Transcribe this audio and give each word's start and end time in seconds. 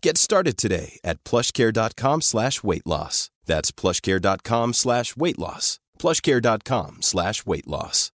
Get 0.00 0.16
started 0.16 0.56
today 0.56 1.00
at 1.02 1.22
plushcare.com 1.24 2.20
slash 2.22 2.62
weight 2.62 2.86
loss. 2.86 3.30
That's 3.46 3.72
plushcare.com 3.72 4.72
slash 4.74 5.16
weight 5.16 5.38
loss. 5.38 5.80
plushcare.com 5.98 6.98
slash 7.02 7.44
weight 7.44 7.66
loss. 7.66 8.12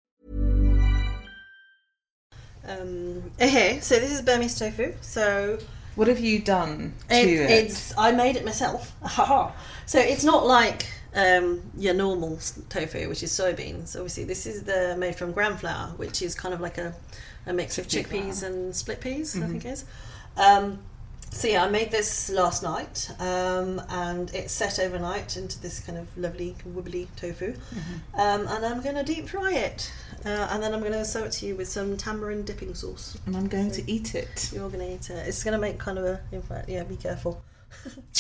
Um, 2.64 3.32
okay, 3.41 3.80
so 3.80 3.98
this 3.98 4.12
is 4.12 4.22
Burmese 4.22 4.56
tofu. 4.56 4.94
So 5.00 5.58
What 5.97 6.06
have 6.06 6.20
you 6.20 6.38
done 6.38 6.94
to 7.08 7.14
it, 7.16 7.28
it? 7.28 7.50
it's 7.50 7.92
I 7.98 8.12
made 8.12 8.36
it 8.36 8.44
myself. 8.44 8.94
So 9.84 9.98
it's 9.98 10.22
not 10.25 10.47
like 10.47 10.86
um, 11.14 11.60
your 11.77 11.92
normal 11.92 12.38
tofu, 12.69 13.08
which 13.08 13.22
is 13.25 13.33
soybeans. 13.33 13.97
Obviously, 13.97 14.25
this 14.25 14.47
is 14.47 14.62
the 14.62 14.97
made 14.97 15.16
from 15.16 15.33
gram 15.33 15.56
flour, 15.56 15.88
which 15.97 16.22
is 16.22 16.34
kind 16.36 16.55
of 16.55 16.60
like 16.60 16.78
a, 16.78 16.94
a 17.47 17.53
mix 17.53 17.77
of 17.78 17.88
chickpeas 17.88 18.38
flour. 18.41 18.53
and 18.53 18.75
split 18.77 19.00
peas. 19.00 19.34
Mm-hmm. 19.34 19.44
I 19.44 19.48
think 19.48 19.64
it 19.64 19.69
is. 19.69 19.84
Um, 20.36 20.78
so 21.34 21.48
yeah, 21.48 21.64
I 21.64 21.69
made 21.70 21.91
this 21.91 22.28
last 22.30 22.62
night, 22.62 23.11
um, 23.19 23.80
and 23.88 24.33
it's 24.34 24.52
set 24.52 24.78
overnight 24.78 25.36
into 25.36 25.58
this 25.61 25.80
kind 25.80 25.98
of 25.98 26.06
lovely 26.16 26.55
wibbly 26.75 27.08
tofu, 27.16 27.52
Mm-hmm. 27.55 28.20
um, 28.20 28.47
and 28.48 28.64
I'm 28.66 28.80
going 28.83 28.97
to 28.97 29.02
deep 29.02 29.28
fry 29.28 29.53
it, 29.53 29.92
uh, 30.27 30.48
and 30.50 30.62
then 30.62 30.75
I'm 30.75 30.80
going 30.80 30.92
to 30.92 31.05
serve 31.05 31.27
it 31.27 31.33
to 31.33 31.47
you 31.47 31.56
with 31.56 31.69
some 31.69 31.97
tamarind 31.97 32.47
dipping 32.47 32.75
sauce. 32.75 33.16
and 33.27 33.36
I'm 33.36 33.48
going 33.48 33.70
to 33.72 33.91
eat 33.91 34.14
it. 34.14 34.50
You're 34.53 34.69
going 34.69 34.86
to 34.86 34.94
eat 34.94 35.10
it. 35.10 35.27
It's 35.27 35.42
going 35.42 35.53
to 35.55 35.60
make 35.60 35.78
kind 35.78 35.98
of 35.98 36.05
a. 36.05 36.20
In 36.33 36.42
fact, 36.42 36.69
yeah, 36.69 36.83
be 36.84 36.97
careful. 36.97 37.42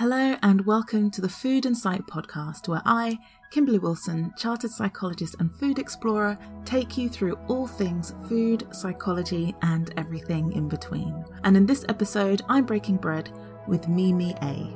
Hello 0.00 0.34
and 0.42 0.64
welcome 0.64 1.10
to 1.10 1.20
the 1.20 1.28
Food 1.28 1.66
and 1.66 1.76
Psych 1.76 2.06
podcast, 2.06 2.68
where 2.68 2.80
I, 2.86 3.18
Kimberly 3.50 3.78
Wilson, 3.78 4.32
chartered 4.34 4.70
psychologist 4.70 5.36
and 5.38 5.54
food 5.54 5.78
explorer, 5.78 6.38
take 6.64 6.96
you 6.96 7.10
through 7.10 7.34
all 7.48 7.66
things 7.66 8.14
food, 8.26 8.66
psychology, 8.74 9.54
and 9.60 9.92
everything 9.98 10.54
in 10.54 10.70
between. 10.70 11.22
And 11.44 11.54
in 11.54 11.66
this 11.66 11.84
episode, 11.90 12.40
I'm 12.48 12.64
breaking 12.64 12.96
bread 12.96 13.30
with 13.68 13.88
Mimi 13.88 14.34
Aye. 14.40 14.72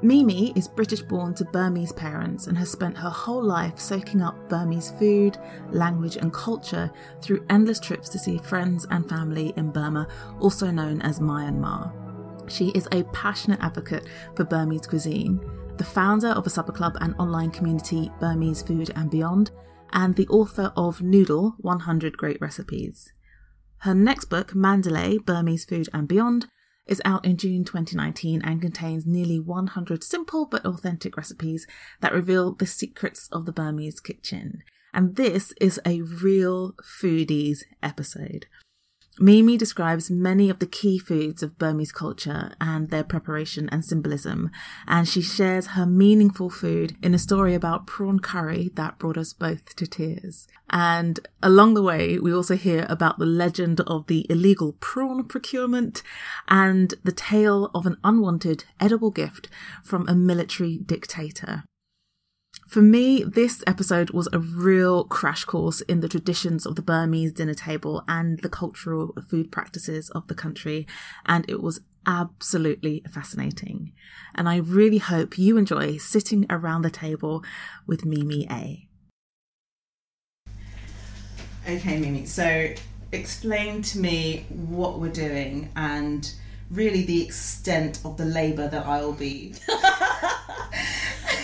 Mimi 0.00 0.54
is 0.56 0.66
British 0.66 1.02
born 1.02 1.34
to 1.34 1.44
Burmese 1.44 1.92
parents 1.92 2.46
and 2.46 2.56
has 2.56 2.70
spent 2.70 2.96
her 2.96 3.10
whole 3.10 3.44
life 3.44 3.78
soaking 3.78 4.22
up 4.22 4.48
Burmese 4.48 4.92
food, 4.92 5.36
language, 5.72 6.16
and 6.16 6.32
culture 6.32 6.90
through 7.20 7.44
endless 7.50 7.80
trips 7.80 8.08
to 8.08 8.18
see 8.18 8.38
friends 8.38 8.86
and 8.90 9.06
family 9.10 9.52
in 9.58 9.72
Burma, 9.72 10.08
also 10.40 10.70
known 10.70 11.02
as 11.02 11.20
Myanmar. 11.20 12.03
She 12.48 12.68
is 12.70 12.88
a 12.92 13.04
passionate 13.04 13.60
advocate 13.60 14.08
for 14.36 14.44
Burmese 14.44 14.86
cuisine, 14.86 15.40
the 15.76 15.84
founder 15.84 16.28
of 16.28 16.46
a 16.46 16.50
supper 16.50 16.72
club 16.72 16.96
and 17.00 17.14
online 17.18 17.50
community 17.50 18.10
Burmese 18.20 18.62
Food 18.62 18.90
and 18.94 19.10
Beyond, 19.10 19.50
and 19.92 20.14
the 20.14 20.28
author 20.28 20.72
of 20.76 21.02
Noodle 21.02 21.54
100 21.58 22.16
Great 22.16 22.40
Recipes. 22.40 23.12
Her 23.78 23.94
next 23.94 24.26
book, 24.26 24.54
Mandalay 24.54 25.18
Burmese 25.18 25.64
Food 25.64 25.88
and 25.92 26.06
Beyond, 26.08 26.46
is 26.86 27.00
out 27.04 27.24
in 27.24 27.36
June 27.36 27.64
2019 27.64 28.42
and 28.44 28.60
contains 28.60 29.06
nearly 29.06 29.40
100 29.40 30.04
simple 30.04 30.46
but 30.46 30.64
authentic 30.66 31.16
recipes 31.16 31.66
that 32.00 32.12
reveal 32.12 32.52
the 32.52 32.66
secrets 32.66 33.28
of 33.32 33.46
the 33.46 33.52
Burmese 33.52 34.00
kitchen. 34.00 34.62
And 34.92 35.16
this 35.16 35.52
is 35.60 35.80
a 35.86 36.02
real 36.02 36.74
foodies 36.82 37.60
episode. 37.82 38.46
Mimi 39.20 39.56
describes 39.56 40.10
many 40.10 40.50
of 40.50 40.58
the 40.58 40.66
key 40.66 40.98
foods 40.98 41.42
of 41.42 41.56
Burmese 41.56 41.92
culture 41.92 42.52
and 42.60 42.90
their 42.90 43.04
preparation 43.04 43.68
and 43.70 43.84
symbolism, 43.84 44.50
and 44.88 45.08
she 45.08 45.22
shares 45.22 45.68
her 45.68 45.86
meaningful 45.86 46.50
food 46.50 46.96
in 47.00 47.14
a 47.14 47.18
story 47.18 47.54
about 47.54 47.86
prawn 47.86 48.18
curry 48.18 48.72
that 48.74 48.98
brought 48.98 49.16
us 49.16 49.32
both 49.32 49.76
to 49.76 49.86
tears. 49.86 50.48
And 50.68 51.20
along 51.42 51.74
the 51.74 51.82
way, 51.82 52.18
we 52.18 52.34
also 52.34 52.56
hear 52.56 52.86
about 52.88 53.18
the 53.20 53.26
legend 53.26 53.80
of 53.82 54.08
the 54.08 54.26
illegal 54.28 54.72
prawn 54.80 55.24
procurement 55.24 56.02
and 56.48 56.94
the 57.04 57.12
tale 57.12 57.70
of 57.72 57.86
an 57.86 57.98
unwanted 58.02 58.64
edible 58.80 59.12
gift 59.12 59.48
from 59.84 60.08
a 60.08 60.14
military 60.14 60.78
dictator. 60.78 61.62
For 62.74 62.82
me, 62.82 63.22
this 63.22 63.62
episode 63.68 64.10
was 64.10 64.28
a 64.32 64.40
real 64.40 65.04
crash 65.04 65.44
course 65.44 65.80
in 65.82 66.00
the 66.00 66.08
traditions 66.08 66.66
of 66.66 66.74
the 66.74 66.82
Burmese 66.82 67.30
dinner 67.30 67.54
table 67.54 68.02
and 68.08 68.40
the 68.40 68.48
cultural 68.48 69.14
food 69.30 69.52
practices 69.52 70.10
of 70.10 70.26
the 70.26 70.34
country, 70.34 70.84
and 71.24 71.48
it 71.48 71.62
was 71.62 71.82
absolutely 72.04 73.04
fascinating. 73.08 73.92
And 74.34 74.48
I 74.48 74.56
really 74.56 74.98
hope 74.98 75.38
you 75.38 75.56
enjoy 75.56 75.98
sitting 75.98 76.46
around 76.50 76.82
the 76.82 76.90
table 76.90 77.44
with 77.86 78.04
Mimi 78.04 78.50
Aye. 78.50 78.88
Okay, 81.68 82.00
Mimi, 82.00 82.26
so 82.26 82.74
explain 83.12 83.82
to 83.82 84.00
me 84.00 84.46
what 84.48 84.98
we're 84.98 85.12
doing 85.12 85.70
and 85.76 86.34
really 86.74 87.02
the 87.04 87.22
extent 87.22 88.00
of 88.04 88.16
the 88.16 88.24
labour 88.24 88.68
that 88.68 88.86
I'll 88.86 89.12
be 89.12 89.54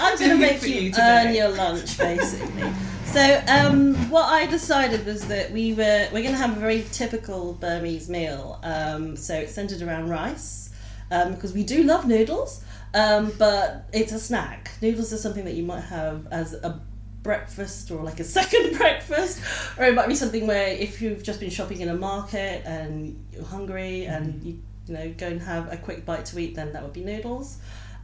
I'm 0.01 0.19
going 0.19 0.31
to 0.31 0.37
make 0.37 0.63
you, 0.63 0.91
today. 0.91 1.25
earn 1.27 1.35
your 1.35 1.49
lunch, 1.51 1.99
basically. 1.99 2.73
so, 3.05 3.43
um, 3.49 3.95
what 4.11 4.25
I 4.25 4.47
decided 4.47 5.05
was 5.05 5.27
that 5.29 5.51
we 5.53 5.75
were 5.75 6.09
we're 6.13 6.23
going 6.23 6.35
to 6.35 6.39
have 6.39 6.57
a 6.57 6.61
very 6.61 6.85
typical 6.91 7.55
Burmese 7.55 8.09
meal. 8.09 8.59
Um, 8.63 9.15
so 9.17 9.35
it's 9.35 9.53
centered 9.53 9.83
around 9.83 10.09
rice 10.09 10.71
um, 11.11 11.35
because 11.35 11.53
we 11.53 11.65
do 11.65 11.83
love 11.83 12.07
noodles, 12.07 12.65
um, 12.95 13.33
but 13.39 13.89
it's 13.93 14.13
a 14.13 14.19
snack. 14.19 14.71
Noodles 14.81 15.13
are 15.13 15.19
something 15.19 15.45
that 15.45 15.55
you 15.55 15.65
might 15.65 15.83
have 15.83 16.27
as 16.31 16.55
a 16.55 16.81
breakfast 17.23 17.91
or 17.91 18.03
like 18.03 18.21
a 18.21 18.25
second 18.39 18.79
breakfast, 18.79 19.41
or 19.79 19.85
it 19.85 19.95
might 19.95 20.09
be 20.09 20.15
something 20.15 20.47
where 20.47 20.69
if 20.69 21.03
you've 21.03 21.23
just 21.23 21.41
been 21.41 21.51
shopping 21.51 21.83
in 21.83 21.91
a 21.91 21.95
market 21.95 22.63
and 22.65 23.23
you're 23.33 23.45
hungry 23.45 24.07
and 24.07 24.43
you 24.43 24.63
you 24.91 24.97
know 24.97 25.15
go 25.17 25.29
and 25.29 25.41
have 25.41 25.73
a 25.73 25.77
quick 25.77 26.05
bite 26.05 26.25
to 26.27 26.39
eat, 26.39 26.55
then 26.57 26.73
that 26.73 26.83
would 26.83 26.93
be 26.93 27.05
noodles. 27.05 27.59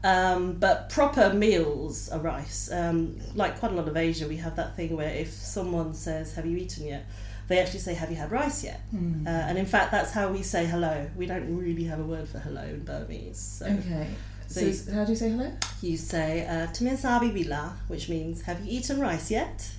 Um, 0.05 0.53
but 0.55 0.89
proper 0.89 1.33
meals 1.35 2.09
are 2.11 2.21
rice. 2.21 2.71
Um, 2.71 3.19
like 3.35 3.59
quite 3.59 3.73
a 3.73 3.75
lot 3.75 3.89
of 3.89 3.97
Asia, 3.97 4.29
we 4.29 4.37
have 4.37 4.55
that 4.57 4.77
thing 4.77 4.97
where 4.97 5.11
if 5.11 5.33
someone 5.33 5.95
says, 5.95 6.35
"Have 6.37 6.47
you 6.47 6.57
eaten 6.57 6.87
yet?" 6.87 7.07
they 7.49 7.59
actually 7.59 7.81
say, 7.81 7.95
"Have 7.95 8.11
you 8.11 8.17
had 8.17 8.31
rice 8.31 8.63
yet?" 8.65 8.81
Uh, 8.95 9.29
and 9.49 9.59
in 9.59 9.67
fact, 9.67 9.91
that's 9.91 10.13
how 10.13 10.31
we 10.31 10.43
say 10.43 10.67
hello. 10.67 11.09
We 11.17 11.27
don't 11.27 11.57
really 11.57 11.85
have 11.85 11.99
a 12.01 12.05
word 12.05 12.29
for 12.29 12.39
hello 12.39 12.63
in 12.63 12.85
Burmese. 12.85 13.39
So 13.39 13.67
Okay. 13.67 14.07
So 14.49 14.71
So, 14.71 14.93
how 14.95 15.05
do 15.05 15.11
you 15.11 15.17
say 15.17 15.31
hello? 15.31 15.51
you 15.83 15.97
say 15.97 16.47
uh, 16.47 16.67
"Timin 16.69 16.97
sabi 16.97 17.31
bila," 17.33 17.73
which 17.89 18.09
means 18.09 18.43
"Have 18.43 18.61
you 18.65 18.79
eaten 18.79 19.01
rice 19.01 19.31
yet?" 19.31 19.71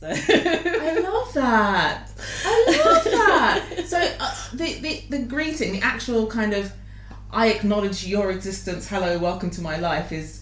So 0.00 0.06
I 0.10 1.00
love 1.00 1.34
that. 1.34 2.08
I 2.44 2.82
love 2.84 3.04
that. 3.04 3.84
So 3.84 3.98
uh, 4.20 4.34
the, 4.54 4.74
the 4.74 5.02
the 5.10 5.18
greeting, 5.24 5.72
the 5.72 5.80
actual 5.80 6.28
kind 6.28 6.54
of, 6.54 6.72
I 7.32 7.48
acknowledge 7.48 8.06
your 8.06 8.30
existence. 8.30 8.86
Hello, 8.86 9.18
welcome 9.18 9.50
to 9.50 9.60
my 9.60 9.76
life. 9.78 10.12
Is 10.12 10.37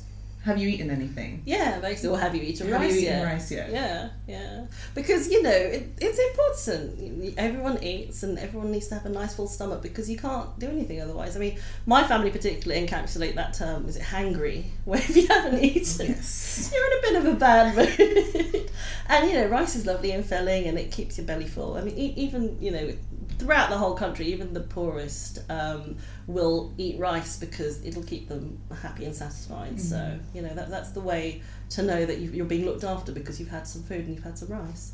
Have 0.46 0.58
you 0.58 0.68
eaten 0.68 0.90
anything? 0.90 1.42
Yeah, 1.44 1.80
basically, 1.80 2.10
or 2.10 2.18
have 2.20 2.34
you 2.36 2.42
eaten 2.42 2.68
Have 2.70 2.80
you 2.82 2.88
rice 2.88 2.96
eaten 3.02 3.12
yet? 3.18 3.24
rice 3.24 3.50
yet? 3.50 3.70
Yeah, 3.70 4.08
yeah. 4.28 4.66
Because 4.94 5.28
you 5.28 5.42
know 5.42 5.50
it, 5.50 5.88
it's 6.00 6.18
important. 6.30 7.34
Everyone 7.36 7.82
eats, 7.82 8.22
and 8.22 8.38
everyone 8.38 8.70
needs 8.70 8.86
to 8.88 8.94
have 8.94 9.06
a 9.06 9.08
nice 9.08 9.34
full 9.34 9.48
stomach 9.48 9.82
because 9.82 10.08
you 10.08 10.16
can't 10.16 10.56
do 10.58 10.68
anything 10.68 11.00
otherwise. 11.02 11.36
I 11.36 11.40
mean, 11.40 11.58
my 11.84 12.04
family 12.04 12.30
particularly 12.30 12.86
encapsulate 12.86 13.34
that 13.34 13.54
term. 13.54 13.88
Is 13.88 13.96
it 13.96 14.02
hangry? 14.02 14.64
Where 14.84 15.00
if 15.00 15.16
you 15.16 15.26
haven't 15.26 15.62
eaten, 15.62 16.06
Yes. 16.06 16.70
you're 16.72 16.86
in 16.92 16.98
a 16.98 17.02
bit 17.02 17.16
of 17.16 17.34
a 17.34 17.36
bad 17.38 17.76
mood. 17.76 18.70
and 19.08 19.28
you 19.28 19.34
know, 19.36 19.46
rice 19.48 19.74
is 19.74 19.84
lovely 19.84 20.12
and 20.12 20.24
filling, 20.24 20.66
and 20.68 20.78
it 20.78 20.92
keeps 20.92 21.18
your 21.18 21.26
belly 21.26 21.46
full. 21.48 21.74
I 21.76 21.82
mean, 21.82 21.96
e- 21.98 22.14
even 22.16 22.56
you 22.60 22.70
know, 22.70 22.92
throughout 23.38 23.68
the 23.68 23.76
whole 23.78 23.94
country, 23.94 24.26
even 24.26 24.54
the 24.54 24.60
poorest 24.60 25.40
um, 25.50 25.96
will 26.26 26.72
eat 26.76 26.98
rice 26.98 27.38
because 27.38 27.84
it'll 27.84 28.02
keep 28.02 28.28
them 28.28 28.58
happy 28.82 29.04
and 29.04 29.14
satisfied. 29.14 29.80
So 29.80 30.18
you 30.34 30.42
know, 30.42 30.54
that 30.54 30.70
that's 30.70 30.90
the 30.90 31.00
way 31.00 31.42
to 31.70 31.82
know 31.82 32.04
that 32.04 32.18
you've, 32.18 32.34
you're 32.34 32.46
being 32.46 32.64
looked 32.64 32.84
after 32.84 33.12
because 33.12 33.38
you've 33.40 33.48
had 33.50 33.66
some 33.66 33.82
food 33.82 34.00
and 34.06 34.14
you've 34.14 34.24
had 34.24 34.36
some 34.38 34.48
rice. 34.48 34.92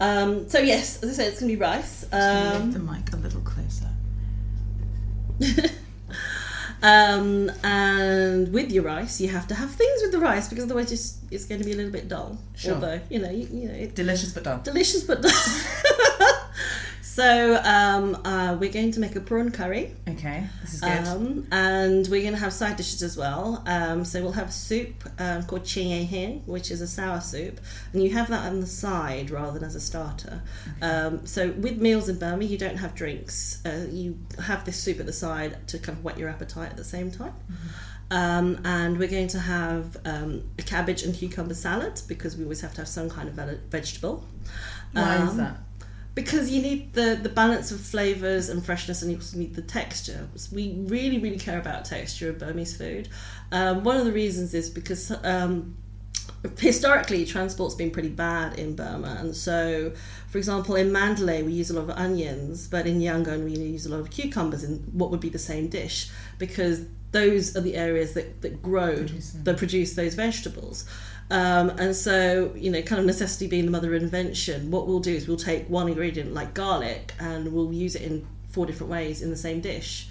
Um, 0.00 0.48
so 0.48 0.58
yes, 0.58 1.02
as 1.02 1.10
I 1.10 1.12
said, 1.12 1.28
it's 1.28 1.40
gonna 1.40 1.52
be 1.52 1.56
rice. 1.56 2.02
Lift 2.02 2.12
the 2.12 2.78
Um, 2.78 2.90
mic 2.90 3.12
a 3.12 3.16
little 3.16 3.42
closer. 3.42 3.88
um, 6.82 7.50
and 7.62 8.52
with 8.52 8.70
your 8.72 8.84
rice, 8.84 9.20
you 9.20 9.28
have 9.28 9.46
to 9.48 9.54
have 9.54 9.70
things 9.70 10.02
with 10.02 10.12
the 10.12 10.18
rice 10.18 10.48
because 10.48 10.64
otherwise, 10.64 10.88
just 10.88 11.18
it's 11.30 11.44
going 11.44 11.60
to 11.60 11.64
be 11.64 11.72
a 11.72 11.76
little 11.76 11.92
bit 11.92 12.08
dull. 12.08 12.38
Sure. 12.56 12.74
Although 12.74 13.00
you 13.10 13.18
know, 13.20 13.30
you, 13.30 13.46
you 13.52 13.68
know, 13.68 13.74
it, 13.74 13.94
Delicious 13.94 14.32
but 14.32 14.44
dull. 14.44 14.60
delicious 14.62 15.02
but 15.04 15.20
dull. 15.22 15.30
so 17.20 17.60
um, 17.64 18.14
uh, 18.24 18.56
we're 18.58 18.72
going 18.72 18.90
to 18.92 19.00
make 19.00 19.14
a 19.16 19.20
prawn 19.20 19.50
curry. 19.50 19.94
Okay, 20.08 20.44
this 20.62 20.74
is 20.74 20.80
good. 20.80 21.06
Um, 21.06 21.46
and 21.52 22.06
we're 22.08 22.22
going 22.22 22.32
to 22.34 22.40
have 22.40 22.52
side 22.52 22.76
dishes 22.76 23.02
as 23.02 23.16
well. 23.16 23.62
Um, 23.66 24.04
so 24.04 24.22
we'll 24.22 24.32
have 24.32 24.48
a 24.48 24.52
soup 24.52 25.04
um, 25.18 25.42
called 25.44 25.64
chie 25.64 26.04
hin, 26.04 26.42
which 26.46 26.70
is 26.70 26.80
a 26.80 26.86
sour 26.86 27.20
soup, 27.20 27.60
and 27.92 28.02
you 28.02 28.10
have 28.10 28.28
that 28.28 28.46
on 28.46 28.60
the 28.60 28.66
side 28.66 29.30
rather 29.30 29.52
than 29.58 29.64
as 29.64 29.74
a 29.74 29.80
starter. 29.80 30.42
Um, 30.80 31.26
so 31.26 31.50
with 31.52 31.78
meals 31.80 32.08
in 32.08 32.18
Burma, 32.18 32.44
you 32.44 32.56
don't 32.58 32.76
have 32.76 32.94
drinks. 32.94 33.60
Uh, 33.66 33.86
you 33.90 34.18
have 34.42 34.64
this 34.64 34.76
soup 34.76 34.98
at 35.00 35.06
the 35.06 35.12
side 35.12 35.68
to 35.68 35.78
kind 35.78 35.98
of 35.98 36.04
whet 36.04 36.16
your 36.18 36.28
appetite 36.30 36.70
at 36.70 36.76
the 36.76 36.84
same 36.84 37.10
time. 37.10 37.34
Um, 38.12 38.58
and 38.64 38.98
we're 38.98 39.08
going 39.08 39.28
to 39.28 39.38
have 39.38 39.96
um, 40.04 40.42
a 40.58 40.62
cabbage 40.62 41.02
and 41.04 41.14
cucumber 41.14 41.54
salad 41.54 42.00
because 42.08 42.36
we 42.36 42.42
always 42.44 42.60
have 42.62 42.72
to 42.74 42.80
have 42.80 42.88
some 42.88 43.08
kind 43.08 43.28
of 43.28 43.34
ve- 43.34 43.60
vegetable. 43.68 44.24
Why 44.92 45.16
is 45.22 45.30
Um, 45.30 45.36
that? 45.36 45.56
Because 46.14 46.50
you 46.50 46.60
need 46.62 46.92
the 46.94 47.18
the 47.22 47.28
balance 47.28 47.70
of 47.70 47.80
flavors 47.80 48.48
and 48.48 48.64
freshness 48.64 49.02
and 49.02 49.10
you 49.10 49.16
also 49.18 49.38
need 49.38 49.54
the 49.54 49.62
texture. 49.62 50.28
We 50.52 50.82
really 50.86 51.18
really 51.18 51.38
care 51.38 51.58
about 51.58 51.84
texture 51.84 52.30
of 52.30 52.38
burmese 52.38 52.76
food. 52.76 53.08
Um, 53.52 53.84
one 53.84 53.96
of 53.96 54.04
the 54.04 54.12
reasons 54.12 54.54
is 54.54 54.70
because 54.70 55.12
um, 55.24 55.76
historically 56.58 57.24
transport's 57.24 57.74
been 57.74 57.90
pretty 57.90 58.08
bad 58.08 58.58
in 58.58 58.74
burma. 58.74 59.16
And 59.20 59.36
so 59.36 59.92
for 60.28 60.38
example 60.38 60.74
in 60.76 60.90
mandalay 60.92 61.42
we 61.42 61.52
use 61.52 61.70
a 61.70 61.74
lot 61.74 61.82
of 61.82 61.90
onions 61.90 62.66
but 62.68 62.86
in 62.86 63.00
yangon 63.00 63.44
we 63.44 63.52
use 63.52 63.86
a 63.86 63.90
lot 63.90 64.00
of 64.00 64.10
cucumbers 64.10 64.64
in 64.64 64.78
what 64.92 65.10
would 65.10 65.20
be 65.20 65.28
the 65.28 65.38
same 65.38 65.68
dish 65.68 66.10
because 66.38 66.86
those 67.12 67.56
are 67.56 67.60
the 67.60 67.74
areas 67.74 68.14
that, 68.14 68.40
that 68.40 68.62
grow 68.62 68.94
that 69.42 69.56
produce 69.56 69.94
those 69.94 70.14
vegetables 70.14 70.86
um, 71.30 71.70
and 71.70 71.94
so, 71.94 72.52
you 72.56 72.70
know, 72.70 72.82
kind 72.82 72.98
of 73.00 73.06
necessity 73.06 73.46
being 73.46 73.64
the 73.64 73.70
mother 73.70 73.94
of 73.94 74.02
invention, 74.02 74.70
what 74.70 74.86
we'll 74.86 75.00
do 75.00 75.14
is 75.14 75.28
we'll 75.28 75.36
take 75.36 75.68
one 75.70 75.88
ingredient 75.88 76.34
like 76.34 76.54
garlic 76.54 77.12
and 77.20 77.52
we'll 77.52 77.72
use 77.72 77.94
it 77.94 78.02
in 78.02 78.26
four 78.48 78.66
different 78.66 78.90
ways 78.90 79.22
in 79.22 79.30
the 79.30 79.36
same 79.36 79.60
dish. 79.60 80.08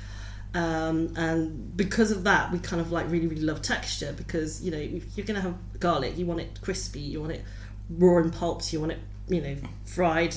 Um, 0.55 1.13
and 1.15 1.75
because 1.77 2.09
of 2.11 2.23
that, 2.23 2.51
we 2.51 2.59
kind 2.59 2.81
of 2.81 2.91
like 2.91 3.09
really, 3.11 3.27
really 3.27 3.41
love 3.43 3.61
texture 3.61 4.13
because, 4.15 4.63
you 4.63 4.71
know, 4.71 4.77
if 4.77 5.15
you're 5.17 5.25
going 5.25 5.35
to 5.35 5.41
have 5.41 5.55
garlic, 5.79 6.17
you 6.17 6.25
want 6.25 6.39
it 6.39 6.59
crispy, 6.61 7.01
you 7.01 7.19
want 7.19 7.33
it 7.33 7.43
raw 7.89 8.17
and 8.17 8.33
pulped, 8.33 8.71
you 8.73 8.79
want 8.79 8.93
it, 8.93 8.99
you 9.27 9.41
know, 9.41 9.55
fried, 9.85 10.33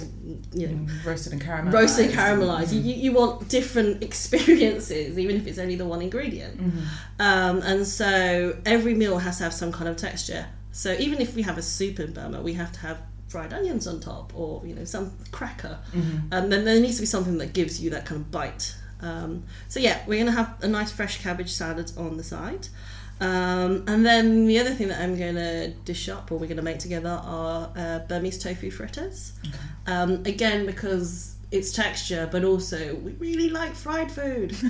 you 0.52 0.66
know, 0.68 0.86
Roasted 1.06 1.32
and 1.32 1.40
caramelized. 1.42 1.72
roasted 1.72 2.06
and 2.10 2.14
caramelized. 2.14 2.72
You, 2.74 2.80
you 2.80 3.12
want 3.12 3.48
different 3.48 4.02
experiences, 4.08 5.18
even 5.18 5.36
if 5.36 5.46
it's 5.46 5.58
only 5.58 5.76
the 5.76 5.86
one 5.86 6.02
ingredient. 6.02 6.60
Um, 7.18 7.62
and 7.62 7.86
so 7.86 8.58
every 8.66 8.94
meal 8.94 9.16
has 9.18 9.38
to 9.38 9.44
have 9.44 9.54
some 9.54 9.72
kind 9.72 9.88
of 9.88 9.96
texture. 9.96 10.46
So 10.72 10.94
even 10.94 11.20
if 11.20 11.34
we 11.34 11.42
have 11.42 11.58
a 11.58 11.62
soup 11.62 12.00
in 12.00 12.12
Burma, 12.12 12.40
we 12.42 12.54
have 12.54 12.72
to 12.72 12.80
have 12.80 12.98
fried 13.28 13.52
onions 13.52 13.86
on 13.86 14.00
top, 14.00 14.32
or 14.34 14.62
you 14.66 14.74
know 14.74 14.84
some 14.84 15.12
cracker. 15.30 15.78
And 16.30 16.50
then 16.52 16.64
there 16.64 16.80
needs 16.80 16.96
to 16.96 17.02
be 17.02 17.06
something 17.06 17.38
that 17.38 17.52
gives 17.52 17.80
you 17.80 17.90
that 17.90 18.04
kind 18.06 18.20
of 18.20 18.30
bite. 18.30 18.74
Um, 19.00 19.44
so 19.68 19.80
yeah, 19.80 20.02
we're 20.06 20.18
gonna 20.18 20.32
have 20.36 20.56
a 20.62 20.68
nice 20.68 20.90
fresh 20.92 21.22
cabbage 21.22 21.50
salad 21.50 21.92
on 21.96 22.16
the 22.16 22.24
side. 22.24 22.68
Um, 23.20 23.84
and 23.86 24.04
then 24.04 24.46
the 24.46 24.58
other 24.58 24.70
thing 24.70 24.88
that 24.88 25.00
I'm 25.00 25.16
going 25.16 25.36
to 25.36 25.68
dish 25.84 26.08
up 26.08 26.32
or 26.32 26.38
we're 26.38 26.48
going 26.48 26.56
to 26.56 26.62
make 26.62 26.80
together 26.80 27.20
are 27.22 27.70
uh, 27.76 28.00
Burmese 28.08 28.42
tofu 28.42 28.68
fritters. 28.72 29.34
Um, 29.86 30.24
again, 30.24 30.66
because 30.66 31.36
it's 31.52 31.70
texture, 31.72 32.28
but 32.32 32.42
also 32.42 32.96
we 32.96 33.12
really 33.12 33.48
like 33.48 33.74
fried 33.74 34.10
food. 34.10 34.56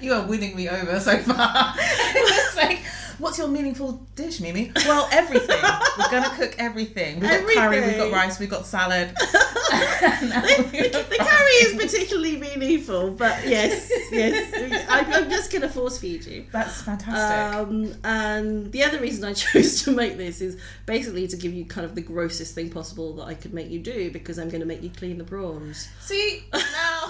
You 0.00 0.12
are 0.12 0.26
winning 0.26 0.54
me 0.56 0.68
over 0.68 1.00
so 1.00 1.18
far. 1.18 1.74
it's 1.78 2.56
like, 2.56 2.80
what's 3.20 3.38
your 3.38 3.48
meaningful 3.48 4.06
dish, 4.16 4.40
Mimi? 4.40 4.72
Well, 4.74 5.08
everything. 5.12 5.60
We're 5.98 6.10
gonna 6.10 6.34
cook 6.36 6.56
everything. 6.58 7.20
We've 7.20 7.30
got 7.30 7.54
curry, 7.54 7.80
we've 7.80 7.96
got 7.96 8.12
rice, 8.12 8.38
we've 8.38 8.50
got 8.50 8.66
salad. 8.66 9.14
the, 9.70 11.06
the 11.08 11.16
curry 11.16 11.52
is 11.62 11.74
particularly 11.74 12.36
meaningful, 12.36 13.10
but 13.10 13.46
yes, 13.46 13.90
yes, 14.10 14.88
I, 14.88 15.00
I'm 15.00 15.30
just 15.30 15.52
going 15.52 15.62
to 15.62 15.68
force 15.68 15.98
feed 15.98 16.24
you. 16.24 16.46
That's 16.50 16.82
fantastic. 16.82 17.58
Um, 17.58 17.94
and 18.04 18.72
the 18.72 18.82
other 18.82 18.98
reason 18.98 19.24
I 19.24 19.32
chose 19.34 19.82
to 19.84 19.92
make 19.92 20.16
this 20.16 20.40
is 20.40 20.60
basically 20.86 21.28
to 21.28 21.36
give 21.36 21.52
you 21.52 21.64
kind 21.64 21.84
of 21.84 21.94
the 21.94 22.02
grossest 22.02 22.54
thing 22.54 22.70
possible 22.70 23.14
that 23.16 23.24
I 23.24 23.34
could 23.34 23.54
make 23.54 23.70
you 23.70 23.78
do 23.78 24.10
because 24.10 24.38
I'm 24.38 24.48
going 24.48 24.60
to 24.60 24.66
make 24.66 24.82
you 24.82 24.90
clean 24.90 25.18
the 25.18 25.24
prawns. 25.24 25.88
See 26.00 26.42
now, 26.52 27.09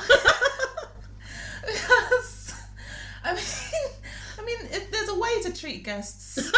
guests 5.80 6.52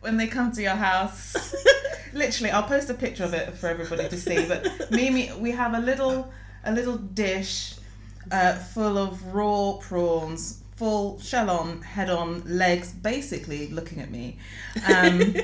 when 0.00 0.16
they 0.16 0.26
come 0.26 0.52
to 0.52 0.62
your 0.62 0.74
house. 0.74 1.54
Literally, 2.12 2.50
I'll 2.50 2.64
post 2.64 2.90
a 2.90 2.94
picture 2.94 3.24
of 3.24 3.34
it 3.34 3.56
for 3.56 3.68
everybody 3.68 4.08
to 4.08 4.16
see. 4.16 4.46
But 4.46 4.90
Mimi, 4.90 5.30
we 5.38 5.52
have 5.52 5.74
a 5.74 5.80
little, 5.80 6.32
a 6.64 6.72
little 6.72 6.96
dish 6.96 7.76
uh, 8.32 8.54
full 8.54 8.98
of 8.98 9.34
raw 9.34 9.74
prawns, 9.80 10.62
full 10.76 11.20
shell 11.20 11.50
on, 11.50 11.82
head 11.82 12.10
on, 12.10 12.42
legs, 12.46 12.92
basically 12.92 13.68
looking 13.68 14.00
at 14.00 14.10
me, 14.10 14.38
um, 14.88 15.34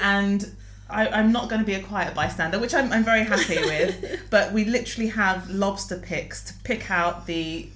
and. 0.00 0.50
I, 0.90 1.08
I'm 1.08 1.32
not 1.32 1.48
going 1.48 1.60
to 1.60 1.66
be 1.66 1.72
a 1.72 1.82
quiet 1.82 2.14
bystander, 2.14 2.58
which 2.58 2.74
I'm, 2.74 2.92
I'm 2.92 3.04
very 3.04 3.24
happy 3.24 3.56
with. 3.56 4.20
But 4.28 4.52
we 4.52 4.66
literally 4.66 5.08
have 5.08 5.48
lobster 5.48 5.98
picks 5.98 6.44
to 6.44 6.54
pick 6.62 6.90
out 6.90 7.26
the 7.26 7.70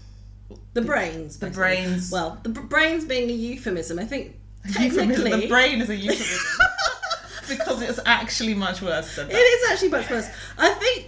The 0.74 0.82
brains. 0.82 1.38
The 1.38 1.46
basically. 1.46 1.62
brains. 1.62 2.11
Well, 2.11 2.38
the 2.42 2.49
b- 2.50 2.61
brains 2.62 3.04
being 3.04 3.28
a 3.30 3.32
euphemism, 3.32 3.99
I 3.99 4.04
think 4.04 4.37
euphemism. 4.64 5.08
technically. 5.08 5.40
The 5.42 5.49
brain 5.49 5.80
is 5.80 5.90
a 5.90 5.96
euphemism 5.96 6.38
because 7.49 7.82
it's 7.82 8.00
actually 8.06 8.54
much 8.54 8.80
worse 8.82 9.16
than 9.16 9.26
It 9.28 9.32
that. 9.32 9.38
is 9.38 9.70
actually 9.73 9.88
much 9.90 10.11
worse. 10.11 10.28
I 10.58 10.70
think 10.75 11.07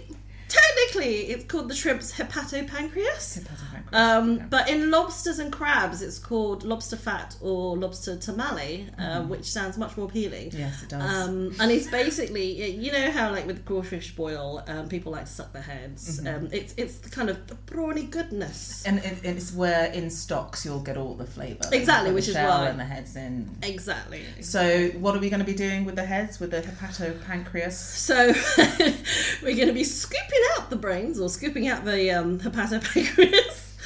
technically 1.01 1.33
it's 1.33 1.45
called 1.45 1.69
the 1.69 1.75
shrimp's 1.75 2.11
hepatopancreas. 2.11 3.45
Um, 3.93 4.47
but 4.49 4.69
in 4.69 4.89
lobsters 4.89 5.39
and 5.39 5.51
crabs, 5.51 6.01
it's 6.01 6.17
called 6.17 6.63
lobster 6.63 6.95
fat 6.95 7.35
or 7.41 7.75
lobster 7.77 8.15
tomalley, 8.15 8.89
uh, 8.99 9.23
which 9.23 9.45
sounds 9.45 9.77
much 9.77 9.97
more 9.97 10.05
appealing. 10.05 10.49
Mm-hmm. 10.49 10.59
Yes, 10.59 10.83
it 10.83 10.89
does. 10.89 11.27
Um, 11.27 11.53
and 11.59 11.71
it's 11.71 11.87
basically, 11.87 12.71
you 12.71 12.91
know 12.91 13.11
how 13.11 13.31
like 13.31 13.45
with 13.45 13.65
crawfish 13.65 14.15
boil, 14.15 14.63
um, 14.67 14.87
people 14.87 15.11
like 15.11 15.25
to 15.25 15.31
suck 15.31 15.51
their 15.51 15.61
heads. 15.61 16.21
Mm-hmm. 16.21 16.45
Um, 16.45 16.49
it's 16.53 16.73
it's 16.77 16.99
the 16.99 17.09
kind 17.09 17.29
of 17.29 17.47
the 17.47 17.55
prawny 17.55 18.09
goodness. 18.09 18.85
and 18.85 18.99
it, 18.99 19.19
it's 19.23 19.53
where 19.53 19.91
in 19.91 20.09
stocks 20.09 20.65
you'll 20.65 20.79
get 20.79 20.97
all 20.97 21.15
the 21.15 21.25
flavour. 21.25 21.65
Exactly, 21.71 22.13
which 22.13 22.27
is 22.27 22.35
why- 22.35 22.69
and 22.69 22.79
the 22.79 22.85
heads 22.85 23.15
in. 23.15 23.49
Exactly. 23.63 24.23
So, 24.41 24.89
what 24.99 25.15
are 25.15 25.19
we 25.19 25.29
going 25.29 25.39
to 25.39 25.45
be 25.45 25.53
doing 25.53 25.85
with 25.85 25.95
the 25.95 26.05
heads, 26.05 26.39
with 26.39 26.51
the 26.51 26.61
hepatopancreas? 26.61 27.71
So 27.73 28.33
we're 29.43 29.55
going 29.55 29.67
to 29.67 29.73
be 29.73 29.83
scooping 29.83 30.39
out 30.55 30.69
the 30.69 30.75
brains 30.91 31.21
or 31.21 31.29
scooping 31.29 31.69
out 31.69 31.85
the 31.85 32.11
um, 32.11 32.37
hepatopancreas. 32.39 33.67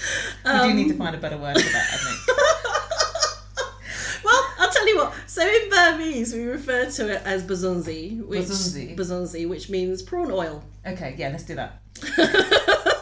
We 0.46 0.52
do 0.52 0.74
need 0.74 0.90
to 0.90 0.96
find 0.96 1.16
a 1.16 1.20
better 1.20 1.38
word 1.38 1.56
for 1.60 1.70
that, 1.72 1.88
I 1.94 1.98
think. 1.98 2.38
Well, 4.24 4.44
I'll 4.60 4.72
tell 4.72 4.88
you 4.88 4.98
what. 4.98 5.14
So 5.28 5.42
in 5.48 5.70
Burmese, 5.70 6.34
we 6.34 6.44
refer 6.46 6.90
to 6.90 7.14
it 7.14 7.22
as 7.26 7.44
bazunzi, 7.44 8.26
which 8.26 8.42
Bazunzi. 8.42 8.96
bazunzi, 8.98 9.48
which 9.48 9.70
means 9.70 10.02
prawn 10.02 10.32
oil. 10.32 10.64
Okay, 10.86 11.14
yeah, 11.18 11.30
let's 11.30 11.44
do 11.44 11.56
that. 11.56 11.80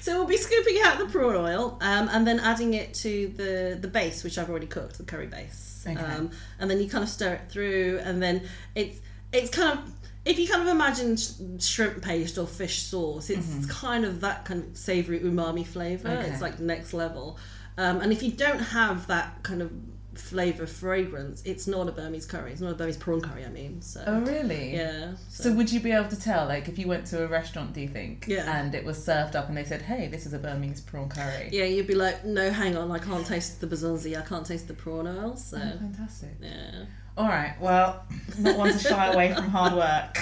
So 0.00 0.12
we'll 0.18 0.28
be 0.28 0.36
scooping 0.36 0.78
out 0.84 0.98
the 1.00 1.06
prawn 1.06 1.34
oil 1.34 1.78
um, 1.80 2.08
and 2.12 2.24
then 2.24 2.38
adding 2.38 2.74
it 2.74 2.94
to 2.94 3.26
the 3.36 3.76
the 3.80 3.88
base, 3.88 4.22
which 4.22 4.38
I've 4.38 4.48
already 4.48 4.68
cooked, 4.68 4.98
the 4.98 5.04
curry 5.04 5.26
base. 5.26 5.84
Okay. 5.84 6.00
Um, 6.00 6.30
and 6.60 6.70
then 6.70 6.80
you 6.80 6.88
kind 6.88 7.02
of 7.02 7.10
stir 7.10 7.32
it 7.34 7.50
through, 7.50 8.00
and 8.04 8.22
then 8.22 8.42
it's 8.76 9.00
it's 9.32 9.50
kind 9.50 9.76
of 9.78 9.95
if 10.26 10.38
you 10.38 10.46
kind 10.48 10.62
of 10.62 10.68
imagine 10.68 11.16
sh- 11.16 11.30
shrimp 11.60 12.02
paste 12.02 12.36
or 12.36 12.46
fish 12.46 12.82
sauce, 12.82 13.30
it's 13.30 13.64
kind 13.66 14.04
of 14.04 14.20
that 14.20 14.44
kind 14.44 14.62
of 14.64 14.76
savoury 14.76 15.20
umami 15.20 15.64
flavour. 15.66 16.08
Mm-hmm. 16.08 16.18
Okay. 16.18 16.30
It's 16.30 16.42
like 16.42 16.58
next 16.60 16.92
level. 16.92 17.38
Um, 17.78 18.00
and 18.00 18.12
if 18.12 18.22
you 18.22 18.32
don't 18.32 18.58
have 18.60 19.06
that 19.06 19.42
kind 19.42 19.62
of 19.62 19.70
flavour 20.14 20.66
fragrance, 20.66 21.42
it's 21.44 21.66
not 21.66 21.88
a 21.88 21.92
Burmese 21.92 22.24
curry. 22.24 22.50
It's 22.50 22.62
not 22.62 22.72
a 22.72 22.74
Burmese 22.74 22.96
prawn 22.96 23.20
curry. 23.20 23.44
I 23.44 23.50
mean, 23.50 23.82
so 23.82 24.02
Oh, 24.06 24.20
really? 24.20 24.74
yeah. 24.74 25.12
So 25.28 25.52
would 25.52 25.70
you 25.70 25.78
be 25.80 25.92
able 25.92 26.08
to 26.08 26.18
tell, 26.18 26.46
like, 26.46 26.68
if 26.68 26.78
you 26.78 26.88
went 26.88 27.04
to 27.08 27.22
a 27.24 27.28
restaurant, 27.28 27.74
do 27.74 27.82
you 27.82 27.88
think, 27.88 28.24
Yeah. 28.26 28.58
and 28.58 28.74
it 28.74 28.82
was 28.84 28.96
served 29.02 29.36
up, 29.36 29.48
and 29.48 29.56
they 29.58 29.64
said, 29.64 29.82
"Hey, 29.82 30.08
this 30.08 30.24
is 30.24 30.32
a 30.32 30.38
Burmese 30.38 30.80
prawn 30.80 31.10
curry." 31.10 31.50
yeah, 31.52 31.64
you'd 31.64 31.86
be 31.86 31.94
like, 31.94 32.24
no, 32.24 32.50
hang 32.50 32.76
on, 32.78 32.90
I 32.90 32.98
can't 32.98 33.26
taste 33.26 33.60
the 33.60 33.66
bazonzi, 33.66 34.18
I 34.18 34.22
can't 34.22 34.46
taste 34.46 34.68
the 34.68 34.74
prawn 34.74 35.06
oil. 35.06 35.36
So 35.36 35.58
Oh, 35.58 35.78
fantastic. 35.78 36.30
yeah. 36.40 36.86
All 37.16 37.26
right. 37.28 37.54
Well, 37.60 38.04
not 38.38 38.58
one 38.58 38.72
to 38.72 38.78
shy 38.78 39.12
away 39.12 39.32
from 39.34 39.48
hard 39.48 39.72
work. 39.74 40.18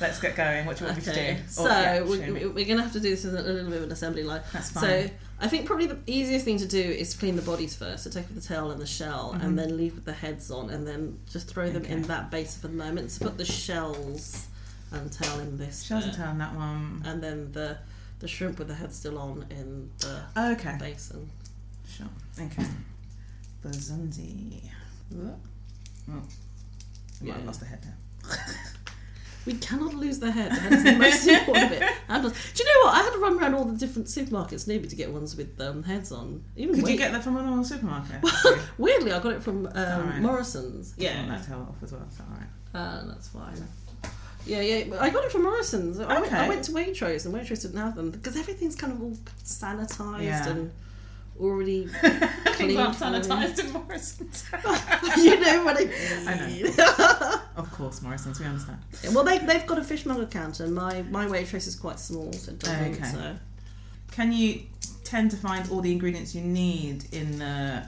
Let's 0.00 0.20
get 0.20 0.36
going. 0.36 0.66
What 0.66 0.76
do 0.76 0.84
you 0.84 0.90
want 0.90 0.98
me 0.98 1.04
to 1.04 1.10
Okay, 1.10 1.34
do? 1.40 1.48
so 1.48 1.64
yeah, 1.66 2.00
we're, 2.02 2.50
we're 2.50 2.66
going 2.66 2.76
to 2.76 2.82
have 2.82 2.92
to 2.92 3.00
do 3.00 3.10
this 3.10 3.24
as 3.24 3.32
a 3.32 3.40
little 3.40 3.70
bit 3.70 3.78
of 3.78 3.84
an 3.84 3.92
assembly 3.92 4.22
line. 4.24 4.42
That's 4.52 4.70
fine. 4.70 4.82
So. 5.08 5.10
I 5.38 5.48
think 5.48 5.66
probably 5.66 5.84
the 5.86 5.98
easiest 6.06 6.44
thing 6.46 6.56
to 6.58 6.66
do 6.66 6.80
is 6.80 7.12
clean 7.14 7.36
the 7.36 7.42
bodies 7.42 7.74
first. 7.76 8.04
So 8.04 8.10
take 8.10 8.24
off 8.24 8.34
the 8.34 8.40
tail 8.40 8.70
and 8.70 8.80
the 8.80 8.86
shell, 8.86 9.32
Mm-hmm. 9.34 9.44
and 9.46 9.58
then 9.58 9.76
leave 9.76 9.94
with 9.94 10.04
the 10.04 10.12
heads 10.12 10.50
on, 10.50 10.70
and 10.70 10.86
then 10.86 11.18
just 11.30 11.48
throw 11.48 11.68
them 11.70 11.84
in 11.84 12.02
that 12.02 12.30
base 12.30 12.56
for 12.56 12.68
the 12.68 12.74
moment. 12.74 13.10
So 13.10 13.24
put 13.26 13.36
the 13.38 13.44
shells 13.44 14.46
and 14.92 15.10
tail 15.12 15.40
in 15.40 15.58
this, 15.58 15.82
Shells 15.82 16.04
and 16.04 16.12
bit, 16.12 16.18
tail 16.20 16.28
on 16.28 16.38
that 16.38 16.54
one. 16.54 17.02
and 17.06 17.22
then 17.22 17.52
the 17.52 17.76
the 18.20 18.28
shrimp 18.28 18.58
with 18.58 18.68
the 18.68 18.74
head 18.74 18.94
still 18.94 19.18
on 19.18 19.44
in 19.50 19.90
the 19.98 20.22
Oh, 20.36 20.52
okay. 20.52 20.76
basin. 20.80 21.28
Sure. 21.88 22.06
Okay. 22.40 22.64
Bazunzi. 23.62 24.62
Oh, 26.08 26.12
I 26.12 26.16
might 26.16 26.22
Yeah. 27.22 27.32
have 27.34 27.44
lost 27.46 27.60
the 27.60 27.66
head 27.66 27.84
now. 27.84 28.34
We 29.46 29.54
cannot 29.54 29.94
lose 29.94 30.18
the 30.18 30.32
head. 30.32 30.50
The 30.50 30.56
head 30.56 30.72
is 30.72 30.82
the 30.82 30.92
most 30.96 31.24
important 31.28 31.70
bit. 31.70 31.82
And 32.08 32.20
do 32.24 32.28
you 32.28 32.64
know 32.64 32.80
what? 32.88 32.94
I 32.96 33.02
had 33.04 33.12
to 33.12 33.18
run 33.20 33.38
around 33.38 33.54
all 33.54 33.64
the 33.64 33.76
different 33.78 34.08
supermarkets 34.08 34.66
near 34.66 34.80
me 34.80 34.88
to 34.88 34.96
get 34.96 35.12
ones 35.12 35.36
with 35.36 35.60
um, 35.60 35.84
heads 35.84 36.10
on. 36.10 36.42
Even 36.56 36.74
Could 36.74 36.88
you 36.88 36.96
get 36.96 37.12
that 37.12 37.22
from 37.22 37.36
a 37.36 37.42
normal 37.44 37.62
supermarket? 37.64 38.24
Weirdly, 38.78 39.12
I 39.12 39.20
got 39.20 39.34
it 39.34 39.44
from 39.44 39.66
um, 39.66 39.72
alright? 39.76 40.20
Morrison's. 40.20 40.94
Yeah. 40.98 41.22
Yeah, 41.22 41.28
that 41.28 41.46
tail 41.46 41.64
off 41.68 41.80
as 41.80 41.92
well. 41.92 42.02
All 42.18 42.26
right? 42.36 42.80
uh, 42.80 43.06
that's 43.06 43.28
fine. 43.28 43.54
Yeah, 44.46 44.62
yeah. 44.62 44.84
but 44.90 45.00
I 45.00 45.10
got 45.10 45.22
it 45.24 45.30
from 45.30 45.44
Morrison's. 45.44 46.00
I, 46.00 46.06
went, 46.20 46.32
I 46.32 46.38
Okay. 46.38 46.48
went 46.48 46.64
to 46.64 46.72
Waitrose 46.72 47.24
and 47.26 47.32
Waitrose 47.32 47.62
didn't 47.62 47.78
have 47.78 47.94
them 47.94 48.10
because 48.10 48.36
everything's 48.36 48.74
kind 48.74 48.92
of 48.92 49.00
all 49.00 49.16
sanitised 49.44 50.24
Yeah. 50.24 50.48
and 50.48 50.72
already 51.40 51.86
Things 51.86 52.26
clean. 52.56 52.76
aren't 52.78 52.96
sanitised 52.96 53.58
in 53.64 53.72
Morrison's. 53.72 54.44
you 55.16 55.40
know 55.40 55.64
what 55.64 55.76
I 55.78 55.84
mean. 56.46 56.74
I 56.78 57.40
Of 57.56 57.70
course, 57.72 58.02
Morrison's. 58.02 58.38
We 58.40 58.46
understand. 58.46 58.78
well, 59.14 59.24
they, 59.24 59.38
they've 59.38 59.66
got 59.66 59.78
a 59.78 59.84
fishmonger 59.84 60.26
counter. 60.26 60.66
My 60.68 61.02
my 61.02 61.26
Waitrose 61.26 61.66
is 61.66 61.76
quite 61.76 61.98
small, 61.98 62.32
so 62.32 62.52
it 62.52 62.58
doesn't. 62.58 62.94
Okay. 62.94 63.04
So 63.04 63.36
Can 64.12 64.32
you 64.32 64.62
tend 65.04 65.30
to 65.30 65.36
find 65.36 65.70
all 65.70 65.80
the 65.80 65.92
ingredients 65.92 66.34
you 66.34 66.42
need 66.42 67.04
in 67.12 67.38
the 67.38 67.84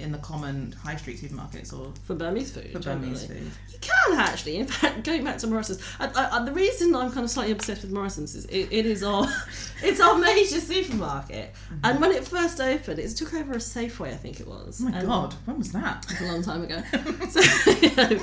in 0.00 0.12
the 0.12 0.18
common 0.18 0.72
high 0.82 0.96
street 0.96 1.18
supermarkets 1.20 1.72
or 1.72 1.92
for 2.04 2.14
Burmese 2.14 2.52
food, 2.52 2.72
for 2.72 2.78
Burmese 2.80 3.22
generally. 3.22 3.44
food? 3.44 3.52
You 3.72 3.78
can 3.80 4.18
actually. 4.18 4.56
In 4.58 4.66
fact, 4.78 5.04
going 5.04 5.24
back 5.24 5.38
to 5.38 5.46
Morrison's, 5.46 5.80
I, 5.98 6.06
I, 6.08 6.38
I- 6.38 6.44
the 6.44 6.52
reason 6.52 6.94
I'm 6.94 7.10
kind 7.12 7.24
of 7.24 7.30
slightly 7.30 7.52
obsessed 7.52 7.82
with 7.82 7.92
Morrison's 7.92 8.34
is 8.34 8.44
it, 8.46 8.68
it 8.70 8.86
is 8.86 9.02
our 9.02 9.26
it's 9.82 10.00
our 10.00 10.16
major 10.18 10.60
supermarket. 10.60 11.54
And 11.84 12.00
when 12.00 12.12
it 12.12 12.26
first 12.26 12.60
opened, 12.60 12.98
it 12.98 13.08
took 13.10 13.34
over 13.34 13.52
a 13.52 13.56
Safeway, 13.56 14.08
I 14.12 14.16
think 14.16 14.40
it 14.40 14.46
was. 14.48 14.80
Oh 14.82 14.88
my 14.88 14.98
And- 14.98 15.08
god, 15.08 15.34
when 15.44 15.58
was 15.58 15.72
that? 15.72 16.06
a 16.20 16.24
long 16.24 16.42
time 16.42 16.62
ago. 16.62 16.82
so, 17.30 17.70
you 17.70 17.94
know, 17.96 18.20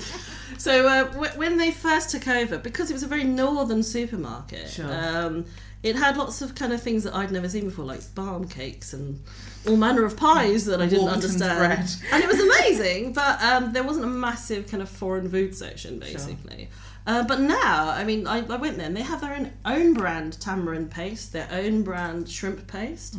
so 0.57 0.87
uh, 0.87 1.03
w- 1.05 1.31
when 1.35 1.57
they 1.57 1.71
first 1.71 2.09
took 2.09 2.27
over, 2.27 2.57
because 2.57 2.89
it 2.89 2.93
was 2.93 3.03
a 3.03 3.07
very 3.07 3.23
northern 3.23 3.83
supermarket, 3.83 4.69
Sure. 4.69 4.85
um, 4.91 5.45
it 5.83 5.95
had 5.95 6.17
lots 6.17 6.41
of 6.41 6.55
kind 6.55 6.73
of 6.73 6.81
things 6.81 7.03
that 7.03 7.15
I'd 7.15 7.31
never 7.31 7.47
seen 7.47 7.65
before, 7.65 7.85
like 7.85 8.01
barm 8.15 8.47
cakes 8.47 8.93
and 8.93 9.21
all 9.67 9.77
manner 9.77 10.03
of 10.05 10.17
pies 10.17 10.65
that 10.65 10.81
I 10.81 10.87
didn't 10.87 11.07
understand. 11.07 11.57
bread. 11.59 11.89
And 12.11 12.23
it 12.23 12.27
was 12.27 12.39
amazing, 12.39 13.13
but 13.13 13.41
um, 13.41 13.73
there 13.73 13.83
wasn't 13.83 14.05
a 14.05 14.09
massive 14.09 14.67
kind 14.67 14.81
of 14.81 14.89
foreign 14.89 15.29
food 15.29 15.55
section, 15.55 15.99
basically. 15.99 16.69
Uh, 17.05 17.23
but 17.23 17.39
now, 17.39 17.89
I 17.89 18.03
mean, 18.03 18.27
I, 18.27 18.39
I 18.39 18.57
went 18.57 18.75
there 18.75 18.85
and 18.85 18.95
they 18.95 19.01
have 19.01 19.21
their 19.21 19.33
own, 19.33 19.53
own 19.65 19.93
brand 19.93 20.41
tamarind 20.41 20.91
paste, 20.91 21.31
their 21.31 21.47
own 21.51 21.83
brand 21.83 22.27
shrimp 22.29 22.67
paste. 22.67 23.15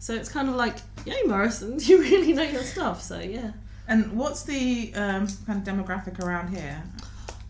So 0.00 0.12
it's 0.12 0.28
kind 0.28 0.48
of 0.48 0.56
like, 0.56 0.78
yay, 1.04 1.22
Morrison's, 1.24 1.88
you 1.88 2.00
really 2.00 2.32
know 2.32 2.42
your 2.42 2.64
stuff. 2.64 3.00
So 3.00 3.20
yeah. 3.20 3.52
And 3.86 4.12
what's 4.14 4.42
the 4.42 4.92
um, 4.94 5.28
kind 5.46 5.66
of 5.66 5.74
demographic 5.74 6.18
around 6.18 6.48
here? 6.54 6.82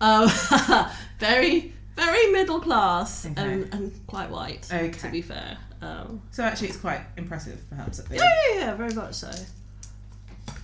Oh, 0.01 0.95
very, 1.19 1.73
very 1.99 2.33
middle 2.33 2.61
class 2.61 3.27
Okay. 3.27 3.35
and, 3.43 3.75
and 3.75 4.07
quite 4.07 4.31
white. 4.31 4.69
Okay. 4.73 4.91
To 4.91 5.09
be 5.11 5.23
fair. 5.23 5.59
Um, 5.83 6.23
So 6.31 6.43
actually, 6.43 6.69
it's 6.69 6.77
quite 6.79 7.01
impressive, 7.17 7.61
perhaps. 7.69 7.99
That 7.99 8.09
they... 8.09 8.17
yeah, 8.17 8.35
yeah, 8.51 8.59
yeah, 8.61 8.75
very 8.75 8.95
much 8.95 9.15
so. 9.15 9.31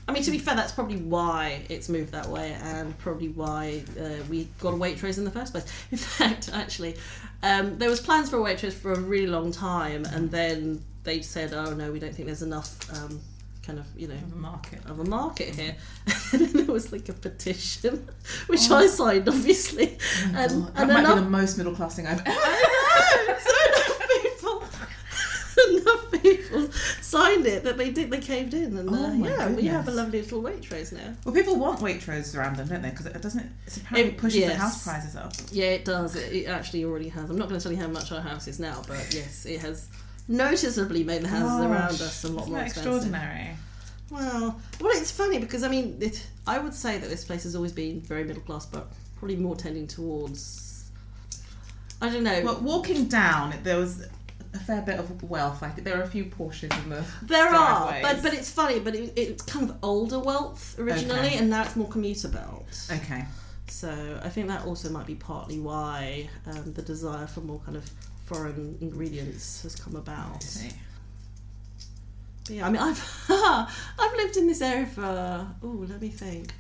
I 0.06 0.12
mean, 0.12 0.22
to 0.24 0.30
be 0.30 0.38
fair, 0.38 0.54
that's 0.54 0.72
probably 0.72 0.98
why 0.98 1.62
it's 1.70 1.88
moved 1.88 2.12
that 2.12 2.26
way, 2.28 2.52
and 2.62 2.96
probably 2.98 3.28
why 3.28 3.82
uh, 3.98 4.22
we 4.28 4.48
got 4.60 4.74
a 4.74 4.76
Waitrose 4.76 5.16
in 5.18 5.24
the 5.24 5.30
first 5.30 5.52
place. 5.52 5.64
In 5.90 5.96
fact, 5.98 6.50
actually, 6.52 6.96
um, 7.42 7.78
there 7.78 7.88
was 7.88 8.00
plans 8.00 8.28
for 8.28 8.36
a 8.36 8.40
Waitrose 8.40 8.74
for 8.74 8.92
a 8.92 9.00
really 9.00 9.26
long 9.28 9.50
time, 9.50 10.04
and 10.06 10.30
then 10.30 10.82
they 11.04 11.22
said, 11.22 11.54
"Oh 11.54 11.72
no, 11.74 11.90
we 11.90 11.98
don't 11.98 12.14
think 12.14 12.26
there's 12.26 12.42
enough." 12.42 12.70
Um, 12.92 13.20
kind 13.64 13.78
of, 13.78 13.87
you 13.97 14.09
know, 14.09 14.16
The 14.30 14.37
market. 14.37 14.85
of 14.87 15.00
a 15.00 15.04
market 15.04 15.54
here. 15.54 15.76
And 16.33 16.40
then 16.42 16.52
there 16.66 16.73
was 16.75 16.90
like 16.92 17.09
a 17.09 17.12
petition, 17.12 18.09
which 18.49 18.68
I 18.71 18.87
signed, 18.88 19.28
obviously. 19.28 19.99
and 20.25 20.35
that 20.35 20.50
and 20.76 20.88
might 20.92 21.00
enough, 21.00 21.18
be 21.18 21.25
the 21.25 21.30
most 21.30 21.56
middle 21.59 21.75
class 21.75 21.94
thing 21.97 22.06
I've 22.09 22.21
ever. 22.26 22.30
I 22.37 23.26
know, 23.28 23.38
so 23.38 23.54
enough 23.71 24.11
people, 24.11 24.62
enough 25.78 26.23
people 26.23 26.73
signed 27.00 27.47
it 27.47 27.62
that 27.64 27.76
they 27.78 27.90
did. 27.90 28.11
They 28.11 28.18
caved 28.18 28.52
in, 28.54 28.76
and 28.76 28.88
uh, 28.88 28.92
Oh 28.92 29.14
my 29.14 29.28
yeah, 29.28 29.49
we 29.50 29.66
have 29.66 29.87
a 29.87 29.92
lovely 29.92 30.21
little 30.23 30.42
Waitrose 30.42 30.92
now. 30.92 31.14
Well, 31.25 31.35
people 31.35 31.56
want 31.56 31.78
Waitrose 31.80 32.37
around 32.37 32.56
them, 32.56 32.66
don't 32.68 32.83
they? 32.83 32.90
Because 32.90 33.06
it 33.06 33.23
doesn't. 33.23 33.47
It 33.66 33.76
apparently 33.76 34.12
It- 34.14 34.18
pushes 34.18 34.44
the 34.47 34.56
house 34.56 34.83
prices 34.85 35.14
up. 35.16 35.33
Yeah, 35.52 35.66
it 35.66 35.85
does. 35.85 36.16
It, 36.16 36.33
it 36.33 36.47
actually 36.49 36.85
already 36.85 37.09
has. 37.11 37.30
I'm 37.30 37.38
not 37.38 37.49
going 37.49 37.61
to 37.61 37.62
tell 37.62 37.73
you 37.73 37.78
how 37.78 37.87
much 37.88 38.11
our 38.11 38.21
house 38.21 38.49
is 38.49 38.59
now, 38.59 38.83
but 38.88 39.14
yes, 39.14 39.47
it 39.47 39.61
has 39.61 39.87
noticeably 40.28 41.04
made 41.04 41.22
the 41.22 41.28
houses 41.28 41.66
around 41.66 41.92
us 41.92 42.24
a 42.24 42.28
lot 42.28 42.48
more 42.48 42.60
expensive. 42.60 42.92
extraordinary. 42.94 43.50
Well, 44.10 44.60
well, 44.80 44.96
it's 44.96 45.10
funny 45.10 45.38
because 45.38 45.62
I 45.62 45.68
mean, 45.68 45.96
it, 46.00 46.26
I 46.46 46.58
would 46.58 46.74
say 46.74 46.98
that 46.98 47.08
this 47.10 47.24
place 47.24 47.42
has 47.44 47.56
always 47.56 47.72
been 47.72 48.00
very 48.00 48.24
middle 48.24 48.42
class, 48.42 48.66
but 48.66 48.92
probably 49.18 49.36
more 49.36 49.56
tending 49.56 49.86
towards. 49.86 50.90
I 52.00 52.10
don't 52.10 52.22
know. 52.22 52.42
Well, 52.44 52.60
walking 52.60 53.06
down, 53.06 53.54
there 53.62 53.78
was 53.78 54.06
a 54.52 54.58
fair 54.58 54.82
bit 54.82 54.98
of 54.98 55.22
wealth. 55.22 55.62
I 55.62 55.70
think 55.70 55.84
there 55.86 55.98
are 55.98 56.02
a 56.02 56.06
few 56.06 56.26
Porsches 56.26 56.76
in 56.84 56.90
the 56.90 57.02
there 57.22 57.48
are, 57.48 57.98
but 58.02 58.22
but 58.22 58.34
it's 58.34 58.50
funny. 58.50 58.78
But 58.78 58.94
it, 58.94 59.12
it's 59.16 59.42
kind 59.42 59.68
of 59.70 59.76
older 59.82 60.18
wealth 60.18 60.76
originally, 60.78 61.20
Okay. 61.20 61.38
and 61.38 61.50
now 61.50 61.62
it's 61.64 61.76
more 61.76 61.88
commuter 61.88 62.28
belt. 62.28 62.66
Okay. 62.92 63.24
So 63.68 64.20
I 64.22 64.28
think 64.28 64.48
that 64.48 64.66
also 64.66 64.90
might 64.90 65.06
be 65.06 65.14
partly 65.14 65.58
why 65.58 66.28
um, 66.46 66.74
the 66.74 66.82
desire 66.82 67.26
for 67.26 67.40
more 67.40 67.60
kind 67.64 67.76
of 67.76 67.90
foreign 68.24 68.76
ingredients 68.80 69.62
has 69.62 69.74
come 69.76 69.96
about. 69.96 70.44
But 72.46 72.56
yeah, 72.56 72.66
I 72.66 72.70
mean, 72.70 72.82
I've 72.82 73.24
I've 73.30 74.16
lived 74.16 74.36
in 74.36 74.46
this 74.46 74.60
area 74.60 74.86
for 74.86 75.46
oh, 75.62 75.86
let 75.88 76.00
me 76.00 76.08
think, 76.08 76.52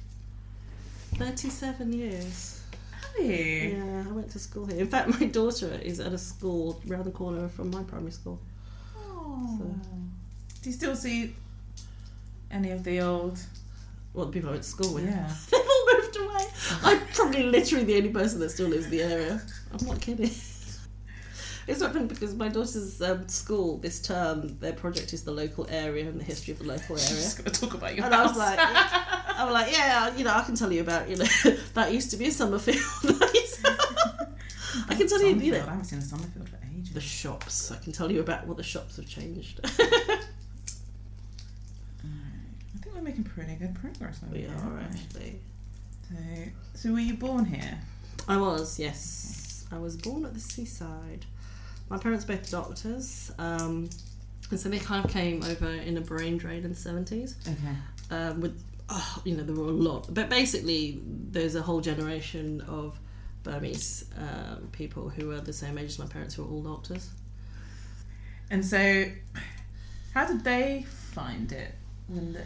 thirty-seven 1.16 1.92
years. 1.92 2.62
Have 2.90 3.24
you? 3.24 3.76
Yeah, 3.78 4.04
I 4.08 4.12
went 4.12 4.30
to 4.30 4.38
school 4.38 4.66
here. 4.66 4.80
In 4.80 4.88
fact, 4.88 5.08
my 5.20 5.26
daughter 5.26 5.78
is 5.82 6.00
at 6.00 6.12
a 6.12 6.18
school 6.18 6.80
round 6.86 7.04
the 7.04 7.10
corner 7.10 7.48
from 7.48 7.70
my 7.70 7.82
primary 7.82 8.12
school. 8.12 8.40
Oh. 8.96 9.56
So- 9.58 9.64
Do 10.62 10.70
you 10.70 10.72
still 10.72 10.96
see 10.96 11.34
any 12.50 12.70
of 12.70 12.82
the 12.82 13.00
old? 13.00 13.38
Well, 14.14 14.26
the 14.26 14.32
people 14.32 14.48
I 14.50 14.52
went 14.52 14.62
to 14.64 14.68
school 14.68 14.94
with. 14.94 15.04
Yeah. 15.04 15.30
They've 15.50 15.60
all 15.60 15.86
moved 15.94 16.16
away. 16.16 16.46
I'm 16.82 17.00
probably 17.12 17.42
literally 17.42 17.84
the 17.84 17.96
only 17.96 18.10
person 18.10 18.40
that 18.40 18.50
still 18.50 18.68
lives 18.68 18.86
in 18.86 18.90
the 18.92 19.02
area. 19.02 19.42
I'm 19.72 19.86
not 19.86 20.00
kidding. 20.00 20.30
It's 21.66 21.80
happened 21.82 22.08
because 22.08 22.34
my 22.34 22.48
daughter's 22.48 23.00
um, 23.00 23.26
school 23.28 23.78
this 23.78 24.00
term, 24.02 24.58
their 24.58 24.74
project 24.74 25.12
is 25.12 25.22
the 25.24 25.30
local 25.32 25.66
area 25.70 26.06
and 26.08 26.20
the 26.20 26.24
history 26.24 26.52
of 26.52 26.58
the 26.58 26.66
local 26.66 26.96
area. 26.96 27.08
Just 27.08 27.38
gonna 27.38 27.50
talk 27.50 27.74
about 27.74 27.94
your 27.96 28.04
And 28.04 28.14
I 28.14 28.22
was 28.22 28.32
house. 28.32 28.38
like, 28.38 28.58
I 29.38 29.44
was 29.44 29.52
like, 29.54 29.72
yeah, 29.72 30.14
you 30.16 30.24
know, 30.24 30.34
I 30.34 30.42
can 30.42 30.54
tell 30.56 30.70
you 30.72 30.82
about, 30.82 31.08
you 31.08 31.16
know, 31.16 31.24
that 31.74 31.92
used 31.92 32.10
to 32.10 32.16
be 32.16 32.26
a 32.26 32.30
summer 32.30 32.58
field. 32.58 32.78
I 34.88 34.94
can 34.94 35.08
tell 35.08 35.20
you, 35.22 35.28
you 35.28 35.34
Somerfield. 35.34 35.54
I 35.68 35.70
haven't 35.70 35.84
seen 35.84 35.98
a 36.00 36.02
Somerfield 36.02 36.48
for 36.48 36.58
ages. 36.76 36.92
the 36.92 37.00
shops. 37.00 37.70
I 37.72 37.76
can 37.78 37.92
tell 37.92 38.10
you 38.12 38.20
about 38.20 38.46
what 38.46 38.56
the 38.58 38.62
shops 38.62 38.96
have 38.96 39.08
changed. 39.08 39.60
I 39.64 39.68
think 42.82 42.94
we're 42.94 43.02
making 43.02 43.24
pretty 43.24 43.54
good 43.54 43.74
progress. 43.74 44.20
over 44.22 44.32
we 44.34 44.40
here, 44.42 44.50
are 44.50 44.80
actually. 44.80 45.40
So, 46.08 46.16
so 46.74 46.92
were 46.92 46.98
you 47.00 47.14
born 47.14 47.44
here? 47.46 47.78
I 48.28 48.36
was, 48.36 48.78
yes. 48.78 49.64
I 49.72 49.78
was 49.78 49.96
born 49.96 50.24
at 50.26 50.34
the 50.34 50.40
seaside. 50.40 51.24
My 51.94 52.00
parents 52.00 52.24
both 52.24 52.50
doctors, 52.50 53.30
um, 53.38 53.88
and 54.50 54.58
so 54.58 54.68
they 54.68 54.80
kind 54.80 55.04
of 55.04 55.12
came 55.12 55.44
over 55.44 55.68
in 55.68 55.96
a 55.96 56.00
brain 56.00 56.36
drain 56.36 56.64
in 56.64 56.70
the 56.70 56.74
seventies. 56.74 57.36
Okay. 57.46 57.76
Um, 58.10 58.40
with, 58.40 58.60
oh, 58.88 59.22
you 59.24 59.36
know, 59.36 59.44
there 59.44 59.54
were 59.54 59.68
a 59.68 59.70
lot, 59.70 60.12
but 60.12 60.28
basically, 60.28 61.00
there's 61.06 61.54
a 61.54 61.62
whole 61.62 61.80
generation 61.80 62.62
of 62.62 62.98
Burmese 63.44 64.06
um, 64.18 64.70
people 64.72 65.08
who 65.08 65.30
are 65.30 65.40
the 65.40 65.52
same 65.52 65.78
age 65.78 65.90
as 65.90 65.98
my 66.00 66.06
parents, 66.06 66.34
who 66.34 66.42
are 66.42 66.48
all 66.48 66.62
doctors. 66.62 67.10
And 68.50 68.66
so, 68.66 69.04
how 70.14 70.26
did 70.26 70.42
they 70.42 70.86
find 70.88 71.52
it? 71.52 71.76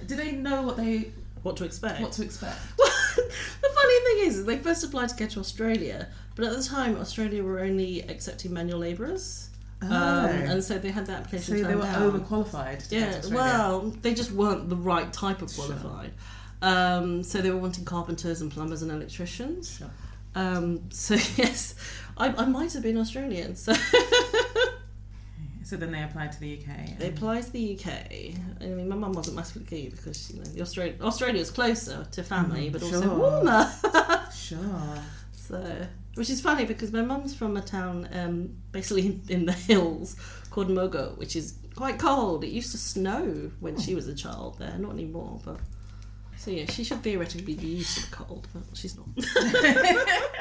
Did 0.07 0.19
they 0.19 0.33
know 0.33 0.61
what 0.61 0.76
they 0.76 1.11
What 1.42 1.57
to 1.59 1.64
expect? 1.64 2.00
what 2.00 2.12
to 2.12 2.23
expect? 2.23 2.59
The 3.18 3.68
funny 3.75 4.04
thing 4.04 4.28
is, 4.28 4.38
is 4.38 4.47
they 4.47 4.59
first 4.59 4.85
applied 4.85 5.09
to 5.09 5.16
get 5.16 5.30
to 5.30 5.40
Australia, 5.40 6.09
but 6.37 6.45
at 6.45 6.57
the 6.57 6.62
time 6.62 6.97
Australia 6.97 7.42
were 7.42 7.59
only 7.59 8.02
accepting 8.02 8.52
manual 8.52 8.78
labourers, 8.78 9.50
um, 9.83 9.90
and 9.90 10.62
so 10.62 10.78
they 10.78 10.90
had 10.90 11.07
the 11.07 11.12
so 11.12 11.18
application 11.18 11.62
they 11.62 11.75
were 11.75 11.83
down. 11.83 12.12
overqualified. 12.12 12.88
To 12.88 12.97
Yeah, 12.97 13.21
well, 13.33 13.90
they 14.02 14.14
just 14.14 14.33
weren't 14.33 14.68
the 14.68 14.76
right 14.76 15.12
type 15.12 15.42
of 15.42 15.52
qualified. 15.54 16.12
Um, 16.62 17.23
so 17.23 17.40
they 17.40 17.50
were 17.50 17.59
wanting 17.59 17.85
carpenters 17.85 18.40
and 18.40 18.50
plumbers 18.50 18.83
and 18.83 18.90
electricians. 18.90 19.78
Sure. 19.78 19.90
Um, 20.35 20.83
so 20.90 21.14
yes, 21.37 21.75
I, 22.16 22.28
I 22.28 22.45
might 22.47 22.73
have 22.73 22.83
been 22.83 22.99
Australian. 22.99 23.54
So 23.57 23.73
So 25.68 25.76
then 25.76 25.92
they 25.92 26.02
applied 26.02 26.32
to 26.32 26.40
the 26.40 26.58
UK. 26.58 26.98
they 26.98 27.08
applied 27.08 27.42
to 27.42 27.52
the 27.52 27.78
UK. 27.78 27.88
I 28.62 28.68
mean, 28.68 28.88
my 28.88 28.96
mum 28.96 29.12
wasn't 29.12 29.37
massively 29.37 29.66
keen 29.66 29.90
because 29.90 30.30
you 30.30 30.38
know 30.38 30.44
the 30.46 30.62
Australia 30.62 30.94
Australia 31.02 31.42
is 31.42 31.50
closer 31.50 32.06
to 32.10 32.22
family, 32.22 32.70
but 32.70 32.82
also 32.82 33.14
warmer. 33.14 33.70
Sure. 34.34 34.98
So, 35.34 35.87
which 36.14 36.30
is 36.30 36.40
funny 36.40 36.64
because 36.64 36.90
my 36.90 37.02
mum's 37.02 37.34
from 37.34 37.58
a 37.58 37.60
town 37.60 38.08
um, 38.14 38.56
basically 38.72 39.06
in, 39.08 39.22
in 39.28 39.44
the 39.44 39.52
hills 39.52 40.16
called 40.50 40.68
Mogok, 40.68 41.18
which 41.18 41.37
is 41.37 41.58
quite 41.76 41.98
cold. 41.98 42.44
It 42.44 42.48
used 42.48 42.70
to 42.72 42.78
snow 42.78 43.50
when 43.60 43.78
she 43.78 43.94
was 43.94 44.08
a 44.08 44.14
child 44.14 44.58
there, 44.58 44.75
not 44.78 44.92
anymore. 44.92 45.38
But 45.44 45.60
so 46.38 46.50
yeah, 46.50 46.64
she 46.70 46.82
should 46.82 47.02
theoretically 47.02 47.54
be 47.54 47.66
used 47.66 47.98
to 47.98 48.08
the 48.08 48.16
cold, 48.16 48.48
but 48.54 48.62
she's 48.72 48.96
not. 48.96 49.06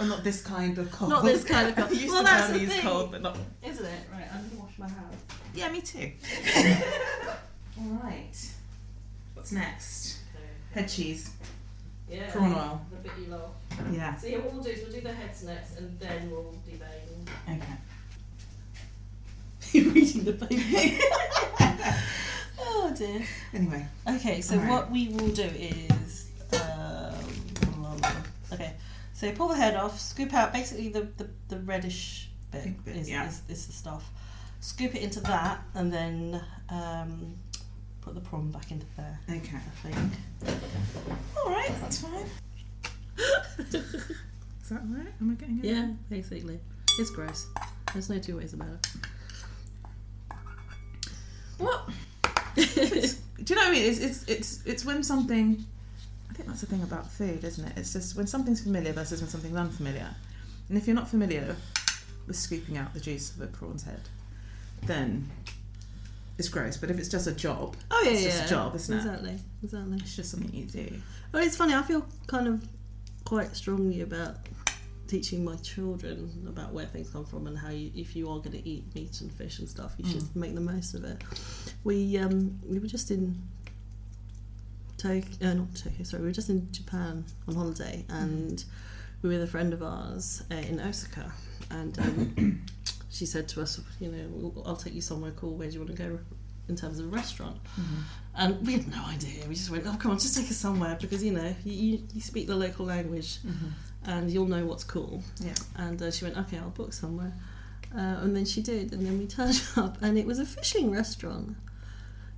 Well, 0.00 0.08
not 0.08 0.24
this 0.24 0.40
kind 0.40 0.78
of 0.78 0.90
cold. 0.90 1.10
Not 1.10 1.24
this 1.24 1.44
kind 1.44 1.68
of 1.68 1.76
cold. 1.88 1.90
Used 1.90 2.08
Well, 2.08 2.22
to 2.22 2.24
that's 2.24 2.46
the 2.46 2.52
Burmese 2.54 2.68
thing. 2.70 2.80
cold, 2.80 3.10
but 3.12 3.20
not. 3.20 3.36
Isn't 3.62 3.84
it? 3.84 4.00
Right, 4.10 4.24
I'm 4.32 4.48
gonna 4.48 4.62
wash 4.62 4.78
my 4.78 4.88
hands. 4.88 5.16
Yeah, 5.54 5.70
me 5.70 5.82
too. 5.82 6.10
All 7.78 8.00
right. 8.02 8.32
What's 9.34 9.52
next? 9.52 10.20
Head 10.72 10.88
cheese. 10.88 11.32
Yeah. 12.08 12.30
Prawn 12.30 12.54
oil. 12.54 12.80
The 12.90 12.96
bit 12.96 13.12
you 13.20 13.26
love. 13.26 13.50
Yeah. 13.92 14.16
So 14.16 14.26
yeah, 14.28 14.38
what 14.38 14.54
we'll 14.54 14.62
do 14.62 14.70
is 14.70 14.82
we'll 14.84 14.92
do 14.92 15.00
the 15.02 15.12
heads 15.12 15.44
next, 15.44 15.76
and 15.76 16.00
then 16.00 16.30
we'll 16.30 16.54
devein. 16.66 17.58
Okay. 17.58 17.62
You're 19.78 19.92
reading 19.92 20.24
the 20.24 20.32
paper. 20.32 21.04
oh 22.58 22.94
dear. 22.96 23.22
Anyway. 23.52 23.86
Okay, 24.08 24.40
so 24.40 24.54
Alright. 24.54 24.70
what 24.70 24.90
we 24.90 25.08
will 25.08 25.28
do 25.28 25.42
is, 25.42 26.30
um, 26.54 28.00
okay, 28.52 28.72
so 29.20 29.26
you 29.26 29.32
pull 29.34 29.48
the 29.48 29.54
head 29.54 29.76
off, 29.76 30.00
scoop 30.00 30.32
out 30.32 30.50
basically 30.50 30.88
the, 30.88 31.02
the, 31.18 31.28
the 31.48 31.58
reddish 31.58 32.30
bit, 32.50 32.64
Pink 32.64 32.84
bit, 32.86 32.96
is, 32.96 33.10
yeah. 33.10 33.28
is, 33.28 33.42
is 33.50 33.66
the 33.66 33.72
stuff. 33.74 34.10
Scoop 34.60 34.94
it 34.94 35.02
into 35.02 35.20
that, 35.20 35.60
and 35.74 35.92
then 35.92 36.42
um, 36.70 37.34
put 38.00 38.14
the 38.14 38.20
prawn 38.22 38.50
back 38.50 38.70
into 38.70 38.86
there. 38.96 39.20
Okay. 39.28 39.58
I 39.58 39.88
think. 39.88 40.58
All 41.36 41.50
right, 41.50 41.70
that's 41.82 41.98
fine. 41.98 42.24
Is 43.58 44.70
that 44.70 44.80
all 44.80 44.96
right? 44.96 45.12
Am 45.20 45.30
I 45.30 45.34
getting 45.34 45.58
it? 45.58 45.64
yeah, 45.66 45.88
basically, 46.08 46.58
it's 46.98 47.10
gross. 47.10 47.46
There's 47.92 48.08
no 48.08 48.18
two 48.18 48.38
ways 48.38 48.54
about 48.54 48.68
it. 48.68 48.86
What? 51.58 51.90
Do 52.54 52.62
you 52.62 53.54
know 53.54 53.62
what 53.62 53.68
I 53.68 53.70
mean? 53.70 53.84
It's, 53.84 53.98
it's 53.98 54.24
it's 54.24 54.64
it's 54.64 54.84
when 54.86 55.02
something. 55.02 55.66
Think 56.40 56.48
that's 56.48 56.62
the 56.62 56.66
thing 56.68 56.82
about 56.82 57.06
food, 57.06 57.44
isn't 57.44 57.66
it? 57.66 57.72
It's 57.76 57.92
just 57.92 58.16
when 58.16 58.26
something's 58.26 58.62
familiar 58.62 58.94
versus 58.94 59.20
when 59.20 59.28
something's 59.28 59.56
unfamiliar. 59.56 60.08
And 60.70 60.78
if 60.78 60.86
you're 60.86 60.96
not 60.96 61.06
familiar 61.06 61.54
with 62.26 62.34
scooping 62.34 62.78
out 62.78 62.94
the 62.94 63.00
juice 63.00 63.36
of 63.36 63.42
a 63.42 63.46
prawn's 63.46 63.82
head, 63.82 64.00
then 64.86 65.28
it's 66.38 66.48
gross. 66.48 66.78
But 66.78 66.90
if 66.90 66.98
it's 66.98 67.10
just 67.10 67.26
a 67.26 67.32
job, 67.34 67.76
Oh 67.90 68.02
yeah, 68.06 68.12
it's 68.12 68.22
yeah, 68.22 68.28
just 68.30 68.46
a 68.46 68.48
job, 68.48 68.74
isn't 68.74 68.94
it? 68.94 69.00
exactly, 69.00 69.38
exactly. 69.62 69.96
It's 69.98 70.16
just 70.16 70.30
something 70.30 70.50
you 70.54 70.64
do. 70.64 70.90
Well, 71.30 71.42
it's 71.42 71.56
funny. 71.58 71.74
I 71.74 71.82
feel 71.82 72.06
kind 72.26 72.48
of 72.48 72.66
quite 73.26 73.54
strongly 73.54 74.00
about 74.00 74.36
teaching 75.08 75.44
my 75.44 75.56
children 75.56 76.46
about 76.48 76.72
where 76.72 76.86
things 76.86 77.10
come 77.10 77.26
from 77.26 77.48
and 77.48 77.58
how 77.58 77.68
you, 77.68 77.90
if 77.94 78.16
you 78.16 78.30
are 78.30 78.38
going 78.38 78.52
to 78.52 78.66
eat 78.66 78.84
meat 78.94 79.20
and 79.20 79.30
fish 79.30 79.58
and 79.58 79.68
stuff, 79.68 79.92
you 79.98 80.10
should 80.10 80.34
make 80.34 80.54
the 80.54 80.60
most 80.62 80.94
of 80.94 81.04
it. 81.04 81.22
We 81.84 82.16
um, 82.16 82.58
we 82.66 82.78
were 82.78 82.86
just 82.86 83.10
in 83.10 83.42
Tokyo, 85.00 85.48
uh, 85.48 85.54
not 85.54 85.74
Tokyo, 85.74 86.04
sorry, 86.04 86.22
we 86.22 86.28
were 86.28 86.32
just 86.32 86.50
in 86.50 86.70
Japan 86.72 87.24
on 87.48 87.54
holiday 87.54 88.04
and 88.10 88.62
we 89.22 89.28
were 89.28 89.36
with 89.36 89.44
a 89.44 89.50
friend 89.50 89.72
of 89.72 89.82
ours 89.82 90.42
uh, 90.50 90.56
in 90.56 90.78
Osaka 90.78 91.32
and 91.70 91.98
um, 91.98 92.62
she 93.10 93.24
said 93.24 93.48
to 93.48 93.62
us, 93.62 93.80
you 93.98 94.10
know, 94.10 94.62
I'll 94.66 94.76
take 94.76 94.94
you 94.94 95.00
somewhere 95.00 95.32
cool. 95.32 95.56
Where 95.56 95.68
do 95.68 95.74
you 95.74 95.80
want 95.80 95.96
to 95.96 96.02
go 96.02 96.18
in 96.68 96.76
terms 96.76 96.98
of 96.98 97.06
a 97.06 97.08
restaurant? 97.08 97.56
And 98.36 98.66
we 98.66 98.74
had 98.74 98.88
no 98.88 99.04
idea. 99.06 99.46
We 99.48 99.54
just 99.54 99.70
went, 99.70 99.84
oh, 99.86 99.96
come 99.98 100.12
on, 100.12 100.18
just 100.18 100.36
take 100.36 100.50
us 100.50 100.56
somewhere 100.56 100.96
because, 101.00 101.24
you 101.24 101.32
know, 101.32 101.54
you, 101.64 101.72
you, 101.72 102.02
you 102.14 102.20
speak 102.20 102.46
the 102.46 102.54
local 102.54 102.86
language 102.86 103.38
and 104.04 104.30
you'll 104.30 104.46
know 104.46 104.64
what's 104.66 104.84
cool. 104.84 105.22
Yeah. 105.40 105.54
And 105.76 106.00
uh, 106.00 106.10
she 106.10 106.24
went, 106.24 106.36
okay, 106.36 106.58
I'll 106.58 106.70
book 106.70 106.92
somewhere. 106.92 107.32
Uh, 107.94 108.20
and 108.22 108.36
then 108.36 108.44
she 108.44 108.62
did. 108.62 108.92
And 108.92 109.04
then 109.04 109.18
we 109.18 109.26
turned 109.26 109.60
up 109.76 109.96
and 110.02 110.16
it 110.18 110.26
was 110.26 110.38
a 110.38 110.46
fishing 110.46 110.90
restaurant. 110.90 111.56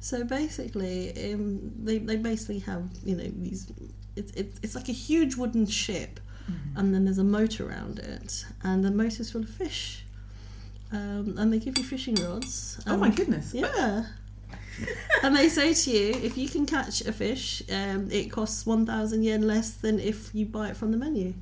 So 0.02 0.24
basically, 0.24 1.32
um, 1.32 1.70
they, 1.78 1.98
they 1.98 2.16
basically 2.16 2.58
have, 2.60 2.82
you 3.04 3.14
know, 3.14 3.30
these, 3.36 3.72
it's, 4.16 4.32
it's, 4.32 4.58
it's 4.60 4.74
like 4.74 4.88
a 4.88 4.92
huge 4.92 5.36
wooden 5.36 5.64
ship 5.64 6.18
and 6.76 6.92
then 6.92 7.04
there's 7.04 7.18
a 7.18 7.24
moat 7.24 7.60
around 7.60 8.00
it 8.00 8.44
and 8.64 8.84
the 8.84 8.90
moat 8.90 9.20
is 9.20 9.30
full 9.30 9.42
of 9.42 9.48
fish. 9.48 10.04
Um, 10.90 11.36
and 11.38 11.52
they 11.52 11.60
give 11.60 11.78
you 11.78 11.84
fishing 11.84 12.16
rods. 12.16 12.82
Oh 12.86 12.96
my 12.96 13.10
goodness. 13.10 13.54
yeah. 13.54 14.06
and 15.22 15.36
they 15.36 15.48
say 15.48 15.72
to 15.72 15.90
you, 15.90 16.08
if 16.20 16.36
you 16.36 16.48
can 16.48 16.66
catch 16.66 17.00
a 17.02 17.12
fish, 17.12 17.62
um, 17.70 18.10
it 18.10 18.30
costs 18.32 18.66
one 18.66 18.84
thousand 18.84 19.22
yen 19.22 19.46
less 19.46 19.70
than 19.70 20.00
if 20.00 20.34
you 20.34 20.46
buy 20.46 20.68
it 20.70 20.76
from 20.76 20.90
the 20.90 20.96
menu. 20.96 21.32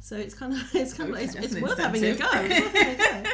So 0.00 0.16
it's 0.16 0.34
kind 0.34 0.54
of 0.54 0.60
it's 0.74 0.94
kind 0.94 1.12
Okay, 1.12 1.24
of 1.24 1.36
it's, 1.36 1.52
it's 1.52 1.60
worth 1.60 1.78
having 1.78 2.02
a 2.04 2.14
go. 2.14 2.26
It's 2.32 2.60
worth 2.60 2.74
having 2.74 3.00
a 3.00 3.22
go. 3.22 3.30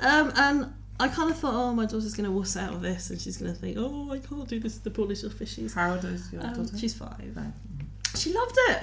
Um, 0.00 0.32
and 0.36 0.74
I 1.00 1.08
kind 1.08 1.30
of 1.30 1.36
thought, 1.38 1.54
oh, 1.54 1.72
my 1.74 1.86
daughter's 1.86 2.14
going 2.14 2.26
to 2.26 2.30
wuss 2.32 2.56
out 2.56 2.72
of 2.72 2.80
this, 2.82 3.10
and 3.10 3.20
she's 3.20 3.36
going 3.36 3.52
to 3.52 3.58
think, 3.58 3.76
oh, 3.78 4.10
I 4.12 4.18
can't 4.18 4.48
do 4.48 4.60
this 4.60 4.76
to 4.78 4.84
the 4.84 4.90
poor 4.90 5.06
little 5.06 5.28
fishies. 5.30 5.74
How 5.74 5.92
old 5.94 6.04
is 6.04 6.32
your 6.32 6.42
Um, 6.46 6.54
daughter? 6.54 6.78
she's 6.78 6.94
five. 6.94 7.32
Five. 7.34 7.52
She 8.16 8.32
loved 8.32 8.56
it. 8.68 8.82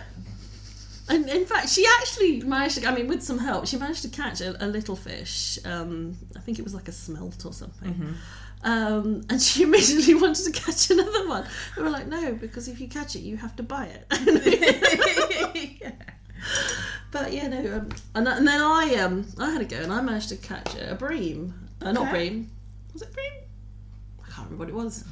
And 1.10 1.30
in 1.30 1.46
fact, 1.46 1.70
she 1.70 1.86
actually 2.00 2.42
managed 2.42 2.78
to, 2.82 2.88
I 2.88 2.94
mean, 2.94 3.08
with 3.08 3.24
some 3.24 3.38
help, 3.38 3.66
she 3.68 3.78
managed 3.78 4.02
to 4.04 4.10
catch 4.10 4.42
a, 4.42 4.64
a 4.64 4.68
little 4.68 4.96
fish. 4.96 5.58
Um, 5.66 6.18
I 6.36 6.40
think 6.42 6.60
it 6.60 6.64
was 6.64 6.74
like 6.74 6.88
a 6.88 6.92
smelt 6.92 7.46
or 7.46 7.54
something. 7.54 8.16
Um, 8.64 9.22
and 9.30 9.42
she 9.42 9.64
immediately 9.68 10.14
wanted 10.16 10.44
to 10.46 10.52
catch 10.52 10.90
another 10.92 11.28
one. 11.28 11.46
And 11.76 11.86
we're 11.86 11.92
like, 11.92 12.08
no, 12.08 12.34
because 12.34 12.68
if 12.68 12.80
you 12.82 12.88
catch 12.88 13.16
it, 13.16 13.20
you 13.22 13.36
have 13.38 13.56
to 13.56 13.64
buy 13.64 13.86
it. 13.88 14.06
But 17.12 17.34
yeah, 17.34 17.48
no, 17.50 17.76
um, 17.76 17.90
and, 18.16 18.26
and 18.28 18.48
then 18.48 18.62
I 18.62 18.96
um 18.96 19.28
I 19.38 19.50
had 19.52 19.62
a 19.62 19.66
go 19.66 19.76
and 19.78 19.92
I 19.92 20.02
managed 20.02 20.30
to 20.30 20.38
catch 20.38 20.76
a 20.76 20.96
bream. 20.96 21.54
Uh, 21.82 21.92
not 21.92 22.04
Okay. 22.08 22.12
bream. 22.30 22.52
Was 22.94 23.02
it 23.02 23.14
bream? 23.14 23.32
I 24.24 24.26
can't 24.32 24.50
remember 24.50 24.58
what 24.58 24.70
it 24.70 24.76
was. 24.76 25.04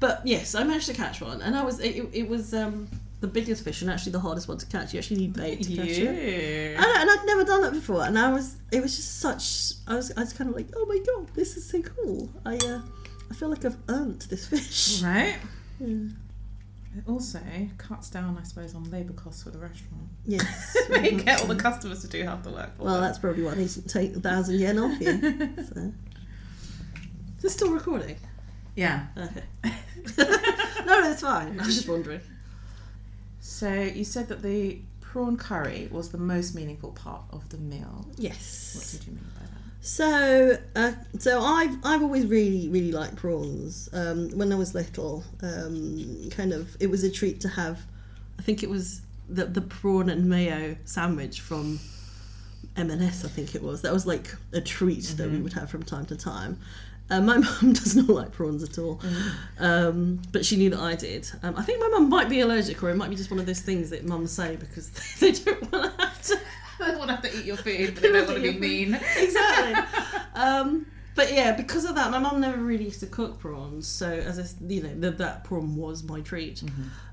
But 0.00 0.22
yes, 0.24 0.54
I 0.54 0.64
managed 0.64 0.86
to 0.86 0.94
catch 0.94 1.20
one, 1.20 1.42
and 1.42 1.56
I 1.56 1.62
was 1.64 1.80
it, 1.80 2.08
it 2.12 2.28
was 2.28 2.54
um 2.54 2.88
the 3.20 3.26
biggest 3.26 3.62
fish 3.64 3.82
and 3.82 3.90
actually 3.90 4.12
the 4.12 4.20
hardest 4.20 4.48
one 4.48 4.56
to 4.58 4.66
catch. 4.66 4.94
You 4.94 4.98
actually 4.98 5.18
need 5.18 5.34
bait 5.34 5.62
to 5.62 5.76
catch 5.76 5.88
it. 5.88 5.98
Yeah. 5.98 6.82
And, 6.82 7.00
and 7.02 7.10
I'd 7.10 7.26
never 7.26 7.44
done 7.44 7.60
that 7.62 7.72
before, 7.72 8.04
and 8.04 8.18
I 8.18 8.32
was 8.32 8.56
it 8.72 8.80
was 8.82 8.96
just 8.96 9.20
such 9.20 9.74
I 9.86 9.94
was 9.96 10.10
I 10.16 10.20
was 10.20 10.32
kind 10.32 10.48
of 10.50 10.56
like 10.56 10.68
oh 10.74 10.86
my 10.86 10.98
god 10.98 11.28
this 11.34 11.56
is 11.56 11.66
so 11.68 11.82
cool. 11.82 12.30
I 12.46 12.56
uh 12.56 12.80
I 13.30 13.34
feel 13.34 13.48
like 13.50 13.64
I've 13.64 13.76
earned 13.88 14.22
this 14.22 14.46
fish. 14.46 15.02
Right. 15.02 15.36
Yeah. 15.80 15.96
It 16.98 17.04
also 17.08 17.38
cuts 17.78 18.10
down, 18.10 18.36
I 18.38 18.42
suppose, 18.42 18.74
on 18.74 18.90
labour 18.90 19.12
costs 19.14 19.44
for 19.44 19.50
the 19.50 19.58
restaurant. 19.58 20.02
Yes. 20.26 20.76
they 20.90 21.12
get 21.12 21.40
all 21.40 21.46
the 21.46 21.54
customers 21.54 22.02
to 22.02 22.08
do 22.08 22.22
half 22.24 22.42
the 22.42 22.50
work. 22.50 22.76
for 22.76 22.82
Well, 22.84 22.94
them. 22.94 23.04
that's 23.04 23.18
probably 23.18 23.44
why 23.44 23.54
they 23.54 23.66
take 23.66 24.14
a 24.16 24.20
thousand 24.20 24.58
yen 24.58 24.76
off 24.78 25.00
you. 25.00 25.54
so. 25.74 25.92
Is 27.40 27.44
this 27.44 27.52
still 27.54 27.70
recording? 27.70 28.16
yeah. 28.76 29.06
Okay. 29.16 29.42
no, 29.64 29.70
no, 30.84 31.10
it's 31.10 31.22
fine. 31.22 31.58
I 31.58 31.64
was 31.64 31.74
just 31.74 31.88
wondering. 31.88 32.20
So 33.40 33.72
you 33.72 34.04
said 34.04 34.28
that 34.28 34.42
the 34.42 34.78
prawn 35.00 35.38
curry 35.38 35.88
was 35.90 36.10
the 36.10 36.18
most 36.18 36.54
meaningful 36.54 36.90
part 36.92 37.22
of 37.30 37.48
the 37.48 37.56
meal. 37.56 38.06
Yes. 38.18 38.74
What 38.76 38.90
did 38.90 39.06
you 39.06 39.14
mean 39.14 39.24
by 39.34 39.46
that? 39.46 39.50
So, 39.80 40.58
uh, 40.76 40.92
so 41.18 41.40
I've 41.40 41.78
I've 41.82 42.02
always 42.02 42.26
really 42.26 42.68
really 42.68 42.92
liked 42.92 43.16
prawns. 43.16 43.88
Um, 43.94 44.28
when 44.32 44.52
I 44.52 44.56
was 44.56 44.74
little, 44.74 45.24
um, 45.42 46.28
kind 46.30 46.52
of 46.52 46.76
it 46.78 46.90
was 46.90 47.04
a 47.04 47.10
treat 47.10 47.40
to 47.40 47.48
have. 47.48 47.80
I 48.38 48.42
think 48.42 48.62
it 48.62 48.68
was 48.68 49.00
the 49.30 49.46
the 49.46 49.62
prawn 49.62 50.10
and 50.10 50.28
mayo 50.28 50.76
sandwich 50.84 51.40
from 51.40 51.80
M&S. 52.76 53.24
I 53.24 53.28
think 53.28 53.54
it 53.54 53.62
was. 53.62 53.80
That 53.80 53.94
was 53.94 54.06
like 54.06 54.36
a 54.52 54.60
treat 54.60 55.04
that 55.16 55.30
we 55.30 55.38
would 55.38 55.54
have 55.54 55.70
from 55.70 55.82
time 55.82 56.04
to 56.06 56.16
time. 56.16 56.58
Uh, 57.10 57.20
my 57.20 57.36
mum 57.62 57.72
does 57.72 57.96
not 57.96 58.08
like 58.08 58.32
prawns 58.32 58.62
at 58.62 58.78
all, 58.78 59.00
um, 59.58 60.20
but 60.32 60.44
she 60.44 60.56
knew 60.56 60.70
that 60.70 60.80
I 60.80 60.94
did. 60.94 61.28
Um, 61.42 61.56
I 61.56 61.62
think 61.62 61.80
my 61.80 61.88
mum 61.88 62.08
might 62.08 62.28
be 62.28 62.40
allergic, 62.40 62.82
or 62.82 62.90
it 62.90 62.96
might 62.96 63.10
be 63.10 63.16
just 63.16 63.30
one 63.30 63.40
of 63.40 63.46
those 63.46 63.60
things 63.60 63.90
that 63.90 64.06
mums 64.06 64.32
say 64.32 64.56
because 64.56 64.90
they 65.20 65.32
don't 65.32 65.72
want 65.72 65.98
to 65.98 66.04
have 66.06 66.22
to 66.22 66.40
They 66.80 66.96
want 66.96 67.08
to 67.08 67.16
have 67.16 67.22
to 67.22 67.38
eat 67.38 67.44
your 67.44 67.58
food, 67.58 67.94
but 67.94 68.02
they 68.02 68.10
don't 68.10 68.26
want 68.26 68.42
to 68.42 68.52
be 68.52 68.58
mean. 68.58 68.98
exactly. 69.18 70.00
Um, 70.34 70.86
but 71.14 71.30
yeah, 71.30 71.52
because 71.52 71.84
of 71.84 71.94
that, 71.96 72.10
my 72.10 72.18
mum 72.18 72.40
never 72.40 72.56
really 72.56 72.84
used 72.84 73.00
to 73.00 73.06
cook 73.06 73.38
prawns. 73.38 73.86
So 73.86 74.08
as 74.08 74.38
I, 74.38 74.64
you 74.66 74.82
know, 74.82 74.94
the, 74.94 75.10
that 75.10 75.44
prawn 75.44 75.76
was 75.76 76.02
my 76.04 76.20
treat. 76.20 76.62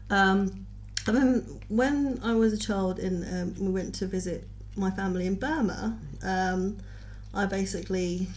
Um, 0.09 0.65
and 1.05 1.17
then 1.17 1.59
when 1.67 2.21
I 2.23 2.33
was 2.33 2.53
a 2.53 2.57
child, 2.57 2.99
and 2.99 3.25
um, 3.59 3.65
we 3.65 3.73
went 3.73 3.93
to 3.95 4.07
visit 4.07 4.47
my 4.77 4.91
family 4.91 5.27
in 5.27 5.35
Burma. 5.35 5.97
Um, 6.23 6.77
I 7.33 7.45
basically 7.45 8.27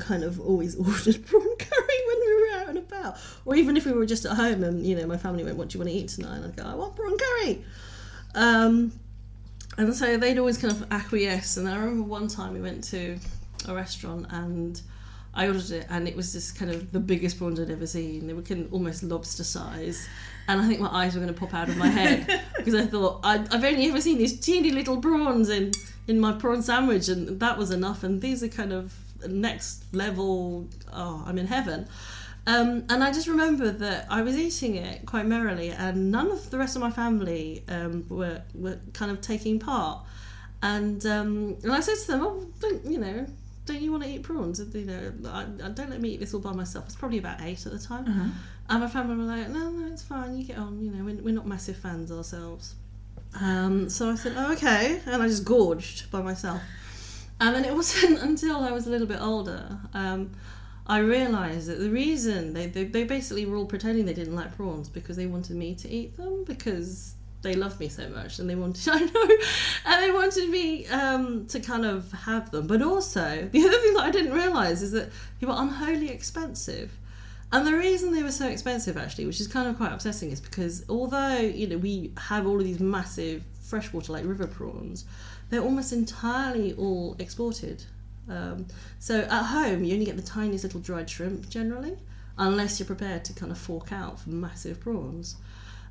kind 0.00 0.24
of 0.24 0.40
always 0.40 0.76
ordered 0.76 1.24
prawn 1.26 1.56
curry 1.58 1.98
when 2.08 2.20
we 2.20 2.34
were 2.34 2.60
out 2.60 2.68
and 2.68 2.78
about, 2.78 3.16
or 3.44 3.54
even 3.54 3.76
if 3.76 3.86
we 3.86 3.92
were 3.92 4.06
just 4.06 4.24
at 4.24 4.36
home 4.36 4.64
and 4.64 4.84
you 4.84 4.96
know 4.96 5.06
my 5.06 5.16
family 5.16 5.44
went, 5.44 5.56
"What 5.56 5.68
do 5.68 5.78
you 5.78 5.84
want 5.84 5.90
to 5.90 5.96
eat 5.96 6.08
tonight?" 6.08 6.36
And 6.36 6.46
I'd 6.46 6.56
go, 6.56 6.64
"I 6.64 6.74
want 6.74 6.96
prawn 6.96 7.16
curry." 7.18 7.64
Um, 8.34 8.92
and 9.76 9.94
so 9.94 10.16
they'd 10.16 10.38
always 10.38 10.58
kind 10.58 10.72
of 10.72 10.90
acquiesce. 10.90 11.56
And 11.56 11.68
I 11.68 11.76
remember 11.76 12.02
one 12.02 12.28
time 12.28 12.52
we 12.52 12.60
went 12.60 12.84
to 12.84 13.18
a 13.68 13.74
restaurant 13.74 14.26
and 14.30 14.80
I 15.32 15.46
ordered 15.46 15.70
it, 15.70 15.86
and 15.88 16.08
it 16.08 16.16
was 16.16 16.32
just 16.32 16.58
kind 16.58 16.70
of 16.70 16.90
the 16.90 16.98
biggest 16.98 17.38
prawns 17.38 17.60
I'd 17.60 17.70
ever 17.70 17.86
seen. 17.86 18.26
They 18.26 18.32
were 18.32 18.42
kind 18.42 18.64
of 18.64 18.72
almost 18.72 19.04
lobster 19.04 19.44
size. 19.44 20.08
And 20.48 20.60
I 20.60 20.66
think 20.66 20.80
my 20.80 20.88
eyes 20.88 21.14
were 21.14 21.20
going 21.20 21.32
to 21.32 21.38
pop 21.38 21.54
out 21.54 21.68
of 21.68 21.76
my 21.76 21.86
head 21.86 22.42
because 22.56 22.74
I 22.74 22.84
thought 22.84 23.20
I, 23.22 23.34
I've 23.52 23.62
only 23.62 23.88
ever 23.88 24.00
seen 24.00 24.18
these 24.18 24.38
teeny 24.40 24.72
little 24.72 25.00
prawns 25.00 25.48
in 25.48 25.72
in 26.08 26.18
my 26.18 26.32
prawn 26.32 26.62
sandwich, 26.62 27.08
and 27.08 27.38
that 27.38 27.56
was 27.56 27.70
enough. 27.70 28.02
And 28.02 28.20
these 28.20 28.42
are 28.42 28.48
kind 28.48 28.72
of 28.72 28.92
next 29.28 29.84
level. 29.94 30.68
Oh, 30.92 31.22
I'm 31.26 31.38
in 31.38 31.46
heaven. 31.46 31.88
Um, 32.46 32.84
and 32.88 33.04
I 33.04 33.12
just 33.12 33.28
remember 33.28 33.70
that 33.70 34.06
I 34.08 34.22
was 34.22 34.36
eating 34.36 34.76
it 34.76 35.06
quite 35.06 35.26
merrily, 35.26 35.70
and 35.70 36.10
none 36.10 36.30
of 36.30 36.50
the 36.50 36.58
rest 36.58 36.74
of 36.74 36.82
my 36.82 36.90
family 36.90 37.62
um, 37.68 38.06
were 38.08 38.42
were 38.54 38.78
kind 38.92 39.10
of 39.10 39.20
taking 39.20 39.58
part. 39.58 40.00
And 40.62 41.04
um, 41.06 41.56
and 41.62 41.72
I 41.72 41.80
said 41.80 41.96
to 41.96 42.06
them, 42.06 42.22
"Oh, 42.22 42.46
don't 42.60 42.84
you 42.84 42.98
know? 42.98 43.26
Don't 43.66 43.80
you 43.80 43.92
want 43.92 44.04
to 44.04 44.10
eat 44.10 44.22
prawns? 44.22 44.58
You 44.74 44.84
know, 44.84 45.12
I, 45.26 45.42
I 45.42 45.68
don't 45.68 45.90
let 45.90 46.00
me 46.00 46.10
eat 46.10 46.20
this 46.20 46.34
all 46.34 46.40
by 46.40 46.52
myself." 46.52 46.86
It's 46.86 46.96
probably 46.96 47.18
about 47.18 47.40
eight 47.42 47.64
at 47.66 47.72
the 47.72 47.78
time, 47.78 48.06
and 48.68 48.80
my 48.80 48.88
family 48.88 49.16
were 49.16 49.24
like, 49.24 49.48
"No, 49.50 49.70
no, 49.70 49.92
it's 49.92 50.02
fine. 50.02 50.36
You 50.36 50.44
get 50.44 50.58
on. 50.58 50.82
You 50.82 50.90
know, 50.92 51.04
we're, 51.04 51.22
we're 51.22 51.34
not 51.34 51.46
massive 51.46 51.76
fans 51.76 52.10
ourselves." 52.10 52.74
Um, 53.40 53.88
so 53.90 54.10
I 54.10 54.16
said, 54.16 54.32
"Oh, 54.36 54.52
okay," 54.54 55.00
and 55.06 55.22
I 55.22 55.28
just 55.28 55.44
gorged 55.44 56.10
by 56.10 56.22
myself. 56.22 56.60
And 57.40 57.54
then 57.54 57.64
it 57.64 57.74
wasn't 57.74 58.18
until 58.22 58.58
I 58.58 58.70
was 58.70 58.86
a 58.86 58.90
little 58.90 59.06
bit 59.06 59.20
older, 59.20 59.78
um, 59.94 60.30
I 60.86 60.98
realised 60.98 61.68
that 61.68 61.78
the 61.78 61.90
reason 61.90 62.52
they, 62.52 62.66
they, 62.66 62.84
they 62.84 63.04
basically 63.04 63.46
were 63.46 63.56
all 63.56 63.66
pretending 63.66 64.04
they 64.04 64.12
didn't 64.12 64.34
like 64.34 64.56
prawns 64.56 64.88
because 64.88 65.16
they 65.16 65.26
wanted 65.26 65.56
me 65.56 65.74
to 65.76 65.88
eat 65.88 66.16
them 66.16 66.44
because 66.44 67.14
they 67.42 67.54
loved 67.54 67.80
me 67.80 67.88
so 67.88 68.08
much 68.10 68.38
and 68.38 68.50
they 68.50 68.54
wanted 68.54 68.86
I 68.92 68.98
know 68.98 69.36
and 69.86 70.02
they 70.02 70.10
wanted 70.10 70.50
me 70.50 70.86
um, 70.88 71.46
to 71.46 71.60
kind 71.60 71.86
of 71.86 72.10
have 72.12 72.50
them. 72.50 72.66
But 72.66 72.82
also 72.82 73.48
the 73.52 73.62
other 73.62 73.78
thing 73.78 73.94
that 73.94 74.04
I 74.04 74.10
didn't 74.10 74.32
realise 74.32 74.82
is 74.82 74.92
that 74.92 75.10
they 75.40 75.46
were 75.46 75.54
unholy 75.56 76.10
expensive. 76.10 76.92
And 77.52 77.66
the 77.66 77.74
reason 77.74 78.12
they 78.12 78.22
were 78.22 78.30
so 78.30 78.46
expensive, 78.46 78.96
actually, 78.96 79.26
which 79.26 79.40
is 79.40 79.48
kind 79.48 79.68
of 79.68 79.76
quite 79.76 79.92
upsetting, 79.92 80.30
is 80.30 80.40
because 80.40 80.84
although 80.88 81.38
you 81.38 81.66
know 81.66 81.78
we 81.78 82.12
have 82.16 82.46
all 82.46 82.58
of 82.58 82.64
these 82.64 82.78
massive 82.78 83.42
freshwater 83.60 84.12
like 84.12 84.24
river 84.24 84.46
prawns, 84.46 85.04
they're 85.50 85.62
almost 85.62 85.92
entirely 85.92 86.72
all 86.74 87.16
exported. 87.18 87.84
Um, 88.28 88.66
so 88.98 89.20
at 89.22 89.42
home, 89.44 89.84
you 89.84 89.92
only 89.94 90.06
get 90.06 90.16
the 90.16 90.22
tiniest 90.22 90.64
little 90.64 90.80
dried 90.80 91.10
shrimp 91.10 91.48
generally, 91.48 91.98
unless 92.38 92.78
you're 92.78 92.86
prepared 92.86 93.24
to 93.26 93.32
kind 93.32 93.50
of 93.52 93.58
fork 93.58 93.92
out 93.92 94.20
for 94.20 94.30
massive 94.30 94.80
prawns. 94.80 95.36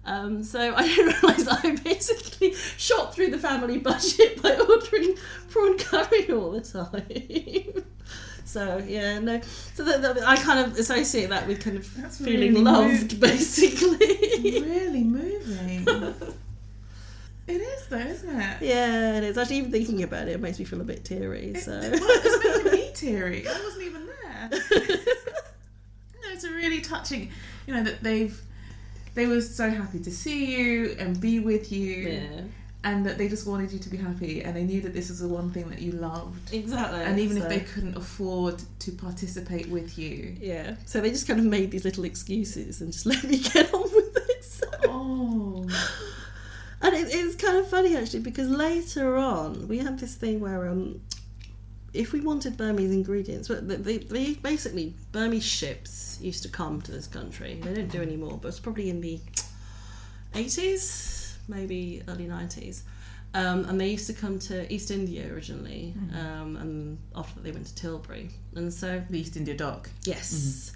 Um, 0.06 0.43
so 0.43 0.74
I 0.76 0.88
didn't 0.88 1.22
realise 1.22 1.43
that 1.43 1.60
I 1.65 1.76
basically 1.76 2.54
shot 2.78 3.13
through 3.13 3.32
the 3.32 3.38
family 3.38 3.78
budget 3.80 4.41
by 4.41 4.56
ordering 4.69 5.15
prawn 5.50 5.78
curry 5.78 6.32
all 6.32 6.52
the 6.52 6.62
time. 6.62 7.84
so 8.45 8.82
yeah, 8.88 9.19
no. 9.19 9.41
So 9.76 9.84
that, 9.84 10.02
that- 10.02 10.24
I 10.26 10.38
kind 10.38 10.60
of 10.65 10.78
associate 10.80 11.30
that 11.30 11.45
with 11.48 11.62
kind 11.62 11.76
of 11.78 11.93
That's 12.02 12.17
feeling 12.17 12.54
really 12.54 12.62
loved, 12.62 13.19
basically. 13.19 13.98
really 14.62 15.04
moving. 15.04 15.86
It 17.50 17.62
is 17.62 17.88
though, 17.88 17.98
isn't 17.98 18.30
it? 18.40 18.58
yeah, 18.62 19.18
it 19.18 19.24
is. 19.24 19.38
Actually, 19.38 19.58
even 19.58 19.72
thinking 19.72 20.04
about 20.04 20.28
it, 20.28 20.32
it 20.34 20.40
makes 20.40 20.60
me 20.60 20.66
feel 20.66 20.82
a 20.82 20.84
bit 20.84 21.04
teary. 21.04 21.56
So. 21.56 21.72
Well, 21.72 21.92
it's 21.94 22.44
making 22.64 22.72
me 22.72 22.92
teary. 22.96 23.48
I 23.48 23.52
wasn't 23.64 23.84
even 23.84 24.08
there. 24.08 25.00
No, 26.22 26.34
it's 26.34 26.44
a 26.44 26.52
really 26.52 26.82
touching. 26.82 27.32
You 27.66 27.74
know 27.76 27.84
that 27.84 28.04
they've 28.04 28.40
they 29.16 29.26
were 29.26 29.42
so 29.42 29.70
happy 29.70 30.00
to 30.00 30.12
see 30.12 30.56
you 30.58 30.96
and 31.00 31.20
be 31.20 31.40
with 31.40 31.72
you, 31.72 31.96
yeah, 31.96 32.42
and 32.84 33.06
that 33.06 33.18
they 33.18 33.28
just 33.30 33.48
wanted 33.48 33.72
you 33.72 33.80
to 33.80 33.90
be 33.90 33.98
happy, 33.98 34.42
and 34.44 34.56
they 34.56 34.64
knew 34.64 34.82
that 34.82 34.94
this 34.94 35.10
was 35.10 35.20
the 35.20 35.28
one 35.28 35.52
thing 35.52 35.70
that 35.70 35.80
you 35.82 35.94
loved. 35.94 36.54
exactly. 36.54 37.00
And 37.02 37.20
even 37.20 37.38
if 37.38 37.48
they 37.50 37.62
couldn't 37.62 37.96
afford 37.98 38.62
to 38.80 38.92
participate 38.92 39.68
with 39.70 39.98
you, 39.98 40.36
Yeah, 40.42 40.76
so 40.86 41.00
they 41.02 41.10
just 41.10 41.28
kind 41.28 41.40
of 41.40 41.46
made 41.46 41.72
these 41.72 41.86
little 41.86 42.04
excuses 42.06 42.82
and 42.82 42.92
just 42.92 43.06
let 43.14 43.24
me 43.24 43.38
get 43.40 43.74
on 43.74 43.82
with 43.84 44.18
it. 44.18 44.44
So. 44.46 44.68
oh, 44.86 45.66
And 46.82 46.96
it, 46.96 47.08
it's 47.12 47.36
kind 47.36 47.58
of 47.58 47.70
funny 47.70 47.96
actually 47.96 48.22
because 48.22 48.50
later 48.50 49.15
on 49.15 49.68
we 49.68 49.80
had 49.80 50.00
this 50.00 50.15
thing 50.15 50.39
where 50.39 50.68
um, 50.70 51.02
if 51.94 52.13
we 52.13 52.22
wanted 52.22 52.56
Burmese 52.56 52.92
ingredients, 52.92 53.48
but 53.48 53.68
they, 53.68 53.76
they, 53.76 53.98
they 53.98 54.34
basically 54.36 54.94
Burmese 55.12 55.44
ships 55.44 56.20
used 56.22 56.44
to 56.44 56.50
come 56.50 56.82
to 56.84 56.92
this 56.92 57.08
country. 57.08 57.60
They 57.62 57.74
don't 57.74 57.92
do 57.92 58.02
anymore, 58.02 58.39
but 58.42 58.50
it's 58.50 58.60
probably 58.60 58.89
in 58.89 59.02
the 59.02 59.20
eighties, 60.36 61.38
maybe 61.48 62.04
early 62.08 62.28
nineties. 62.28 62.84
Um, 63.34 63.65
and 63.65 63.80
they 63.80 63.89
used 63.89 64.08
to 64.08 64.13
come 64.13 64.39
to 64.39 64.72
East 64.74 64.89
India 64.89 65.32
originally, 65.32 65.94
um, 66.13 66.56
and 66.58 66.98
after 67.15 67.36
that 67.36 67.44
they 67.44 67.52
went 67.52 67.68
to 67.68 67.76
Tilbury. 67.76 68.32
And 68.56 68.74
so 68.74 69.04
the 69.10 69.20
East 69.20 69.38
India 69.38 69.56
Dock. 69.56 69.89
Yes. 70.04 70.72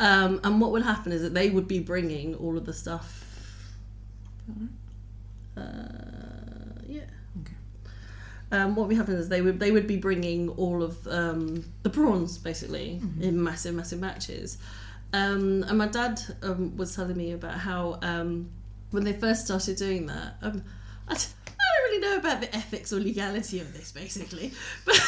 Um, 0.00 0.40
and 0.44 0.60
what 0.60 0.70
would 0.72 0.82
happen 0.82 1.12
is 1.12 1.22
that 1.22 1.32
they 1.32 1.48
would 1.48 1.66
be 1.66 1.78
bringing 1.78 2.34
all 2.34 2.58
of 2.58 2.66
the 2.66 2.74
stuff. 2.74 3.24
Uh, 5.56 6.80
yeah. 6.86 7.02
Okay. 7.42 7.54
Um, 8.52 8.74
what 8.74 8.88
would 8.88 8.96
happen 8.96 9.14
is 9.14 9.28
they 9.28 9.40
would 9.42 9.58
they 9.58 9.70
would 9.70 9.86
be 9.86 9.96
bringing 9.96 10.48
all 10.50 10.82
of 10.82 11.06
um, 11.08 11.64
the 11.82 11.90
prawns 11.90 12.38
basically 12.38 13.00
in 13.20 13.42
massive 13.42 13.74
massive 13.74 14.00
batches. 14.00 14.58
Um, 15.12 15.62
and 15.68 15.78
my 15.78 15.86
dad 15.86 16.20
um, 16.42 16.76
was 16.76 16.96
telling 16.96 17.16
me 17.16 17.32
about 17.32 17.54
how 17.58 17.98
um, 18.02 18.50
when 18.90 19.04
they 19.04 19.12
first 19.12 19.44
started 19.44 19.76
doing 19.76 20.06
that, 20.06 20.34
um, 20.42 20.62
I, 21.08 21.14
don't 21.14 21.90
really 21.90 22.00
know 22.00 22.16
about 22.18 22.40
the 22.40 22.54
ethics 22.54 22.92
or 22.92 23.00
legality 23.00 23.60
of 23.60 23.72
this 23.72 23.92
basically, 23.92 24.52
but 24.84 25.00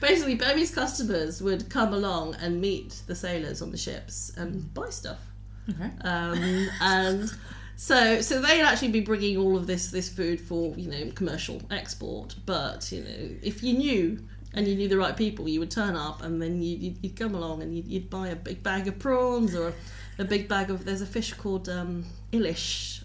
basically 0.00 0.36
Burmese 0.36 0.72
customers 0.74 1.42
would 1.42 1.68
come 1.68 1.92
along 1.92 2.36
and 2.36 2.60
meet 2.60 3.02
the 3.06 3.14
sailors 3.14 3.60
on 3.62 3.70
the 3.70 3.76
ships 3.76 4.32
and 4.36 4.72
buy 4.74 4.90
stuff 4.90 5.20
Okay. 5.68 5.90
um, 6.02 6.68
and 6.80 7.30
so 7.76 8.20
so 8.20 8.40
they'd 8.40 8.62
actually 8.62 8.88
be 8.88 9.00
bringing 9.00 9.36
all 9.36 9.56
of 9.56 9.66
this 9.66 9.90
this 9.90 10.08
food 10.08 10.40
for 10.40 10.74
you 10.76 10.88
know 10.88 11.10
commercial 11.14 11.60
export 11.70 12.34
but 12.46 12.90
you 12.92 13.02
know 13.02 13.36
if 13.42 13.62
you 13.62 13.74
knew 13.74 14.18
and 14.54 14.68
you 14.68 14.76
knew 14.76 14.88
the 14.88 14.96
right 14.96 15.16
people 15.16 15.48
you 15.48 15.58
would 15.58 15.70
turn 15.70 15.96
up 15.96 16.22
and 16.22 16.40
then 16.40 16.62
you, 16.62 16.76
you'd, 16.76 16.98
you'd 17.02 17.16
come 17.16 17.34
along 17.34 17.62
and 17.62 17.76
you'd, 17.76 17.86
you'd 17.88 18.08
buy 18.08 18.28
a 18.28 18.36
big 18.36 18.62
bag 18.62 18.86
of 18.86 18.98
prawns 18.98 19.54
or 19.54 19.68
a, 19.68 19.74
a 20.20 20.24
big 20.24 20.48
bag 20.48 20.70
of 20.70 20.84
there's 20.84 21.02
a 21.02 21.06
fish 21.06 21.32
called 21.34 21.68
um, 21.68 22.04
ilish 22.32 23.04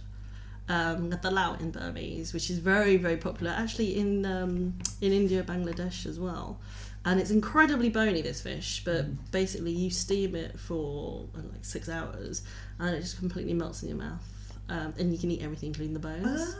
um, 0.69 1.09
Laut 1.23 1.59
in 1.59 1.71
Burmese, 1.71 2.33
which 2.33 2.49
is 2.49 2.59
very, 2.59 2.95
very 2.95 3.17
popular. 3.17 3.51
Actually, 3.51 3.97
in 3.97 4.25
um, 4.25 4.75
in 5.01 5.11
India, 5.11 5.43
Bangladesh 5.43 6.05
as 6.05 6.19
well, 6.19 6.59
and 7.05 7.19
it's 7.19 7.31
incredibly 7.31 7.89
bony. 7.89 8.21
This 8.21 8.41
fish, 8.41 8.83
but 8.85 9.31
basically 9.31 9.71
you 9.71 9.89
steam 9.89 10.35
it 10.35 10.59
for 10.59 11.25
like 11.35 11.65
six 11.65 11.89
hours, 11.89 12.43
and 12.77 12.95
it 12.95 13.01
just 13.01 13.17
completely 13.17 13.53
melts 13.53 13.81
in 13.81 13.89
your 13.89 13.97
mouth, 13.97 14.23
um, 14.69 14.93
and 14.97 15.11
you 15.11 15.17
can 15.17 15.31
eat 15.31 15.41
everything, 15.41 15.67
including 15.67 15.93
the 15.93 15.99
bones. 15.99 16.55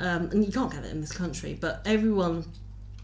Um, 0.00 0.30
and 0.32 0.44
you 0.44 0.52
can't 0.52 0.70
get 0.70 0.84
it 0.84 0.90
in 0.90 1.00
this 1.00 1.12
country, 1.12 1.56
but 1.58 1.80
everyone 1.86 2.44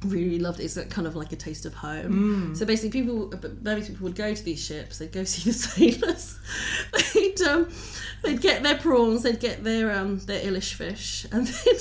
really 0.04 0.38
loved 0.38 0.61
it. 0.61 0.64
It's 0.64 0.78
kind 0.92 1.07
of 1.07 1.16
like 1.16 1.33
a 1.33 1.37
taste 1.37 1.66
of 1.66 1.74
home. 1.74 2.12
So 2.54 2.66
basically, 2.66 3.00
people, 3.00 3.26
Burmese 3.28 3.88
people 3.88 4.04
would 4.04 4.16
go 4.16 4.35
to 4.35 4.44
these 4.44 4.62
ships. 4.64 4.98
They'd 4.98 5.12
go 5.12 5.24
see 5.33 5.50
the 5.50 5.54
sailors. 5.54 6.38
they'd 7.14 7.40
um, 7.42 7.68
they'd 8.22 8.40
get 8.40 8.62
their 8.62 8.76
prawns. 8.76 9.22
They'd 9.22 9.40
get 9.40 9.64
their 9.64 9.92
um, 9.92 10.18
their 10.20 10.40
ilish 10.42 10.74
fish, 10.74 11.26
and 11.33 11.46
then 11.46 11.74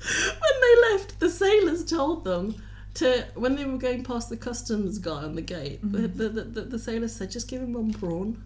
when 0.00 0.60
they 0.60 0.92
left, 0.92 1.20
the 1.20 1.30
sailors 1.30 1.84
told 1.84 2.24
them. 2.24 2.56
To 2.98 3.26
when 3.34 3.56
they 3.56 3.64
were 3.64 3.76
going 3.76 4.04
past 4.04 4.28
the 4.30 4.36
customs 4.36 4.98
guy 4.98 5.24
on 5.24 5.34
the 5.34 5.42
gate, 5.42 5.80
the, 5.82 6.06
the, 6.06 6.28
the, 6.28 6.60
the 6.60 6.78
sailors 6.78 7.12
said, 7.12 7.28
"Just 7.28 7.48
give 7.48 7.60
him 7.60 7.72
one 7.72 7.92
prawn, 7.92 8.40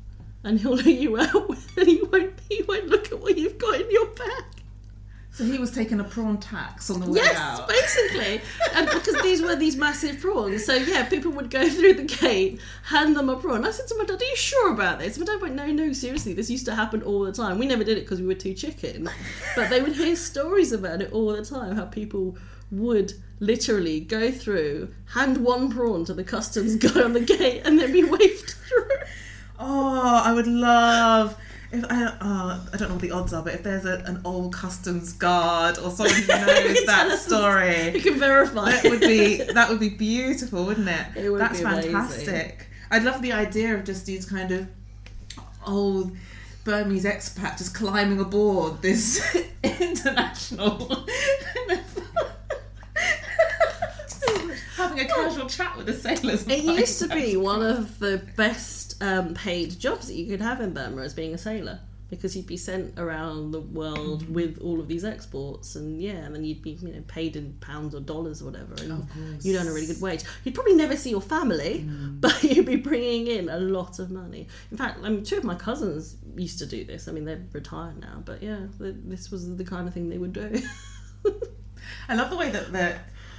and 0.44 0.60
he'll 0.60 0.74
let 0.76 0.86
you 0.86 1.18
out, 1.18 1.34
and 1.76 1.86
he 1.86 2.00
won't 2.02 2.32
he 2.48 2.62
won't 2.62 2.86
look 2.88 3.12
at 3.12 3.20
what 3.20 3.36
you've 3.36 3.58
got 3.58 3.80
in 3.80 3.90
your 3.90 4.06
bag." 4.06 4.44
So 5.30 5.44
he 5.44 5.58
was 5.58 5.70
taking 5.70 6.00
a 6.00 6.04
prawn 6.04 6.38
tax 6.38 6.90
on 6.90 6.98
the 6.98 7.06
way 7.06 7.20
Yes, 7.22 7.36
out. 7.36 7.68
basically. 7.68 8.40
and 8.74 8.86
because 8.88 9.22
these 9.22 9.40
were 9.40 9.54
these 9.54 9.76
massive 9.76 10.18
prawns, 10.20 10.64
so 10.64 10.74
yeah, 10.74 11.04
people 11.08 11.30
would 11.32 11.48
go 11.48 11.68
through 11.70 11.92
the 11.94 12.02
gate, 12.02 12.60
hand 12.82 13.14
them 13.14 13.28
a 13.28 13.36
prawn. 13.36 13.64
I 13.64 13.70
said 13.70 13.86
to 13.88 13.98
my 13.98 14.04
dad, 14.04 14.20
"Are 14.20 14.24
you 14.24 14.36
sure 14.36 14.72
about 14.72 14.98
this?" 14.98 15.16
My 15.16 15.24
dad 15.26 15.40
went, 15.40 15.54
"No, 15.54 15.66
no, 15.66 15.92
seriously, 15.92 16.32
this 16.34 16.50
used 16.50 16.64
to 16.66 16.74
happen 16.74 17.02
all 17.02 17.20
the 17.20 17.30
time. 17.32 17.58
We 17.58 17.66
never 17.66 17.84
did 17.84 17.98
it 17.98 18.00
because 18.00 18.20
we 18.20 18.26
were 18.26 18.34
too 18.34 18.52
chicken, 18.54 19.08
but 19.54 19.70
they 19.70 19.80
would 19.80 19.94
hear 19.94 20.16
stories 20.16 20.72
about 20.72 21.02
it 21.02 21.12
all 21.12 21.30
the 21.32 21.44
time. 21.44 21.76
How 21.76 21.84
people 21.84 22.36
would 22.72 23.12
literally 23.40 24.00
go 24.00 24.32
through, 24.32 24.92
hand 25.12 25.38
one 25.38 25.70
prawn 25.70 26.04
to 26.06 26.14
the 26.14 26.24
customs 26.24 26.74
guy 26.76 27.00
on 27.02 27.12
the 27.12 27.20
gate, 27.20 27.62
and 27.64 27.78
then 27.78 27.92
be 27.92 28.02
waved 28.16 28.50
through. 28.50 28.88
Oh, 29.58 30.22
I 30.24 30.32
would 30.32 30.46
love. 30.46 31.36
If 31.70 31.84
I, 31.90 32.04
uh, 32.04 32.60
I 32.72 32.76
don't 32.78 32.88
know 32.88 32.94
what 32.94 33.02
the 33.02 33.10
odds 33.10 33.32
are, 33.34 33.42
but 33.42 33.52
if 33.54 33.62
there's 33.62 33.84
a, 33.84 34.02
an 34.06 34.22
old 34.24 34.54
customs 34.54 35.12
guard 35.12 35.76
or 35.78 35.90
someone 35.90 36.14
who 36.14 36.26
knows 36.28 36.86
that 36.86 37.18
story, 37.18 37.90
You 37.94 38.00
can 38.00 38.18
verify. 38.18 38.70
that 38.70 38.84
would 38.84 39.00
be 39.00 39.36
that 39.42 39.68
would 39.68 39.78
be 39.80 39.90
beautiful, 39.90 40.64
wouldn't 40.64 40.88
it? 40.88 41.06
It 41.16 41.30
would 41.30 41.40
That's 41.40 41.58
be 41.58 41.64
amazing. 41.66 41.92
fantastic. 41.92 42.66
I'd 42.90 43.02
love 43.02 43.20
the 43.20 43.32
idea 43.32 43.74
of 43.74 43.84
just 43.84 44.06
these 44.06 44.24
kind 44.24 44.50
of 44.50 44.66
old 45.66 46.16
Burmese 46.64 47.04
expat 47.04 47.58
just 47.58 47.74
climbing 47.74 48.18
aboard 48.20 48.80
this 48.80 49.20
international. 49.62 51.04
Having 54.98 55.10
a 55.10 55.14
casual 55.14 55.46
chat 55.48 55.76
with 55.76 55.86
the 55.86 55.94
sailors. 55.94 56.46
It 56.46 56.64
used 56.64 56.98
to 57.00 57.08
be 57.08 57.36
one 57.36 57.62
of 57.62 57.98
the 57.98 58.18
best 58.36 59.02
um, 59.02 59.34
paid 59.34 59.78
jobs 59.78 60.08
that 60.08 60.14
you 60.14 60.26
could 60.26 60.40
have 60.40 60.60
in 60.60 60.72
Burma 60.74 61.02
as 61.02 61.14
being 61.14 61.34
a 61.34 61.38
sailor 61.38 61.80
because 62.10 62.34
you'd 62.34 62.46
be 62.46 62.56
sent 62.56 62.98
around 62.98 63.50
the 63.50 63.60
world 63.60 64.22
Mm-hmm. 64.24 64.32
with 64.32 64.58
all 64.62 64.80
of 64.80 64.88
these 64.88 65.04
exports 65.04 65.76
and 65.76 66.00
yeah 66.00 66.12
and 66.24 66.34
then 66.34 66.42
you'd 66.42 66.62
be 66.62 66.70
you 66.70 66.88
know 66.88 67.02
paid 67.06 67.36
in 67.36 67.52
pounds 67.60 67.94
or 67.94 68.00
dollars 68.00 68.40
or 68.40 68.46
whatever 68.46 68.74
and 68.80 69.06
you'd 69.44 69.56
earn 69.60 69.68
a 69.68 69.72
really 69.72 69.86
good 69.88 70.00
wage 70.00 70.22
you'd 70.42 70.54
probably 70.54 70.72
never 70.74 70.96
see 70.96 71.10
your 71.10 71.20
family 71.20 71.84
Mm. 71.86 72.18
but 72.22 72.42
you'd 72.50 72.64
be 72.64 72.76
bringing 72.76 73.26
in 73.26 73.50
a 73.50 73.58
lot 73.60 73.98
of 73.98 74.10
money 74.10 74.48
in 74.70 74.78
fact 74.78 75.00
I 75.04 75.10
mean 75.10 75.22
two 75.22 75.36
of 75.36 75.44
my 75.44 75.54
cousins 75.54 76.16
used 76.34 76.58
to 76.60 76.66
do 76.66 76.82
this 76.82 77.08
I 77.08 77.12
mean 77.12 77.26
they're 77.26 77.44
retired 77.52 78.00
now 78.00 78.22
but 78.24 78.42
yeah 78.42 78.60
this 78.80 79.30
was 79.30 79.54
the 79.58 79.64
kind 79.64 79.86
of 79.86 79.92
thing 79.92 80.08
they 80.08 80.16
would 80.16 80.32
do 80.32 80.62
I 82.08 82.14
love 82.14 82.30
the 82.30 82.36
way 82.38 82.48
that 82.50 82.72
the 82.72 82.96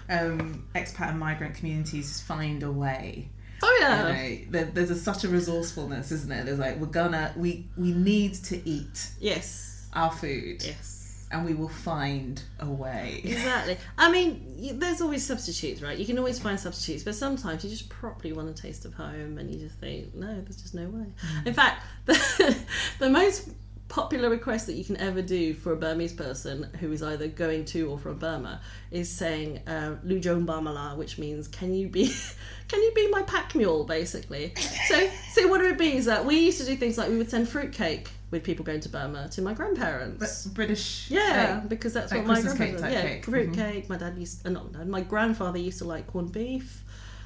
um, 0.10 0.67
expat 0.76 1.10
and 1.10 1.19
migrant 1.19 1.56
communities 1.56 2.22
find 2.22 2.63
a 2.63 2.72
way. 2.72 3.30
oh 3.63 3.78
You 3.80 3.86
yeah 3.86 4.04
know, 4.04 4.38
there, 4.52 4.65
there's 4.65 4.89
a, 4.91 4.95
such 4.95 5.24
a 5.24 5.28
resourcefulness, 5.28 6.12
isn't 6.12 6.32
it? 6.32 6.45
There's 6.45 6.60
like 6.60 6.80
we're 6.80 6.88
gonna 6.88 7.34
we 7.38 7.67
we 7.78 7.91
need 7.91 8.36
to 8.45 8.67
eat 8.67 9.12
yes 9.19 9.88
our 9.93 10.12
food, 10.12 10.63
yes 10.63 11.00
and 11.32 11.45
we 11.45 11.54
will 11.54 11.69
find 11.69 12.41
a 12.60 12.65
way. 12.65 13.22
Exactly. 13.24 13.78
I 13.98 14.12
mean, 14.12 14.80
there's 14.80 15.02
always 15.02 15.26
substitutes, 15.26 15.82
right? 15.82 15.98
You 15.98 16.06
can 16.06 16.17
always 16.17 16.39
find 16.39 16.60
substitutes, 16.60 17.04
but 17.04 17.13
sometimes 17.15 17.63
you 17.63 17.69
just 17.69 17.88
properly 17.89 18.34
want 18.34 18.50
a 18.50 18.54
taste 18.54 18.86
of 18.86 18.93
home 18.95 19.38
and 19.38 19.54
you 19.54 19.60
just 19.60 19.80
think, 19.80 20.15
no, 20.15 20.41
there's 20.41 20.60
just 20.62 20.74
no 20.74 20.88
way. 20.88 21.06
In 21.45 21.54
fact, 21.54 21.84
the, 22.06 22.58
the 22.98 23.10
most 23.10 23.50
popular 23.89 24.30
request 24.30 24.67
that 24.67 24.73
you 24.73 24.86
can 24.86 24.97
ever 24.97 25.21
do 25.21 25.54
for 25.54 25.73
a 25.73 25.75
Burmese 25.75 26.13
person 26.13 26.69
who 26.80 26.91
is 26.91 27.04
either 27.04 27.28
going 27.28 27.65
to 27.65 27.89
or 27.89 27.97
from 27.97 28.19
Burma 28.19 28.62
is 28.91 29.10
saying 29.10 29.60
uh, 29.67 29.95
Lujong 30.06 30.45
Bamala, 30.45 30.95
which 30.95 31.17
means 31.17 31.47
can 31.47 31.73
you 31.73 31.88
be 31.89 32.06
can 32.67 32.82
you 32.82 32.91
be 32.95 33.10
my 33.10 33.23
pack 33.23 33.56
mule 33.56 33.84
basically. 33.84 34.54
So 34.88 35.10
so 35.34 35.47
what 35.47 35.62
it 35.62 35.65
would 35.65 35.78
be 35.78 35.97
is 35.97 36.06
that 36.06 36.23
we 36.23 36.39
used 36.39 36.60
to 36.60 36.65
do 36.65 36.75
things 36.75 36.97
like 36.97 37.10
we 37.10 37.17
would 37.17 37.30
send 37.30 37.49
fruitcake 37.49 38.10
with 38.32 38.43
people 38.43 38.63
going 38.63 38.80
to 38.82 38.89
Burma 38.89 39.28
to 39.30 39.41
my 39.41 39.54
grandparents. 39.54 40.45
But 40.45 40.54
British, 40.54 41.10
Yeah, 41.10 41.62
like, 41.62 41.69
because 41.69 41.93
that's 41.93 42.12
like 42.12 42.21
what 42.21 42.28
my 42.28 42.34
Christmas 42.36 42.58
cake 42.58 42.69
grandfather. 42.78 42.93
Yeah, 42.93 43.02
cake. 43.02 43.25
fruit 43.25 43.52
Mhm. 43.54 43.89
My 43.89 43.97
dad 43.97 44.17
used, 44.17 44.45
uh, 44.45 44.52
not 44.52 44.71
my 44.71 44.80
dad, 44.80 44.88
my 44.88 45.02
grandfather 45.02 45.58
used 45.58 45.80
to 45.80 45.86
like 45.86 46.06
corned 46.08 46.32
beef. 46.32 46.84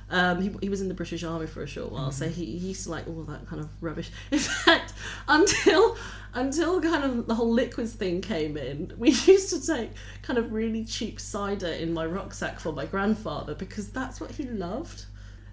Um, 0.09 0.41
he, 0.41 0.55
he 0.61 0.69
was 0.69 0.81
in 0.81 0.89
the 0.89 0.93
British 0.93 1.23
Army 1.23 1.47
for 1.47 1.63
a 1.63 1.67
short 1.67 1.91
while, 1.91 2.11
so 2.11 2.25
Mm-hmm. 2.25 2.33
he, 2.33 2.45
he 2.59 2.67
used 2.69 2.83
to 2.83 2.91
like 2.91 3.07
all 3.07 3.23
that 3.23 3.47
kind 3.47 3.61
of 3.61 3.69
rubbish. 3.81 4.11
In 4.31 4.37
fact, 4.39 4.93
until 5.27 5.97
until 6.35 6.81
kind 6.81 7.03
of 7.03 7.25
the 7.27 7.35
whole 7.35 7.51
liquids 7.51 7.93
thing 7.93 8.21
came 8.21 8.57
in, 8.57 8.93
we 8.97 9.09
used 9.25 9.49
to 9.51 9.65
take 9.65 9.91
kind 10.21 10.37
of 10.37 10.51
really 10.51 10.83
cheap 10.85 11.19
cider 11.19 11.67
in 11.67 11.93
my 11.93 12.05
rucksack 12.05 12.59
for 12.59 12.71
my 12.73 12.85
grandfather 12.85 13.55
because 13.55 13.89
that's 13.89 14.19
what 14.19 14.31
he 14.31 14.43
loved. 14.43 15.05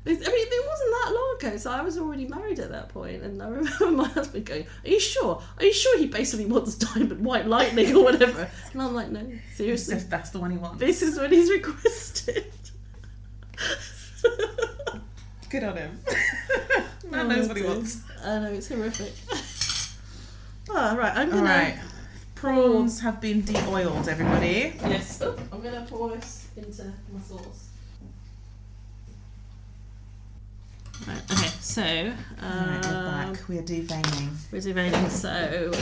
It's- 0.04 0.26
I 0.26 0.30
mean, 0.32 0.46
it 0.50 0.66
wasn't 0.66 0.90
that 1.04 1.12
long 1.14 1.36
ago, 1.38 1.56
so 1.58 1.70
I 1.70 1.82
was 1.82 1.98
already 1.98 2.26
married 2.26 2.58
at 2.58 2.70
that 2.70 2.88
point, 2.88 3.22
and 3.22 3.42
I 3.42 3.48
remember 3.50 3.90
my 3.90 4.08
husband 4.08 4.46
going, 4.46 4.66
"Are 4.84 4.88
you 4.90 4.98
sure? 5.00 5.42
Are 5.58 5.64
you 5.64 5.72
sure 5.74 5.98
he 5.98 6.06
basically 6.06 6.46
wants 6.46 6.74
diamond 6.74 7.22
white 7.24 7.46
lightning 7.46 7.94
or 7.94 8.02
whatever?" 8.04 8.50
And 8.72 8.82
I'm 8.82 8.94
like, 8.94 9.10
"No, 9.10 9.30
seriously, 9.54 9.94
That's, 9.94 10.06
that's 10.06 10.30
the 10.30 10.38
one 10.40 10.50
he 10.50 10.56
wants. 10.58 10.80
this 10.80 11.02
is 11.02 11.18
what 11.18 11.30
he's 11.30 11.50
requested." 11.50 12.46
Good 15.50 15.64
on 15.64 15.76
him. 15.76 15.98
Man 17.10 17.28
knows 17.28 17.48
what 17.48 17.56
he 17.56 17.64
wants. 17.64 18.02
I 18.24 18.38
know 18.38 18.52
it's 18.52 18.68
horrific. 18.68 19.12
Ah, 20.72 20.94
right. 20.96 21.16
I'm 21.16 21.30
gonna. 21.30 21.42
right, 21.42 21.78
prawns 22.36 23.00
have 23.00 23.20
been 23.20 23.40
de-oiled. 23.40 24.08
Everybody. 24.08 24.74
Yes. 24.82 25.20
Oh, 25.20 25.36
I'm 25.52 25.60
gonna 25.62 25.84
pour 25.88 26.10
this 26.14 26.46
into 26.56 26.84
my 27.12 27.20
sauce. 27.28 27.70
Right. 31.08 31.22
Okay. 31.32 31.48
So. 31.60 31.82
All 31.82 32.48
right, 32.50 32.84
we're 32.84 32.96
Um, 32.96 33.32
back. 33.32 33.48
We 33.48 33.58
are 33.58 33.62
deveining. 33.62 34.28
We're 34.52 34.60
deveining, 34.60 35.10
so 35.10 35.72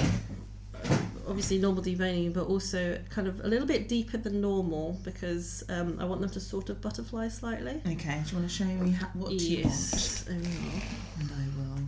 obviously 1.29 1.59
normal 1.59 1.83
deveining, 1.83 2.33
but 2.33 2.47
also 2.47 2.99
kind 3.11 3.29
of 3.29 3.41
a 3.45 3.49
little 3.49 3.67
bit 3.67 3.89
deeper 3.89 4.17
than 4.17 4.41
normal 4.41 4.99
because 5.05 5.63
um, 5.69 5.99
I 6.01 6.05
want 6.05 6.21
them 6.21 6.31
to 6.31 6.41
sort 6.41 6.71
of 6.71 6.81
butterfly 6.81 7.29
slightly. 7.29 7.81
Okay, 7.87 8.23
do 8.25 8.31
you 8.31 8.39
want 8.39 8.49
to 8.49 8.49
show 8.49 8.65
me 8.65 8.91
how, 8.91 9.07
what 9.15 9.33
you 9.33 9.63
want? 9.63 9.67
Yes, 9.67 10.25
there 10.27 10.37
we 10.37 10.47
are. 10.47 10.83
And 11.21 11.31
I 11.31 11.59
will 11.59 11.87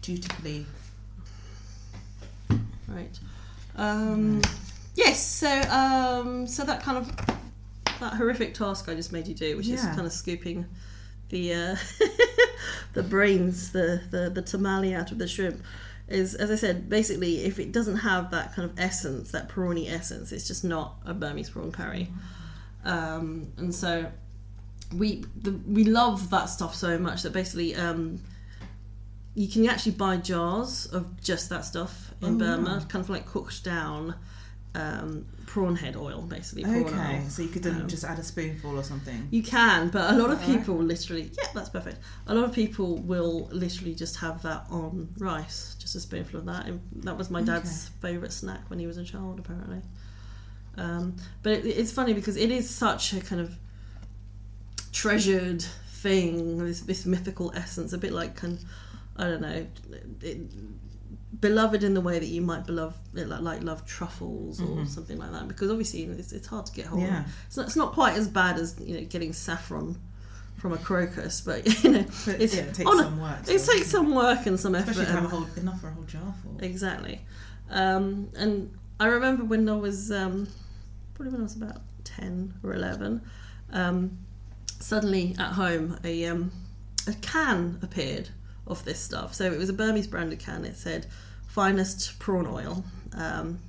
dutifully. 0.00 0.66
Right. 2.88 3.18
Um, 3.76 4.42
yes. 4.94 5.26
So 5.26 5.48
um, 5.70 6.46
so 6.46 6.64
that 6.64 6.82
kind 6.82 6.98
of 6.98 7.16
that 8.00 8.14
horrific 8.14 8.54
task 8.54 8.88
I 8.88 8.94
just 8.94 9.12
made 9.12 9.26
you 9.26 9.34
do, 9.34 9.56
which 9.56 9.68
is 9.68 9.82
kind 9.82 10.06
of 10.06 10.12
scooping 10.12 10.66
the 11.30 11.54
uh, 11.54 11.76
the 12.92 13.02
brains, 13.02 13.72
the, 13.72 14.02
the 14.10 14.30
the 14.30 14.42
tomalley 14.42 14.94
out 14.94 15.10
of 15.10 15.18
the 15.18 15.26
shrimp. 15.26 15.62
Is 16.08 16.34
as 16.34 16.50
I 16.50 16.56
said, 16.56 16.88
basically, 16.88 17.44
if 17.44 17.58
it 17.58 17.72
doesn't 17.72 17.98
have 17.98 18.30
that 18.32 18.54
kind 18.54 18.68
of 18.70 18.78
essence, 18.78 19.30
that 19.32 19.48
prawny 19.48 19.90
essence, 19.90 20.32
it's 20.32 20.46
just 20.46 20.64
not 20.64 20.96
a 21.06 21.14
Burmese 21.14 21.50
prawn 21.50 21.72
curry. 21.72 22.08
Um, 22.84 23.52
and 23.56 23.74
so 23.74 24.10
we 24.96 25.24
the, 25.40 25.52
we 25.66 25.84
love 25.84 26.30
that 26.30 26.46
stuff 26.46 26.74
so 26.74 26.98
much 26.98 27.22
that 27.22 27.32
basically 27.32 27.74
um, 27.76 28.20
you 29.34 29.48
can 29.48 29.66
actually 29.68 29.92
buy 29.92 30.16
jars 30.16 30.86
of 30.86 31.20
just 31.22 31.48
that 31.50 31.64
stuff 31.64 32.12
in 32.20 32.38
Burma, 32.38 32.84
kind 32.88 33.02
of 33.02 33.10
like 33.10 33.26
cooked 33.26 33.64
down 33.64 34.14
um, 34.74 35.26
prawn 35.46 35.76
head 35.76 35.96
oil, 35.96 36.22
basically. 36.22 36.64
Prawn 36.64 36.84
Okay, 36.86 37.16
oil. 37.18 37.28
so 37.28 37.42
you 37.42 37.48
could 37.48 37.66
Um, 37.66 37.86
just 37.88 38.04
add 38.04 38.18
a 38.18 38.22
spoonful 38.22 38.78
or 38.78 38.82
something. 38.82 39.28
You 39.30 39.42
can, 39.42 39.88
but 39.90 40.12
a 40.14 40.16
lot 40.16 40.30
of 40.30 40.40
people 40.42 40.76
literally, 40.76 41.30
yeah, 41.36 41.48
that's 41.54 41.68
perfect. 41.68 41.98
A 42.26 42.34
lot 42.34 42.44
of 42.44 42.52
people 42.54 42.96
will 42.98 43.48
literally 43.52 43.94
just 43.94 44.16
have 44.16 44.42
that 44.42 44.64
on 44.70 45.08
rice, 45.18 45.76
just 45.78 45.94
a 45.94 46.00
spoonful 46.00 46.40
of 46.40 46.46
that. 46.46 46.66
And 46.66 46.80
that 47.04 47.16
was 47.18 47.30
my 47.30 47.42
dad's 47.42 47.88
favourite 48.00 48.32
snack 48.32 48.68
when 48.70 48.78
he 48.78 48.86
was 48.86 48.96
a 48.96 49.04
child, 49.04 49.38
apparently. 49.38 49.82
Um, 50.78 51.16
but 51.42 51.52
it, 51.52 51.66
it's 51.66 51.92
funny 51.92 52.14
because 52.14 52.36
it 52.38 52.50
is 52.50 52.68
such 52.68 53.12
a 53.12 53.20
kind 53.20 53.40
of 53.42 53.54
treasured 54.92 55.62
thing, 55.62 56.64
this, 56.64 56.80
this 56.80 57.06
mythical 57.06 57.52
essence, 57.54 57.92
a 57.92 57.98
bit 57.98 58.12
like, 58.12 58.36
kind 58.36 58.58
I 59.16 59.24
don't 59.24 59.42
know, 59.42 59.66
it, 60.22 60.38
beloved 61.40 61.82
in 61.82 61.94
the 61.94 62.00
way 62.00 62.18
that 62.18 62.26
you 62.26 62.42
might 62.42 62.66
beloved 62.66 62.94
like, 63.14 63.40
like 63.40 63.62
love 63.62 63.86
truffles 63.86 64.60
or 64.60 64.84
something 64.86 65.16
like 65.18 65.32
that 65.32 65.48
because 65.48 65.70
obviously 65.70 66.02
it's, 66.04 66.32
it's 66.32 66.46
hard 66.46 66.66
to 66.66 66.72
get 66.72 66.84
hold 66.86 67.02
Yeah. 67.02 67.20
of 67.20 67.26
it's 67.46 67.56
not, 67.56 67.66
it's 67.66 67.76
not 67.76 67.92
quite 67.94 68.16
as 68.18 68.28
bad 68.28 68.58
as 68.58 68.78
you 68.78 68.98
know 69.00 69.04
getting 69.06 69.32
saffron 69.32 69.98
from 70.58 70.74
a 70.74 70.78
crocus 70.78 71.40
but 71.40 71.66
you 71.84 71.90
know 71.90 72.04
But, 72.26 72.40
it's 72.40 72.54
yeah, 72.54 72.62
it 72.64 72.74
takes 72.74 72.90
some 72.90 73.18
work 73.20 73.38
it 73.48 73.64
takes 73.64 73.86
some 73.86 74.14
work 74.14 74.44
and 74.46 74.60
some 74.60 74.74
effort 74.74 74.90
Especially 74.90 75.06
to 75.14 75.20
have 75.20 75.30
whole, 75.30 75.46
enough 75.56 75.80
for 75.80 75.88
a 75.88 75.92
whole 75.92 76.04
jar 76.04 76.34
full. 76.42 76.58
Exactly. 76.62 77.22
Um, 77.70 78.28
and 78.36 78.70
I 79.00 79.06
remember 79.06 79.44
when 79.44 79.66
I 79.68 79.74
was 79.76 80.12
um, 80.12 80.46
probably 81.14 81.32
when 81.32 81.40
I 81.40 81.44
was 81.44 81.56
about 81.56 81.80
ten 82.04 82.52
or 82.62 82.74
eleven, 82.74 83.22
um, 83.72 84.18
suddenly 84.80 85.34
at 85.38 85.52
home 85.52 85.98
a 86.04 86.26
um, 86.26 86.52
a 87.08 87.14
can 87.14 87.78
appeared 87.82 88.28
of 88.72 88.84
this 88.84 88.98
stuff. 88.98 89.34
So 89.34 89.44
it 89.52 89.58
was 89.58 89.68
a 89.68 89.72
Burmese 89.72 90.06
branded 90.08 90.40
can. 90.40 90.64
It 90.64 90.76
said 90.76 91.06
"finest 91.46 92.18
prawn 92.18 92.46
oil," 92.46 92.84
um, 93.16 93.60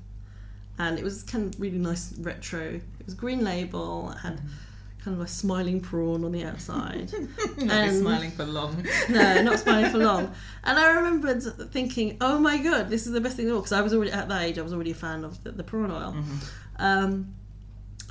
and 0.80 0.98
it 0.98 1.04
was 1.04 1.24
kind 1.24 1.54
of 1.54 1.60
really 1.62 1.78
nice 1.78 2.14
retro. 2.18 2.62
It 3.00 3.06
was 3.06 3.14
green 3.14 3.44
label. 3.44 4.12
It 4.12 4.18
had 4.20 4.42
kind 5.04 5.18
of 5.18 5.22
a 5.22 5.28
smiling 5.28 5.82
prawn 5.82 6.24
on 6.24 6.32
the 6.32 6.46
outside. 6.46 7.12
Not 7.58 7.70
And- 7.72 7.98
smiling 8.00 8.32
for 8.32 8.46
long. 8.46 8.86
no, 9.10 9.42
not 9.42 9.60
smiling 9.66 9.92
for 9.92 9.98
long. 9.98 10.34
And 10.64 10.80
I 10.80 10.94
remembered 10.94 11.44
thinking, 11.72 12.18
"Oh 12.22 12.40
my 12.40 12.58
god, 12.58 12.90
this 12.90 13.06
is 13.06 13.12
the 13.14 13.22
best 13.22 13.36
thing 13.36 13.44
in 13.44 13.50
the 13.50 13.54
world!" 13.56 13.66
Because 13.66 13.78
I 13.78 13.82
was 13.82 13.94
already 13.94 14.12
at 14.12 14.30
that 14.30 14.42
age, 14.42 14.58
I 14.58 14.62
was 14.62 14.74
already 14.74 14.92
a 14.92 14.96
fan 14.96 15.24
of 15.26 15.44
the, 15.44 15.52
the 15.52 15.64
prawn 15.64 15.92
oil. 15.92 16.16
Um, 16.80 17.36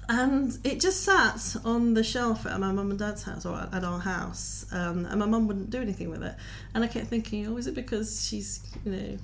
and 0.08 0.58
it 0.64 0.80
just 0.80 1.02
sat 1.02 1.56
on 1.64 1.94
the 1.94 2.02
shelf 2.02 2.44
at 2.46 2.58
my 2.58 2.72
mum 2.72 2.90
and 2.90 2.98
dad's 2.98 3.22
house 3.22 3.46
or 3.46 3.68
at, 3.72 3.84
our 3.84 4.00
house, 4.00 4.66
um, 4.72 5.06
and 5.06 5.20
my 5.20 5.26
mum 5.26 5.46
wouldn't 5.46 5.70
do 5.70 5.80
anything 5.80 6.10
with 6.10 6.22
it. 6.22 6.34
And 6.74 6.82
I 6.84 6.86
kept 6.88 7.06
thinking, 7.06 7.46
"Oh, 7.46 7.56
is 7.56 7.66
it 7.66 7.74
because 7.74 8.26
she's, 8.26 8.60
you 8.84 8.92
know, 8.92 9.18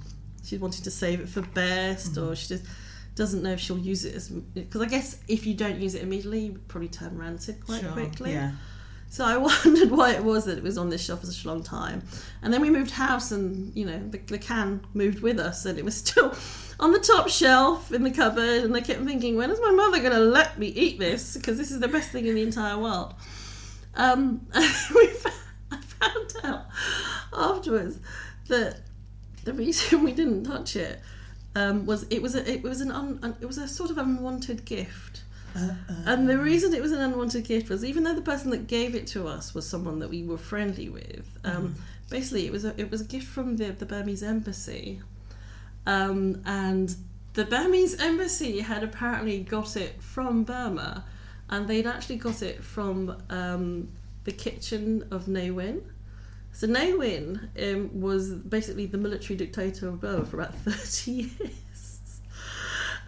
she's 0.45 0.61
wanting 0.61 0.83
to 0.85 0.91
save 0.91 1.21
it 1.21 1.29
for 1.29 1.43
best, 1.43 2.17
or 2.17 2.35
she 2.37 2.49
just 2.49 2.65
doesn't 3.17 3.43
know 3.43 3.51
if 3.53 3.61
she'll 3.61 3.79
use 3.79 4.05
it 4.05 4.15
as 4.15 4.29
because 4.29 4.81
I 4.81 4.87
guess 4.87 5.19
if 5.27 5.47
you 5.47 5.55
don't 5.55 5.81
use 5.81 5.95
it 5.95 6.03
immediately, 6.03 6.41
you 6.41 6.61
probably 6.69 6.89
turn 6.89 7.19
rancid 7.19 7.65
quite 7.65 7.81
Sure, 7.81 7.93
quickly. 7.93 8.33
Yeah. 8.33 8.53
So 9.11 9.25
I 9.25 9.37
wondered 9.65 9.91
why 9.91 10.13
it 10.13 10.23
was 10.23 10.45
that 10.45 10.59
it 10.59 10.63
was 10.63 10.79
on 10.79 10.91
this 10.91 11.05
shelf 11.05 11.21
for 11.21 11.27
such 11.27 11.45
a 11.45 11.49
long 11.49 11.63
time. 11.63 12.03
And 12.43 12.53
then 12.53 12.61
we 12.61 12.71
moved 12.71 12.93
house, 12.93 13.33
and 13.33 13.75
you 13.77 13.85
know 13.85 13.99
the, 14.09 14.19
the 14.19 14.39
can 14.39 14.87
moved 14.95 15.23
with 15.23 15.41
us, 15.41 15.67
and 15.67 15.79
it 15.79 15.85
was 15.85 15.97
still 15.97 16.35
on 16.81 16.93
the 16.93 16.99
top 16.99 17.29
shelf 17.29 17.93
in 17.93 18.05
the 18.05 18.11
cupboard. 18.11 18.65
And 18.65 18.75
I 18.75 18.81
kept 18.81 19.03
thinking, 19.03 19.37
when 19.37 19.51
is 19.51 19.61
my 19.61 19.71
mother 19.71 19.99
going 19.99 20.13
to 20.13 20.21
let 20.21 20.59
me 20.59 20.69
eat 20.69 20.99
this? 20.99 21.37
Because 21.37 21.59
this 21.59 21.71
is 21.71 21.81
the 21.81 21.89
best 21.89 22.11
thing 22.11 22.27
in 22.27 22.35
the 22.35 22.43
entire 22.43 22.79
world. 22.79 23.15
Um, 23.95 24.47
we 24.95 25.07
found, 25.09 25.35
I 25.71 25.81
found 25.81 26.33
out 26.45 26.67
afterwards 27.33 27.99
that 28.49 28.81
the 29.45 29.53
reason 29.53 30.03
we 30.05 30.13
didn't 30.13 30.45
touch 30.45 30.77
it 30.77 31.01
um, 31.55 31.87
was 31.87 32.05
it 32.11 32.23
was 32.23 32.35
a, 32.35 32.51
it 32.51 32.63
was 32.63 32.81
an 32.81 32.93
un, 32.93 33.37
it 33.41 33.47
was 33.47 33.59
a 33.59 33.67
sort 33.67 33.91
of 33.91 33.99
unwanted 33.99 34.65
gift. 34.65 35.23
And 36.07 36.29
the 36.29 36.39
reason 36.39 36.73
it 36.73 36.81
was 36.81 36.93
an 36.93 37.01
unwanted 37.01 37.45
gift 37.45 37.69
was 37.69 37.85
even 37.85 38.05
though 38.05 38.15
the 38.15 38.23
person 38.23 38.51
that 38.51 38.69
gave 38.69 38.95
it 38.95 39.09
to 39.09 39.27
us 39.27 39.55
was 39.55 39.69
someone 39.69 39.99
that 39.99 40.09
we 40.09 40.23
were 40.23 40.39
friendly 40.39 40.89
with, 40.89 41.27
um, 41.43 41.75
basically 42.09 42.47
it 42.47 42.53
was 42.53 42.65
a, 42.65 42.81
it 42.81 42.89
was 42.93 43.01
a 43.01 43.05
gift 43.05 43.27
from 43.27 43.57
the, 43.57 43.73
the 43.73 43.85
Burmese 43.85 44.23
embassy, 44.23 45.01
um, 45.89 46.43
and 46.45 46.95
the 47.33 47.47
Burmese 47.47 47.99
embassy 47.99 48.61
had 48.61 48.85
apparently 48.85 49.41
got 49.41 49.75
it 49.75 50.01
from 50.03 50.45
Burma, 50.45 51.05
and 51.49 51.67
they'd 51.67 51.87
actually 51.87 52.17
got 52.17 52.43
it 52.43 52.63
from 52.63 53.17
um, 53.31 53.89
the 54.25 54.33
kitchen 54.33 55.09
of 55.11 55.29
Ne 55.29 55.51
Win. 55.51 55.83
So 56.53 56.67
Ne 56.67 56.93
Win 56.93 57.49
um, 57.63 58.01
was 58.01 58.31
basically 58.33 58.85
the 58.85 58.99
military 58.99 59.37
dictator 59.37 59.89
of 59.89 60.03
Burma 60.03 60.27
for 60.27 60.41
about 60.41 60.55
thirty 60.65 61.11
years. 61.13 62.21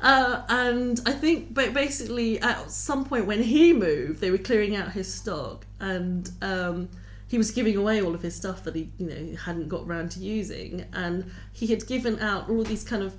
Uh, 0.01 0.43
and 0.49 1.01
I 1.05 1.12
think 1.12 1.53
ba- 1.53 1.73
basically 1.73 2.40
at 2.40 2.71
some 2.71 3.05
point 3.05 3.27
when 3.27 3.43
he 3.43 3.75
moved, 3.75 4.23
they 4.23 4.31
were 4.31 4.38
clearing 4.38 4.75
out 4.75 4.93
his 4.93 5.12
stock, 5.12 5.66
and 5.81 6.31
um, 6.40 6.88
he 7.31 7.38
was 7.38 7.53
giving 7.53 7.77
away 7.77 8.03
all 8.03 8.12
of 8.12 8.23
his 8.23 8.35
stuff 8.35 8.64
that 8.64 8.75
he, 8.75 8.90
you 8.99 9.07
know, 9.07 9.37
hadn't 9.37 9.69
got 9.69 9.87
round 9.87 10.11
to 10.11 10.19
using, 10.19 10.85
and 10.93 11.31
he 11.53 11.69
had 11.69 11.87
given 11.87 12.19
out 12.19 12.51
all 12.51 12.64
these 12.64 12.83
kind 12.83 13.05
of 13.05 13.14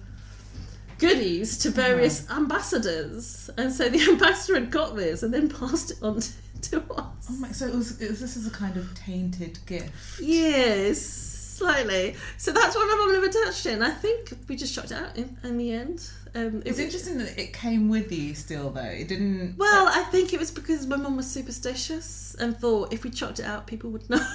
goodies 0.97 1.57
to 1.59 1.69
various 1.69 2.29
ambassadors, 2.29 3.49
and 3.57 3.71
so 3.71 3.87
the 3.87 4.01
ambassador 4.11 4.59
had 4.59 4.69
got 4.69 4.97
this 4.97 5.23
and 5.23 5.33
then 5.33 5.47
passed 5.47 5.91
it 5.91 5.97
on 6.03 6.19
to, 6.19 6.31
to 6.61 6.93
us. 6.93 7.27
Oh 7.29 7.35
my, 7.39 7.53
so 7.53 7.67
it 7.67 7.73
was, 7.73 8.01
it 8.01 8.09
was. 8.09 8.19
This 8.19 8.35
is 8.35 8.45
a 8.45 8.51
kind 8.51 8.75
of 8.75 8.93
tainted 8.95 9.57
gift. 9.65 10.19
Yes, 10.19 10.99
slightly. 11.01 12.17
So 12.37 12.51
that's 12.51 12.75
why 12.75 12.85
my 12.91 12.97
mum 12.97 13.13
never 13.13 13.31
touched 13.31 13.65
it, 13.65 13.75
and 13.75 13.83
I 13.83 13.91
think 13.91 14.33
we 14.49 14.57
just 14.57 14.75
chucked 14.75 14.91
it 14.91 14.97
out 14.97 15.15
in, 15.15 15.37
in 15.45 15.57
the 15.57 15.71
end. 15.71 16.11
Um, 16.33 16.61
it 16.61 16.67
It's 16.67 16.69
was- 16.77 16.79
interesting 16.79 17.17
that 17.17 17.37
it 17.39 17.51
came 17.53 17.89
with 17.89 18.11
you 18.11 18.33
still, 18.35 18.69
though. 18.69 18.81
It 18.81 19.07
didn't. 19.07 19.55
Well, 19.57 19.87
I 19.87 20.03
think 20.11 20.33
it 20.33 20.39
was 20.39 20.49
because 20.51 20.87
my 20.87 20.95
mum 20.95 21.17
was 21.17 21.29
superstitious 21.29 22.35
and 22.39 22.57
thought 22.57 22.93
if 22.93 23.03
we 23.03 23.09
chucked 23.09 23.39
it 23.39 23.45
out, 23.45 23.67
people 23.67 23.89
would 23.91 24.09
know. 24.09 24.25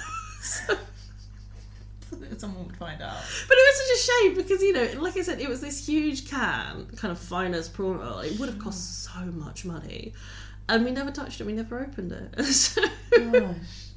So- 0.41 0.77
someone 2.37 2.65
would 2.67 2.77
find 2.77 3.01
out. 3.01 3.17
but 3.47 3.57
it 3.57 3.65
was 3.67 3.75
such 3.81 3.97
a 3.97 4.11
shame 4.11 4.35
because 4.35 4.61
you 4.61 4.73
know, 4.73 5.01
like 5.01 5.17
I 5.17 5.21
said, 5.21 5.41
it 5.41 5.49
was 5.49 5.59
this 5.61 5.87
huge 5.87 6.29
can, 6.29 6.87
kind 6.95 7.11
of 7.11 7.19
fine 7.19 7.53
as 7.53 7.67
prawn 7.67 7.99
oil. 7.99 8.19
It 8.19 8.39
would 8.39 8.47
have 8.49 8.59
cost 8.59 9.03
so 9.03 9.19
much 9.25 9.65
money, 9.65 10.13
and 10.69 10.85
we 10.85 10.91
never 10.91 11.11
touched 11.11 11.41
it. 11.41 11.45
We 11.47 11.53
never 11.53 11.79
opened 11.81 12.11
it. 12.11 12.45
So, 12.45 12.81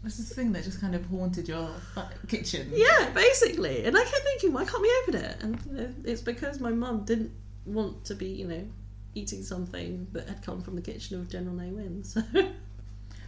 Gosh, 0.02 0.16
this 0.16 0.28
the 0.30 0.34
thing 0.34 0.52
that 0.52 0.64
just 0.64 0.80
kind 0.80 0.94
of 0.94 1.04
haunted 1.06 1.46
your 1.46 1.68
uh, 1.96 2.06
kitchen. 2.26 2.70
yeah, 2.74 3.10
basically. 3.10 3.84
And 3.84 3.94
I 3.96 4.02
kept 4.02 4.22
thinking, 4.24 4.52
why 4.54 4.64
can't 4.64 4.80
we 4.80 4.90
open 5.02 5.14
it? 5.22 5.36
And 5.42 5.94
it's 6.06 6.22
because 6.22 6.58
my 6.58 6.70
mum 6.70 7.04
didn't 7.04 7.30
want 7.66 8.05
to 8.07 8.14
be, 8.14 8.27
you 8.29 8.46
know, 8.46 8.64
eating 9.14 9.42
something 9.42 10.07
that 10.12 10.29
had 10.29 10.42
come 10.42 10.62
from 10.62 10.77
the 10.77 10.83
kitchen 10.83 11.18
of 11.20 11.29
General 11.29 11.57
Ne 11.57 11.70
Win. 11.70 12.05
So 12.05 12.23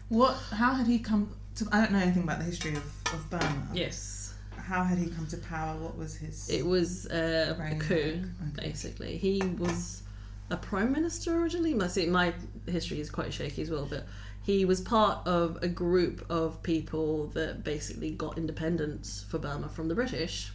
What? 0.08 0.36
How 0.52 0.74
had 0.74 0.86
he 0.86 0.98
come 0.98 1.34
to? 1.56 1.66
I 1.72 1.80
don't 1.80 1.92
know 1.92 1.98
anything 1.98 2.22
about 2.24 2.38
the 2.38 2.44
history 2.44 2.72
of, 2.74 2.84
of 3.12 3.28
Burma. 3.30 3.66
yes. 3.72 4.34
How 4.56 4.84
had 4.84 4.98
he 4.98 5.06
come 5.08 5.26
to 5.28 5.36
power? 5.38 5.76
What 5.78 5.96
was 5.98 6.14
his? 6.16 6.48
It 6.50 6.64
was 6.64 7.06
uh, 7.06 7.56
a 7.58 7.74
coup, 7.76 8.22
Okay. 8.52 8.68
basically. 8.68 9.16
He 9.16 9.42
was 9.58 10.02
a 10.50 10.56
prime 10.56 10.92
minister 10.92 11.34
originally. 11.40 11.74
My, 11.74 11.88
see, 11.88 12.06
my 12.06 12.32
history 12.66 13.00
is 13.00 13.10
quite 13.10 13.32
shaky 13.32 13.62
as 13.62 13.70
well, 13.70 13.86
but 13.88 14.06
he 14.42 14.64
was 14.64 14.80
part 14.80 15.26
of 15.26 15.58
a 15.62 15.68
group 15.68 16.24
of 16.30 16.62
people 16.62 17.26
that 17.28 17.64
basically 17.64 18.10
got 18.12 18.36
independence 18.38 19.24
for 19.28 19.38
Burma 19.38 19.68
from 19.68 19.88
the 19.88 19.94
British. 19.94 20.52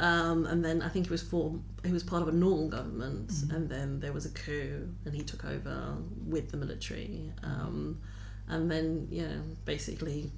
Um, 0.00 0.46
and 0.46 0.64
then 0.64 0.80
I 0.80 0.88
think 0.88 1.06
he 1.06 1.10
was 1.10 1.22
formed, 1.22 1.62
he 1.84 1.92
was 1.92 2.02
part 2.02 2.22
of 2.22 2.28
a 2.28 2.32
normal 2.32 2.68
government, 2.68 3.30
and 3.52 3.68
then 3.68 4.00
there 4.00 4.14
was 4.14 4.24
a 4.24 4.30
coup, 4.30 4.88
and 5.04 5.14
he 5.14 5.22
took 5.22 5.44
over 5.44 5.94
with 6.26 6.50
the 6.50 6.56
military. 6.56 7.30
Um, 7.42 8.00
and 8.48 8.70
then, 8.70 9.08
yeah, 9.10 9.36
basically, 9.66 10.32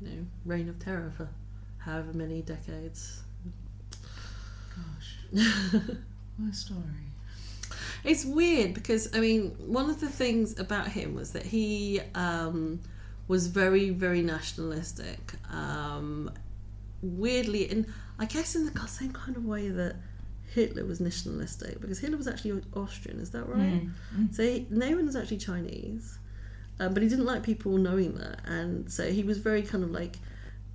you 0.00 0.08
know, 0.08 0.26
reign 0.44 0.68
of 0.68 0.80
terror 0.80 1.12
for 1.16 1.28
however 1.78 2.12
many 2.12 2.42
decades. 2.42 3.22
Gosh, 4.74 5.16
what 6.36 6.50
a 6.50 6.52
story. 6.52 6.82
It's 8.02 8.24
weird 8.24 8.74
because 8.74 9.14
I 9.14 9.20
mean, 9.20 9.50
one 9.58 9.90
of 9.90 10.00
the 10.00 10.08
things 10.08 10.58
about 10.58 10.88
him 10.88 11.14
was 11.14 11.32
that 11.32 11.44
he 11.44 12.00
um, 12.16 12.80
was 13.28 13.46
very, 13.46 13.90
very 13.90 14.22
nationalistic. 14.22 15.34
Um, 15.52 16.32
weirdly, 17.00 17.70
in 17.70 17.86
I 18.18 18.24
guess 18.26 18.54
in 18.56 18.66
the 18.66 18.86
same 18.86 19.12
kind 19.12 19.36
of 19.36 19.44
way 19.44 19.68
that 19.68 19.96
Hitler 20.54 20.84
was 20.84 20.98
nationalistic, 21.00 21.80
because 21.80 21.98
Hitler 21.98 22.16
was 22.16 22.26
actually 22.26 22.62
Austrian. 22.74 23.20
Is 23.20 23.30
that 23.30 23.48
right? 23.48 23.82
So 24.32 24.42
he, 24.42 24.66
Ne 24.70 24.94
Win 24.94 25.06
was 25.06 25.14
actually 25.16 25.36
Chinese, 25.38 26.18
um, 26.80 26.94
but 26.94 27.02
he 27.02 27.08
didn't 27.08 27.26
like 27.26 27.42
people 27.42 27.76
knowing 27.76 28.14
that, 28.14 28.40
and 28.46 28.90
so 28.90 29.10
he 29.10 29.22
was 29.22 29.38
very 29.38 29.62
kind 29.62 29.84
of 29.84 29.90
like. 29.90 30.16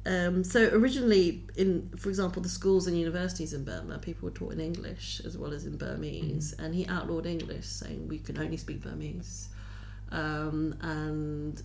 Um, 0.06 0.43
so 0.43 0.67
originally, 0.73 1.45
in 1.56 1.89
for 1.97 2.10
example, 2.10 2.41
the 2.41 2.49
schools 2.49 2.88
and 2.88 2.97
universities 2.97 3.53
in 3.53 3.63
Burma, 3.63 3.99
people 3.99 4.27
were 4.27 4.36
taught 4.36 4.51
in 4.51 4.60
English 4.60 5.21
as 5.25 5.38
well 5.38 5.53
as 5.53 5.65
in 5.65 5.77
Burmese, 5.77 6.53
and 6.60 6.75
he 6.75 6.86
outlawed 6.88 7.25
English, 7.25 7.65
saying 7.65 8.08
we 8.10 8.19
can 8.19 8.38
only 8.38 8.58
speak 8.58 8.82
Burmese, 8.82 9.47
um, 10.12 10.75
and 10.82 11.62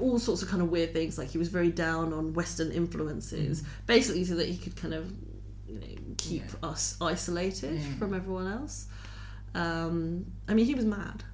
all 0.00 0.18
sorts 0.18 0.42
of 0.42 0.48
kind 0.48 0.62
of 0.62 0.70
weird 0.70 0.92
things. 0.92 1.18
Like 1.18 1.28
he 1.30 1.38
was 1.38 1.48
very 1.48 1.70
down 1.70 2.12
on 2.12 2.32
Western 2.34 2.70
influences, 2.72 3.62
basically, 3.86 4.24
so 4.24 4.34
that 4.36 4.48
he 4.48 4.56
could 4.56 4.76
kind 4.76 4.94
of 4.94 5.12
you 5.68 5.78
know 5.80 5.86
keep 6.18 6.42
us 6.62 6.96
isolated 7.00 7.80
Yeah. 7.80 7.94
from 7.98 8.14
everyone 8.14 8.46
else. 8.50 8.86
Um, 9.54 10.26
I 10.48 10.54
mean, 10.54 10.64
he 10.66 10.74
was 10.74 10.84
mad. 10.84 11.24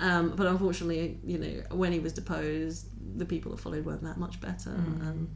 Um, 0.00 0.34
but 0.36 0.46
unfortunately, 0.48 1.18
you 1.24 1.38
know, 1.38 1.62
when 1.76 1.92
he 1.92 2.00
was 2.00 2.12
deposed, 2.12 2.86
the 3.16 3.24
people 3.24 3.52
that 3.52 3.58
followed 3.60 3.84
weren't 3.86 4.02
that 4.02 4.18
much 4.18 4.40
better, 4.40 4.70
and 4.70 5.28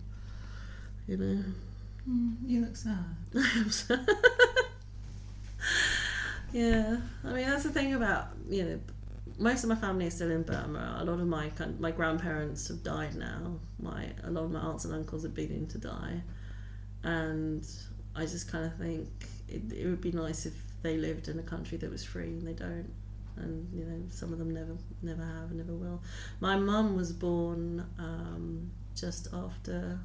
you 1.07 1.17
know, 1.17 1.45
You 2.47 2.63
look 2.63 2.77
sad. 2.77 3.05
yeah. 6.53 6.97
I 7.25 7.33
mean, 7.33 7.47
that's 7.47 7.63
the 7.65 7.71
thing 7.71 7.95
about 7.95 8.29
you 8.49 8.65
know, 8.65 8.81
most 9.39 9.63
of 9.63 9.69
my 9.69 9.77
family 9.77 10.07
is 10.07 10.15
still 10.15 10.31
in 10.31 10.43
Burma. 10.43 10.99
A 11.01 11.05
lot 11.05 11.21
of 11.21 11.27
my 11.27 11.51
my 11.79 11.91
grandparents 11.91 12.69
have 12.69 12.83
died 12.83 13.15
now. 13.15 13.59
My 13.81 14.09
a 14.25 14.31
lot 14.31 14.45
of 14.45 14.51
my 14.51 14.61
aunts 14.61 14.85
and 14.85 14.95
uncles 14.95 15.25
are 15.25 15.31
beginning 15.31 15.69
to 15.69 15.79
die, 15.79 16.23
and 17.05 17.67
I 18.17 18.23
just 18.23 18.51
kind 18.51 18.65
of 18.65 18.77
think 18.77 19.09
it, 19.49 19.73
it 19.73 19.87
would 19.87 20.01
be 20.01 20.13
nice 20.13 20.45
if 20.47 20.55
they 20.83 20.97
lived 20.97 21.29
in 21.29 21.39
a 21.39 21.43
country 21.43 21.79
that 21.79 21.91
was 21.91 22.05
free, 22.05 22.29
and 22.29 22.47
they 22.47 22.53
don't. 22.53 22.91
And 23.37 23.69
you 23.73 23.85
know, 23.85 24.03
some 24.11 24.33
of 24.33 24.41
them 24.41 24.53
never, 24.53 24.77
never 25.03 25.23
have, 25.23 25.51
and 25.51 25.59
never 25.59 25.73
will. 25.73 26.03
My 26.41 26.57
mum 26.57 26.97
was 26.97 27.13
born 27.13 27.87
um, 27.99 28.73
just 28.97 29.29
after 29.33 30.01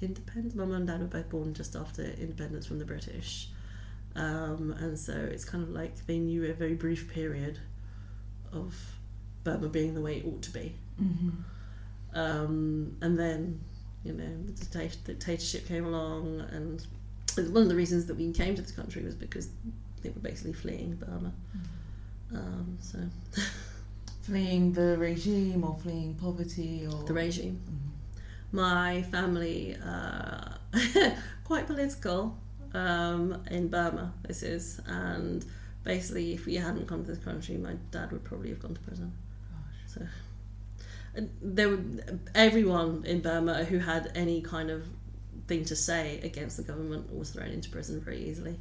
independence. 0.00 0.54
My 0.54 0.64
mum 0.64 0.76
and 0.76 0.86
dad 0.86 1.00
were 1.00 1.06
both 1.06 1.28
born 1.28 1.52
just 1.52 1.76
after 1.76 2.02
independence 2.02 2.64
from 2.64 2.78
the 2.78 2.86
British, 2.86 3.50
um, 4.16 4.74
and 4.80 4.98
so 4.98 5.12
it's 5.12 5.44
kind 5.44 5.62
of 5.62 5.68
like 5.68 6.06
they 6.06 6.18
knew 6.18 6.46
a 6.46 6.54
very 6.54 6.74
brief 6.74 7.12
period 7.12 7.58
of 8.52 8.74
Burma 9.44 9.68
being 9.68 9.94
the 9.94 10.00
way 10.00 10.18
it 10.18 10.26
ought 10.26 10.42
to 10.42 10.50
be. 10.50 10.74
Um, 12.14 12.96
and 13.00 13.18
then, 13.18 13.60
you 14.04 14.12
know, 14.12 14.30
the 14.46 14.88
dictatorship 15.04 15.66
came 15.66 15.86
along, 15.86 16.40
and 16.52 16.86
one 17.52 17.62
of 17.62 17.68
the 17.68 17.76
reasons 17.76 18.06
that 18.06 18.16
we 18.16 18.32
came 18.32 18.54
to 18.54 18.62
this 18.62 18.72
country 18.72 19.02
was 19.02 19.14
because 19.14 19.48
they 20.02 20.10
were 20.10 20.20
basically 20.20 20.52
fleeing 20.52 20.96
Burma. 20.96 21.32
Um, 22.34 22.78
so 22.80 22.98
Fleeing 24.22 24.72
the 24.72 24.96
regime 24.98 25.64
or 25.64 25.76
fleeing 25.82 26.14
poverty 26.14 26.86
or 26.86 27.02
the 27.04 27.12
regime. 27.12 27.60
My 28.52 29.02
family, 29.02 29.76
uh, 29.84 30.56
quite 31.44 31.66
political 31.66 32.36
um, 32.74 33.42
in 33.50 33.68
Burma. 33.68 34.12
This 34.26 34.42
is, 34.42 34.80
and 34.86 35.44
basically, 35.84 36.32
if 36.34 36.46
we 36.46 36.56
hadn't 36.56 36.86
come 36.88 37.04
to 37.04 37.10
this 37.10 37.24
country, 37.24 37.56
my 37.56 37.74
dad 37.90 38.12
would 38.12 38.24
probably 38.24 38.50
have 38.50 38.60
gone 38.60 38.74
to 38.74 38.80
prison. 38.80 39.12
So 39.86 40.02
and 41.14 41.30
there 41.42 41.68
were 41.68 41.80
everyone 42.34 43.04
in 43.04 43.20
Burma 43.20 43.64
who 43.64 43.78
had 43.78 44.12
any 44.14 44.40
kind 44.40 44.70
of 44.70 44.86
thing 45.48 45.64
to 45.64 45.74
say 45.76 46.20
against 46.22 46.56
the 46.56 46.62
government 46.62 47.12
was 47.12 47.30
thrown 47.30 47.48
into 47.50 47.68
prison 47.70 48.00
very 48.00 48.22
easily. 48.28 48.58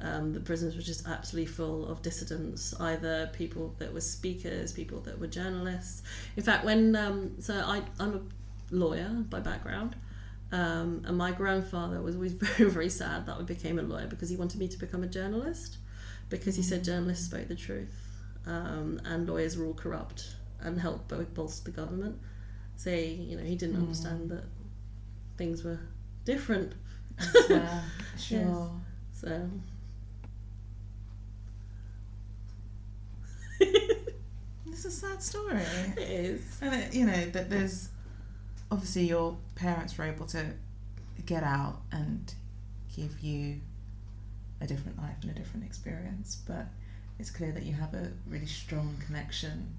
um, 0.00 0.32
the 0.32 0.40
prisons 0.40 0.74
were 0.74 0.82
just 0.82 1.06
absolutely 1.06 1.46
full 1.52 1.86
of 1.86 2.02
dissidents, 2.02 2.74
either 2.80 3.30
people 3.32 3.74
that 3.78 3.92
were 3.92 4.00
speakers, 4.00 4.72
people 4.72 5.00
that 5.00 5.18
were 5.18 5.26
journalists. 5.28 6.02
In 6.36 6.42
fact, 6.42 6.64
when 6.64 6.96
um, 6.96 7.40
so 7.40 7.54
I, 7.54 7.82
I'm 8.00 8.14
a 8.14 8.74
lawyer 8.74 9.08
by 9.30 9.40
background, 9.40 9.94
um, 10.50 11.02
and 11.06 11.16
my 11.16 11.30
grandfather 11.30 12.02
was 12.02 12.16
always 12.16 12.32
very 12.56 12.70
very 12.70 12.88
sad 12.88 13.26
that 13.26 13.36
I 13.38 13.42
became 13.42 13.78
a 13.78 13.82
lawyer 13.82 14.06
because 14.06 14.28
he 14.28 14.36
wanted 14.36 14.58
me 14.58 14.68
to 14.68 14.78
become 14.78 15.02
a 15.04 15.06
journalist, 15.08 15.78
because 16.32 16.56
he 16.56 16.62
said 16.62 16.82
journalists 16.82 17.26
spoke 17.26 17.46
the 17.46 17.54
truth, 17.54 17.94
um, 18.46 19.00
and 19.04 19.28
lawyers 19.28 19.56
were 19.56 19.66
all 19.66 19.74
corrupt 19.74 20.34
and 20.60 20.80
helped 20.80 21.12
bolster 21.34 21.70
the 21.70 21.76
government. 21.76 22.18
So 22.76 22.90
you 22.90 23.36
know 23.36 23.44
he 23.44 23.54
didn't 23.54 23.76
mm. 23.76 23.82
understand 23.82 24.30
that 24.30 24.44
things 25.36 25.62
were 25.62 25.78
different. 26.24 26.72
Yeah, 27.48 27.82
sure. 28.18 28.38
yes. 28.38 28.68
So 29.12 29.50
it's 34.66 34.84
a 34.86 34.90
sad 34.90 35.22
story. 35.22 35.60
It 35.96 35.98
is. 35.98 36.58
And 36.62 36.74
it, 36.74 36.94
you 36.94 37.06
know 37.06 37.26
that 37.26 37.50
there's 37.50 37.90
obviously 38.70 39.04
your 39.04 39.36
parents 39.54 39.98
were 39.98 40.04
able 40.04 40.26
to 40.26 40.46
get 41.26 41.44
out 41.44 41.82
and 41.92 42.32
give 42.96 43.20
you 43.20 43.60
a 44.62 44.66
different 44.66 44.98
life 44.98 45.16
and 45.22 45.30
a 45.30 45.34
different 45.34 45.66
experience, 45.66 46.40
but 46.46 46.66
it's 47.18 47.30
clear 47.30 47.52
that 47.52 47.64
you 47.64 47.74
have 47.74 47.94
a 47.94 48.10
really 48.28 48.46
strong 48.46 48.96
connection. 49.04 49.74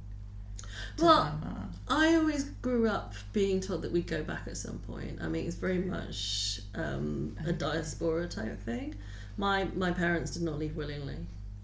well, 0.99 1.37
Burma. 1.41 1.69
I 1.87 2.15
always 2.15 2.45
grew 2.61 2.87
up 2.87 3.13
being 3.31 3.59
told 3.59 3.81
that 3.83 3.91
we'd 3.91 4.07
go 4.07 4.23
back 4.23 4.43
at 4.47 4.57
some 4.57 4.79
point. 4.79 5.19
I 5.21 5.27
mean, 5.27 5.45
it's 5.45 5.55
very 5.55 5.79
much 5.79 6.61
um, 6.75 7.35
a 7.45 7.53
diaspora 7.53 8.27
type 8.27 8.59
thing. 8.63 8.95
My 9.37 9.65
my 9.75 9.91
parents 9.91 10.31
did 10.31 10.43
not 10.43 10.59
leave 10.59 10.75
willingly. 10.75 11.17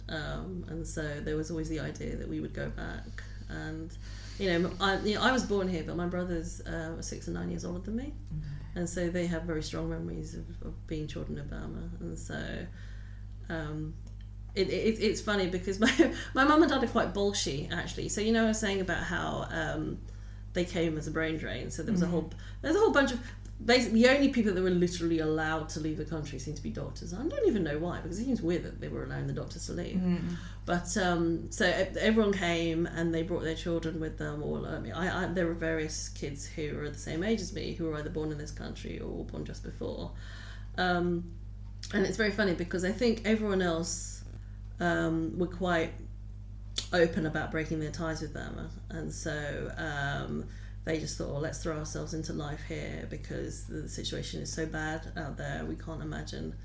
Um, 0.09 0.65
and 0.69 0.87
so 0.87 1.03
there 1.21 1.35
was 1.35 1.51
always 1.51 1.69
the 1.69 1.79
idea 1.79 2.15
that 2.15 2.27
we 2.27 2.39
would 2.39 2.53
go 2.53 2.69
back. 2.69 3.23
And 3.49 3.91
you 4.39 4.59
know, 4.59 4.71
I, 4.79 4.97
you 4.99 5.15
know, 5.15 5.21
I 5.21 5.31
was 5.31 5.43
born 5.43 5.67
here, 5.67 5.83
but 5.85 5.95
my 5.95 6.07
brothers 6.07 6.61
uh, 6.65 6.95
are 6.97 7.01
six 7.01 7.27
and 7.27 7.35
nine 7.35 7.49
years 7.51 7.65
older 7.65 7.79
than 7.79 7.97
me, 7.97 8.13
mm-hmm. 8.33 8.79
and 8.79 8.89
so 8.89 9.09
they 9.09 9.27
have 9.27 9.43
very 9.43 9.61
strong 9.61 9.89
memories 9.89 10.33
of, 10.33 10.45
of 10.65 10.87
being 10.87 11.07
children 11.07 11.37
of 11.39 11.49
Burma. 11.49 11.89
And 11.99 12.17
so 12.17 12.41
um, 13.49 13.93
it, 14.55 14.69
it, 14.69 14.99
it's 14.99 15.21
funny 15.21 15.47
because 15.47 15.79
my 15.79 15.91
my 16.33 16.43
mum 16.43 16.61
and 16.61 16.71
dad 16.71 16.83
are 16.83 16.87
quite 16.87 17.13
bolshy 17.13 17.71
actually. 17.71 18.09
So 18.09 18.21
you 18.21 18.31
know, 18.31 18.45
I 18.45 18.47
was 18.47 18.59
saying 18.59 18.81
about 18.81 19.03
how. 19.03 19.47
Um, 19.51 19.99
they 20.53 20.65
came 20.65 20.97
as 20.97 21.05
a 21.05 21.11
brain 21.11 21.37
drain, 21.37 21.69
so 21.69 21.83
there 21.83 21.91
was 21.91 22.01
mm-hmm. 22.01 22.09
a 22.09 22.21
whole 22.21 22.31
there's 22.63 22.75
a 22.75 22.79
whole 22.79 22.91
bunch 22.91 23.11
of 23.11 23.19
basically 23.63 24.03
the 24.03 24.09
only 24.09 24.29
people 24.29 24.53
that 24.53 24.61
were 24.61 24.69
literally 24.69 25.19
allowed 25.19 25.67
to 25.69 25.79
leave 25.79 25.97
the 25.97 26.05
country 26.05 26.39
seem 26.39 26.53
to 26.55 26.63
be 26.63 26.69
doctors. 26.69 27.13
I 27.13 27.17
don't 27.17 27.47
even 27.47 27.63
know 27.63 27.77
why 27.77 27.99
because 27.99 28.19
it 28.19 28.25
seems 28.25 28.41
weird 28.41 28.63
that 28.63 28.79
they 28.79 28.87
were 28.87 29.03
allowing 29.03 29.27
the 29.27 29.33
doctors 29.33 29.65
to 29.67 29.73
leave. 29.73 29.97
Mm. 29.97 30.35
But 30.65 30.95
um, 30.97 31.51
so 31.51 31.65
everyone 31.99 32.33
came 32.33 32.85
and 32.85 33.13
they 33.13 33.23
brought 33.23 33.43
their 33.43 33.55
children 33.55 33.99
with 33.99 34.17
them. 34.17 34.43
All 34.43 34.65
I 34.65 34.79
mean, 34.79 34.93
I, 34.93 35.23
I, 35.23 35.27
there 35.27 35.47
were 35.47 35.53
various 35.53 36.09
kids 36.09 36.45
who 36.45 36.75
were 36.75 36.89
the 36.89 36.97
same 36.97 37.23
age 37.23 37.41
as 37.41 37.53
me 37.53 37.73
who 37.73 37.85
were 37.85 37.95
either 37.95 38.09
born 38.09 38.31
in 38.31 38.37
this 38.37 38.51
country 38.51 38.99
or 38.99 39.25
born 39.25 39.45
just 39.45 39.63
before. 39.63 40.11
Um, 40.77 41.31
and 41.93 42.05
it's 42.05 42.17
very 42.17 42.31
funny 42.31 42.53
because 42.53 42.83
I 42.83 42.91
think 42.91 43.21
everyone 43.25 43.61
else 43.61 44.23
um, 44.79 45.37
were 45.37 45.47
quite 45.47 45.91
open 46.93 47.25
about 47.25 47.51
breaking 47.51 47.79
their 47.79 47.91
ties 47.91 48.21
with 48.21 48.33
them, 48.33 48.69
and 48.89 49.13
so 49.13 49.71
um, 49.77 50.45
they 50.85 50.99
just 50.99 51.17
thought, 51.17 51.29
well, 51.29 51.41
let's 51.41 51.61
throw 51.61 51.77
ourselves 51.77 52.13
into 52.13 52.33
life 52.33 52.61
here 52.67 53.07
because 53.09 53.65
the 53.65 53.87
situation 53.87 54.41
is 54.41 54.51
so 54.51 54.65
bad 54.65 55.11
out 55.17 55.37
there. 55.37 55.65
We 55.65 55.75
can't 55.75 56.01
imagine 56.01 56.55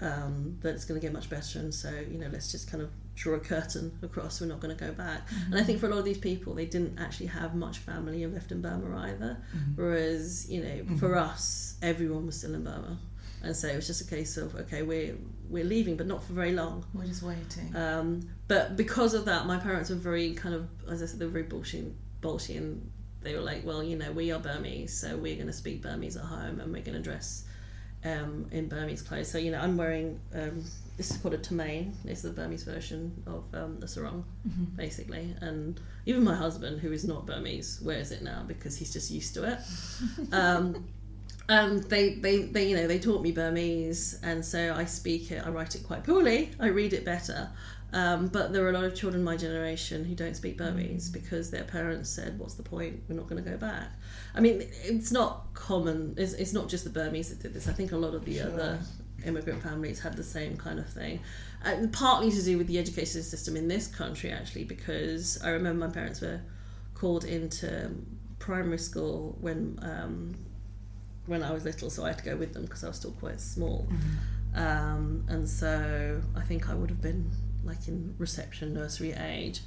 um, 0.00 0.58
that 0.60 0.74
it's 0.74 0.84
going 0.84 1.00
to 1.00 1.04
get 1.04 1.12
much 1.12 1.28
better. 1.28 1.58
And 1.58 1.74
so, 1.74 1.90
you 2.10 2.18
know, 2.18 2.28
let's 2.32 2.50
just 2.50 2.70
kind 2.70 2.82
of 2.82 2.90
draw 3.14 3.34
a 3.34 3.40
curtain 3.40 3.98
across. 4.02 4.40
We're 4.40 4.46
not 4.46 4.60
going 4.60 4.76
to 4.76 4.84
go 4.84 4.92
back. 4.92 5.28
Mm-hmm. 5.28 5.52
And 5.52 5.60
I 5.60 5.64
think 5.64 5.80
for 5.80 5.86
a 5.86 5.90
lot 5.90 5.98
of 5.98 6.04
these 6.04 6.18
people, 6.18 6.54
they 6.54 6.66
didn't 6.66 6.98
actually 6.98 7.26
have 7.26 7.54
much 7.54 7.78
family 7.78 8.26
left 8.26 8.52
in 8.52 8.62
Burma 8.62 8.96
either. 8.98 9.38
Mm-hmm. 9.54 9.82
Whereas, 9.82 10.48
you 10.48 10.62
know, 10.62 10.68
mm-hmm. 10.68 10.96
for 10.96 11.16
us, 11.16 11.76
everyone 11.82 12.26
was 12.26 12.38
still 12.38 12.54
in 12.54 12.64
Burma. 12.64 12.98
And 13.42 13.56
so 13.56 13.68
it 13.68 13.76
was 13.76 13.86
just 13.86 14.02
a 14.02 14.06
case 14.06 14.36
of 14.36 14.54
okay, 14.54 14.82
we're 14.82 15.16
we're 15.48 15.64
leaving, 15.64 15.96
but 15.96 16.06
not 16.06 16.22
for 16.22 16.32
very 16.32 16.52
long. 16.52 16.84
We're 16.94 17.06
just 17.06 17.22
waiting. 17.22 17.74
Um, 17.74 18.28
but 18.48 18.76
because 18.76 19.14
of 19.14 19.24
that, 19.24 19.46
my 19.46 19.58
parents 19.58 19.90
were 19.90 19.96
very 19.96 20.32
kind 20.34 20.54
of, 20.54 20.68
as 20.88 21.02
I 21.02 21.06
said, 21.06 21.18
they 21.18 21.24
were 21.24 21.32
very 21.32 21.44
bullshit, 21.44 21.92
bullshit, 22.20 22.56
and 22.56 22.90
they 23.22 23.34
were 23.34 23.40
like, 23.40 23.64
well, 23.64 23.82
you 23.82 23.96
know, 23.96 24.12
we 24.12 24.32
are 24.32 24.38
Burmese, 24.38 24.92
so 24.92 25.16
we're 25.16 25.34
going 25.34 25.48
to 25.48 25.52
speak 25.52 25.82
Burmese 25.82 26.16
at 26.16 26.24
home 26.24 26.60
and 26.60 26.72
we're 26.72 26.82
going 26.82 26.96
to 26.96 27.02
dress 27.02 27.44
um, 28.04 28.46
in 28.50 28.68
Burmese 28.68 29.02
clothes. 29.02 29.30
So, 29.30 29.38
you 29.38 29.50
know, 29.50 29.60
I'm 29.60 29.76
wearing, 29.76 30.20
um, 30.34 30.64
this 30.96 31.10
is 31.10 31.18
called 31.18 31.34
a 31.34 31.38
tamane, 31.38 31.92
it's 32.04 32.22
the 32.22 32.30
Burmese 32.30 32.62
version 32.62 33.22
of 33.26 33.44
um, 33.54 33.78
the 33.80 33.88
sarong, 33.88 34.24
mm-hmm. 34.48 34.76
basically. 34.76 35.34
And 35.40 35.80
even 36.06 36.24
my 36.24 36.34
husband, 36.34 36.80
who 36.80 36.92
is 36.92 37.04
not 37.04 37.26
Burmese, 37.26 37.80
wears 37.82 38.10
it 38.10 38.22
now 38.22 38.44
because 38.46 38.76
he's 38.76 38.92
just 38.92 39.10
used 39.10 39.34
to 39.34 39.44
it. 39.52 39.58
um, 41.50 41.70
and 41.70 41.82
they, 41.84 42.14
they, 42.14 42.42
they, 42.42 42.68
you 42.68 42.76
know, 42.76 42.86
they 42.86 42.98
taught 42.98 43.22
me 43.22 43.32
Burmese, 43.32 44.20
and 44.22 44.44
so 44.44 44.72
I 44.74 44.84
speak 44.84 45.32
it. 45.32 45.44
I 45.44 45.50
write 45.50 45.74
it 45.74 45.82
quite 45.82 46.04
poorly. 46.04 46.52
I 46.60 46.68
read 46.68 46.92
it 46.92 47.04
better, 47.04 47.50
um, 47.92 48.28
but 48.28 48.52
there 48.52 48.64
are 48.64 48.70
a 48.70 48.72
lot 48.72 48.84
of 48.84 48.94
children 48.94 49.24
my 49.24 49.36
generation 49.36 50.04
who 50.04 50.14
don't 50.14 50.36
speak 50.36 50.56
Burmese 50.56 51.10
mm. 51.10 51.12
because 51.12 51.50
their 51.50 51.64
parents 51.64 52.08
said, 52.08 52.38
"What's 52.38 52.54
the 52.54 52.62
point? 52.62 53.02
We're 53.08 53.16
not 53.16 53.28
going 53.28 53.42
to 53.42 53.50
go 53.50 53.56
back." 53.56 53.88
I 54.34 54.40
mean, 54.40 54.62
it's 54.84 55.10
not 55.10 55.52
common. 55.54 56.14
It's, 56.16 56.34
it's 56.34 56.52
not 56.52 56.68
just 56.68 56.84
the 56.84 56.90
Burmese 56.90 57.30
that 57.30 57.40
did 57.40 57.52
this. 57.52 57.68
I 57.68 57.72
think 57.72 57.90
a 57.90 57.96
lot 57.96 58.14
of 58.14 58.24
the 58.24 58.38
sure. 58.38 58.46
other 58.46 58.78
immigrant 59.24 59.62
families 59.62 60.00
had 60.00 60.16
the 60.16 60.22
same 60.22 60.56
kind 60.56 60.78
of 60.78 60.88
thing. 60.88 61.20
And 61.62 61.92
partly 61.92 62.30
to 62.30 62.42
do 62.42 62.58
with 62.58 62.68
the 62.68 62.78
education 62.78 63.22
system 63.22 63.56
in 63.56 63.68
this 63.68 63.86
country, 63.86 64.30
actually, 64.30 64.64
because 64.64 65.42
I 65.42 65.50
remember 65.50 65.86
my 65.86 65.92
parents 65.92 66.20
were 66.20 66.40
called 66.94 67.24
into 67.24 67.90
primary 68.38 68.78
school 68.78 69.36
when 69.40 69.78
um, 69.82 70.34
when 71.30 71.44
I 71.44 71.52
was 71.52 71.64
little, 71.64 71.88
so 71.90 72.04
I 72.04 72.08
had 72.08 72.18
to 72.18 72.24
go 72.24 72.36
with 72.36 72.52
them 72.52 72.64
because 72.64 72.82
I 72.82 72.88
was 72.88 72.96
still 72.96 73.12
quite 73.12 73.40
small. 73.40 73.88
Mm-hmm. 73.88 74.60
Um, 74.60 75.24
and 75.28 75.48
so 75.48 76.20
I 76.36 76.40
think 76.40 76.68
I 76.68 76.74
would 76.74 76.90
have 76.90 77.00
been 77.00 77.30
like 77.62 77.86
in 77.86 78.16
reception 78.18 78.74
nursery 78.74 79.12
age, 79.12 79.60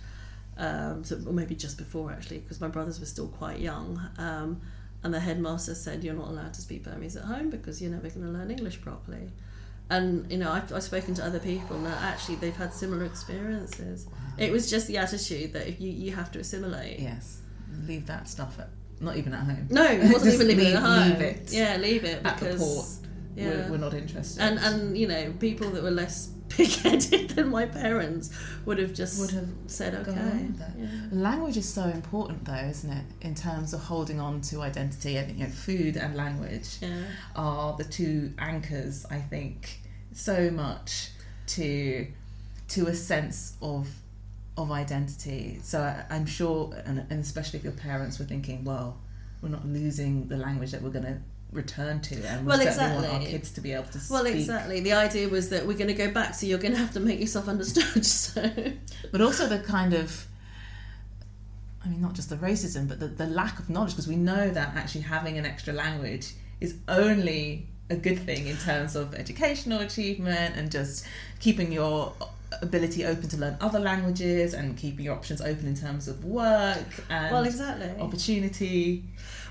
um, 0.57 1.05
so, 1.05 1.16
or 1.26 1.32
maybe 1.32 1.55
just 1.55 1.78
before 1.78 2.11
actually, 2.11 2.39
because 2.39 2.59
my 2.59 2.68
brothers 2.68 2.99
were 2.99 3.05
still 3.05 3.30
quite 3.30 3.59
young. 3.59 3.99
Um, 4.18 4.61
and 5.03 5.14
the 5.14 5.22
headmaster 5.22 5.74
said, 5.74 6.03
You're 6.03 6.16
not 6.16 6.28
allowed 6.28 6.53
to 6.53 6.61
speak 6.61 6.84
Burmese 6.84 7.16
at 7.16 7.24
home 7.24 7.49
because 7.49 7.82
you're 7.82 7.91
never 7.91 8.09
going 8.09 8.26
to 8.26 8.32
learn 8.32 8.51
English 8.51 8.82
properly. 8.82 9.30
And 9.89 10.30
you 10.30 10.38
know, 10.38 10.51
I've, 10.51 10.72
I've 10.74 10.84
spoken 10.84 11.14
to 11.16 11.26
other 11.26 11.39
people 11.39 11.80
that 11.80 12.01
actually 12.01 12.36
they've 12.36 12.55
had 12.55 12.74
similar 12.74 13.05
experiences. 13.05 14.05
Wow. 14.05 14.18
It 14.38 14.51
was 14.51 14.70
just 14.70 14.88
the 14.88 14.97
attitude 14.97 15.53
that 15.53 15.80
you, 15.80 15.89
you 15.89 16.11
have 16.11 16.30
to 16.34 16.39
assimilate. 16.39 16.99
Yes, 16.99 17.41
leave 17.88 18.05
that 18.07 18.28
stuff 18.28 18.59
at 18.59 18.70
not 19.04 19.18
even 19.18 19.34
at 19.34 19.43
home. 19.45 19.68
No, 19.70 19.86
it 19.86 20.01
wasn't 20.14 20.49
even 20.49 20.66
leave, 20.66 20.76
at 20.76 20.82
home. 20.82 21.10
Leave 21.10 21.22
it. 21.22 21.51
Yeah, 21.51 21.78
leave 21.78 22.04
it 22.04 22.26
at 22.26 22.38
the 22.38 22.56
port. 22.56 22.86
Yeah. 23.36 23.47
We're, 23.47 23.72
we're, 23.72 23.78
not 23.78 23.93
interested. 23.93 24.41
And 24.41 24.60
and 24.60 24.97
you 24.97 25.08
know, 25.08 25.34
people 25.39 25.70
that 25.72 25.84
were 25.84 25.91
less 25.91 26.32
pig-headed 26.49 27.32
than 27.32 27.49
my 27.49 27.66
parents 27.66 28.30
would 28.66 28.78
have 28.78 28.93
just 28.93 29.20
would 29.20 29.32
have 29.32 29.49
said 29.66 29.95
okay. 29.95 30.47
Yeah. 30.78 30.88
Language 31.12 31.58
is 31.58 31.68
so 31.68 31.86
important, 31.86 32.45
though, 32.45 32.54
isn't 32.54 32.91
it? 32.91 33.06
In 33.22 33.34
terms 33.34 33.74
of 33.74 33.82
holding 33.82 34.20
on 34.20 34.41
to 34.41 34.62
identity, 34.62 35.18
I 35.18 35.24
think 35.24 35.39
you 35.39 35.45
know, 35.45 35.51
food 35.51 35.97
and 35.97 36.16
language 36.16 36.78
yeah. 36.82 37.04
are 37.36 37.76
the 37.76 37.84
two 37.84 38.34
anchors. 38.38 39.06
I 39.10 39.20
think 39.20 39.80
so 40.12 40.51
much 40.51 41.10
to 41.47 42.08
to 42.70 42.88
a 42.88 42.93
sense 42.95 43.58
of 43.62 43.88
of 44.58 44.72
identity. 44.72 45.60
So 45.64 45.82
I, 45.82 46.16
am 46.16 46.26
sure, 46.26 46.74
and, 46.86 47.06
and 47.10 47.20
especially 47.20 47.60
if 47.60 47.64
your 47.64 47.74
parents 47.74 48.20
were 48.20 48.26
thinking, 48.26 48.64
well, 48.64 48.97
we're 49.41 49.49
not 49.49 49.66
losing 49.66 50.28
the 50.28 50.38
language 50.38 50.72
that 50.72 50.82
we're 50.82 50.91
going 50.91 51.06
to 51.06 51.18
return 51.51 52.01
to 52.01 52.16
and 52.28 52.45
we 52.45 52.49
well, 52.49 52.60
exactly. 52.60 53.08
want 53.08 53.14
our 53.14 53.20
kids 53.20 53.51
to 53.51 53.62
be 53.62 53.74
able 53.74 53.86
to 53.86 53.99
speak. 53.99 54.12
Well, 54.12 54.26
exactly. 54.26 54.80
The 54.80 54.93
idea 54.93 55.28
was 55.28 55.49
that 55.49 55.66
we're 55.66 55.78
going 55.78 55.88
to 55.88 55.93
go 55.93 56.12
back, 56.12 56.34
so 56.34 56.45
you're 56.45 56.60
going 56.60 56.74
to 56.74 56.80
have 56.80 56.93
to 56.93 56.99
make 56.99 57.20
yourself 57.20 57.47
understood. 57.47 58.06
So, 58.14 58.51
but 59.12 59.22
also 59.22 59.47
the 59.47 59.60
kind 59.60 59.93
of, 59.93 60.26
I 61.84 61.89
mean, 61.89 62.01
not 62.01 62.14
just 62.14 62.30
the 62.30 62.36
racism, 62.38 62.88
but 62.88 62.99
the, 62.99 63.08
the 63.08 63.28
lack 63.28 63.60
of 63.60 63.70
knowledge, 63.70 63.91
because 63.91 64.08
we 64.08 64.16
know 64.16 64.49
that 64.49 64.76
actually 64.76 65.01
having 65.01 65.38
an 65.38 65.45
extra 65.45 65.74
language 65.74 66.34
is 66.60 66.76
only 66.88 67.68
a 67.93 67.97
good 67.97 68.19
thing 68.19 68.47
in 68.47 68.57
terms 68.57 68.95
of 68.95 69.13
educational 69.13 69.79
achievement 69.79 70.55
and 70.57 70.71
just 70.71 71.05
keeping 71.39 71.71
your 71.71 72.13
ability 72.61 73.05
open 73.05 73.27
to 73.29 73.37
learn 73.37 73.57
other 73.61 73.79
languages 73.79 74.53
and 74.53 74.77
keeping 74.77 75.05
your 75.05 75.15
options 75.15 75.41
open 75.41 75.67
in 75.67 75.75
terms 75.75 76.07
of 76.07 76.23
work 76.23 76.85
and 77.09 77.31
well 77.31 77.43
exactly. 77.43 77.89
opportunity. 78.01 79.03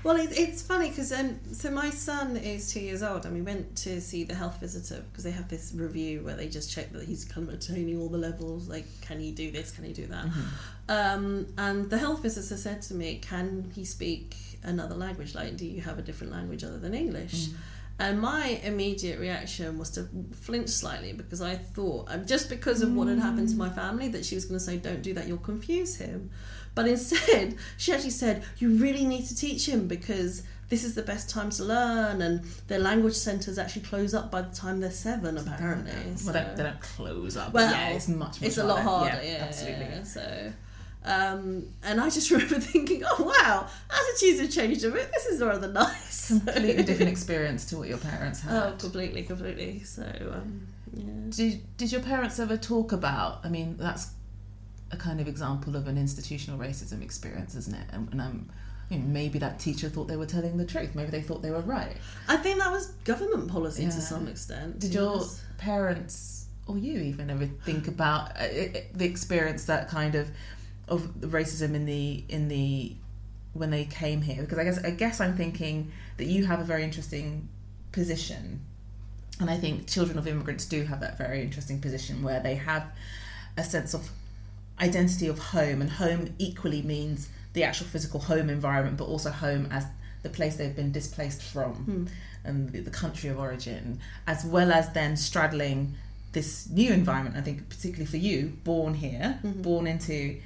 Well 0.03 0.17
it, 0.17 0.37
it's 0.37 0.61
funny 0.61 0.89
because 0.89 1.11
um, 1.11 1.39
so 1.53 1.71
my 1.71 1.89
son 1.89 2.37
is 2.37 2.71
two 2.71 2.81
years 2.81 3.03
old 3.03 3.25
and 3.25 3.33
we 3.33 3.41
went 3.41 3.75
to 3.77 4.01
see 4.01 4.23
the 4.23 4.35
health 4.35 4.59
visitor 4.59 5.03
because 5.11 5.23
they 5.23 5.31
have 5.31 5.47
this 5.47 5.73
review 5.75 6.21
where 6.21 6.35
they 6.35 6.49
just 6.49 6.71
check 6.71 6.91
that 6.91 7.03
he's 7.03 7.25
kind 7.25 7.47
of 7.47 7.53
attaining 7.53 7.99
all 7.99 8.09
the 8.09 8.17
levels 8.17 8.67
like 8.67 8.85
can 9.01 9.19
he 9.19 9.31
do 9.31 9.51
this 9.51 9.71
can 9.71 9.85
he 9.85 9.93
do 9.93 10.07
that? 10.07 10.25
Mm-hmm. 10.25 10.41
um, 10.89 11.47
and 11.57 11.89
the 11.89 11.97
health 11.97 12.21
visitor 12.21 12.57
said 12.57 12.81
to 12.83 12.93
me 12.93 13.19
can 13.21 13.71
he 13.75 13.85
speak 13.85 14.35
another 14.63 14.95
language? 14.95 15.35
Like 15.35 15.57
do 15.57 15.65
you 15.65 15.81
have 15.81 15.99
a 15.99 16.01
different 16.01 16.33
language 16.33 16.63
other 16.63 16.79
than 16.79 16.93
english? 16.93 17.47
Mm. 17.47 17.55
And 17.99 18.19
my 18.19 18.59
immediate 18.63 19.19
reaction 19.19 19.77
was 19.77 19.91
to 19.91 20.07
flinch 20.33 20.69
slightly 20.69 21.13
because 21.13 21.41
I 21.41 21.55
thought, 21.55 22.07
um, 22.09 22.25
just 22.25 22.49
because 22.49 22.81
of 22.81 22.93
what 22.93 23.07
had 23.07 23.19
happened 23.19 23.49
to 23.49 23.55
my 23.55 23.69
family, 23.69 24.07
that 24.09 24.25
she 24.25 24.35
was 24.35 24.45
going 24.45 24.59
to 24.59 24.65
say, 24.65 24.77
Don't 24.77 25.01
do 25.03 25.13
that, 25.13 25.27
you'll 25.27 25.37
confuse 25.37 25.95
him. 25.97 26.31
But 26.75 26.87
instead, 26.87 27.55
she 27.77 27.93
actually 27.93 28.09
said, 28.09 28.43
You 28.57 28.77
really 28.77 29.05
need 29.05 29.27
to 29.27 29.35
teach 29.35 29.67
him 29.69 29.87
because 29.87 30.41
this 30.69 30.83
is 30.83 30.95
the 30.95 31.03
best 31.03 31.29
time 31.29 31.51
to 31.51 31.63
learn, 31.63 32.23
and 32.23 32.43
their 32.67 32.79
language 32.79 33.13
centres 33.13 33.59
actually 33.59 33.83
close 33.83 34.15
up 34.15 34.31
by 34.31 34.41
the 34.41 34.55
time 34.55 34.79
they're 34.79 34.89
seven, 34.89 35.37
apparently. 35.37 35.93
Well, 35.93 36.17
So- 36.17 36.31
they, 36.31 36.39
don't, 36.41 36.55
they 36.57 36.63
don't 36.63 36.79
close 36.81 37.37
up. 37.37 37.53
well, 37.53 37.71
yeah, 37.71 37.89
it's 37.89 38.07
much, 38.07 38.41
much 38.41 38.41
it's 38.41 38.57
a 38.57 38.63
lot 38.63 38.81
harder. 38.81 39.21
Yeah, 39.23 39.45
absolutely. 39.47 39.85
yeah, 39.85 40.03
So, 40.03 40.51
um, 41.05 41.67
and 41.83 41.99
I 41.99 42.09
just 42.09 42.29
remember 42.31 42.59
thinking, 42.59 43.03
oh 43.05 43.23
wow, 43.23 43.67
attitudes 43.89 44.39
have 44.41 44.51
changed 44.51 44.83
a 44.85 44.89
bit. 44.91 45.11
This 45.11 45.25
is 45.25 45.41
rather 45.41 45.67
nice. 45.67 46.27
Completely 46.27 46.83
different 46.83 47.11
experience 47.11 47.65
to 47.65 47.77
what 47.77 47.89
your 47.89 47.97
parents 47.97 48.41
had. 48.41 48.53
oh, 48.53 48.75
completely, 48.77 49.23
completely. 49.23 49.83
So, 49.83 50.03
um, 50.33 50.67
yeah. 50.93 51.03
Did, 51.29 51.77
did 51.77 51.91
your 51.91 52.01
parents 52.01 52.39
ever 52.39 52.55
talk 52.57 52.91
about? 52.91 53.39
I 53.43 53.49
mean, 53.49 53.75
that's 53.77 54.11
a 54.91 54.97
kind 54.97 55.19
of 55.19 55.27
example 55.27 55.75
of 55.75 55.87
an 55.87 55.97
institutional 55.97 56.59
racism 56.59 57.01
experience, 57.01 57.55
isn't 57.55 57.75
it? 57.75 57.87
And, 57.91 58.09
and 58.11 58.21
um, 58.21 58.49
you 58.89 58.99
know, 58.99 59.05
maybe 59.07 59.39
that 59.39 59.59
teacher 59.59 59.89
thought 59.89 60.07
they 60.07 60.17
were 60.17 60.25
telling 60.25 60.55
the 60.57 60.65
truth. 60.65 60.93
Maybe 60.95 61.09
they 61.11 61.21
thought 61.21 61.41
they 61.41 61.51
were 61.51 61.61
right. 61.61 61.97
I 62.27 62.37
think 62.37 62.59
that 62.59 62.71
was 62.71 62.87
government 63.03 63.49
policy 63.49 63.83
Yeah. 63.83 63.89
to 63.89 64.01
some 64.01 64.27
extent. 64.27 64.79
Did 64.79 64.91
be 64.91 64.97
your 64.97 65.25
parents 65.57 66.45
or 66.67 66.77
you 66.77 66.99
even 67.01 67.29
ever 67.29 67.45
think 67.65 67.87
about 67.87 68.31
uh, 68.39 68.47
the 68.93 69.05
experience 69.05 69.65
that 69.65 69.89
kind 69.89 70.15
of 70.15 70.29
of 70.87 71.01
racism 71.21 71.73
in 71.73 71.85
the 71.85 72.23
in 72.29 72.47
the 72.47 72.95
when 73.53 73.69
they 73.69 73.85
came 73.85 74.21
here? 74.21 74.41
Because 74.41 74.59
I 74.59 74.63
guess 74.63 74.83
I 74.83 74.91
guess 74.91 75.21
I'm 75.21 75.35
thinking 75.35 75.91
that 76.17 76.25
you 76.25 76.45
have 76.45 76.59
a 76.59 76.63
very 76.63 76.83
interesting 76.83 77.47
position, 77.91 78.61
and 79.39 79.49
I 79.49 79.57
think 79.57 79.87
children 79.87 80.17
of 80.17 80.27
immigrants 80.27 80.65
do 80.65 80.83
have 80.83 80.99
that 81.01 81.17
very 81.17 81.41
interesting 81.41 81.79
position 81.79 82.23
where 82.23 82.39
they 82.39 82.55
have 82.55 82.85
a 83.57 83.63
sense 83.63 83.93
of 83.93 84.09
identity 84.79 85.27
of 85.27 85.39
home, 85.39 85.81
and 85.81 85.89
home 85.89 86.33
equally 86.39 86.81
means 86.81 87.29
the 87.53 87.63
actual 87.63 87.85
physical 87.87 88.19
home 88.19 88.49
environment, 88.49 88.97
but 88.97 89.05
also 89.05 89.29
home 89.29 89.67
as 89.71 89.85
the 90.23 90.29
place 90.29 90.55
they've 90.55 90.75
been 90.75 90.91
displaced 90.91 91.43
from 91.43 91.73
hmm. 91.73 92.05
and 92.43 92.71
the, 92.71 92.79
the 92.79 92.89
country 92.89 93.29
of 93.29 93.37
origin, 93.39 93.99
as 94.25 94.43
well 94.45 94.71
as 94.71 94.91
then 94.93 95.15
straddling 95.15 95.93
this 96.31 96.67
new 96.69 96.91
environment. 96.91 97.37
I 97.37 97.41
think, 97.41 97.69
particularly 97.69 98.05
for 98.05 98.17
you, 98.17 98.53
born 98.63 98.95
here, 98.95 99.39
mm-hmm. 99.43 99.61
born 99.61 99.85
into 99.85 100.39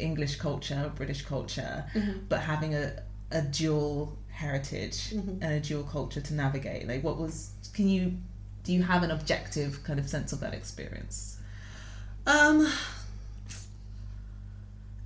English 0.00 0.36
culture, 0.36 0.92
British 0.94 1.22
culture, 1.22 1.84
but 2.28 2.40
having 2.40 2.74
a, 2.74 3.02
a 3.30 3.42
dual 3.42 4.16
heritage 4.28 5.12
and 5.12 5.44
a 5.44 5.60
dual 5.60 5.84
culture 5.84 6.20
to 6.20 6.34
navigate. 6.34 6.88
Like, 6.88 7.04
what 7.04 7.18
was, 7.18 7.50
can 7.74 7.88
you, 7.88 8.16
do 8.64 8.72
you 8.72 8.82
have 8.82 9.02
an 9.02 9.10
objective 9.10 9.82
kind 9.84 9.98
of 9.98 10.08
sense 10.08 10.32
of 10.32 10.40
that 10.40 10.54
experience? 10.54 11.38
Um, 12.26 12.70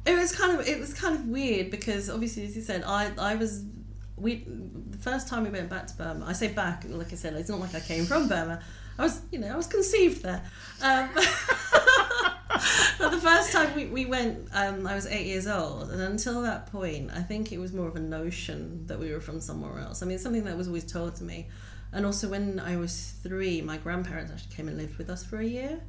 it 0.07 0.17
was 0.17 0.37
kind 0.37 0.59
of 0.59 0.67
it 0.67 0.79
was 0.79 0.93
kind 0.93 1.15
of 1.15 1.27
weird 1.29 1.71
because 1.71 2.11
obviously, 2.11 2.45
as 2.45 2.57
you 2.57 2.63
said, 2.63 2.83
I 2.85 3.11
I 3.19 3.37
was 3.37 3.65
we 4.17 4.45
the 4.91 4.99
first 4.99 5.29
time 5.29 5.45
we 5.45 5.51
went 5.51 5.71
back 5.71 5.87
to 5.89 5.95
Burma. 5.97 6.27
I 6.27 6.33
say 6.33 6.49
back, 6.49 6.85
like 6.89 7.13
I 7.13 7.17
said, 7.17 7.35
it's 7.35 7.49
not 7.49 7.61
like 7.61 7.75
I 7.75 7.81
came 7.81 8.05
from 8.05 8.29
Burma. 8.29 8.61
I 8.99 9.03
was, 9.03 9.23
you 9.31 9.39
know, 9.39 9.49
I 9.49 9.57
was 9.57 9.67
conceived 9.67 10.23
there. 10.23 10.43
Um, 10.83 11.11
but 11.15 13.11
the 13.11 13.21
first 13.21 13.53
time 13.53 13.75
we, 13.75 13.87
we 13.87 14.07
went, 14.07 14.49
um, 14.53 14.87
I 14.87 14.95
was 14.95 15.07
eight 15.07 15.27
years 15.27 15.47
old, 15.47 15.91
and 15.91 16.01
until 16.01 16.43
that 16.43 16.67
point, 16.71 17.11
I 17.13 17.23
think 17.23 17.53
it 17.53 17.59
was 17.59 17.73
more 17.73 17.89
of 17.89 17.97
a 17.97 18.01
notion 18.01 18.87
that 18.87 18.99
we 18.99 19.13
were 19.13 19.21
from 19.21 19.41
somewhere 19.41 19.81
else. 19.81 20.03
I 20.03 20.07
mean, 20.07 20.19
something 20.19 20.45
that 20.45 20.57
was 20.57 20.69
always 20.69 20.91
told 20.91 21.17
to 21.17 21.25
me. 21.25 21.49
And 21.93 22.05
also, 22.07 22.29
when 22.29 22.61
I 22.61 22.77
was 22.77 23.15
three, 23.23 23.61
my 23.61 23.77
grandparents 23.77 24.33
actually 24.33 24.55
came 24.55 24.69
and 24.69 24.77
lived 24.77 24.99
with 24.99 25.11
us 25.11 25.25
for 25.25 25.39
a 25.39 25.47
year 25.47 25.81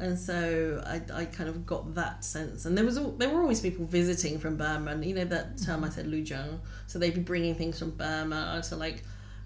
and 0.00 0.18
so 0.18 0.82
I, 0.86 1.02
I 1.12 1.24
kind 1.26 1.48
of 1.48 1.66
got 1.66 1.94
that 1.94 2.24
sense. 2.24 2.64
And 2.64 2.76
there 2.76 2.84
was 2.84 2.98
there 3.18 3.28
were 3.28 3.42
always 3.42 3.60
people 3.60 3.84
visiting 3.84 4.38
from 4.38 4.56
Burma, 4.56 4.92
and 4.92 5.04
you 5.04 5.14
know 5.14 5.26
that 5.26 5.58
term 5.58 5.84
I 5.84 5.90
said 5.90 6.06
lujang, 6.06 6.58
so 6.86 6.98
they'd 6.98 7.14
be 7.14 7.20
bringing 7.20 7.54
things 7.54 7.78
from 7.78 7.90
Burma, 7.90 8.62
so 8.64 8.76
like 8.76 9.04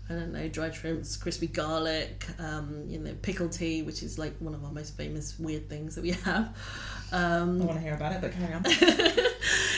I 0.08 0.12
don't 0.12 0.32
know 0.32 0.48
dried 0.48 0.74
shrimps, 0.74 1.16
crispy 1.16 1.46
garlic, 1.46 2.26
um, 2.38 2.84
you 2.88 2.98
know 2.98 3.14
pickled 3.22 3.52
tea, 3.52 3.82
which 3.82 4.02
is 4.02 4.18
like 4.18 4.34
one 4.38 4.54
of 4.54 4.64
our 4.64 4.72
most 4.72 4.96
famous 4.96 5.38
weird 5.38 5.68
things 5.68 5.94
that 5.94 6.02
we 6.02 6.12
have. 6.12 6.56
Um, 7.12 7.62
I 7.62 7.64
want 7.64 7.78
to 7.78 7.84
hear 7.84 7.94
about 7.94 8.12
it, 8.12 8.20
but 8.20 8.32
carry 8.32 8.52
on. 8.52 8.64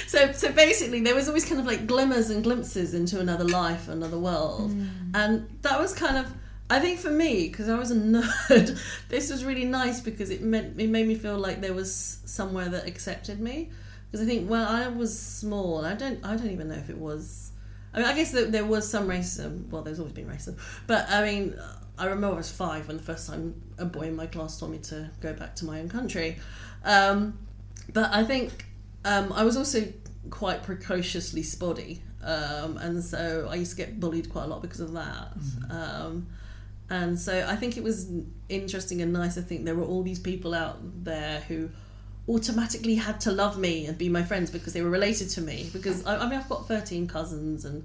so 0.06 0.32
so 0.32 0.52
basically 0.52 1.00
there 1.00 1.14
was 1.14 1.28
always 1.28 1.44
kind 1.44 1.60
of 1.60 1.66
like 1.66 1.86
glimmers 1.86 2.30
and 2.30 2.42
glimpses 2.42 2.94
into 2.94 3.20
another 3.20 3.44
life 3.44 3.88
another 3.88 4.18
world 4.18 4.70
and 5.14 5.48
that 5.62 5.78
was 5.78 5.92
kind 5.92 6.16
of 6.16 6.32
i 6.70 6.78
think 6.78 6.98
for 6.98 7.10
me 7.10 7.48
because 7.48 7.68
i 7.68 7.78
was 7.78 7.90
a 7.90 7.94
nerd 7.96 8.78
this 9.08 9.30
was 9.30 9.44
really 9.44 9.64
nice 9.64 10.00
because 10.00 10.30
it 10.30 10.42
meant 10.42 10.80
it 10.80 10.88
made 10.88 11.06
me 11.06 11.14
feel 11.14 11.38
like 11.38 11.60
there 11.60 11.74
was 11.74 12.18
somewhere 12.24 12.68
that 12.68 12.86
accepted 12.86 13.40
me 13.40 13.68
because 14.10 14.24
i 14.24 14.28
think 14.28 14.48
when 14.48 14.60
i 14.60 14.88
was 14.88 15.16
small 15.18 15.84
i 15.84 15.94
don't 15.94 16.24
i 16.24 16.36
don't 16.36 16.50
even 16.50 16.68
know 16.68 16.74
if 16.74 16.88
it 16.88 16.98
was 16.98 17.50
i 17.96 17.98
mean 17.98 18.08
i 18.08 18.14
guess 18.14 18.30
that 18.30 18.52
there 18.52 18.64
was 18.64 18.88
some 18.88 19.08
racism 19.08 19.68
well 19.70 19.82
there's 19.82 19.98
always 19.98 20.14
been 20.14 20.28
racism 20.28 20.56
but 20.86 21.10
i 21.10 21.24
mean 21.24 21.58
i 21.98 22.04
remember 22.04 22.28
i 22.28 22.38
was 22.38 22.52
five 22.52 22.86
when 22.86 22.96
the 22.96 23.02
first 23.02 23.28
time 23.28 23.60
a 23.78 23.84
boy 23.84 24.02
in 24.02 24.14
my 24.14 24.26
class 24.26 24.60
told 24.60 24.70
me 24.70 24.78
to 24.78 25.10
go 25.20 25.32
back 25.32 25.56
to 25.56 25.64
my 25.64 25.80
own 25.80 25.88
country 25.88 26.36
um, 26.86 27.36
but 27.92 28.12
I 28.12 28.24
think 28.24 28.66
um, 29.04 29.32
I 29.32 29.44
was 29.44 29.56
also 29.56 29.92
quite 30.30 30.62
precociously 30.62 31.42
spotty, 31.42 32.02
um, 32.22 32.78
and 32.78 33.02
so 33.02 33.48
I 33.50 33.56
used 33.56 33.72
to 33.72 33.76
get 33.76 34.00
bullied 34.00 34.30
quite 34.30 34.44
a 34.44 34.48
lot 34.48 34.62
because 34.62 34.80
of 34.80 34.92
that. 34.92 35.32
Um, 35.70 36.26
and 36.88 37.18
so 37.18 37.44
I 37.48 37.56
think 37.56 37.76
it 37.76 37.82
was 37.82 38.08
interesting 38.48 39.02
and 39.02 39.12
nice. 39.12 39.36
I 39.36 39.42
think 39.42 39.64
there 39.64 39.74
were 39.74 39.84
all 39.84 40.02
these 40.02 40.20
people 40.20 40.54
out 40.54 40.78
there 41.04 41.40
who 41.40 41.68
automatically 42.28 42.96
had 42.96 43.20
to 43.20 43.32
love 43.32 43.58
me 43.58 43.86
and 43.86 43.96
be 43.96 44.08
my 44.08 44.22
friends 44.24 44.50
because 44.50 44.72
they 44.72 44.82
were 44.82 44.90
related 44.90 45.28
to 45.30 45.40
me. 45.40 45.70
Because 45.72 46.04
I, 46.06 46.16
I 46.16 46.28
mean, 46.28 46.38
I've 46.38 46.48
got 46.48 46.66
thirteen 46.68 47.06
cousins 47.06 47.64
and. 47.64 47.84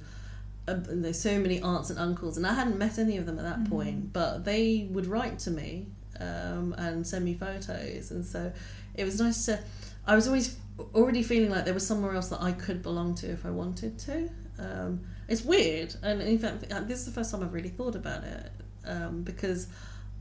uh, 0.68 0.74
And 0.90 1.04
there's 1.04 1.20
so 1.20 1.40
many 1.40 1.60
aunts 1.62 1.90
and 1.90 2.00
uncles, 2.00 2.38
and 2.38 2.46
I 2.46 2.54
hadn't 2.54 2.78
met 2.78 2.98
any 3.00 3.18
of 3.18 3.26
them 3.26 3.38
at 3.40 3.46
that 3.52 3.70
point, 3.70 4.14
but 4.14 4.46
they 4.46 4.88
would 4.92 5.08
write 5.08 5.38
to 5.40 5.52
me 5.52 5.88
um, 6.20 6.76
and 6.78 7.06
send 7.06 7.26
me 7.26 7.34
photos, 7.34 8.12
and 8.12 8.24
so 8.24 8.52
it 8.96 9.04
was 9.04 9.20
nice 9.20 9.46
to. 9.48 9.60
I 10.06 10.16
was 10.16 10.28
always 10.28 10.58
already 10.94 11.24
feeling 11.24 11.50
like 11.56 11.66
there 11.66 11.74
was 11.74 11.86
somewhere 11.86 12.14
else 12.16 12.30
that 12.30 12.42
I 12.42 12.52
could 12.66 12.82
belong 12.82 13.16
to 13.16 13.28
if 13.28 13.46
I 13.46 13.52
wanted 13.52 13.98
to. 14.08 14.30
Um, 14.60 15.02
it's 15.28 15.44
weird, 15.44 15.96
and 16.04 16.22
in 16.22 16.38
fact, 16.38 16.70
this 16.88 17.00
is 17.00 17.06
the 17.06 17.12
first 17.12 17.32
time 17.32 17.42
I've 17.44 17.54
really 17.54 17.74
thought 17.80 17.96
about 17.96 18.24
it 18.24 18.52
um, 18.86 19.24
because 19.24 19.68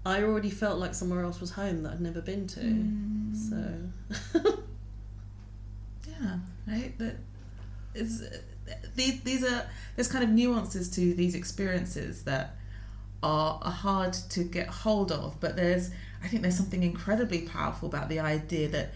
I 0.05 0.23
already 0.23 0.51
felt 0.51 0.79
like 0.79 0.95
somewhere 0.95 1.23
else 1.25 1.41
was 1.41 1.51
home 1.51 1.83
that 1.83 1.93
I'd 1.93 2.01
never 2.01 2.23
been 2.23 2.47
to. 2.49 2.61
Mm. 2.61 3.37
So, 3.37 4.59
Yeah, 6.21 6.39
right. 6.67 6.99
That 6.99 7.17
is 7.95 8.25
these 8.95 9.21
these 9.23 9.45
are 9.45 9.67
there's 9.97 10.09
kind 10.09 10.25
of 10.25 10.31
nuances 10.31 10.89
to 10.91 11.15
these 11.15 11.35
experiences 11.35 12.23
that 12.25 12.57
are, 13.23 13.59
are 13.63 13.71
hard 13.71 14.13
to 14.13 14.45
get 14.45 14.69
hold 14.69 15.13
of, 15.13 15.39
but 15.41 15.57
there's 15.57 15.91
I 16.23 16.29
think 16.29 16.43
there's 16.43 16.57
something 16.57 16.83
incredibly 16.83 17.43
powerful 17.43 17.89
about 17.89 18.09
the 18.09 18.21
idea 18.21 18.69
that 18.69 18.93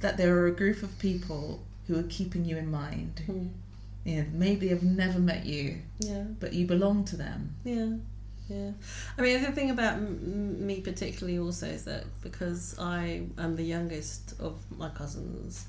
that 0.00 0.16
there 0.16 0.36
are 0.38 0.46
a 0.46 0.52
group 0.52 0.82
of 0.82 0.98
people 0.98 1.62
who 1.86 1.98
are 1.98 2.04
keeping 2.04 2.44
you 2.44 2.56
in 2.56 2.70
mind. 2.70 3.22
Hmm. 3.26 3.46
You 4.04 4.22
know, 4.22 4.26
maybe 4.32 4.68
have 4.68 4.82
never 4.82 5.18
met 5.18 5.46
you, 5.46 5.78
yeah. 5.98 6.24
but 6.38 6.52
you 6.52 6.66
belong 6.66 7.04
to 7.06 7.16
them. 7.16 7.54
Yeah, 7.64 7.92
yeah. 8.48 8.72
I 9.16 9.22
mean, 9.22 9.42
the 9.42 9.52
thing 9.52 9.70
about 9.70 9.94
m- 9.94 10.66
me 10.66 10.80
particularly 10.80 11.38
also 11.38 11.66
is 11.66 11.84
that 11.84 12.04
because 12.22 12.76
I 12.78 13.22
am 13.38 13.56
the 13.56 13.62
youngest 13.62 14.34
of 14.40 14.58
my 14.76 14.90
cousins, 14.90 15.66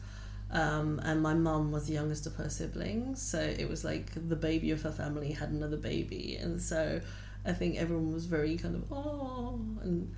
um, 0.52 1.00
and 1.04 1.22
my 1.22 1.34
mum 1.34 1.72
was 1.72 1.88
the 1.88 1.94
youngest 1.94 2.28
of 2.28 2.36
her 2.36 2.50
siblings, 2.50 3.22
so 3.22 3.40
it 3.40 3.70
was 3.70 3.84
like 3.84 4.12
the 4.28 4.36
baby 4.36 4.72
of 4.72 4.82
her 4.82 4.92
family 4.92 5.32
had 5.32 5.50
another 5.50 5.78
baby, 5.78 6.38
and 6.40 6.62
so 6.62 7.00
I 7.46 7.54
think 7.54 7.78
everyone 7.78 8.14
was 8.14 8.26
very 8.26 8.58
kind 8.58 8.76
of 8.76 8.92
oh, 8.92 9.60
and 9.82 10.14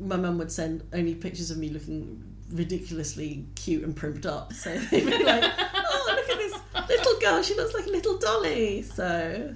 my 0.00 0.16
mum 0.16 0.38
would 0.38 0.52
send 0.52 0.82
only 0.92 1.14
pictures 1.14 1.50
of 1.50 1.58
me 1.58 1.70
looking 1.70 2.22
ridiculously 2.52 3.46
cute 3.56 3.82
and 3.82 3.96
primped 3.96 4.26
up, 4.26 4.52
so 4.52 4.76
they'd 4.90 5.04
be 5.04 5.24
like, 5.24 5.42
oh, 5.74 6.14
look 6.16 6.30
at 6.30 6.38
this 6.38 6.88
little 6.88 7.18
girl, 7.20 7.42
she 7.42 7.54
looks 7.54 7.74
like 7.74 7.86
a 7.86 7.90
little 7.90 8.18
dolly, 8.18 8.82
so. 8.82 9.54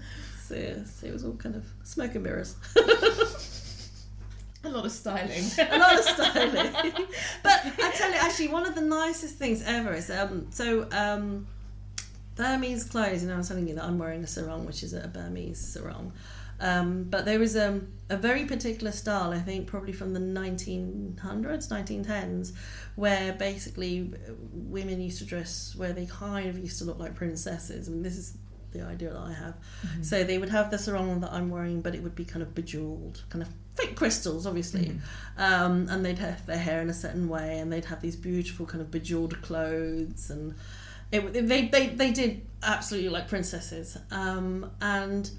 So 0.48 0.54
yes, 0.54 1.02
it 1.02 1.12
was 1.12 1.26
all 1.26 1.34
kind 1.34 1.56
of 1.56 1.66
smoke 1.88 2.14
and 2.14 2.24
mirrors. 2.24 2.54
A 4.64 4.68
lot 4.68 4.84
of 4.84 4.92
styling. 4.92 5.44
a 5.58 5.78
lot 5.78 5.98
of 5.98 6.04
styling. 6.04 6.72
but 7.42 7.60
I 7.64 7.92
tell 7.94 8.10
you, 8.10 8.16
actually, 8.16 8.48
one 8.48 8.66
of 8.66 8.74
the 8.74 8.80
nicest 8.80 9.36
things 9.36 9.62
ever 9.64 9.94
is 9.94 10.10
um, 10.10 10.48
so 10.50 10.88
um, 10.90 11.46
Burmese 12.34 12.84
clothes. 12.84 13.22
And 13.22 13.32
I 13.32 13.36
was 13.36 13.48
telling 13.48 13.68
you 13.68 13.76
that 13.76 13.84
I'm 13.84 13.98
wearing 13.98 14.22
a 14.24 14.26
sarong, 14.26 14.66
which 14.66 14.82
is 14.82 14.92
a 14.92 15.08
Burmese 15.08 15.60
sarong. 15.60 16.12
Um, 16.60 17.04
but 17.04 17.24
there 17.24 17.38
was 17.38 17.56
um, 17.56 17.86
a 18.10 18.16
very 18.16 18.44
particular 18.44 18.90
style, 18.90 19.30
I 19.30 19.38
think, 19.38 19.68
probably 19.68 19.92
from 19.92 20.12
the 20.12 20.20
1900s, 20.20 21.14
1910s, 21.68 22.52
where 22.96 23.32
basically 23.34 24.12
women 24.52 25.00
used 25.00 25.18
to 25.18 25.24
dress 25.24 25.74
where 25.76 25.92
they 25.92 26.06
kind 26.06 26.48
of 26.48 26.58
used 26.58 26.78
to 26.80 26.84
look 26.84 26.98
like 26.98 27.14
princesses. 27.14 27.88
I 27.88 27.92
mean, 27.92 28.02
this 28.02 28.16
is 28.16 28.36
the 28.72 28.82
idea 28.82 29.10
that 29.12 29.18
I 29.18 29.32
have. 29.32 29.54
So 30.02 30.24
they 30.24 30.38
would 30.38 30.50
have 30.50 30.70
the 30.70 30.78
sarong 30.78 31.20
that 31.20 31.32
I'm 31.32 31.50
wearing, 31.50 31.80
but 31.80 31.94
it 31.94 32.02
would 32.02 32.14
be 32.14 32.24
kind 32.24 32.42
of 32.42 32.54
bejeweled, 32.54 33.22
kind 33.30 33.42
of 33.42 33.48
fake 33.76 33.96
crystals, 33.96 34.46
obviously. 34.46 34.88
Um, 35.36 35.88
and 35.88 36.04
they'd 36.04 36.18
have 36.18 36.44
their 36.46 36.58
hair 36.58 36.80
in 36.82 36.90
a 36.90 36.94
certain 36.94 37.28
way, 37.28 37.58
and 37.58 37.72
they'd 37.72 37.84
have 37.86 38.00
these 38.02 38.16
beautiful 38.16 38.66
kind 38.66 38.80
of 38.80 38.90
bejeweled 38.90 39.40
clothes, 39.42 40.30
and 40.30 40.54
it, 41.12 41.32
they, 41.48 41.68
they 41.68 41.88
they 41.88 42.10
did 42.10 42.42
absolutely 42.62 43.08
like 43.08 43.28
princesses. 43.28 43.96
Um, 44.10 44.70
and 44.80 45.30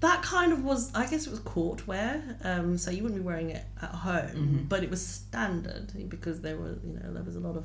that 0.00 0.22
kind 0.22 0.52
of 0.52 0.64
was, 0.64 0.94
I 0.94 1.06
guess, 1.10 1.26
it 1.26 1.30
was 1.30 1.40
court 1.40 1.86
wear. 1.88 2.22
Um, 2.44 2.78
so 2.78 2.90
you 2.90 3.02
wouldn't 3.02 3.20
be 3.20 3.26
wearing 3.26 3.50
it 3.50 3.64
at 3.82 3.90
home, 3.90 4.66
but 4.68 4.84
it 4.84 4.90
was 4.90 5.04
standard 5.04 5.92
because 6.08 6.40
there 6.40 6.56
were, 6.56 6.78
you 6.86 6.94
know, 6.94 7.12
there 7.12 7.24
was 7.24 7.34
a 7.36 7.40
lot 7.40 7.56
of 7.56 7.64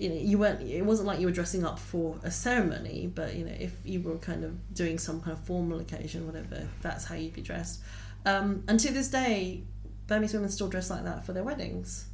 you 0.00 0.08
know 0.08 0.14
you 0.14 0.38
weren't 0.38 0.62
it 0.62 0.82
wasn't 0.82 1.06
like 1.06 1.20
you 1.20 1.26
were 1.26 1.32
dressing 1.32 1.64
up 1.64 1.78
for 1.78 2.16
a 2.22 2.30
ceremony 2.30 3.10
but 3.14 3.34
you 3.34 3.44
know 3.44 3.54
if 3.58 3.72
you 3.84 4.00
were 4.00 4.16
kind 4.16 4.44
of 4.44 4.52
doing 4.74 4.98
some 4.98 5.20
kind 5.20 5.32
of 5.36 5.44
formal 5.44 5.78
occasion 5.80 6.26
whatever 6.26 6.66
that's 6.80 7.04
how 7.04 7.14
you'd 7.14 7.34
be 7.34 7.42
dressed. 7.42 7.80
Um, 8.26 8.64
and 8.68 8.78
to 8.80 8.92
this 8.92 9.08
day 9.08 9.62
burmese 10.06 10.34
women 10.34 10.50
still 10.50 10.68
dress 10.68 10.90
like 10.90 11.04
that 11.04 11.24
for 11.24 11.32
their 11.32 11.44
weddings. 11.44 12.06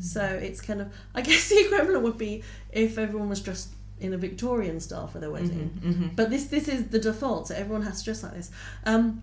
So 0.00 0.22
it's 0.24 0.60
kind 0.60 0.80
of 0.80 0.88
i 1.14 1.20
guess 1.28 1.48
the 1.48 1.58
equivalent 1.66 2.02
would 2.02 2.18
be 2.18 2.42
if 2.72 2.98
everyone 2.98 3.28
was 3.28 3.40
dressed 3.40 3.70
in 4.00 4.12
a 4.12 4.18
victorian 4.18 4.80
style 4.80 5.06
for 5.06 5.20
their 5.20 5.30
wedding. 5.30 5.70
but 6.16 6.30
this 6.30 6.46
this 6.46 6.66
is 6.68 6.88
the 6.88 6.98
default 6.98 7.48
so 7.48 7.54
everyone 7.54 7.82
has 7.82 7.98
to 8.00 8.04
dress 8.06 8.22
like 8.22 8.34
this. 8.34 8.50
Um, 8.86 9.22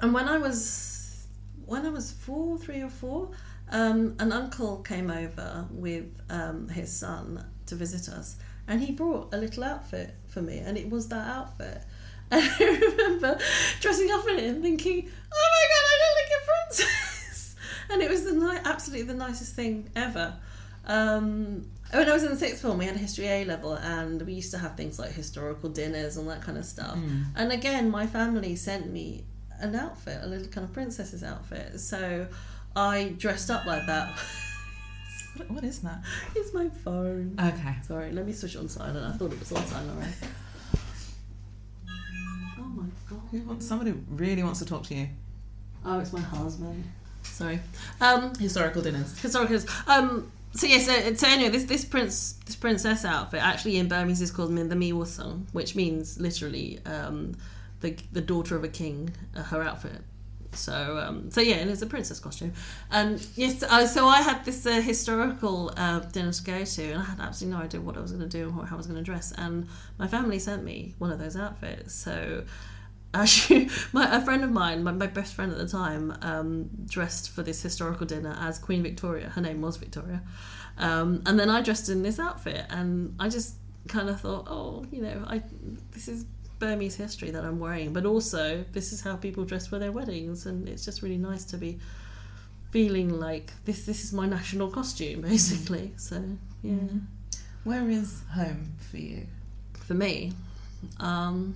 and 0.00 0.12
when 0.14 0.28
i 0.28 0.38
was 0.38 1.26
when 1.66 1.84
i 1.84 1.88
was 1.88 2.12
four 2.12 2.56
three 2.58 2.82
or 2.82 2.88
four 2.88 3.30
um, 3.70 4.14
an 4.18 4.32
uncle 4.32 4.78
came 4.78 5.10
over 5.10 5.66
with 5.70 6.06
um, 6.30 6.68
his 6.68 6.92
son 6.92 7.44
to 7.66 7.74
visit 7.74 8.08
us, 8.12 8.36
and 8.68 8.80
he 8.80 8.92
brought 8.92 9.32
a 9.34 9.36
little 9.36 9.64
outfit 9.64 10.14
for 10.28 10.40
me, 10.42 10.58
and 10.58 10.76
it 10.78 10.88
was 10.90 11.08
that 11.08 11.26
outfit. 11.26 11.82
And 12.28 12.42
I 12.42 12.58
remember 12.58 13.38
dressing 13.80 14.10
up 14.10 14.26
in 14.26 14.36
it 14.38 14.44
and 14.46 14.60
thinking, 14.60 15.08
"Oh 15.32 15.48
my 15.54 15.64
god, 15.72 15.84
I 15.92 15.94
look 16.02 16.16
like 16.18 16.32
a 16.42 16.44
princess!" 16.50 17.56
and 17.90 18.02
it 18.02 18.10
was 18.10 18.24
the 18.24 18.32
ni- 18.32 18.60
absolutely 18.64 19.06
the 19.06 19.14
nicest 19.14 19.54
thing 19.54 19.88
ever. 19.94 20.34
Um, 20.86 21.68
when 21.92 22.08
I 22.08 22.12
was 22.12 22.24
in 22.24 22.30
the 22.30 22.36
sixth 22.36 22.62
form, 22.62 22.78
we 22.78 22.84
had 22.86 22.96
a 22.96 22.98
history 22.98 23.28
A 23.28 23.44
level, 23.44 23.74
and 23.74 24.20
we 24.22 24.32
used 24.32 24.50
to 24.50 24.58
have 24.58 24.76
things 24.76 24.98
like 24.98 25.12
historical 25.12 25.68
dinners 25.70 26.16
and 26.16 26.28
that 26.28 26.42
kind 26.42 26.58
of 26.58 26.64
stuff. 26.64 26.98
And 27.36 27.52
again, 27.52 27.90
my 27.90 28.08
family 28.08 28.56
sent 28.56 28.90
me 28.90 29.24
an 29.60 29.76
outfit, 29.76 30.18
a 30.22 30.26
little 30.26 30.48
kind 30.48 30.64
of 30.64 30.72
princess's 30.72 31.22
outfit. 31.22 31.78
So 31.78 32.26
I 32.76 33.14
dressed 33.18 33.50
up 33.50 33.64
like 33.66 33.86
that. 33.86 34.10
What, 35.36 35.50
what 35.54 35.64
is 35.64 35.80
that? 35.80 36.00
it's 36.34 36.52
my 36.54 36.68
phone. 36.68 37.34
Okay. 37.40 37.74
Sorry, 37.86 38.12
let 38.12 38.26
me 38.26 38.32
switch 38.32 38.54
it 38.54 38.58
on 38.58 38.68
silent. 38.68 38.98
I 39.14 39.16
thought 39.16 39.32
it 39.32 39.38
was 39.38 39.52
on 39.52 39.66
silent. 39.66 40.14
Oh 42.58 42.62
my 42.62 42.84
god. 43.08 43.20
Who 43.30 43.40
wants, 43.42 43.66
somebody 43.66 43.94
really 44.10 44.42
wants 44.42 44.58
to 44.58 44.64
talk 44.66 44.82
to 44.84 44.94
you. 44.94 45.08
Oh, 45.84 45.98
it's 46.00 46.12
my 46.12 46.20
husband. 46.20 46.84
Sorry. 47.22 47.60
Um, 48.00 48.34
Historical 48.34 48.82
dinners. 48.82 49.18
historical. 49.18 49.58
Um. 49.86 50.30
So 50.52 50.66
yes. 50.66 50.86
so, 50.86 51.14
so 51.14 51.28
anyway, 51.28 51.50
this 51.50 51.64
this 51.64 51.84
prince 51.84 52.32
this 52.46 52.56
princess 52.56 53.04
outfit 53.04 53.42
actually 53.42 53.76
in 53.76 53.88
Burmese 53.88 54.20
is 54.22 54.30
called 54.30 54.50
Min 54.50 54.68
the 54.68 54.74
Miwasung, 54.74 55.44
which 55.52 55.74
means 55.76 56.18
literally 56.18 56.78
um, 56.86 57.34
the 57.80 57.96
the 58.12 58.20
daughter 58.22 58.56
of 58.56 58.64
a 58.64 58.68
king. 58.68 59.10
Uh, 59.36 59.42
her 59.42 59.62
outfit. 59.62 60.00
So 60.56 60.98
um, 60.98 61.30
so 61.30 61.40
yeah, 61.40 61.56
and 61.56 61.70
it's 61.70 61.82
a 61.82 61.86
princess 61.86 62.18
costume. 62.18 62.52
And 62.90 63.24
yes, 63.36 63.60
so 63.92 64.06
I 64.06 64.22
had 64.22 64.44
this 64.44 64.66
uh, 64.66 64.80
historical 64.80 65.72
uh, 65.76 66.00
dinner 66.00 66.32
to 66.32 66.44
go 66.44 66.64
to, 66.64 66.82
and 66.82 67.02
I 67.02 67.04
had 67.04 67.20
absolutely 67.20 67.58
no 67.58 67.64
idea 67.64 67.80
what 67.80 67.96
I 67.96 68.00
was 68.00 68.12
going 68.12 68.28
to 68.28 68.38
do 68.38 68.54
or 68.58 68.66
how 68.66 68.76
I 68.76 68.78
was 68.78 68.86
going 68.86 68.98
to 68.98 69.04
dress. 69.04 69.32
And 69.36 69.68
my 69.98 70.08
family 70.08 70.38
sent 70.38 70.64
me 70.64 70.94
one 70.98 71.10
of 71.10 71.18
those 71.18 71.36
outfits. 71.36 71.94
So 71.94 72.44
actually, 73.14 73.70
my, 73.92 74.14
a 74.14 74.20
friend 74.20 74.44
of 74.44 74.50
mine, 74.50 74.82
my, 74.82 74.92
my 74.92 75.06
best 75.06 75.34
friend 75.34 75.52
at 75.52 75.58
the 75.58 75.68
time, 75.68 76.16
um, 76.22 76.68
dressed 76.86 77.30
for 77.30 77.42
this 77.42 77.62
historical 77.62 78.06
dinner 78.06 78.36
as 78.40 78.58
Queen 78.58 78.82
Victoria. 78.82 79.30
Her 79.30 79.40
name 79.40 79.60
was 79.60 79.76
Victoria. 79.76 80.22
Um, 80.78 81.22
and 81.24 81.38
then 81.38 81.48
I 81.48 81.62
dressed 81.62 81.88
in 81.88 82.02
this 82.02 82.18
outfit, 82.18 82.66
and 82.68 83.14
I 83.18 83.28
just 83.28 83.54
kind 83.88 84.08
of 84.08 84.20
thought, 84.20 84.46
oh, 84.48 84.84
you 84.90 85.00
know, 85.00 85.24
I 85.26 85.42
this 85.92 86.08
is 86.08 86.26
Burmese 86.58 86.96
history 86.96 87.30
that 87.30 87.44
I'm 87.44 87.58
wearing, 87.58 87.92
but 87.92 88.06
also 88.06 88.64
this 88.72 88.92
is 88.92 89.00
how 89.02 89.16
people 89.16 89.44
dress 89.44 89.66
for 89.66 89.78
their 89.78 89.92
weddings, 89.92 90.46
and 90.46 90.68
it's 90.68 90.84
just 90.84 91.02
really 91.02 91.18
nice 91.18 91.44
to 91.46 91.58
be 91.58 91.78
feeling 92.70 93.10
like 93.20 93.52
this. 93.64 93.84
This 93.86 94.04
is 94.04 94.12
my 94.12 94.26
national 94.26 94.70
costume, 94.70 95.20
basically. 95.32 95.92
So 95.96 96.22
yeah, 96.62 96.74
Where 97.64 97.88
is 97.88 98.22
home 98.32 98.74
for 98.90 98.96
you? 98.98 99.26
for 99.86 99.94
me. 99.94 100.32
Um, 100.98 101.54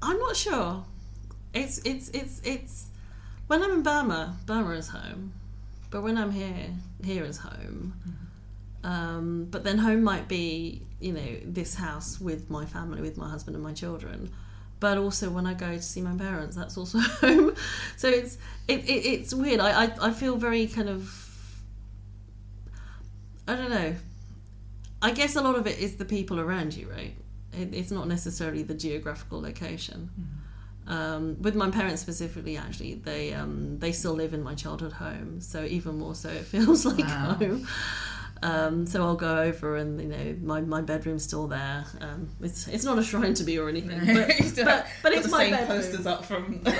I'm 0.00 0.18
not 0.18 0.36
sure. 0.36 0.84
It's 1.54 1.78
it's 1.84 2.08
it's 2.10 2.40
it's 2.44 2.86
when 3.46 3.62
I'm 3.62 3.70
in 3.72 3.82
Burma, 3.82 4.36
Burma 4.46 4.70
is 4.72 4.88
home, 4.88 5.32
but 5.90 6.02
when 6.02 6.16
I'm 6.16 6.30
here, 6.30 6.66
here 7.02 7.24
is 7.24 7.38
home. 7.38 7.94
Um, 8.88 9.46
but 9.50 9.64
then 9.64 9.76
home 9.78 10.02
might 10.02 10.26
be 10.28 10.82
you 10.98 11.12
know 11.12 11.30
this 11.44 11.74
house 11.74 12.18
with 12.20 12.48
my 12.48 12.64
family, 12.64 13.00
with 13.02 13.16
my 13.18 13.28
husband 13.28 13.54
and 13.56 13.62
my 13.62 13.74
children. 13.74 14.30
But 14.80 14.96
also 14.96 15.28
when 15.36 15.46
I 15.46 15.54
go 15.54 15.70
to 15.74 15.82
see 15.82 16.00
my 16.00 16.16
parents, 16.16 16.56
that's 16.56 16.76
also 16.78 16.98
home. 17.22 17.54
So 17.96 18.08
it's 18.08 18.38
it, 18.66 18.80
it 18.88 19.02
it's 19.14 19.34
weird. 19.34 19.60
I, 19.60 19.70
I 19.84 19.86
I 20.08 20.10
feel 20.12 20.36
very 20.36 20.66
kind 20.66 20.88
of 20.88 21.02
I 23.46 23.56
don't 23.56 23.70
know. 23.70 23.94
I 25.00 25.10
guess 25.12 25.36
a 25.36 25.42
lot 25.42 25.56
of 25.56 25.66
it 25.66 25.78
is 25.78 25.96
the 25.96 26.04
people 26.04 26.40
around 26.40 26.74
you, 26.74 26.88
right? 26.90 27.14
It, 27.52 27.74
it's 27.74 27.90
not 27.90 28.08
necessarily 28.08 28.62
the 28.62 28.74
geographical 28.74 29.40
location. 29.40 30.10
Um, 30.86 31.36
with 31.42 31.54
my 31.54 31.70
parents 31.70 32.00
specifically, 32.00 32.56
actually, 32.56 32.94
they 32.94 33.34
um, 33.34 33.78
they 33.78 33.92
still 33.92 34.14
live 34.14 34.32
in 34.32 34.42
my 34.42 34.54
childhood 34.54 34.92
home, 34.92 35.40
so 35.40 35.64
even 35.64 35.98
more 35.98 36.14
so, 36.14 36.30
it 36.30 36.44
feels 36.54 36.86
like 36.86 37.00
Wow. 37.00 37.34
home. 37.38 37.68
Um, 38.42 38.86
so 38.86 39.02
I'll 39.02 39.16
go 39.16 39.38
over, 39.38 39.76
and 39.76 40.00
you 40.00 40.08
know, 40.08 40.36
my, 40.42 40.60
my 40.60 40.80
bedroom's 40.80 41.24
still 41.24 41.48
there. 41.48 41.84
Um, 42.00 42.28
it's 42.40 42.68
it's 42.68 42.84
not 42.84 42.98
a 42.98 43.02
shrine 43.02 43.34
to 43.34 43.44
me 43.44 43.58
or 43.58 43.68
anything, 43.68 43.98
but 43.98 44.28
but, 44.64 44.86
but 45.02 45.12
it's 45.12 45.26
the 45.26 45.30
my 45.30 45.44
same 45.44 45.50
bedroom 45.52 45.68
posters 45.68 46.06
up 46.06 46.24
from. 46.24 46.64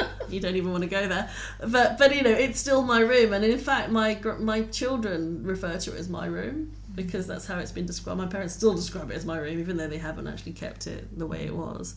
you 0.30 0.40
don't 0.40 0.56
even 0.56 0.70
want 0.70 0.82
to 0.82 0.90
go 0.90 1.06
there. 1.06 1.28
But 1.60 1.98
but 1.98 2.14
you 2.14 2.22
know, 2.22 2.30
it's 2.30 2.58
still 2.58 2.82
my 2.82 3.00
room, 3.00 3.32
and 3.32 3.44
in 3.44 3.58
fact, 3.58 3.90
my 3.90 4.18
my 4.38 4.62
children 4.62 5.44
refer 5.44 5.76
to 5.78 5.94
it 5.94 5.98
as 5.98 6.08
my 6.08 6.26
room 6.26 6.72
because 6.94 7.26
that's 7.26 7.46
how 7.46 7.58
it's 7.58 7.72
been 7.72 7.86
described. 7.86 8.18
My 8.18 8.26
parents 8.26 8.54
still 8.54 8.74
describe 8.74 9.10
it 9.10 9.14
as 9.14 9.24
my 9.24 9.38
room, 9.38 9.58
even 9.58 9.76
though 9.76 9.88
they 9.88 9.98
haven't 9.98 10.26
actually 10.26 10.52
kept 10.52 10.86
it 10.86 11.18
the 11.18 11.26
way 11.26 11.46
it 11.46 11.54
was. 11.54 11.94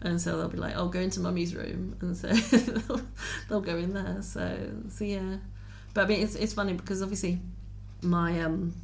And 0.00 0.20
so 0.20 0.36
they'll 0.36 0.48
be 0.48 0.58
like, 0.58 0.74
"I'll 0.74 0.88
go 0.88 1.00
into 1.00 1.20
mummy's 1.20 1.54
room," 1.54 1.96
and 2.00 2.16
so 2.16 2.28
they'll, 2.28 3.00
they'll 3.48 3.60
go 3.60 3.76
in 3.76 3.94
there. 3.94 4.22
So 4.22 4.70
so 4.88 5.04
yeah, 5.04 5.36
but 5.94 6.04
I 6.04 6.08
mean, 6.08 6.22
it's 6.22 6.34
it's 6.34 6.52
funny 6.52 6.74
because 6.74 7.02
obviously 7.02 7.40
my 8.04 8.40
um. 8.42 8.74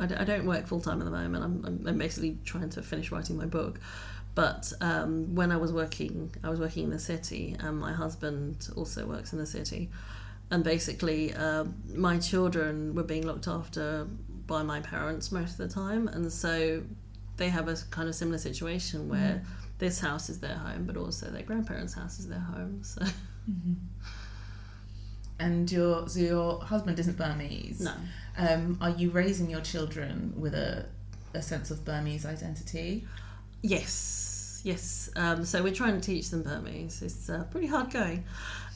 I 0.00 0.06
don't- 0.06 0.46
work 0.46 0.68
full 0.68 0.80
time 0.80 1.00
at 1.00 1.06
the 1.06 1.10
moment. 1.10 1.42
I'm, 1.42 1.64
I'm, 1.66 1.86
I'm 1.88 1.98
basically 1.98 2.38
trying 2.44 2.70
to 2.70 2.82
finish 2.82 3.10
writing 3.10 3.36
my 3.36 3.46
book. 3.46 3.80
But 4.36 4.72
um, 4.80 5.34
when 5.34 5.50
I 5.50 5.56
was 5.56 5.72
working, 5.72 6.32
I 6.44 6.50
was 6.50 6.60
working 6.60 6.84
in 6.84 6.90
the 6.90 7.00
city, 7.00 7.56
and 7.58 7.76
my 7.80 7.92
husband 7.92 8.68
also 8.76 9.04
works 9.06 9.32
in 9.32 9.40
the 9.40 9.46
city. 9.46 9.90
And 10.52 10.62
basically, 10.62 11.34
um 11.34 11.74
my 11.94 12.18
children 12.18 12.94
were 12.94 13.02
being 13.02 13.26
looked 13.26 13.48
after 13.48 14.06
by 14.46 14.62
my 14.62 14.80
parents 14.80 15.32
most 15.32 15.52
of 15.52 15.56
the 15.58 15.68
time, 15.68 16.06
and 16.08 16.32
so 16.32 16.82
they 17.36 17.48
have 17.48 17.66
a 17.68 17.76
kind 17.90 18.08
of 18.08 18.14
similar 18.14 18.38
situation 18.38 19.08
where 19.08 19.42
this 19.78 19.98
house 20.00 20.28
is 20.30 20.38
their 20.40 20.56
home, 20.56 20.84
but 20.86 20.96
also 20.96 21.26
their 21.26 21.42
grandparents' 21.42 21.94
house 21.94 22.18
is 22.20 22.28
their 22.28 22.38
home. 22.54 22.80
So 22.82 23.02
and 25.38 25.70
your 25.70 26.08
so 26.08 26.20
your 26.20 26.60
husband 26.60 26.98
isn't 26.98 27.16
Burmese. 27.16 27.80
no, 27.80 27.92
Um, 28.36 28.78
are 28.80 28.90
you 28.90 29.10
raising 29.10 29.48
your 29.50 29.60
children 29.60 30.32
with 30.36 30.54
a 30.54 30.86
a 31.34 31.42
sense 31.42 31.70
of 31.70 31.84
Burmese 31.84 32.24
identity? 32.26 33.06
Yes, 33.62 34.60
yes. 34.64 35.10
Um, 35.16 35.44
so 35.44 35.62
we're 35.62 35.74
trying 35.74 36.00
to 36.00 36.06
teach 36.06 36.30
them 36.30 36.42
Burmese. 36.42 37.02
It's 37.02 37.28
uh, 37.28 37.44
pretty 37.50 37.66
hard 37.66 37.90
going. 37.90 38.24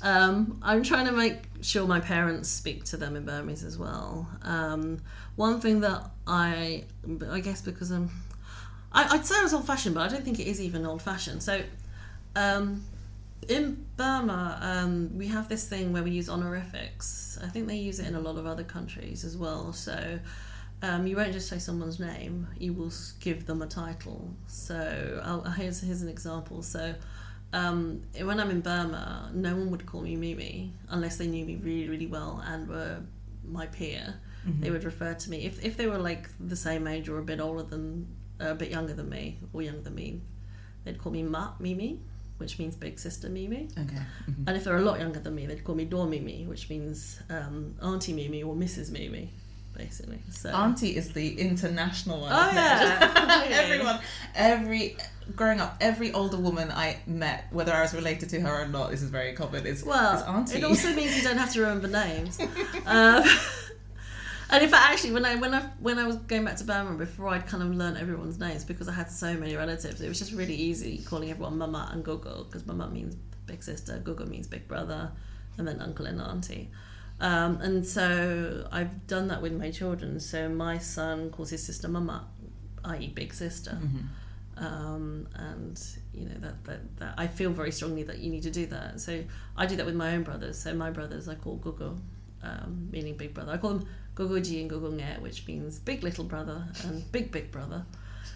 Um, 0.03 0.59
I'm 0.63 0.83
trying 0.83 1.07
to 1.07 1.13
make 1.13 1.39
sure 1.61 1.87
my 1.87 2.01
parents 2.01 2.49
speak 2.49 2.85
to 2.87 2.97
them 2.97 3.15
in 3.17 3.25
Burmese 3.25 3.63
as 3.65 3.79
well. 3.79 4.29
Um, 4.43 4.99
one 5.37 5.61
thing 5.61 5.81
that 5.81 6.11
I, 6.27 6.85
I 7.31 7.41
guess 7.41 7.63
because 7.63 7.91
I'm, 7.93 8.11
I, 8.93 9.07
I'd 9.15 9.25
say 9.25 9.37
I 9.39 9.43
was 9.45 9.55
old 9.55 9.67
fashioned, 9.67 9.95
but 9.95 10.03
I 10.03 10.09
don't 10.09 10.25
think 10.25 10.41
it 10.41 10.47
is 10.49 10.61
even 10.61 10.85
old 10.85 11.03
fashioned. 11.03 11.43
So, 11.43 11.63
um, 12.35 12.85
in 13.49 13.87
Burma, 13.97 14.59
um, 14.63 15.17
we 15.17 15.27
have 15.29 15.49
this 15.49 15.69
thing 15.69 15.93
where 15.93 16.03
we 16.03 16.11
use 16.11 16.29
honorifics. 16.29 17.39
I 17.43 17.49
think 17.49 17.67
they 17.67 17.77
use 17.77 17.99
it 17.99 18.07
in 18.07 18.15
a 18.15 18.21
lot 18.21 18.37
of 18.37 18.47
other 18.47 18.65
countries 18.65 19.25
as 19.25 19.37
well. 19.37 19.73
So 19.73 20.19
um, 20.83 21.07
you 21.07 21.17
won't 21.17 21.33
just 21.33 21.49
say 21.49 21.59
someone's 21.59 21.99
name; 21.99 22.47
you 22.59 22.73
will 22.73 22.93
give 23.21 23.47
them 23.47 23.63
a 23.63 23.67
title. 23.67 24.31
So 24.47 25.21
I'll, 25.25 25.43
here's 25.53 25.81
here's 25.81 26.03
an 26.03 26.09
example. 26.09 26.63
So 26.63 26.95
um, 27.53 28.03
when 28.21 28.41
I'm 28.41 28.51
in 28.51 28.61
Burma, 28.61 29.31
no 29.35 29.55
one 29.55 29.71
would 29.71 29.87
call 29.87 30.03
me 30.03 30.17
Mimi 30.17 30.73
unless 30.89 31.17
they 31.17 31.27
knew 31.27 31.45
me 31.45 31.57
really 31.57 31.89
really 31.89 32.07
well 32.07 32.43
and 32.47 32.69
were 32.69 33.01
my 33.45 33.67
peer. 33.67 34.15
they 34.61 34.71
would 34.71 34.85
refer 34.85 35.15
to 35.15 35.31
me. 35.31 35.45
If 35.45 35.65
if 35.65 35.77
they 35.77 35.87
were 35.87 35.99
like 35.99 36.29
the 36.41 36.57
same 36.57 36.87
age 36.87 37.09
or 37.09 37.19
a 37.19 37.23
bit 37.23 37.41
older 37.41 37.63
than, 37.63 38.07
uh, 38.41 38.51
a 38.51 38.55
bit 38.55 38.71
younger 38.71 38.93
than 38.93 39.09
me 39.09 39.39
or 39.53 39.63
younger 39.63 39.83
than 39.83 39.95
me, 39.95 40.21
they'd 40.85 40.99
call 40.99 41.13
me 41.13 41.23
Ma 41.23 41.53
Mimi, 41.61 42.01
which 42.43 42.59
means 42.59 42.75
big 42.75 42.99
sister 42.99 43.29
Mimi. 43.29 43.69
Okay. 43.79 44.03
And 44.47 44.57
if 44.57 44.65
they're 44.65 44.77
a 44.77 44.83
lot 44.83 44.99
younger 44.99 45.21
than 45.21 45.35
me, 45.35 45.47
they'd 45.47 45.63
call 45.65 45.77
me 45.77 45.85
Daw 45.85 46.05
Mimi, 46.05 46.45
which 46.47 46.69
means 46.69 47.21
um, 47.31 47.75
Auntie 47.81 48.13
Mimi 48.13 48.43
or 48.43 48.55
Mrs. 48.55 48.91
Mimi, 48.91 49.31
basically. 49.77 50.19
So 50.31 50.51
Auntie 50.51 50.97
is 50.97 51.13
the 51.13 51.39
international 51.41 52.21
one. 52.21 52.33
Oh, 52.33 52.51
yeah. 52.53 53.45
Everyone, 53.51 54.01
every 54.35 54.97
growing 55.37 55.61
up, 55.61 55.77
every 55.81 56.13
older 56.13 56.37
woman 56.37 56.71
I 56.73 56.99
met, 57.07 57.47
whether 57.53 57.73
I 57.73 57.83
was 57.83 57.95
related 57.95 58.29
to 58.31 58.41
her 58.41 58.63
or 58.63 58.67
not, 58.67 58.91
this 58.91 59.03
is 59.03 59.11
very 59.11 59.35
common. 59.35 59.65
Is 59.65 59.85
Well, 59.85 60.17
is 60.17 60.23
Auntie. 60.23 60.59
it 60.59 60.65
also 60.65 60.93
means 60.93 61.17
you 61.17 61.23
don't 61.23 61.39
have 61.39 61.53
to 61.53 61.61
remember 61.61 61.89
names. 61.89 62.41
um, 62.87 63.23
and 64.53 64.63
in 64.63 64.69
fact, 64.69 64.91
actually, 64.91 65.13
when 65.13 65.25
I 65.25 65.35
when 65.37 65.55
I 65.55 65.63
when 65.81 65.99
I 65.99 66.07
was 66.07 66.17
going 66.17 66.45
back 66.45 66.57
to 66.57 66.65
Burma 66.65 66.97
before 66.97 67.29
I'd 67.29 67.47
kind 67.47 67.63
of 67.63 67.71
learned 67.75 67.97
everyone's 67.97 68.39
names 68.39 68.65
because 68.65 68.89
I 68.89 68.93
had 68.93 69.11
so 69.11 69.35
many 69.35 69.57
relatives, 69.57 70.01
it 70.01 70.09
was 70.09 70.19
just 70.19 70.33
really 70.33 70.55
easy 70.55 70.99
calling 70.99 71.31
everyone 71.31 71.59
Mama 71.59 71.89
and 71.93 72.05
Gogo 72.05 72.45
because 72.45 72.67
Mama 72.67 72.89
means 72.89 73.17
big 73.47 73.63
sister, 73.63 73.99
Gogo 73.99 74.27
means 74.27 74.47
big 74.47 74.69
brother, 74.69 75.11
and 75.59 75.67
then 75.67 75.81
uncle 75.81 76.07
and 76.07 76.21
auntie. 76.21 76.71
Um, 77.21 77.61
and 77.61 77.87
so 77.87 78.69
I've 78.73 79.07
done 79.07 79.29
that 79.29 79.41
with 79.41 79.53
my 79.53 79.71
children. 79.71 80.21
So 80.21 80.49
my 80.49 80.79
son 80.79 81.31
calls 81.31 81.51
his 81.51 81.63
sister 81.65 81.89
Mama, 81.89 82.27
i.e., 82.85 83.09
big 83.09 83.33
sister. 83.33 83.79
um, 84.59 85.27
and 85.37 85.81
you 86.13 86.27
know 86.27 86.35
that, 86.41 86.63
that 86.65 86.97
that 86.99 87.15
I 87.17 87.27
feel 87.27 87.51
very 87.51 87.73
strongly 87.73 88.03
that 88.03 88.19
you 88.19 88.31
need 88.31 88.43
to 88.43 88.51
do 88.51 88.67
that. 88.67 89.01
So 89.01 89.25
I 89.57 89.67
do 89.67 89.77
that 89.77 89.87
with 89.87 89.95
my 89.95 90.15
own 90.15 90.25
brothers. 90.25 90.59
So 90.59 90.75
my 90.75 90.91
brothers 90.91 91.27
I 91.29 91.37
call 91.37 91.57
Gogo, 91.57 91.97
um, 92.43 92.89
meaning 92.93 93.17
big 93.17 93.33
brother. 93.35 93.53
I 93.53 93.57
call 93.57 93.71
them 93.75 93.89
Gogoji 94.15 94.61
and 94.61 94.71
Gogonge, 94.71 95.21
which 95.21 95.47
means 95.47 95.79
big 95.79 96.03
little 96.03 96.25
brother 96.25 96.67
and 96.85 97.11
big 97.13 97.33
big 97.33 97.51
brother. 97.51 97.85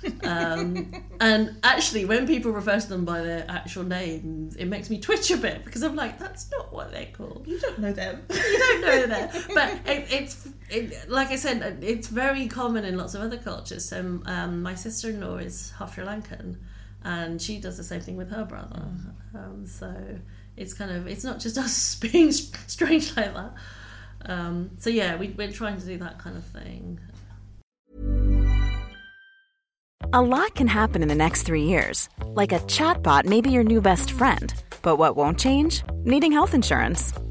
um, 0.24 0.92
and 1.20 1.56
actually, 1.62 2.04
when 2.04 2.26
people 2.26 2.52
refer 2.52 2.78
to 2.78 2.88
them 2.88 3.04
by 3.04 3.22
their 3.22 3.44
actual 3.48 3.82
names, 3.82 4.56
it 4.56 4.66
makes 4.66 4.90
me 4.90 4.98
twitch 5.00 5.30
a 5.30 5.36
bit 5.36 5.64
because 5.64 5.82
I'm 5.82 5.96
like, 5.96 6.18
that's 6.18 6.50
not 6.50 6.72
what 6.72 6.92
they're 6.92 7.08
called 7.12 7.46
you 7.46 7.58
don't 7.58 7.78
know 7.78 7.92
them. 7.92 8.22
you 8.30 8.58
don't 8.58 8.80
know 8.80 9.06
that. 9.06 9.46
But 9.54 9.72
it, 9.90 10.06
it's 10.10 10.48
it, 10.68 11.08
like 11.08 11.28
I 11.28 11.36
said, 11.36 11.78
it's 11.82 12.08
very 12.08 12.46
common 12.46 12.84
in 12.84 12.96
lots 12.96 13.14
of 13.14 13.22
other 13.22 13.38
cultures. 13.38 13.84
So 13.84 14.20
um, 14.26 14.62
my 14.62 14.74
sister-in-law 14.74 15.38
is 15.38 15.72
half 15.78 15.94
Sri 15.94 16.04
Lankan, 16.04 16.56
and 17.04 17.40
she 17.40 17.58
does 17.58 17.76
the 17.76 17.84
same 17.84 18.00
thing 18.00 18.16
with 18.16 18.30
her 18.30 18.44
brother. 18.44 18.82
Um, 19.34 19.66
so 19.66 19.94
it's 20.56 20.74
kind 20.74 20.90
of 20.90 21.06
it's 21.06 21.24
not 21.24 21.38
just 21.38 21.58
us 21.58 21.94
being 22.12 22.32
strange 22.32 23.16
like 23.16 23.34
that. 23.34 23.54
Um, 24.24 24.70
so 24.78 24.90
yeah, 24.90 25.16
we, 25.16 25.28
we're 25.28 25.52
trying 25.52 25.78
to 25.78 25.86
do 25.86 25.98
that 25.98 26.18
kind 26.18 26.36
of 26.36 26.44
thing. 26.44 26.98
A 30.12 30.22
lot 30.22 30.54
can 30.54 30.68
happen 30.68 31.02
in 31.02 31.08
the 31.08 31.14
next 31.14 31.42
three 31.42 31.64
years. 31.64 32.08
Like 32.24 32.52
a 32.52 32.60
chatbot 32.60 33.24
may 33.24 33.40
be 33.40 33.50
your 33.50 33.64
new 33.64 33.80
best 33.80 34.12
friend. 34.12 34.52
But 34.82 34.96
what 34.96 35.16
won't 35.16 35.38
change? 35.38 35.82
Needing 36.04 36.32
health 36.32 36.54
insurance. 36.54 37.12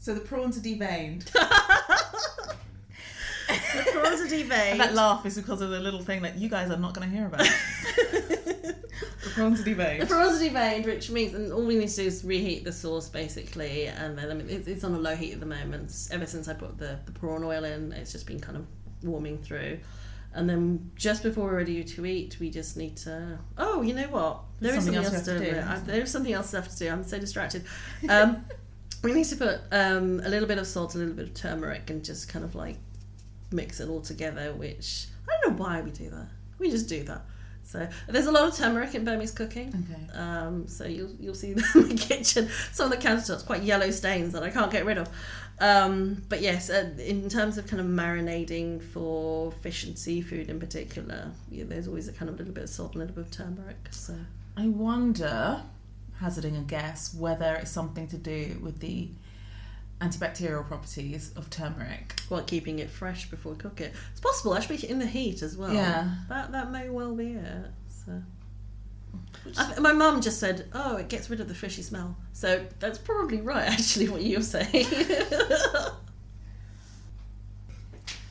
So 0.00 0.14
the 0.14 0.20
prawns 0.20 0.58
are 0.58 0.62
deveined. 0.62 1.30
The 3.74 3.90
prawns 3.92 4.20
are 4.20 4.26
deveined. 4.26 4.72
And 4.72 4.80
that 4.80 4.94
laugh 4.94 5.26
is 5.26 5.36
because 5.36 5.60
of 5.60 5.70
the 5.70 5.80
little 5.80 6.02
thing 6.02 6.22
that 6.22 6.36
you 6.38 6.48
guys 6.48 6.70
are 6.70 6.76
not 6.76 6.94
going 6.94 7.08
to 7.08 7.16
hear 7.16 7.26
about. 7.26 7.40
the 8.12 9.30
prawns 9.34 9.60
are 9.60 9.64
deveined. 9.64 10.00
The 10.00 10.06
prawns 10.06 10.40
are 10.40 10.44
deveined, 10.44 10.86
which 10.86 11.10
means 11.10 11.34
and 11.34 11.52
all 11.52 11.64
we 11.64 11.76
need 11.76 11.88
to 11.88 11.96
do 11.96 12.02
is 12.02 12.24
reheat 12.24 12.64
the 12.64 12.72
sauce 12.72 13.08
basically, 13.08 13.86
and 13.86 14.16
then 14.16 14.30
I 14.30 14.34
mean 14.34 14.48
it's, 14.48 14.68
it's 14.68 14.84
on 14.84 14.94
a 14.94 14.98
low 14.98 15.16
heat 15.16 15.34
at 15.34 15.40
the 15.40 15.46
moment. 15.46 16.08
Ever 16.10 16.26
since 16.26 16.48
I 16.48 16.54
put 16.54 16.78
the, 16.78 16.98
the 17.06 17.12
prawn 17.12 17.42
oil 17.42 17.64
in, 17.64 17.92
it's 17.92 18.12
just 18.12 18.26
been 18.26 18.40
kind 18.40 18.56
of 18.56 18.66
warming 19.02 19.38
through. 19.38 19.78
And 20.32 20.48
then 20.48 20.92
just 20.94 21.24
before 21.24 21.46
we're 21.46 21.56
ready 21.56 21.82
to 21.82 22.06
eat, 22.06 22.36
we 22.38 22.50
just 22.50 22.76
need 22.76 22.96
to. 22.98 23.38
Oh, 23.58 23.82
you 23.82 23.94
know 23.94 24.08
what? 24.08 24.42
There 24.60 24.74
is 24.74 24.84
Something 24.84 25.02
something, 25.02 25.18
else 25.18 25.28
else, 25.28 25.38
to 25.38 25.44
have 25.44 25.84
do, 25.84 25.90
I, 25.90 25.92
there 25.92 26.02
is 26.02 26.10
something 26.10 26.32
else 26.32 26.52
left 26.52 26.70
to 26.70 26.78
do. 26.78 26.88
I'm 26.90 27.02
so 27.02 27.18
distracted. 27.18 27.64
Um, 28.08 28.44
we 29.02 29.12
need 29.12 29.26
to 29.26 29.36
put 29.36 29.60
um, 29.72 30.20
a 30.24 30.28
little 30.28 30.48
bit 30.48 30.58
of 30.58 30.66
salt, 30.66 30.94
a 30.94 30.98
little 30.98 31.14
bit 31.14 31.28
of 31.28 31.34
turmeric, 31.34 31.90
and 31.90 32.04
just 32.04 32.28
kind 32.28 32.44
of 32.44 32.54
like 32.54 32.76
mix 33.50 33.80
it 33.80 33.88
all 33.88 34.00
together. 34.00 34.52
Which 34.52 35.06
I 35.28 35.42
don't 35.42 35.56
know 35.56 35.64
why 35.64 35.80
we 35.80 35.90
do 35.90 36.10
that. 36.10 36.28
We 36.58 36.70
just 36.70 36.88
do 36.88 37.02
that. 37.04 37.22
So 37.70 37.88
there's 38.08 38.26
a 38.26 38.32
lot 38.32 38.48
of 38.48 38.56
turmeric 38.56 38.96
in 38.96 39.04
Burmese 39.04 39.30
cooking. 39.30 39.68
Okay. 39.68 40.18
Um, 40.18 40.66
so 40.66 40.86
you'll 40.86 41.14
you'll 41.20 41.34
see 41.34 41.50
in 41.52 41.56
the 41.56 41.96
kitchen 41.98 42.48
some 42.72 42.90
of 42.92 42.98
the 42.98 43.08
countertops 43.08 43.46
quite 43.46 43.62
yellow 43.62 43.90
stains 43.90 44.32
that 44.32 44.42
I 44.42 44.50
can't 44.50 44.72
get 44.72 44.84
rid 44.84 44.98
of. 44.98 45.08
Um, 45.60 46.22
but 46.28 46.40
yes, 46.40 46.70
uh, 46.70 46.90
in 46.98 47.28
terms 47.28 47.58
of 47.58 47.66
kind 47.66 47.80
of 47.80 47.86
marinating 47.86 48.82
for 48.82 49.52
fish 49.52 49.84
and 49.84 49.96
seafood 49.96 50.48
in 50.48 50.58
particular, 50.58 51.30
yeah, 51.50 51.64
there's 51.66 51.86
always 51.86 52.08
a 52.08 52.12
kind 52.12 52.30
of 52.30 52.38
little 52.38 52.54
bit 52.54 52.64
of 52.64 52.70
salt, 52.70 52.94
and 52.94 53.02
a 53.02 53.06
little 53.06 53.22
bit 53.22 53.26
of 53.26 53.30
turmeric. 53.30 53.88
So 53.90 54.16
I 54.56 54.66
wonder, 54.66 55.62
hazarding 56.20 56.56
a 56.56 56.60
guess, 56.60 57.14
whether 57.14 57.54
it's 57.56 57.70
something 57.70 58.06
to 58.08 58.16
do 58.16 58.58
with 58.62 58.80
the 58.80 59.08
antibacterial 60.00 60.66
properties 60.66 61.32
of 61.36 61.50
turmeric. 61.50 62.20
while 62.28 62.42
keeping 62.42 62.78
it 62.78 62.88
fresh 62.90 63.28
before 63.30 63.52
we 63.52 63.58
cook 63.58 63.80
it, 63.80 63.92
it's 64.12 64.20
possible 64.20 64.54
actually 64.54 64.88
in 64.88 64.98
the 64.98 65.06
heat 65.06 65.42
as 65.42 65.56
well. 65.56 65.72
Yeah. 65.72 66.14
that 66.28 66.52
that 66.52 66.70
may 66.70 66.88
well 66.88 67.14
be 67.14 67.32
it. 67.32 67.66
So. 68.06 68.22
Th- 69.44 69.78
my 69.80 69.92
mum 69.92 70.20
just 70.20 70.38
said, 70.38 70.66
"Oh, 70.72 70.96
it 70.96 71.08
gets 71.08 71.28
rid 71.30 71.40
of 71.40 71.48
the 71.48 71.54
fishy 71.54 71.82
smell." 71.82 72.16
So 72.32 72.64
that's 72.78 72.98
probably 72.98 73.40
right, 73.40 73.68
actually, 73.76 74.08
what 74.08 74.22
you're 74.22 74.42
saying. 74.42 74.86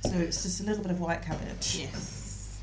So 0.04 0.16
it's 0.18 0.42
just 0.42 0.62
a 0.62 0.64
little 0.64 0.82
bit 0.82 0.92
of 0.92 1.00
white 1.00 1.22
cabbage. 1.22 1.78
Yes. 1.80 2.60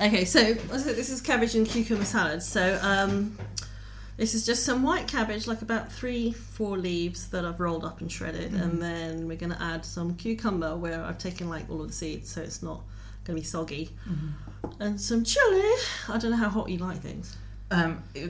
Okay, 0.00 0.24
so 0.24 0.40
as 0.40 0.70
I 0.70 0.76
said, 0.78 0.96
this 0.96 1.10
is 1.10 1.20
cabbage 1.20 1.54
and 1.54 1.66
cucumber 1.66 2.04
salad. 2.04 2.42
So 2.42 2.78
um, 2.82 3.38
this 4.22 4.34
is 4.36 4.46
just 4.46 4.64
some 4.64 4.84
white 4.84 5.08
cabbage, 5.08 5.48
like 5.48 5.62
about 5.62 5.90
three, 5.90 6.30
four 6.30 6.78
leaves 6.78 7.28
that 7.30 7.44
I've 7.44 7.58
rolled 7.58 7.84
up 7.84 8.00
and 8.00 8.10
shredded, 8.10 8.52
and 8.52 8.80
then 8.80 9.26
we're 9.26 9.36
going 9.36 9.50
to 9.50 9.60
add 9.60 9.84
some 9.84 10.14
cucumber 10.14 10.76
where 10.76 11.02
I've 11.02 11.18
taken 11.18 11.48
like 11.48 11.68
all 11.68 11.80
of 11.80 11.88
the 11.88 11.92
seeds, 11.92 12.30
so 12.30 12.40
it's 12.40 12.62
not 12.62 12.82
going 13.24 13.36
to 13.36 13.42
be 13.42 13.44
soggy, 13.44 13.90
and 14.78 15.00
some 15.00 15.24
chili. 15.24 15.74
I 16.08 16.18
don't 16.18 16.30
know 16.30 16.36
how 16.36 16.50
hot 16.50 16.68
you 16.68 16.78
like 16.78 16.98
things. 17.00 17.36
Um, 17.72 18.00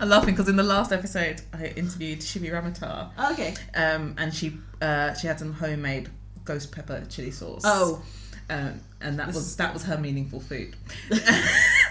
I'm 0.00 0.08
laughing 0.08 0.34
because 0.34 0.48
in 0.48 0.56
the 0.56 0.62
last 0.62 0.90
episode 0.90 1.42
I 1.52 1.66
interviewed 1.76 2.20
Shivi 2.20 2.50
Ramoutar, 2.50 3.10
Okay. 3.32 3.54
um, 3.74 4.14
and 4.16 4.32
she 4.34 4.56
uh, 4.80 5.12
she 5.12 5.26
had 5.26 5.38
some 5.38 5.52
homemade 5.52 6.08
ghost 6.46 6.72
pepper 6.72 7.04
chili 7.10 7.30
sauce. 7.32 7.62
Oh, 7.66 8.02
um, 8.48 8.80
and 9.02 9.18
that 9.18 9.26
was 9.26 9.56
that 9.56 9.74
was 9.74 9.82
her 9.84 9.98
meaningful 9.98 10.40
food. 10.40 10.74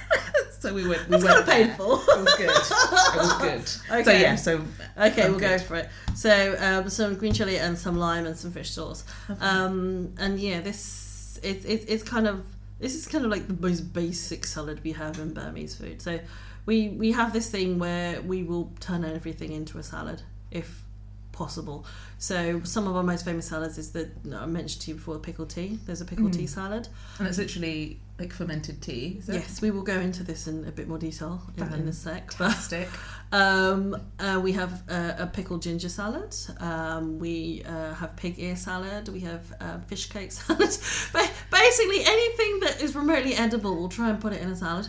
so 0.61 0.75
we 0.75 0.87
went. 0.87 1.09
We 1.09 1.17
That's 1.17 1.23
went 1.23 1.45
kind 1.45 1.69
of 1.69 1.77
painful. 1.77 2.03
It 2.07 2.19
was 2.19 2.35
good. 2.35 2.49
It 2.49 3.17
was 3.17 3.33
good. 3.39 3.91
okay. 3.91 4.03
So 4.03 4.11
yeah. 4.11 4.35
So 4.35 4.61
Okay, 4.95 5.23
I'm 5.23 5.31
we'll 5.31 5.39
go 5.39 5.57
for 5.57 5.77
it. 5.77 5.89
So 6.15 6.55
um, 6.59 6.87
some 6.87 7.15
green 7.15 7.33
chili 7.33 7.57
and 7.57 7.75
some 7.77 7.97
lime 7.97 8.27
and 8.27 8.37
some 8.37 8.51
fish 8.51 8.69
sauce. 8.69 9.03
Um, 9.39 10.13
and 10.19 10.39
yeah, 10.39 10.61
this 10.61 11.39
it, 11.41 11.65
it, 11.65 11.85
it's 11.87 12.03
kind 12.03 12.27
of 12.27 12.45
this 12.79 12.93
is 12.93 13.07
kind 13.07 13.25
of 13.25 13.31
like 13.31 13.47
the 13.47 13.55
most 13.59 13.91
basic 13.91 14.45
salad 14.45 14.81
we 14.83 14.91
have 14.91 15.17
in 15.17 15.33
Burmese 15.33 15.75
food. 15.75 15.99
So 15.99 16.19
we 16.67 16.89
we 16.89 17.11
have 17.11 17.33
this 17.33 17.49
thing 17.49 17.79
where 17.79 18.21
we 18.21 18.43
will 18.43 18.71
turn 18.79 19.03
everything 19.03 19.53
into 19.53 19.79
a 19.79 19.83
salad 19.83 20.21
if 20.51 20.83
possible. 21.31 21.85
So 22.19 22.61
some 22.63 22.87
of 22.87 22.95
our 22.95 23.03
most 23.03 23.25
famous 23.25 23.47
salads 23.47 23.79
is 23.79 23.93
the 23.93 24.11
I 24.35 24.45
mentioned 24.45 24.83
to 24.83 24.91
you 24.91 24.95
before 24.95 25.15
the 25.15 25.21
pickle 25.21 25.47
tea. 25.47 25.79
There's 25.87 26.01
a 26.01 26.05
pickle 26.05 26.29
tea 26.29 26.45
salad. 26.45 26.87
and 27.17 27.27
it's 27.27 27.39
literally 27.39 27.99
like 28.21 28.31
fermented 28.31 28.81
tea. 28.81 29.19
Yes, 29.27 29.61
we 29.61 29.71
will 29.71 29.81
go 29.81 29.99
into 29.99 30.23
this 30.23 30.47
in 30.47 30.65
a 30.65 30.71
bit 30.71 30.87
more 30.87 30.99
detail 30.99 31.41
in, 31.57 31.63
in 31.73 31.87
a 31.87 31.93
sec. 31.93 32.27
But 32.37 32.51
Fantastic. 32.51 32.87
um, 33.31 33.97
uh, 34.19 34.39
we 34.41 34.51
have 34.51 34.83
uh, 34.89 35.13
a 35.17 35.27
pickled 35.27 35.63
ginger 35.63 35.89
salad. 35.89 36.35
Um, 36.59 37.17
we 37.17 37.63
uh, 37.65 37.95
have 37.95 38.15
pig 38.15 38.35
ear 38.37 38.55
salad. 38.55 39.09
We 39.09 39.21
have 39.21 39.53
uh, 39.59 39.79
fish 39.87 40.07
cake 40.09 40.31
salad. 40.39 40.69
but 41.11 41.31
basically, 41.51 42.01
anything 42.05 42.59
that 42.61 42.81
is 42.81 42.95
remotely 42.95 43.33
edible, 43.33 43.75
we'll 43.75 43.89
try 43.89 44.09
and 44.09 44.21
put 44.21 44.33
it 44.33 44.41
in 44.41 44.49
a 44.49 44.55
salad. 44.55 44.87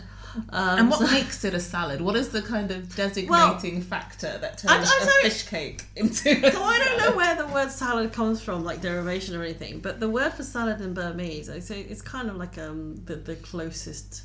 Um, 0.49 0.79
And 0.79 0.89
what 0.89 0.99
so- 0.99 1.07
makes 1.11 1.43
it 1.45 1.53
a 1.53 1.59
salad? 1.59 2.01
What 2.01 2.15
is 2.15 2.29
the 2.29 2.41
kind 2.41 2.71
of 2.71 2.95
designating 2.95 3.81
factor 3.81 4.37
that 4.39 4.63
I- 4.67 4.77
turns 4.77 4.91
I 4.91 4.97
a 5.01 5.05
don't- 5.05 5.21
fish 5.23 5.43
cake 5.43 5.85
into 5.95 6.29
a 6.31 6.51
So 6.51 6.63
I 6.63 6.79
don't 6.79 6.97
know 6.97 7.15
where 7.15 7.35
the 7.35 7.47
word 7.47 7.71
salad 7.71 8.11
comes 8.13 8.41
from, 8.41 8.63
like 8.63 8.81
derivation 8.81 9.35
or 9.35 9.43
anything. 9.43 9.79
But 9.79 9.99
the 9.99 10.09
word 10.09 10.33
for 10.33 10.43
salad 10.43 10.81
in 10.81 10.93
Burmese, 10.95 11.49
I 11.49 11.59
say 11.59 11.81
it's 11.81 12.01
kind 12.01 12.29
of 12.29 12.35
like 12.37 12.57
um, 12.57 12.95
the 13.05 13.15
the 13.15 13.35
closest 13.35 14.23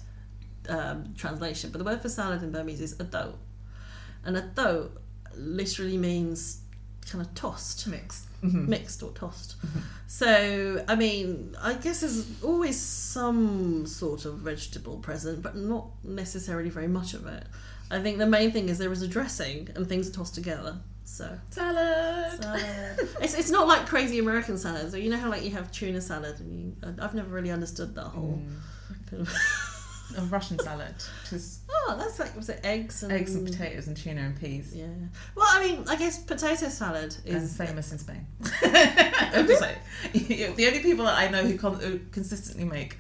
um, 0.69 1.15
translation. 1.17 1.71
But 1.71 1.79
the 1.79 1.85
word 1.85 2.01
for 2.01 2.09
salad 2.09 2.43
in 2.43 2.53
Burmese 2.53 2.81
is 2.81 2.93
ado, 3.01 3.35
and 4.25 4.37
ado 4.37 4.91
literally 5.37 5.97
means 5.99 6.61
kind 7.11 7.21
of 7.25 7.35
tossed, 7.35 7.87
Mixed. 7.87 8.25
Mm-hmm. 8.43 8.69
mixed 8.71 9.03
or 9.03 9.11
tossed. 9.13 9.57
So 10.07 10.85
I 10.87 10.95
mean, 10.95 11.57
I 11.61 11.75
guess 11.75 12.01
there's 12.01 12.27
always 12.43 12.79
some 12.81 13.85
sort 13.87 14.25
of 14.27 14.35
vegetable 14.39 14.99
present, 14.99 15.43
but 15.43 15.57
not 15.57 15.87
necessarily 16.05 16.71
very 16.71 16.89
much 16.89 17.15
of 17.15 17.27
it. 17.27 17.45
I 17.91 17.99
think 18.01 18.19
the 18.19 18.27
main 18.27 18.53
thing 18.53 18.69
is 18.69 18.79
there 18.79 18.93
is 18.93 19.03
a 19.03 19.09
dressing 19.09 19.69
and 19.75 19.89
things 19.89 20.09
are 20.09 20.13
tossed 20.13 20.35
together. 20.35 20.77
So 21.05 21.39
Salad. 21.51 22.43
salad. 22.43 23.09
it's, 23.23 23.35
it's 23.35 23.51
not 23.51 23.67
like 23.67 23.87
crazy 23.87 24.19
American 24.19 24.57
salad. 24.59 24.91
So 24.91 24.99
you 24.99 25.11
know 25.11 25.17
how 25.17 25.31
like 25.31 25.43
you 25.43 25.51
have 25.53 25.73
tuna 25.73 26.01
salad, 26.01 26.39
and 26.39 26.53
you, 26.61 26.77
I've 27.03 27.15
never 27.15 27.31
really 27.31 27.51
understood 27.51 27.95
that 27.97 28.05
whole. 28.05 28.41
Mm. 28.43 29.11
kind 29.11 29.23
of- 29.23 29.35
A 30.17 30.23
Russian 30.23 30.59
salad. 30.59 30.95
Just 31.29 31.61
oh, 31.89 31.97
that's 31.97 32.19
like 32.19 32.37
was 32.37 32.49
it 32.49 32.61
eggs 32.65 33.03
and 33.03 33.13
eggs 33.13 33.35
and 33.35 33.47
potatoes 33.47 33.87
and 33.87 33.97
tuna 33.97 34.21
and 34.21 34.41
peas. 34.41 34.75
Yeah. 34.75 34.87
Well, 35.35 35.47
I 35.49 35.67
mean, 35.67 35.85
I 35.89 35.97
guess 35.97 36.19
potato 36.19 36.69
salad 36.69 37.17
is 37.25 37.35
And 37.35 37.37
is 37.37 37.57
famous 37.57 37.93
in 37.93 37.99
Spain. 37.99 38.27
Like, 39.29 39.79
the 40.13 40.67
only 40.67 40.81
people 40.81 41.05
that 41.05 41.19
I 41.19 41.29
know 41.29 41.43
who, 41.43 41.59
con- 41.59 41.81
who 41.81 42.01
consistently 42.13 42.65
make 42.65 42.99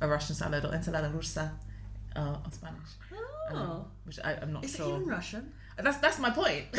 a 0.00 0.08
Russian 0.08 0.34
salad 0.34 0.64
or 0.64 0.68
ensalada 0.68 1.10
rusa 1.10 1.50
are, 2.16 2.40
are 2.44 2.52
Spanish. 2.52 2.90
Oh. 3.52 3.56
Um, 3.56 3.84
which 4.04 4.18
I, 4.22 4.34
I'm 4.40 4.52
not 4.52 4.64
Is 4.64 4.74
it 4.74 4.78
sure. 4.78 4.96
even 4.96 5.06
Russian? 5.08 5.52
That's 5.76 5.98
that's 5.98 6.18
my 6.18 6.30
point. 6.30 6.64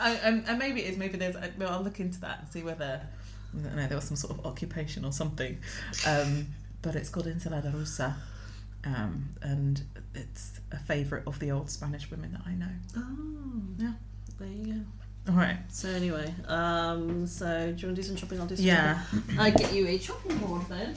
I, 0.00 0.18
and, 0.22 0.44
and 0.46 0.58
maybe 0.58 0.82
it 0.82 0.92
is. 0.92 0.98
Maybe 0.98 1.16
there's. 1.16 1.36
Well, 1.58 1.70
I'll 1.70 1.82
look 1.82 2.00
into 2.00 2.20
that 2.20 2.40
and 2.40 2.48
see 2.48 2.62
whether 2.62 3.00
I 3.54 3.62
don't 3.62 3.76
know 3.76 3.86
there 3.86 3.96
was 3.96 4.04
some 4.04 4.16
sort 4.16 4.38
of 4.38 4.44
occupation 4.46 5.04
or 5.04 5.12
something. 5.12 5.58
Um, 6.06 6.46
but 6.82 6.94
it's 6.96 7.08
called 7.08 7.26
ensalada 7.26 7.72
rusa, 7.72 8.14
um, 8.86 9.28
and 9.42 9.82
it's 10.14 10.60
a 10.72 10.78
favourite 10.78 11.26
of 11.26 11.38
the 11.38 11.50
old 11.50 11.70
Spanish 11.70 12.10
women 12.10 12.32
that 12.32 12.42
I 12.46 12.52
know. 12.54 12.68
Oh, 12.96 13.62
Yeah. 13.78 13.92
there 14.38 14.48
you 14.48 14.74
go. 14.74 14.80
All 15.32 15.38
right. 15.38 15.56
So 15.68 15.88
anyway, 15.88 16.34
um, 16.48 17.26
so 17.26 17.72
do 17.72 17.80
you 17.80 17.88
want 17.88 17.96
to 17.96 18.02
do 18.02 18.02
some 18.02 18.16
shopping? 18.16 18.40
I'll 18.40 18.46
do 18.46 18.56
some 18.56 18.66
Yeah. 18.66 19.02
shopping. 19.06 19.38
I 19.38 19.50
get 19.50 19.72
you 19.72 19.86
a 19.86 19.96
chopping 19.98 20.36
board 20.38 20.62
then. 20.68 20.94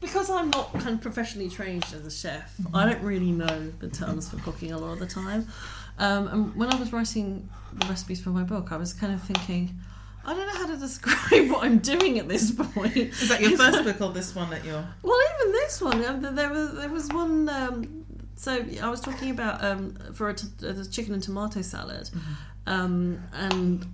Because 0.00 0.30
I'm 0.30 0.48
not 0.50 0.72
kind 0.74 0.90
of 0.94 1.00
professionally 1.00 1.50
trained 1.50 1.84
as 1.92 2.06
a 2.06 2.10
chef, 2.10 2.54
I 2.72 2.86
don't 2.88 3.02
really 3.02 3.32
know 3.32 3.72
the 3.80 3.88
terms 3.88 4.30
for 4.30 4.36
cooking 4.38 4.70
a 4.72 4.78
lot 4.78 4.92
of 4.92 5.00
the 5.00 5.06
time. 5.06 5.48
Um, 5.98 6.28
and 6.28 6.54
when 6.54 6.72
I 6.72 6.78
was 6.78 6.92
writing 6.92 7.48
the 7.72 7.86
recipes 7.88 8.20
for 8.20 8.30
my 8.30 8.44
book, 8.44 8.70
I 8.70 8.76
was 8.76 8.92
kind 8.92 9.12
of 9.12 9.20
thinking, 9.20 9.76
I 10.28 10.34
don't 10.34 10.46
know 10.46 10.60
how 10.60 10.66
to 10.66 10.76
describe 10.76 11.50
what 11.50 11.64
I'm 11.64 11.78
doing 11.78 12.18
at 12.18 12.28
this 12.28 12.50
point. 12.50 12.94
Is 12.96 13.30
that 13.30 13.40
your 13.40 13.56
first 13.56 13.82
book 13.82 13.98
or 14.02 14.12
this 14.12 14.34
one 14.34 14.50
that 14.50 14.62
you're? 14.62 14.84
Well, 15.02 15.18
even 15.40 15.52
this 15.52 15.80
one, 15.80 16.04
um, 16.04 16.34
there 16.34 16.50
was 16.50 16.74
there 16.74 16.90
was 16.90 17.08
one. 17.08 17.48
Um, 17.48 18.04
so 18.36 18.62
I 18.82 18.90
was 18.90 19.00
talking 19.00 19.30
about 19.30 19.64
um, 19.64 19.94
for 20.12 20.28
a, 20.28 20.34
t- 20.34 20.46
a 20.66 20.84
chicken 20.84 21.14
and 21.14 21.22
tomato 21.22 21.62
salad, 21.62 22.10
um, 22.66 23.18
and 23.32 23.86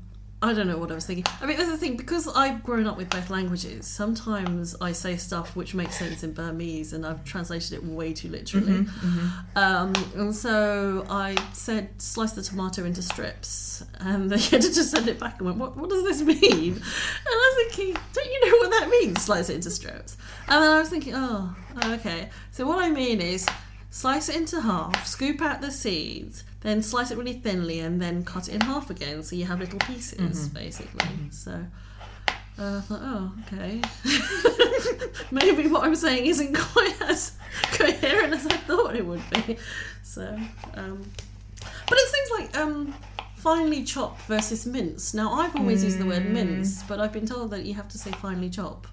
I 0.45 0.53
don't 0.53 0.67
know 0.67 0.77
what 0.77 0.91
I 0.91 0.95
was 0.95 1.07
thinking. 1.07 1.25
I 1.41 1.47
mean, 1.47 1.57
that's 1.57 1.71
the 1.71 1.79
thing 1.79 1.97
because 1.97 2.29
I've 2.29 2.63
grown 2.63 2.87
up 2.87 2.99
with 2.99 3.09
both 3.09 3.31
languages. 3.31 3.87
Sometimes 3.87 4.77
I 4.79 4.93
say 4.93 5.17
stuff 5.17 5.57
which 5.57 5.75
makes 5.75 5.99
sense 5.99 6.23
in 6.23 6.35
Burmese, 6.35 6.93
and 6.93 7.07
I've 7.07 7.25
translated 7.25 7.73
it 7.73 7.83
way 7.83 8.13
too 8.13 8.29
literally. 8.29 8.87
Um, 9.57 9.95
and 10.15 10.35
so 10.35 11.07
I 11.09 11.35
said, 11.55 11.89
slice 11.97 12.33
the 12.33 12.43
tomato 12.43 12.85
into 12.85 13.01
strips, 13.01 13.85
and 14.01 14.29
the 14.31 14.37
editor 14.55 14.83
sent 14.83 15.09
it 15.09 15.19
back 15.19 15.39
and 15.39 15.47
went, 15.47 15.57
"What? 15.59 15.79
What 15.79 15.89
does 15.89 16.05
this 16.05 16.21
mean?" 16.21 16.75
And 16.75 16.83
I 17.27 17.55
was 17.57 17.75
thinking, 17.75 17.97
"Don't 18.13 18.27
you 18.31 18.51
know 18.51 18.57
what 18.59 18.71
that 18.71 18.89
means? 18.91 19.23
Slice 19.23 19.49
it 19.49 19.55
into 19.55 19.71
strips." 19.71 20.19
And 20.49 20.63
then 20.63 20.71
I 20.73 20.79
was 20.79 20.91
thinking, 20.91 21.15
"Oh, 21.17 21.57
okay. 21.87 22.29
So 22.51 22.67
what 22.67 22.85
I 22.85 22.91
mean 22.91 23.23
is." 23.23 23.47
Slice 23.95 24.29
it 24.29 24.35
into 24.35 24.61
half, 24.61 25.07
scoop 25.07 25.41
out 25.41 25.61
the 25.61 25.71
seeds, 25.71 26.43
then 26.63 26.83
slice 26.83 27.13
it 27.13 27.17
really 27.17 27.35
thinly, 27.35 27.79
and 27.79 28.03
then 28.03 28.25
cut 28.25 28.49
it 28.49 28.55
in 28.57 28.61
half 28.63 28.91
again, 28.91 29.23
so 29.23 29.37
you 29.37 29.45
have 29.45 29.61
little 29.61 29.79
pieces, 29.79 30.49
basically. 30.49 31.07
So 31.31 31.53
uh, 32.59 32.79
I 32.79 32.81
thought, 32.81 33.01
oh, 33.01 33.33
okay. 33.47 33.81
Maybe 35.31 35.69
what 35.69 35.85
I'm 35.85 35.95
saying 35.95 36.27
isn't 36.27 36.57
quite 36.59 37.01
as 37.03 37.37
coherent 37.71 38.35
as 38.35 38.45
I 38.47 38.57
thought 38.57 38.97
it 38.97 39.07
would 39.07 39.23
be. 39.31 39.59
So, 40.03 40.23
um, 40.75 41.09
but 41.89 41.97
it's 41.99 42.11
things 42.11 42.31
like 42.41 42.57
um, 42.59 42.95
finely 43.37 43.85
chopped 43.85 44.23
versus 44.23 44.67
mince. 44.67 45.15
Now, 45.15 45.35
I've 45.35 45.55
always 45.55 45.85
used 45.85 46.01
the 46.01 46.07
word 46.07 46.29
mince, 46.29 46.83
but 46.83 46.99
I've 46.99 47.13
been 47.13 47.27
told 47.27 47.53
that 47.53 47.65
you 47.65 47.75
have 47.75 47.89
to 47.91 47.99
say 47.99 48.11
finely 48.11 48.51
chop. 48.51 48.89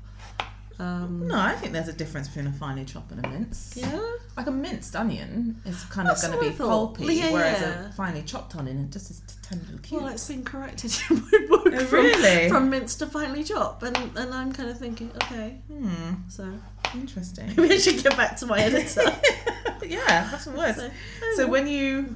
Um, 0.81 1.27
No, 1.27 1.37
I 1.39 1.53
think 1.53 1.73
there's 1.73 1.87
a 1.89 1.93
difference 1.93 2.27
between 2.27 2.47
a 2.47 2.51
finely 2.51 2.85
chopped 2.85 3.11
and 3.11 3.23
a 3.23 3.29
mince. 3.29 3.73
yeah. 3.77 3.99
Like 4.35 4.47
a 4.47 4.51
minced 4.51 4.95
onion 4.95 5.61
is 5.65 5.83
kind 5.85 6.07
of 6.09 6.19
going 6.21 6.33
to 6.33 6.39
be 6.49 6.55
pulpy, 6.57 7.05
Yeah, 7.15 7.31
whereas 7.31 7.61
yeah. 7.61 7.89
a 7.89 7.91
finely 7.91 8.23
chopped 8.23 8.55
onion 8.55 8.79
it 8.85 8.91
just 8.91 9.11
is 9.11 9.21
tender 9.43 9.65
and 9.69 9.83
cute. 9.83 10.01
Well, 10.01 10.11
it's 10.11 10.27
been 10.27 10.43
corrected 10.43 10.91
in 11.09 11.17
my 11.17 11.45
book 11.49 11.67
Oh, 11.73 11.85
from, 11.85 12.05
really? 12.05 12.49
from 12.49 12.69
mince 12.71 12.95
to 12.95 13.05
finely 13.07 13.43
chop, 13.43 13.83
and 13.83 13.95
and 14.17 14.33
I'm 14.33 14.51
kind 14.53 14.69
of 14.69 14.79
thinking, 14.79 15.11
okay, 15.23 15.57
Hmm, 15.71 16.13
so 16.29 16.51
interesting. 16.95 17.47
maybe 17.57 17.75
I 17.75 17.77
should 17.77 18.01
get 18.01 18.17
back 18.17 18.37
to 18.37 18.45
my 18.47 18.59
editor. 18.59 19.03
yeah, 19.85 20.29
that's 20.31 20.47
what 20.47 20.57
words. 20.57 20.77
So, 20.77 20.89
So 21.35 21.47
when 21.47 21.67
you, 21.67 22.15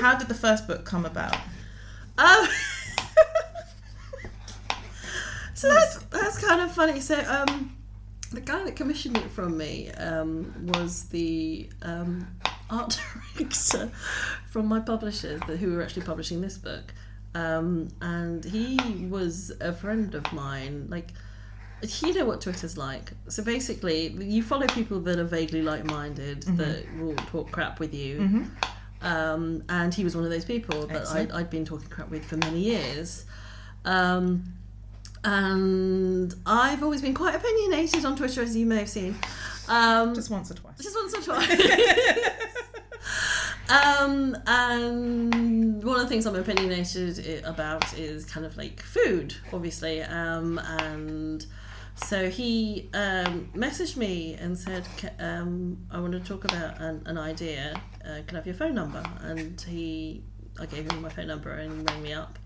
how 0.00 0.14
did 0.16 0.28
the 0.28 0.34
first 0.46 0.66
book 0.66 0.84
come 0.86 1.04
about? 1.04 1.36
Um, 2.16 2.46
so 5.60 5.68
that's 5.68 5.96
that's 6.04 6.38
kind 6.38 6.62
of 6.62 6.72
funny. 6.72 7.00
So 7.00 7.22
um, 7.28 7.76
the 8.32 8.40
guy 8.40 8.64
that 8.64 8.76
commissioned 8.76 9.18
it 9.18 9.30
from 9.30 9.58
me 9.58 9.90
um, 9.92 10.54
was 10.74 11.04
the 11.04 11.68
um, 11.82 12.26
art 12.70 12.98
director 13.36 13.90
from 14.48 14.66
my 14.66 14.80
publishers, 14.80 15.42
who 15.42 15.74
were 15.74 15.82
actually 15.82 16.06
publishing 16.06 16.40
this 16.40 16.56
book, 16.56 16.94
um, 17.34 17.88
and 18.00 18.42
he 18.42 19.06
was 19.10 19.52
a 19.60 19.72
friend 19.72 20.14
of 20.14 20.32
mine. 20.32 20.86
Like. 20.88 21.08
You 21.82 22.12
know 22.12 22.26
what 22.26 22.42
Twitter's 22.42 22.76
like. 22.76 23.10
So 23.28 23.42
basically, 23.42 24.08
you 24.08 24.42
follow 24.42 24.66
people 24.66 25.00
that 25.00 25.18
are 25.18 25.24
vaguely 25.24 25.62
like-minded 25.62 26.42
that 26.42 26.84
will 26.98 27.16
talk 27.16 27.50
crap 27.50 27.80
with 27.80 27.94
you, 27.94 28.44
um, 29.00 29.64
and 29.70 29.94
he 29.94 30.04
was 30.04 30.14
one 30.14 30.26
of 30.26 30.30
those 30.30 30.44
people 30.44 30.86
that 30.88 31.00
Excellent. 31.00 31.32
I'd, 31.32 31.40
I'd 31.40 31.50
been 31.50 31.64
talking 31.64 31.88
crap 31.88 32.10
with 32.10 32.22
for 32.22 32.36
many 32.36 32.60
years. 32.60 33.24
Um, 33.86 34.59
and 35.24 36.34
I've 36.46 36.82
always 36.82 37.02
been 37.02 37.14
quite 37.14 37.34
opinionated 37.34 38.04
on 38.04 38.16
Twitter, 38.16 38.42
as 38.42 38.56
you 38.56 38.66
may 38.66 38.76
have 38.76 38.88
seen. 38.88 39.16
Um, 39.68 40.14
Just 40.14 40.30
once 40.30 40.50
or 40.50 40.54
twice. 40.54 40.78
just 40.78 40.96
once 40.96 41.14
or 41.14 41.22
twice. 41.22 42.30
um, 43.70 44.36
and 44.46 45.84
one 45.84 45.96
of 45.96 46.02
the 46.02 46.08
things 46.08 46.26
I'm 46.26 46.34
opinionated 46.34 47.44
about 47.44 47.96
is 47.98 48.24
kind 48.24 48.44
of 48.44 48.56
like 48.56 48.80
food, 48.82 49.34
obviously. 49.52 50.02
Um, 50.02 50.58
and 50.58 51.46
so 51.94 52.28
he 52.30 52.88
um, 52.94 53.50
messaged 53.54 53.96
me 53.96 54.34
and 54.34 54.58
said, 54.58 54.86
um, 55.20 55.78
"I 55.90 56.00
want 56.00 56.12
to 56.14 56.20
talk 56.20 56.44
about 56.44 56.80
an, 56.80 57.02
an 57.06 57.18
idea. 57.18 57.80
Uh, 58.04 58.22
can 58.26 58.36
I 58.36 58.38
have 58.38 58.46
your 58.46 58.56
phone 58.56 58.74
number?" 58.74 59.02
And 59.20 59.60
he, 59.60 60.24
I 60.58 60.66
gave 60.66 60.90
him 60.90 61.00
my 61.02 61.10
phone 61.10 61.28
number 61.28 61.52
and 61.52 61.72
he 61.88 61.94
rang 61.94 62.02
me 62.02 62.12
up. 62.12 62.38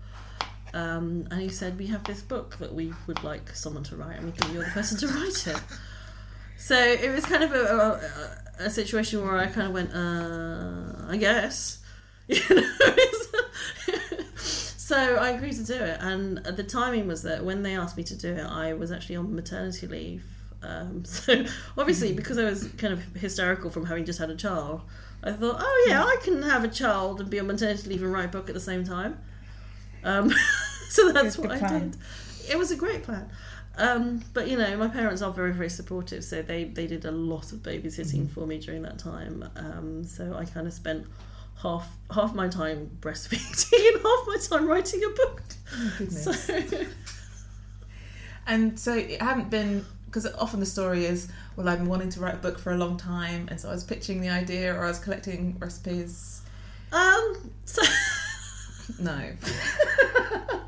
Um, 0.75 1.25
and 1.31 1.41
he 1.41 1.47
said, 1.47 1.79
"We 1.79 1.87
have 1.87 2.03
this 2.03 2.21
book 2.21 2.57
that 2.59 2.73
we 2.73 2.93
would 3.07 3.23
like 3.23 3.55
someone 3.55 3.83
to 3.83 3.95
write, 3.95 4.17
and 4.17 4.25
we 4.25 4.31
think 4.31 4.53
you're 4.53 4.65
the 4.65 4.71
person 4.71 4.97
to 4.99 5.07
write 5.15 5.47
it." 5.47 5.61
So 6.57 6.77
it 6.77 7.09
was 7.11 7.25
kind 7.25 7.43
of 7.43 7.53
a, 7.53 8.59
a, 8.59 8.65
a 8.65 8.69
situation 8.69 9.23
where 9.23 9.37
I 9.37 9.47
kind 9.47 9.67
of 9.67 9.73
went, 9.73 9.93
uh, 9.93 11.09
"I 11.09 11.15
guess," 11.15 11.79
you 12.27 12.41
know. 12.49 12.95
so 14.35 15.15
I 15.15 15.29
agreed 15.29 15.55
to 15.55 15.63
do 15.63 15.75
it, 15.75 15.97
and 16.01 16.39
the 16.39 16.63
timing 16.63 17.07
was 17.07 17.23
that 17.23 17.45
when 17.45 17.63
they 17.63 17.77
asked 17.77 17.95
me 17.95 18.03
to 18.03 18.15
do 18.15 18.33
it, 18.33 18.45
I 18.45 18.73
was 18.73 18.91
actually 18.91 19.15
on 19.15 19.33
maternity 19.33 19.87
leave. 19.87 20.25
Um, 20.61 21.05
so 21.05 21.45
obviously, 21.77 22.11
because 22.11 22.37
I 22.37 22.43
was 22.43 22.67
kind 22.77 22.91
of 22.91 23.01
hysterical 23.15 23.69
from 23.69 23.85
having 23.85 24.03
just 24.03 24.19
had 24.19 24.29
a 24.29 24.35
child, 24.35 24.81
I 25.23 25.31
thought, 25.31 25.55
oh 25.59 25.85
yeah, 25.87 26.03
I 26.03 26.17
can 26.21 26.41
have 26.43 26.65
a 26.65 26.67
child 26.67 27.21
and 27.21 27.29
be 27.29 27.39
on 27.39 27.47
maternity 27.47 27.89
leave 27.89 28.03
and 28.03 28.11
write 28.11 28.25
a 28.25 28.27
book 28.27 28.49
at 28.49 28.55
the 28.55 28.59
same 28.59 28.83
time. 28.83 29.19
Um, 30.03 30.31
so 30.89 31.11
that's 31.11 31.37
what 31.37 31.51
I 31.51 31.59
plan. 31.59 31.91
did. 31.91 31.99
It 32.49 32.57
was 32.57 32.71
a 32.71 32.75
great 32.75 33.03
plan. 33.03 33.29
Um, 33.77 34.23
but 34.33 34.47
you 34.47 34.57
know, 34.57 34.77
my 34.77 34.87
parents 34.87 35.21
are 35.21 35.31
very, 35.31 35.51
very 35.51 35.69
supportive, 35.69 36.23
so 36.23 36.41
they, 36.41 36.63
they 36.65 36.87
did 36.87 37.05
a 37.05 37.11
lot 37.11 37.51
of 37.51 37.59
babysitting 37.59 38.29
for 38.29 38.47
me 38.47 38.57
during 38.57 38.81
that 38.83 38.97
time. 38.99 39.43
Um, 39.57 40.03
so 40.05 40.33
I 40.35 40.45
kind 40.45 40.65
of 40.67 40.73
spent 40.73 41.05
half 41.61 41.87
half 42.13 42.33
my 42.33 42.47
time 42.47 42.89
breastfeeding 43.01 43.93
and 43.93 44.01
half 44.01 44.27
my 44.27 44.37
time 44.37 44.67
writing 44.67 45.03
a 45.03 45.09
book. 45.09 45.41
goodness. 45.97 46.45
So, 46.45 46.59
And 48.47 48.79
so 48.79 48.93
it 48.93 49.21
hadn't 49.21 49.49
been 49.49 49.83
because 50.05 50.27
often 50.35 50.59
the 50.59 50.65
story 50.65 51.05
is, 51.05 51.27
well, 51.55 51.67
I've 51.67 51.79
been 51.79 51.89
wanting 51.89 52.09
to 52.11 52.19
write 52.21 52.35
a 52.35 52.37
book 52.37 52.59
for 52.59 52.71
a 52.71 52.77
long 52.77 52.95
time, 52.95 53.47
and 53.49 53.59
so 53.59 53.69
I 53.69 53.73
was 53.73 53.83
pitching 53.83 54.21
the 54.21 54.29
idea, 54.29 54.73
or 54.73 54.85
I 54.85 54.87
was 54.87 54.99
collecting 54.99 55.57
recipes. 55.59 56.41
um, 56.93 57.51
so 57.65 57.81
No, 58.99 59.31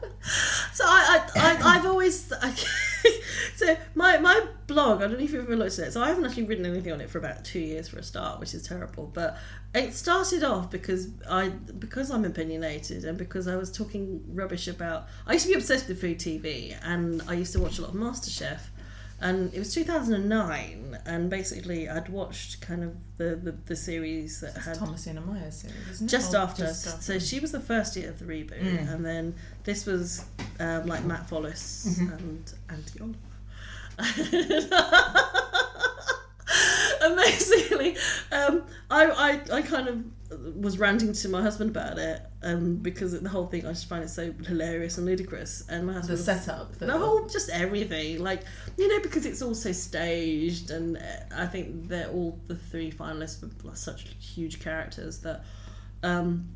So 0.78 0.84
I, 0.86 1.26
I, 1.36 1.39
I 1.39 1.76
I've 1.76 1.88
always 1.88 2.24
so 3.55 3.78
my 3.95 4.18
my 4.20 4.45
blog. 4.68 4.99
I 4.99 5.07
don't 5.07 5.13
know 5.13 5.24
if 5.24 5.32
you've 5.32 5.45
ever 5.45 5.55
looked 5.55 5.80
at 5.80 5.88
it. 5.88 5.91
So 5.93 6.03
I 6.03 6.09
haven't 6.09 6.24
actually 6.24 6.43
written 6.43 6.68
anything 6.68 6.91
on 6.91 7.01
it 7.01 7.09
for 7.09 7.18
about 7.18 7.43
two 7.43 7.59
years 7.59 7.88
for 7.88 7.97
a 7.97 8.03
start, 8.03 8.39
which 8.39 8.53
is 8.53 8.61
terrible. 8.61 9.09
But 9.11 9.38
it 9.74 9.95
started 9.95 10.43
off 10.43 10.70
because 10.70 11.07
I 11.28 11.49
because 11.49 12.11
I'm 12.11 12.26
opinionated 12.26 13.05
and 13.05 13.18
because 13.18 13.47
I 13.47 13.55
was 13.55 13.72
talking 13.72 14.24
rubbish 14.28 14.68
about. 14.68 15.07
I 15.26 15.34
used 15.34 15.47
to 15.47 15.51
be 15.53 15.57
obsessed 15.57 15.88
with 15.88 15.99
food 15.99 16.20
TV, 16.20 16.78
and 16.84 17.24
I 17.28 17.34
used 17.34 17.53
to 17.53 17.59
watch 17.59 17.80
a 17.80 17.82
lot 17.82 17.89
of 17.89 17.95
MasterChef. 17.95 18.59
And 19.20 19.51
it 19.53 19.57
was 19.59 19.74
2009, 19.74 20.99
and 21.07 21.30
basically 21.30 21.89
I'd 21.89 22.07
watched 22.09 22.61
kind 22.61 22.84
of 22.84 22.95
the, 23.18 23.36
the, 23.36 23.51
the 23.65 23.76
series 23.76 24.41
that 24.41 24.55
had 24.55 24.78
Thomasina 24.78 25.22
Miers 25.22 25.55
series, 25.61 25.89
isn't 25.89 26.07
it? 26.07 26.11
just 26.11 26.36
after. 26.36 26.65
just 26.65 27.01
So 27.01 27.18
she 27.18 27.39
was 27.39 27.51
the 27.51 27.59
first 27.59 27.95
year 27.95 28.09
of 28.09 28.20
the 28.20 28.26
reboot, 28.26 28.61
Mm. 28.61 28.93
and 28.93 29.03
then 29.05 29.36
this 29.63 29.86
was 29.88 30.24
um, 30.59 30.86
like 30.86 31.03
Mat 31.03 31.28
Follas 31.28 31.97
Mm-hmm. 31.99 32.13
and 32.13 32.53
Anti 32.70 32.99
and 37.01 37.15
basically, 37.15 37.95
um, 38.32 38.63
I, 38.89 39.05
I 39.51 39.57
I 39.57 39.61
kind 39.63 39.88
of 39.88 40.03
was 40.55 40.78
ranting 40.78 41.13
to 41.13 41.30
my 41.30 41.41
husband 41.41 41.69
about 41.69 41.97
it 41.97 42.21
um, 42.43 42.75
because 42.75 43.17
the 43.19 43.30
whole 43.30 43.47
thing 43.47 43.65
I 43.65 43.69
just 43.69 43.88
find 43.88 44.03
it 44.03 44.09
so 44.09 44.34
hilarious 44.45 44.97
and 44.97 45.05
ludicrous. 45.07 45.63
And 45.69 45.88
my 45.88 45.93
the 45.93 45.99
husband 45.99 46.17
was- 46.17 46.25
setup. 46.25 46.78
the 46.80 46.97
whole 46.97 47.28
just 47.28 47.49
everything 47.49 48.21
like 48.21 48.41
you 48.78 48.88
know 48.89 49.01
because 49.01 49.25
it's 49.25 49.41
all 49.41 49.55
so 49.55 49.71
staged 49.71 50.69
and 50.71 50.97
uh, 50.97 51.01
i 51.36 51.45
think 51.45 51.88
they're 51.88 52.09
all 52.09 52.38
the 52.47 52.55
three 52.55 52.91
finalists 52.91 53.41
were 53.63 53.75
such 53.75 54.15
huge 54.19 54.59
characters 54.59 55.19
that 55.19 55.43
um 56.03 56.49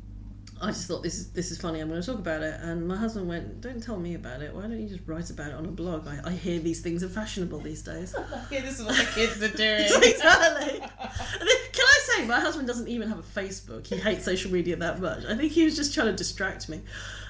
I 0.62 0.68
just 0.68 0.86
thought 0.86 1.02
this 1.02 1.18
is 1.18 1.32
this 1.32 1.50
is 1.50 1.60
funny. 1.60 1.80
I'm 1.80 1.88
going 1.88 2.00
to 2.00 2.06
talk 2.06 2.20
about 2.20 2.42
it, 2.42 2.60
and 2.60 2.86
my 2.86 2.96
husband 2.96 3.28
went, 3.28 3.60
"Don't 3.60 3.82
tell 3.82 3.98
me 3.98 4.14
about 4.14 4.42
it. 4.42 4.54
Why 4.54 4.62
don't 4.62 4.80
you 4.80 4.88
just 4.88 5.02
write 5.06 5.28
about 5.28 5.48
it 5.48 5.54
on 5.54 5.64
a 5.66 5.70
blog? 5.70 6.06
I, 6.06 6.20
I 6.24 6.30
hear 6.30 6.60
these 6.60 6.80
things 6.80 7.02
are 7.02 7.08
fashionable 7.08 7.58
these 7.58 7.82
days." 7.82 8.14
yeah, 8.50 8.60
this 8.60 8.78
is 8.78 8.84
what 8.84 8.96
the 8.96 9.04
kids 9.12 9.42
are 9.42 9.56
doing. 9.56 9.80
exactly. 10.02 10.78
Can 10.78 11.84
I 11.84 11.98
say, 12.04 12.26
my 12.26 12.38
husband 12.38 12.68
doesn't 12.68 12.86
even 12.86 13.08
have 13.08 13.18
a 13.18 13.22
Facebook. 13.22 13.88
He 13.88 13.96
hates 13.96 14.24
social 14.24 14.52
media 14.52 14.76
that 14.76 15.00
much. 15.00 15.24
I 15.24 15.36
think 15.36 15.50
he 15.50 15.64
was 15.64 15.74
just 15.74 15.94
trying 15.94 16.06
to 16.06 16.12
distract 16.12 16.68
me. 16.68 16.80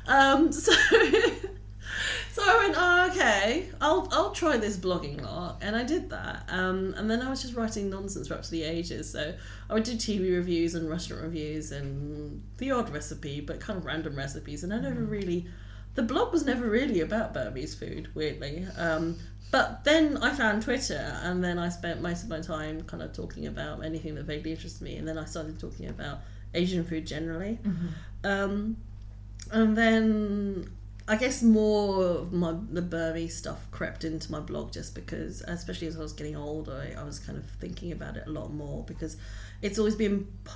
Um, 0.07 0.53
so, 0.53 0.72
so 2.33 2.43
I 2.43 2.57
went, 2.64 2.74
oh, 2.78 3.11
okay, 3.11 3.68
I'll 3.80 4.09
I'll 4.11 4.30
try 4.30 4.57
this 4.57 4.78
blogging 4.78 5.20
lot, 5.20 5.59
and 5.61 5.76
I 5.76 5.85
did 5.85 6.09
that. 6.11 6.45
Um, 6.49 6.95
and 6.97 7.11
then 7.11 7.20
I 7.20 7.28
was 7.28 7.43
just 7.43 7.55
writing 7.55 7.91
nonsense 7.91 8.28
for 8.28 8.35
up 8.35 8.43
to 8.43 8.51
the 8.51 8.62
ages. 8.62 9.11
So 9.11 9.35
I 9.68 9.74
would 9.74 9.83
do 9.83 9.93
TV 9.93 10.35
reviews 10.35 10.74
and 10.74 10.89
restaurant 10.89 11.24
reviews 11.24 11.72
and 11.72 12.43
the 12.57 12.70
odd 12.70 12.91
recipe, 12.91 13.41
but 13.41 13.61
kind 13.61 13.78
of 13.78 13.85
random 13.85 14.16
recipes. 14.16 14.64
And 14.64 14.72
I 14.72 14.80
never 14.80 15.03
really, 15.03 15.47
the 15.95 16.03
blog 16.03 16.33
was 16.33 16.47
never 16.47 16.66
really 16.66 17.01
about 17.01 17.35
Burmese 17.35 17.74
food, 17.74 18.09
weirdly. 18.14 18.66
Um, 18.78 19.18
but 19.51 19.85
then 19.85 20.16
I 20.16 20.30
found 20.30 20.62
Twitter, 20.62 21.18
and 21.22 21.45
then 21.45 21.59
I 21.59 21.68
spent 21.68 22.01
most 22.01 22.22
of 22.22 22.30
my 22.30 22.41
time 22.41 22.80
kind 22.85 23.03
of 23.03 23.12
talking 23.12 23.47
about 23.47 23.85
anything 23.85 24.14
that 24.14 24.24
vaguely 24.24 24.53
interested 24.53 24.83
me. 24.83 24.97
And 24.97 25.07
then 25.07 25.18
I 25.18 25.26
started 25.26 25.59
talking 25.61 25.89
about 25.89 26.20
Asian 26.55 26.83
food 26.83 27.07
generally. 27.07 27.59
Um, 28.24 28.78
and 29.51 29.76
then 29.76 30.70
I 31.13 31.17
guess 31.17 31.43
more 31.43 32.03
of 32.03 32.33
my 32.33 32.55
the 32.71 32.81
Burmese 32.81 33.37
stuff 33.37 33.71
crept 33.71 34.03
into 34.03 34.33
my 34.33 34.41
blog 34.41 34.73
just 34.73 34.95
because, 34.95 35.43
especially 35.43 35.87
as 35.87 35.99
I 35.99 36.01
was 36.01 36.15
getting 36.15 36.37
older, 36.37 36.73
I, 36.73 36.99
I 36.99 37.05
was 37.05 37.19
kind 37.19 37.37
of 37.37 37.45
thinking 37.61 37.93
about 37.93 38.17
it 38.17 38.25
a 38.27 38.31
lot 38.31 38.51
more 38.51 38.83
because 38.85 39.19
it's 39.61 39.79
always 39.79 39.95
been. 39.95 40.27
I 40.47 40.51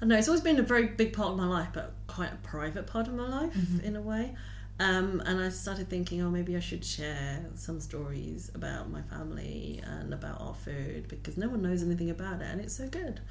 don't 0.00 0.10
know 0.10 0.18
it's 0.18 0.28
always 0.28 0.42
been 0.42 0.58
a 0.58 0.62
very 0.62 0.88
big 0.88 1.14
part 1.14 1.30
of 1.30 1.38
my 1.38 1.46
life, 1.46 1.68
but 1.72 1.94
quite 2.08 2.30
a 2.30 2.36
private 2.46 2.86
part 2.86 3.08
of 3.08 3.14
my 3.14 3.26
life 3.26 3.56
in 3.82 3.96
a 3.96 4.02
way. 4.02 4.34
Um, 4.78 5.22
and 5.24 5.40
I 5.40 5.48
started 5.48 5.88
thinking, 5.88 6.20
oh, 6.20 6.28
maybe 6.28 6.54
I 6.58 6.60
should 6.60 6.84
share 6.84 7.46
some 7.54 7.80
stories 7.80 8.50
about 8.54 8.90
my 8.90 9.00
family 9.00 9.80
and 9.82 10.12
about 10.12 10.42
our 10.42 10.52
food 10.52 11.08
because 11.08 11.38
no 11.38 11.48
one 11.48 11.62
knows 11.62 11.82
anything 11.82 12.10
about 12.10 12.42
it, 12.42 12.48
and 12.50 12.60
it's 12.60 12.76
so 12.76 12.86
good. 12.86 13.22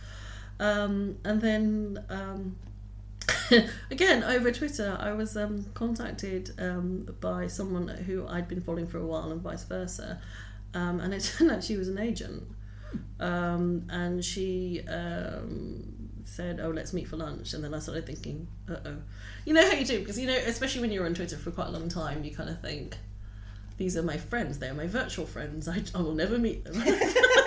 Um, 0.59 1.18
and 1.24 1.39
then 1.39 2.03
um, 2.09 2.55
again 3.91 4.23
over 4.23 4.51
Twitter, 4.51 4.97
I 4.99 5.13
was 5.13 5.38
um, 5.38 5.65
contacted 5.73 6.51
um, 6.59 7.07
by 7.21 7.47
someone 7.47 7.88
who 7.88 8.28
I'd 8.28 8.47
been 8.47 8.61
following 8.61 8.88
for 8.88 8.99
a 8.99 9.05
while, 9.05 9.32
and 9.32 9.41
vice 9.41 9.63
versa. 9.63 10.19
Um, 10.73 10.99
and 10.99 11.13
it 11.13 11.23
turned 11.38 11.51
out 11.51 11.63
she 11.63 11.78
was 11.78 11.88
an 11.88 11.97
agent, 11.97 12.43
um, 13.19 13.88
and 13.89 14.23
she 14.23 14.82
um, 14.88 15.84
said, 16.26 16.59
"Oh, 16.61 16.69
let's 16.69 16.93
meet 16.93 17.07
for 17.07 17.17
lunch." 17.17 17.53
And 17.53 17.63
then 17.63 17.73
I 17.73 17.80
started 17.80 18.05
thinking, 18.05 18.47
"Uh 18.69 18.78
oh," 18.86 18.97
you 19.45 19.53
know 19.53 19.65
how 19.65 19.73
you 19.73 19.86
do 19.86 19.99
because 19.99 20.19
you 20.19 20.28
know, 20.28 20.38
especially 20.45 20.82
when 20.82 20.91
you're 20.91 21.05
on 21.05 21.13
Twitter 21.13 21.38
for 21.38 21.51
quite 21.51 21.67
a 21.67 21.71
long 21.71 21.89
time, 21.89 22.23
you 22.23 22.36
kind 22.36 22.49
of 22.49 22.61
think. 22.61 22.97
These 23.78 23.97
are 23.97 24.03
my 24.03 24.15
friends. 24.15 24.59
They 24.59 24.69
are 24.69 24.73
my 24.73 24.88
virtual 24.88 25.26
friends. 25.26 25.67
I, 25.67 25.84
I 25.93 26.01
will 26.01 26.13
never 26.13 26.38
meet 26.38 26.63
them. 26.63 26.76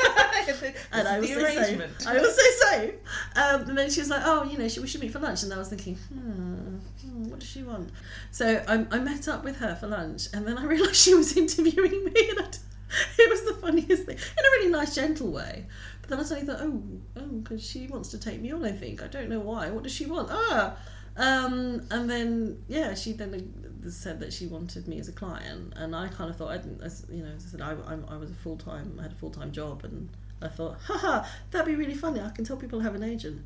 and 0.92 1.08
I 1.08 1.18
was 1.20 1.28
the 1.28 1.34
so 1.34 1.44
arrangement. 1.44 2.00
safe. 2.02 2.08
I 2.08 2.18
was 2.20 2.36
so 2.36 2.68
safe. 2.70 2.94
Um, 3.36 3.68
and 3.68 3.78
then 3.78 3.90
she 3.90 4.00
was 4.00 4.10
like, 4.10 4.22
"Oh, 4.24 4.44
you 4.44 4.58
know, 4.58 4.68
should, 4.68 4.82
we 4.82 4.88
should 4.88 5.00
meet 5.00 5.12
for 5.12 5.18
lunch." 5.18 5.42
And 5.42 5.52
I 5.52 5.58
was 5.58 5.68
thinking, 5.68 5.96
hmm, 5.96 6.76
hmm, 7.02 7.28
what 7.30 7.40
does 7.40 7.48
she 7.48 7.62
want? 7.62 7.90
So 8.30 8.62
I, 8.66 8.86
I 8.90 8.98
met 8.98 9.28
up 9.28 9.44
with 9.44 9.56
her 9.56 9.74
for 9.76 9.86
lunch, 9.86 10.28
and 10.32 10.46
then 10.46 10.58
I 10.58 10.64
realised 10.64 10.96
she 10.96 11.14
was 11.14 11.36
interviewing 11.42 12.04
me, 12.04 12.30
and 12.30 12.38
I, 12.40 12.44
it 13.18 13.30
was 13.30 13.42
the 13.44 13.54
funniest 13.60 14.04
thing 14.04 14.16
in 14.16 14.44
a 14.44 14.50
really 14.58 14.70
nice, 14.70 14.94
gentle 14.94 15.30
way. 15.30 15.66
But 16.00 16.10
then 16.10 16.20
I 16.20 16.22
suddenly 16.22 16.50
thought, 16.52 16.62
oh, 16.62 16.82
oh, 17.16 17.26
because 17.42 17.64
she 17.66 17.86
wants 17.86 18.08
to 18.10 18.18
take 18.18 18.40
me 18.40 18.50
on. 18.52 18.64
I 18.64 18.72
think 18.72 19.02
I 19.02 19.08
don't 19.08 19.28
know 19.28 19.40
why. 19.40 19.70
What 19.70 19.82
does 19.82 19.92
she 19.92 20.06
want? 20.06 20.28
Ah. 20.30 20.76
Um, 21.16 21.82
and 21.90 22.08
then 22.08 22.62
yeah, 22.68 22.94
she 22.94 23.12
then 23.12 23.52
said 23.90 24.20
that 24.20 24.32
she 24.32 24.46
wanted 24.46 24.86
me 24.86 25.00
as 25.00 25.08
a 25.08 25.12
client, 25.12 25.72
and 25.76 25.94
I 25.94 26.06
kind 26.08 26.30
of 26.30 26.36
thought 26.36 26.50
I 26.50 26.58
didn't, 26.58 26.80
as- 26.82 27.06
you 27.10 27.22
know, 27.24 27.30
as 27.36 27.44
I 27.46 27.48
said 27.50 27.60
I, 27.60 27.72
I, 27.72 28.14
I 28.14 28.16
was 28.16 28.30
a 28.30 28.34
full 28.34 28.56
time, 28.56 28.96
I 28.98 29.02
had 29.02 29.12
a 29.12 29.16
full 29.16 29.30
time 29.30 29.50
job, 29.50 29.82
and 29.84 30.08
I 30.40 30.48
thought, 30.48 30.78
haha, 30.84 31.24
that'd 31.50 31.66
be 31.66 31.74
really 31.74 31.94
funny. 31.94 32.20
I 32.20 32.30
can 32.30 32.44
tell 32.44 32.56
people 32.56 32.80
I 32.80 32.84
have 32.84 32.94
an 32.94 33.02
agent. 33.02 33.44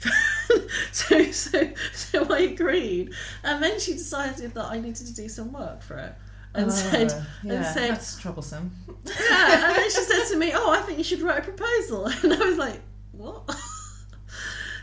so, 0.92 1.30
so, 1.30 1.70
so 1.94 2.34
I 2.34 2.40
agreed, 2.40 3.12
and 3.44 3.62
then 3.62 3.78
she 3.78 3.92
decided 3.92 4.52
that 4.54 4.64
I 4.66 4.78
needed 4.80 5.06
to 5.06 5.14
do 5.14 5.28
some 5.28 5.52
work 5.52 5.82
for 5.82 5.96
it, 5.98 6.12
and 6.54 6.70
said, 6.70 7.12
Oh, 7.12 7.26
yeah, 7.44 7.52
and 7.52 7.66
said, 7.66 7.90
that's 7.92 8.20
troublesome. 8.20 8.72
yeah, 9.06 9.68
and 9.68 9.76
then 9.76 9.84
she 9.84 9.90
said 10.02 10.24
to 10.32 10.36
me, 10.36 10.52
"Oh, 10.54 10.70
I 10.70 10.82
think 10.82 10.98
you 10.98 11.04
should 11.04 11.20
write 11.22 11.38
a 11.38 11.42
proposal," 11.42 12.06
and 12.22 12.32
I 12.32 12.44
was 12.44 12.58
like, 12.58 12.80
"What?" 13.12 13.48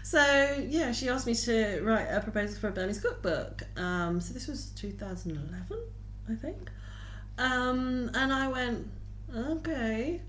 so 0.03 0.65
yeah, 0.67 0.91
she 0.93 1.09
asked 1.09 1.27
me 1.27 1.35
to 1.35 1.81
write 1.83 2.05
a 2.09 2.21
proposal 2.21 2.57
for 2.59 2.69
a 2.69 2.71
Burmese 2.71 2.99
cookbook. 3.01 3.63
Um, 3.77 4.19
so 4.21 4.33
this 4.33 4.47
was 4.47 4.69
2011, 4.77 5.77
I 6.29 6.35
think, 6.35 6.69
um, 7.37 8.09
and 8.13 8.31
I 8.33 8.47
went, 8.47 8.87
"Okay." 9.35 10.21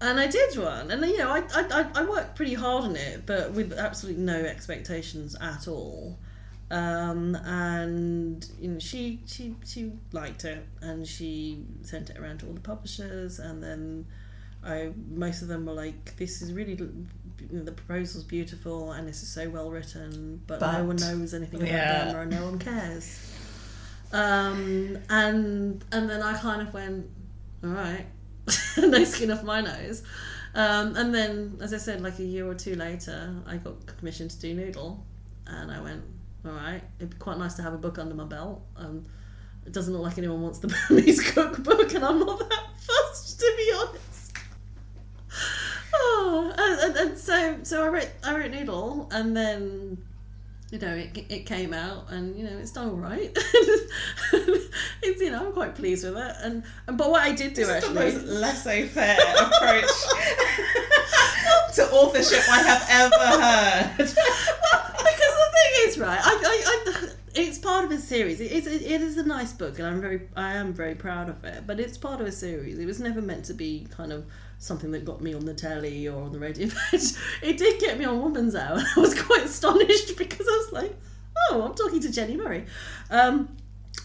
And 0.00 0.20
I 0.20 0.26
did 0.26 0.58
one, 0.58 0.90
and 0.90 1.02
you 1.06 1.16
know, 1.18 1.30
I, 1.30 1.38
I, 1.54 1.64
I- 1.80 1.90
I 2.02 2.04
worked 2.04 2.36
pretty 2.36 2.52
hard 2.54 2.84
on 2.84 2.96
it, 2.96 3.24
but 3.24 3.52
with 3.52 3.72
absolutely 3.72 4.22
no 4.22 4.36
expectations 4.44 5.34
at 5.40 5.66
all. 5.68 6.18
Um, 6.70 7.34
and 7.36 8.46
you 8.60 8.68
know, 8.72 8.78
she 8.78 9.20
she 9.26 9.54
she 9.64 9.92
liked 10.12 10.44
it, 10.44 10.66
and 10.82 11.06
she 11.06 11.64
sent 11.82 12.10
it 12.10 12.18
around 12.18 12.40
to 12.40 12.46
all 12.46 12.52
the 12.52 12.60
publishers, 12.60 13.38
and 13.38 13.62
then 13.62 14.06
I 14.64 14.92
most 15.08 15.40
of 15.42 15.48
them 15.48 15.64
were 15.64 15.72
like, 15.72 16.16
"This 16.16 16.42
is 16.42 16.52
really 16.52 16.74
the 16.74 17.72
proposal's 17.72 18.24
beautiful, 18.24 18.92
and 18.92 19.06
this 19.08 19.22
is 19.22 19.28
so 19.28 19.48
well 19.48 19.70
written, 19.70 20.42
but, 20.46 20.60
no 20.60 20.84
one 20.84 20.96
knows 20.96 21.32
anything 21.34 21.60
about 21.62 21.72
Yeah. 21.72 22.20
And 22.22 22.30
no 22.32 22.44
one 22.44 22.58
cares." 22.58 23.32
Um, 24.12 24.98
and 25.08 25.84
and 25.92 26.10
then 26.10 26.20
I 26.22 26.36
kind 26.36 26.62
of 26.62 26.74
went, 26.74 27.06
all 27.64 27.70
right, 27.70 28.06
no 28.78 29.04
skin 29.04 29.30
off 29.30 29.42
my 29.42 29.60
nose. 29.60 30.02
Um, 30.54 30.96
and 30.96 31.14
then, 31.14 31.58
as 31.60 31.74
I 31.74 31.76
said, 31.76 32.00
like 32.00 32.18
a 32.18 32.24
year 32.24 32.46
or 32.46 32.54
two 32.54 32.76
later, 32.76 33.34
I 33.46 33.56
got 33.56 33.86
commissioned 33.86 34.30
to 34.30 34.40
do 34.40 34.54
Noodle, 34.54 35.04
and 35.46 35.70
I 35.70 35.80
went, 35.80 36.02
all 36.46 36.52
right, 36.52 36.82
it'd 36.98 37.10
be 37.10 37.16
quite 37.16 37.38
nice 37.38 37.54
to 37.54 37.62
have 37.62 37.74
a 37.74 37.78
book 37.78 37.98
under 37.98 38.14
my 38.14 38.24
belt. 38.24 38.62
Um, 38.76 39.04
it 39.66 39.72
doesn't 39.72 39.92
look 39.92 40.02
like 40.02 40.16
anyone 40.16 40.42
wants 40.42 40.60
the 40.60 40.68
Burmese 40.88 41.30
cookbook, 41.30 41.92
and 41.94 42.04
I'm 42.04 42.20
not 42.20 42.38
that 42.38 42.66
fussed, 42.78 43.40
to 43.40 43.54
be 43.56 43.72
honest. 43.76 44.32
Oh, 45.94 46.54
and, 46.56 46.80
and, 46.80 47.08
and 47.08 47.18
so 47.18 47.58
so 47.62 47.84
I 47.84 47.88
wrote 47.88 48.10
I 48.22 48.36
wrote 48.36 48.50
Noodle, 48.50 49.08
and 49.10 49.36
then 49.36 49.98
you 50.70 50.78
know 50.80 50.94
it, 50.94 51.16
it 51.28 51.46
came 51.46 51.72
out, 51.72 52.10
and 52.10 52.36
you 52.36 52.44
know 52.44 52.56
it's 52.58 52.72
done 52.72 52.88
all 52.88 52.96
right. 52.96 53.30
it's 55.02 55.20
you 55.20 55.30
know 55.30 55.46
I'm 55.46 55.52
quite 55.52 55.74
pleased 55.74 56.04
with 56.04 56.16
it, 56.16 56.36
and, 56.42 56.64
and 56.86 56.98
but 56.98 57.10
what 57.10 57.22
I 57.22 57.32
did 57.32 57.54
do 57.54 57.64
This 57.66 57.84
is 57.84 57.92
the 57.92 58.00
actually. 58.00 58.12
most 58.12 58.26
laissez-faire 58.26 59.18
approach 59.38 59.84
to 61.74 61.88
authorship 61.92 62.42
I 62.50 62.62
have 62.62 62.86
ever 62.90 63.42
heard. 63.42 63.96
because 63.98 64.16
the 64.16 65.48
thing 65.52 65.72
is, 65.88 65.98
right, 65.98 66.20
I, 66.22 66.30
I, 66.32 66.64
I, 66.64 67.08
it's 67.36 67.58
part 67.58 67.84
of 67.84 67.90
a 67.92 67.98
series. 67.98 68.40
It 68.40 68.50
is, 68.50 68.66
it 68.66 69.00
is 69.02 69.16
a 69.18 69.24
nice 69.24 69.52
book, 69.52 69.78
and 69.78 69.86
I'm 69.86 70.00
very, 70.00 70.22
I 70.36 70.54
am 70.54 70.72
very 70.72 70.94
proud 70.94 71.28
of 71.28 71.44
it. 71.44 71.64
But 71.66 71.78
it's 71.78 71.96
part 71.98 72.20
of 72.20 72.26
a 72.26 72.32
series. 72.32 72.78
It 72.78 72.86
was 72.86 72.98
never 72.98 73.22
meant 73.22 73.44
to 73.46 73.54
be 73.54 73.86
kind 73.90 74.12
of 74.12 74.26
something 74.58 74.90
that 74.92 75.04
got 75.04 75.20
me 75.20 75.34
on 75.34 75.44
the 75.44 75.54
telly 75.54 76.08
or 76.08 76.22
on 76.22 76.32
the 76.32 76.38
radio. 76.38 76.68
But 76.90 77.16
it 77.42 77.58
did 77.58 77.80
get 77.80 77.98
me 77.98 78.04
on 78.04 78.20
Woman's 78.20 78.54
Hour. 78.54 78.78
I 78.96 79.00
was 79.00 79.20
quite 79.20 79.44
astonished 79.44 80.16
because 80.18 80.46
I 80.48 80.56
was 80.56 80.72
like, 80.72 80.96
oh, 81.50 81.62
I'm 81.62 81.74
talking 81.74 82.00
to 82.00 82.12
Jenny 82.12 82.36
Murray. 82.36 82.66
Um, 83.10 83.56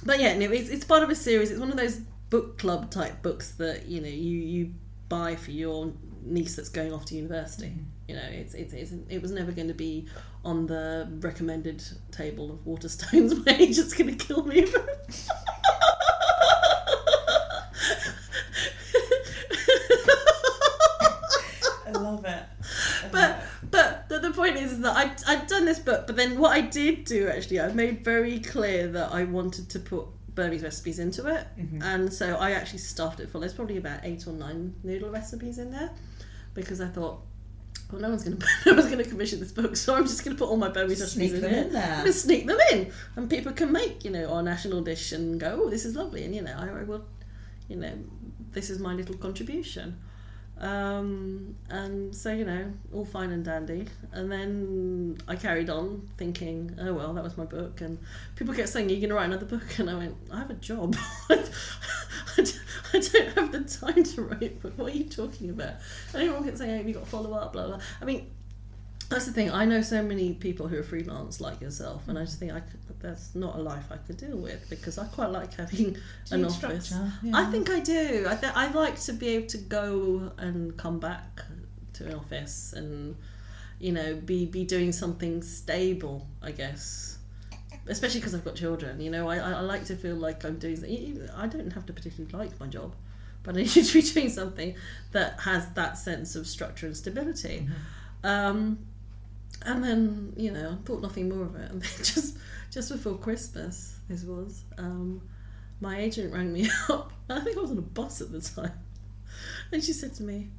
but 0.05 0.19
yeah, 0.19 0.37
no, 0.37 0.51
it's, 0.51 0.69
it's 0.69 0.85
part 0.85 1.03
of 1.03 1.09
a 1.09 1.15
series. 1.15 1.51
It's 1.51 1.59
one 1.59 1.71
of 1.71 1.77
those 1.77 2.01
book 2.29 2.57
club 2.57 2.89
type 2.89 3.21
books 3.21 3.51
that 3.51 3.87
you 3.87 3.99
know 3.99 4.07
you 4.07 4.37
you 4.39 4.73
buy 5.09 5.35
for 5.35 5.51
your 5.51 5.91
niece 6.23 6.55
that's 6.55 6.69
going 6.69 6.93
off 6.93 7.05
to 7.05 7.15
university. 7.15 7.73
You 8.07 8.15
know, 8.15 8.23
it's, 8.29 8.53
it's, 8.53 8.73
it's 8.73 8.93
it 9.09 9.21
was 9.21 9.31
never 9.31 9.51
going 9.51 9.67
to 9.67 9.73
be 9.73 10.07
on 10.43 10.65
the 10.65 11.07
recommended 11.19 11.83
table 12.11 12.51
of 12.51 12.59
Waterstones. 12.65 13.45
My 13.45 13.53
agent's 13.53 13.93
going 13.93 14.17
to 14.17 14.25
kill 14.25 14.43
me. 14.45 14.65
I 21.85 21.91
love 21.91 22.25
it. 22.25 22.43
but 23.11 24.07
but 24.31 24.41
the, 24.41 24.51
the 24.51 24.51
point 24.51 24.71
is 24.71 24.79
that 24.79 24.95
I 24.95 25.33
I'd 25.33 25.47
done 25.47 25.65
this 25.65 25.79
book, 25.79 26.07
but 26.07 26.15
then 26.15 26.39
what 26.39 26.51
I 26.51 26.61
did 26.61 27.05
do 27.05 27.27
actually, 27.27 27.59
I 27.59 27.71
made 27.73 28.03
very 28.03 28.39
clear 28.39 28.87
that 28.89 29.11
I 29.11 29.23
wanted 29.23 29.69
to 29.69 29.79
put 29.79 30.05
Burmese 30.35 30.63
recipes 30.63 30.99
into 30.99 31.27
it, 31.27 31.47
mm-hmm. 31.57 31.81
and 31.81 32.11
so 32.11 32.35
I 32.35 32.51
actually 32.51 32.79
stuffed 32.79 33.19
it 33.19 33.29
full. 33.29 33.41
There's 33.41 33.53
probably 33.53 33.77
about 33.77 34.01
eight 34.03 34.27
or 34.27 34.33
nine 34.33 34.75
noodle 34.83 35.09
recipes 35.09 35.57
in 35.57 35.71
there, 35.71 35.91
because 36.53 36.81
I 36.81 36.87
thought. 36.87 37.21
Well, 37.91 38.01
no 38.01 38.09
one's 38.09 38.23
gonna 38.23 38.37
no 38.65 38.73
one's 38.73 38.89
gonna 38.89 39.03
commission 39.03 39.41
this 39.41 39.51
book, 39.51 39.75
so 39.75 39.95
I'm 39.95 40.03
just 40.03 40.23
gonna 40.23 40.37
put 40.37 40.47
all 40.47 40.55
my 40.55 40.69
Burmese 40.69 41.01
recipes 41.01 41.33
in, 41.33 41.43
in 41.43 41.51
here. 41.51 41.63
there. 41.65 42.03
I'm 42.05 42.11
sneak 42.13 42.47
them 42.47 42.57
in, 42.71 42.91
and 43.17 43.29
people 43.29 43.51
can 43.51 43.71
make 43.71 44.05
you 44.05 44.11
know 44.11 44.31
our 44.31 44.41
national 44.41 44.81
dish 44.81 45.11
and 45.11 45.39
go, 45.39 45.63
oh, 45.65 45.69
this 45.69 45.83
is 45.83 45.95
lovely, 45.95 46.23
and 46.23 46.33
you 46.33 46.41
know 46.41 46.55
I, 46.57 46.69
I 46.69 46.83
will, 46.83 47.03
you 47.67 47.75
know, 47.75 47.93
this 48.51 48.69
is 48.69 48.79
my 48.79 48.93
little 48.93 49.15
contribution. 49.15 49.99
Um, 50.61 51.55
and 51.71 52.15
so, 52.15 52.31
you 52.31 52.45
know, 52.45 52.71
all 52.93 53.03
fine 53.03 53.31
and 53.31 53.43
dandy. 53.43 53.87
And 54.11 54.31
then 54.31 55.17
I 55.27 55.35
carried 55.35 55.71
on 55.71 56.07
thinking, 56.17 56.77
oh, 56.79 56.93
well, 56.93 57.13
that 57.13 57.23
was 57.23 57.35
my 57.35 57.45
book. 57.45 57.81
And 57.81 57.97
people 58.35 58.53
kept 58.53 58.69
saying, 58.69 58.87
Are 58.87 58.93
you 58.93 58.99
going 58.99 59.09
to 59.09 59.15
write 59.15 59.25
another 59.25 59.47
book? 59.47 59.79
And 59.79 59.89
I 59.89 59.95
went, 59.95 60.15
I 60.31 60.37
have 60.37 60.51
a 60.51 60.55
job. 60.55 60.95
I 61.29 62.99
don't 62.99 63.35
have 63.35 63.51
the 63.51 63.61
time 63.61 64.03
to 64.03 64.21
write 64.21 64.61
book. 64.61 64.73
What 64.77 64.93
are 64.93 64.95
you 64.95 65.05
talking 65.05 65.49
about? 65.49 65.75
And 66.13 66.23
everyone 66.23 66.43
kept 66.43 66.59
saying, 66.59 66.77
Have 66.77 66.87
you 66.87 66.93
got 66.93 67.07
follow 67.07 67.33
up? 67.33 67.53
Blah, 67.53 67.67
blah. 67.67 67.79
I 67.99 68.05
mean, 68.05 68.29
that's 69.11 69.25
the 69.25 69.33
thing. 69.33 69.51
I 69.51 69.65
know 69.65 69.81
so 69.81 70.01
many 70.01 70.33
people 70.33 70.67
who 70.67 70.79
are 70.79 70.83
freelance 70.83 71.41
like 71.41 71.59
yourself, 71.59 72.07
and 72.07 72.17
I 72.17 72.23
just 72.23 72.39
think 72.39 72.53
I 72.53 72.61
could, 72.61 72.79
that's 72.99 73.35
not 73.35 73.57
a 73.57 73.61
life 73.61 73.85
I 73.91 73.97
could 73.97 74.17
deal 74.17 74.37
with 74.37 74.69
because 74.69 74.97
I 74.97 75.05
quite 75.05 75.31
like 75.31 75.53
having 75.53 75.97
an 76.31 76.45
office. 76.45 76.85
structure? 76.87 77.11
I 77.33 77.45
think 77.45 77.69
I 77.69 77.81
do. 77.81 78.25
I 78.27 78.35
th- 78.35 78.53
I 78.55 78.71
like 78.71 78.99
to 79.01 79.13
be 79.13 79.27
able 79.29 79.47
to 79.47 79.57
go 79.57 80.31
and 80.37 80.75
come 80.77 80.99
back 80.99 81.41
to 81.93 82.07
an 82.07 82.15
office 82.15 82.73
and 82.73 83.15
you 83.79 83.91
know 83.91 84.15
be 84.15 84.45
be 84.45 84.63
doing 84.63 84.91
something 84.93 85.41
stable. 85.41 86.27
I 86.41 86.51
guess. 86.51 87.17
Especially 87.87 88.19
because 88.19 88.35
I've 88.35 88.45
got 88.45 88.55
children, 88.55 89.01
you 89.01 89.09
know, 89.09 89.27
I, 89.27 89.37
I 89.37 89.59
like 89.61 89.85
to 89.85 89.95
feel 89.95 90.15
like 90.15 90.45
I'm 90.45 90.57
doing. 90.57 91.27
I 91.35 91.47
don't 91.47 91.71
have 91.71 91.85
to 91.87 91.93
particularly 91.93 92.31
like 92.31 92.57
my 92.59 92.67
job, 92.67 92.95
but 93.43 93.55
I 93.55 93.57
need 93.63 93.69
to 93.69 93.93
be 93.93 94.01
doing 94.01 94.29
something 94.29 94.75
that 95.11 95.39
has 95.41 95.67
that 95.73 95.97
sense 95.97 96.35
of 96.35 96.47
structure 96.47 96.85
and 96.85 96.95
stability. 96.95 97.67
Um, 98.23 98.77
and 99.63 99.83
then 99.83 100.33
you 100.37 100.51
know 100.51 100.77
I 100.79 100.85
thought 100.85 101.01
nothing 101.01 101.29
more 101.29 101.45
of 101.45 101.55
it. 101.55 101.71
And 101.71 101.81
then 101.81 101.91
just 101.97 102.37
just 102.71 102.91
before 102.91 103.17
christmas 103.17 103.99
this 104.07 104.23
was 104.23 104.63
um, 104.77 105.21
my 105.79 105.99
agent 105.99 106.33
rang 106.33 106.51
me 106.53 106.69
up. 106.89 107.11
I 107.29 107.39
think 107.39 107.57
i 107.57 107.61
was 107.61 107.71
on 107.71 107.77
a 107.77 107.81
bus 107.81 108.21
at 108.21 108.31
the 108.31 108.41
time. 108.41 108.73
And 109.71 109.83
she 109.83 109.93
said 109.93 110.13
to 110.15 110.23
me 110.23 110.49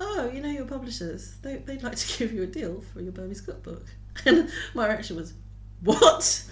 oh 0.00 0.30
you 0.32 0.40
know 0.40 0.50
your 0.50 0.66
publishers. 0.66 1.36
They, 1.42 1.56
they'd 1.56 1.82
like 1.82 1.96
to 1.96 2.18
give 2.18 2.32
you 2.32 2.42
a 2.42 2.46
deal 2.46 2.82
for 2.92 3.00
your 3.00 3.12
burmese 3.12 3.40
cookbook. 3.40 3.86
And 4.24 4.50
my 4.74 4.86
reaction 4.86 5.16
was 5.16 5.34
what? 5.82 6.44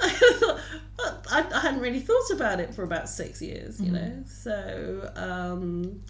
I, 0.00 0.08
thought, 0.08 0.60
I, 1.30 1.46
I 1.54 1.60
hadn't 1.60 1.80
really 1.80 2.00
thought 2.00 2.30
about 2.32 2.60
it 2.60 2.74
for 2.74 2.82
about 2.82 3.08
six 3.08 3.40
years, 3.40 3.80
you 3.80 3.92
know. 3.92 4.24
So, 4.26 5.10
um, 5.16 6.02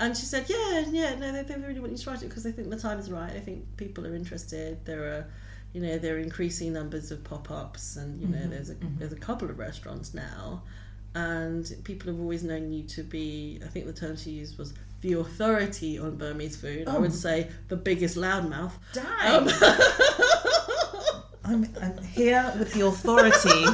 and 0.00 0.16
she 0.16 0.24
said, 0.24 0.46
"Yeah, 0.48 0.84
yeah, 0.90 1.14
no, 1.14 1.30
they, 1.30 1.42
they 1.42 1.54
really 1.60 1.78
want 1.78 1.92
you 1.92 1.98
to 1.98 2.10
write 2.10 2.22
it 2.22 2.28
because 2.28 2.42
they 2.42 2.52
think 2.52 2.70
the 2.70 2.78
time 2.78 2.98
is 2.98 3.10
right. 3.10 3.30
I 3.30 3.40
think 3.40 3.64
people 3.76 4.06
are 4.06 4.14
interested. 4.14 4.84
There 4.86 5.04
are, 5.04 5.26
you 5.74 5.82
know, 5.82 5.98
there 5.98 6.16
are 6.16 6.18
increasing 6.18 6.72
numbers 6.72 7.10
of 7.10 7.22
pop-ups, 7.22 7.96
and 7.96 8.20
you 8.20 8.26
know, 8.26 8.38
mm-hmm, 8.38 8.50
there's 8.50 8.70
a 8.70 8.74
mm-hmm. 8.74 8.98
there's 8.98 9.12
a 9.12 9.16
couple 9.16 9.50
of 9.50 9.58
restaurants 9.58 10.14
now, 10.14 10.62
and 11.14 11.70
people 11.84 12.10
have 12.10 12.18
always 12.18 12.42
known 12.42 12.72
you 12.72 12.82
to 12.84 13.02
be. 13.02 13.60
I 13.62 13.68
think 13.68 13.86
the 13.86 13.92
term 13.92 14.16
she 14.16 14.30
used 14.30 14.58
was." 14.58 14.74
The 15.02 15.14
authority 15.14 15.98
on 15.98 16.16
Burmese 16.16 16.56
food. 16.56 16.86
I 16.86 16.98
would 16.98 17.12
oh. 17.12 17.14
say 17.14 17.48
the 17.68 17.76
biggest 17.76 18.18
loudmouth. 18.18 18.72
Dang. 18.92 19.34
Um, 19.34 19.48
I'm, 21.42 21.66
I'm 21.80 22.04
here 22.04 22.52
with 22.58 22.74
the 22.74 22.86
authority 22.86 23.64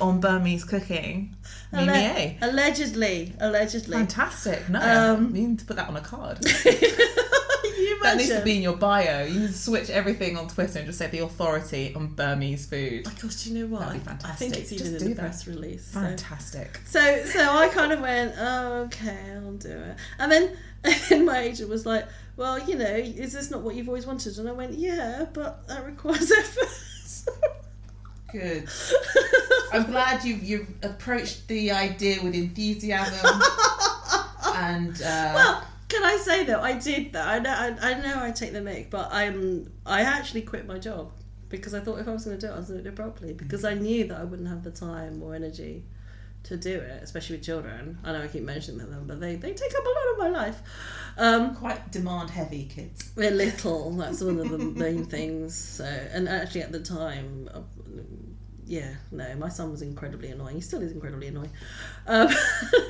on 0.00 0.20
Burmese 0.20 0.64
cooking. 0.64 1.34
Alle- 1.72 1.86
Mimi. 1.86 2.38
allegedly, 2.40 3.32
allegedly. 3.40 3.96
Fantastic. 3.96 4.68
No, 4.68 4.80
Um, 4.80 5.34
you 5.36 5.48
need 5.48 5.58
to 5.58 5.64
put 5.64 5.76
that 5.76 5.88
on 5.88 5.96
a 5.96 6.00
card. 6.00 6.38
you 6.64 7.98
That 8.02 8.16
needs 8.16 8.30
to 8.30 8.40
be 8.42 8.56
in 8.56 8.62
your 8.62 8.76
bio. 8.76 9.24
You 9.24 9.40
need 9.40 9.46
to 9.48 9.52
switch 9.52 9.90
everything 9.90 10.36
on 10.36 10.48
Twitter 10.48 10.78
and 10.78 10.86
just 10.86 10.98
say 10.98 11.08
the 11.08 11.18
authority 11.20 11.92
on 11.94 12.08
Burmese 12.14 12.66
food. 12.66 13.04
Oh 13.06 13.12
gosh, 13.20 13.36
do 13.44 13.50
you 13.52 13.58
know 13.60 13.66
what? 13.66 13.86
That'd 13.86 14.04
be 14.04 14.24
I- 14.24 14.30
I 14.30 14.32
think 14.32 14.56
it's 14.56 14.72
even 14.72 14.86
Just 14.86 14.92
in 14.94 14.98
do 14.98 15.08
the 15.10 15.14
that. 15.16 15.20
press 15.20 15.46
release. 15.46 15.84
So. 15.86 16.00
Fantastic. 16.00 16.80
so, 16.86 17.24
so 17.24 17.40
I 17.40 17.68
kind 17.68 17.92
of 17.92 18.00
went, 18.00 18.34
oh, 18.38 18.82
okay, 18.84 19.18
I'll 19.34 19.52
do 19.52 19.70
it. 19.70 19.96
And 20.18 20.32
then, 20.32 20.56
and 20.84 20.94
then 21.08 21.24
my 21.26 21.38
agent 21.40 21.68
was 21.68 21.84
like, 21.86 22.06
well, 22.36 22.58
you 22.66 22.76
know, 22.76 22.86
is 22.94 23.32
this 23.32 23.50
not 23.50 23.60
what 23.62 23.74
you've 23.74 23.88
always 23.88 24.06
wanted? 24.06 24.38
And 24.38 24.48
I 24.48 24.52
went, 24.52 24.74
yeah, 24.78 25.26
but 25.32 25.66
that 25.68 25.84
requires 25.84 26.30
effort. 26.38 26.68
Good. 28.32 28.68
I'm 29.72 29.84
glad 29.84 30.24
you've 30.24 30.42
you've 30.42 30.68
approached 30.82 31.48
the 31.48 31.72
idea 31.72 32.22
with 32.22 32.34
enthusiasm 32.34 33.26
and 34.54 34.94
uh, 35.02 35.32
well, 35.34 35.64
can 35.88 36.04
I 36.04 36.16
say 36.18 36.44
though, 36.44 36.60
I 36.60 36.74
did 36.78 37.12
that. 37.14 37.26
I 37.26 37.38
know, 37.38 37.50
I, 37.50 37.90
I 37.90 37.94
know, 38.00 38.22
I 38.22 38.30
take 38.30 38.52
the 38.52 38.60
mic, 38.60 38.90
but 38.90 39.08
I'm, 39.10 39.72
I 39.86 40.02
actually 40.02 40.42
quit 40.42 40.66
my 40.66 40.78
job 40.78 41.12
because 41.48 41.74
I 41.74 41.80
thought 41.80 41.98
if 41.98 42.08
I 42.08 42.12
was 42.12 42.24
going 42.24 42.38
to 42.38 42.46
do 42.46 42.52
it, 42.52 42.54
I 42.54 42.58
was 42.58 42.68
going 42.68 42.78
to 42.78 42.84
do 42.84 42.90
it 42.90 42.96
properly 42.96 43.32
because 43.32 43.64
I 43.64 43.74
knew 43.74 44.06
that 44.08 44.20
I 44.20 44.24
wouldn't 44.24 44.48
have 44.48 44.62
the 44.62 44.70
time 44.70 45.22
or 45.22 45.34
energy 45.34 45.84
to 46.44 46.56
do 46.56 46.78
it, 46.78 47.02
especially 47.02 47.36
with 47.36 47.44
children. 47.44 47.98
I 48.04 48.12
know 48.12 48.22
I 48.22 48.28
keep 48.28 48.42
mentioning 48.42 48.90
them, 48.90 49.04
but 49.06 49.20
they, 49.20 49.36
they 49.36 49.52
take 49.52 49.74
up 49.74 49.84
a 49.84 49.88
lot 49.88 50.12
of 50.12 50.18
my 50.18 50.28
life. 50.28 50.62
Um, 51.16 51.54
quite 51.56 51.90
demand 51.90 52.30
heavy 52.30 52.66
kids. 52.66 53.10
they're 53.16 53.30
little. 53.30 53.90
That's 53.92 54.20
one 54.20 54.38
of 54.38 54.50
the 54.50 54.58
main 54.58 55.04
things. 55.04 55.54
So, 55.54 55.84
and 55.84 56.28
actually, 56.28 56.62
at 56.62 56.72
the 56.72 56.80
time, 56.80 57.48
yeah, 58.68 58.94
no, 59.10 59.34
my 59.36 59.48
son 59.48 59.70
was 59.70 59.82
incredibly 59.82 60.28
annoying. 60.28 60.56
He 60.56 60.60
still 60.60 60.82
is 60.82 60.92
incredibly 60.92 61.28
annoying. 61.28 61.50
Um, 62.06 62.28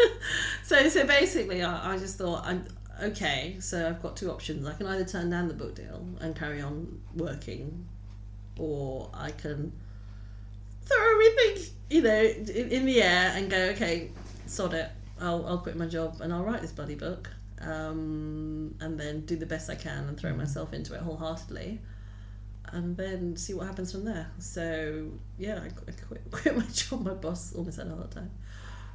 so, 0.64 0.89
so 0.89 1.06
basically, 1.06 1.62
I, 1.62 1.94
I 1.94 1.98
just 1.98 2.18
thought, 2.18 2.44
I'm 2.44 2.66
okay. 3.01 3.56
So 3.60 3.86
I've 3.86 4.02
got 4.02 4.16
two 4.16 4.30
options. 4.30 4.66
I 4.66 4.74
can 4.74 4.86
either 4.86 5.05
turn 5.05 5.30
down 5.30 5.47
the 5.47 5.55
book 5.55 5.76
deal 5.76 6.05
and 6.20 6.35
carry 6.35 6.60
on 6.60 7.01
working, 7.14 7.86
or 8.59 9.09
I 9.14 9.30
can 9.30 9.72
throw 10.85 11.12
everything, 11.12 11.74
you 11.90 12.02
know, 12.02 12.22
in, 12.22 12.70
in 12.70 12.86
the 12.86 13.02
air 13.02 13.32
and 13.36 13.48
go, 13.48 13.59
okay, 13.70 14.10
sod 14.47 14.74
it. 14.74 14.90
I'll, 15.20 15.47
I'll 15.47 15.59
quit 15.59 15.76
my 15.76 15.86
job 15.86 16.20
and 16.20 16.32
I'll 16.32 16.44
write 16.44 16.60
this 16.60 16.72
bloody 16.72 16.94
book. 16.97 17.30
Um, 17.60 18.76
and 18.80 18.98
then 18.98 19.22
do 19.22 19.35
the 19.36 19.47
best 19.47 19.68
I 19.68 19.74
can 19.74 20.05
and 20.05 20.18
throw 20.18 20.32
myself 20.32 20.72
into 20.72 20.94
it 20.94 21.01
wholeheartedly. 21.01 21.80
And 22.73 22.97
then 22.97 23.36
see 23.36 23.55
what 23.55 23.66
happens 23.66 23.93
from 23.93 24.05
there. 24.05 24.31
So 24.39 25.11
yeah, 25.39 25.61
I, 25.62 25.66
I 25.66 25.93
quit, 26.07 26.23
quit 26.31 26.57
my 26.57 26.65
job. 26.65 27.05
My 27.05 27.15
boss 27.15 27.55
almost 27.55 27.78
had 27.78 27.86
a 27.89 27.95
heart 27.95 28.12
attack. 28.12 28.31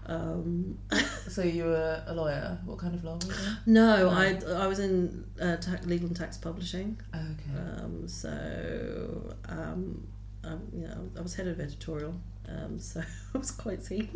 Um, 0.05 0.77
So 1.29 1.41
you 1.41 1.63
were 1.65 2.03
a 2.05 2.13
lawyer. 2.13 2.59
What 2.65 2.77
kind 2.79 2.93
of 2.93 3.03
law 3.03 3.17
you? 3.25 3.33
no, 3.65 4.09
I 4.09 4.37
I 4.57 4.67
was 4.67 4.79
in 4.79 5.25
uh, 5.41 5.55
ta- 5.57 5.79
legal 5.85 6.07
and 6.07 6.15
tax 6.15 6.37
publishing. 6.37 6.99
Okay. 7.15 7.57
Um, 7.57 8.07
so 8.07 9.33
um, 9.47 10.05
um, 10.43 10.61
you 10.73 10.87
know, 10.87 11.09
I 11.17 11.21
was 11.21 11.33
head 11.35 11.47
of 11.47 11.59
editorial. 11.59 12.15
Um, 12.49 12.77
so 12.79 13.01
I 13.33 13.37
was 13.37 13.51
quite 13.51 13.83
senior. 13.83 14.09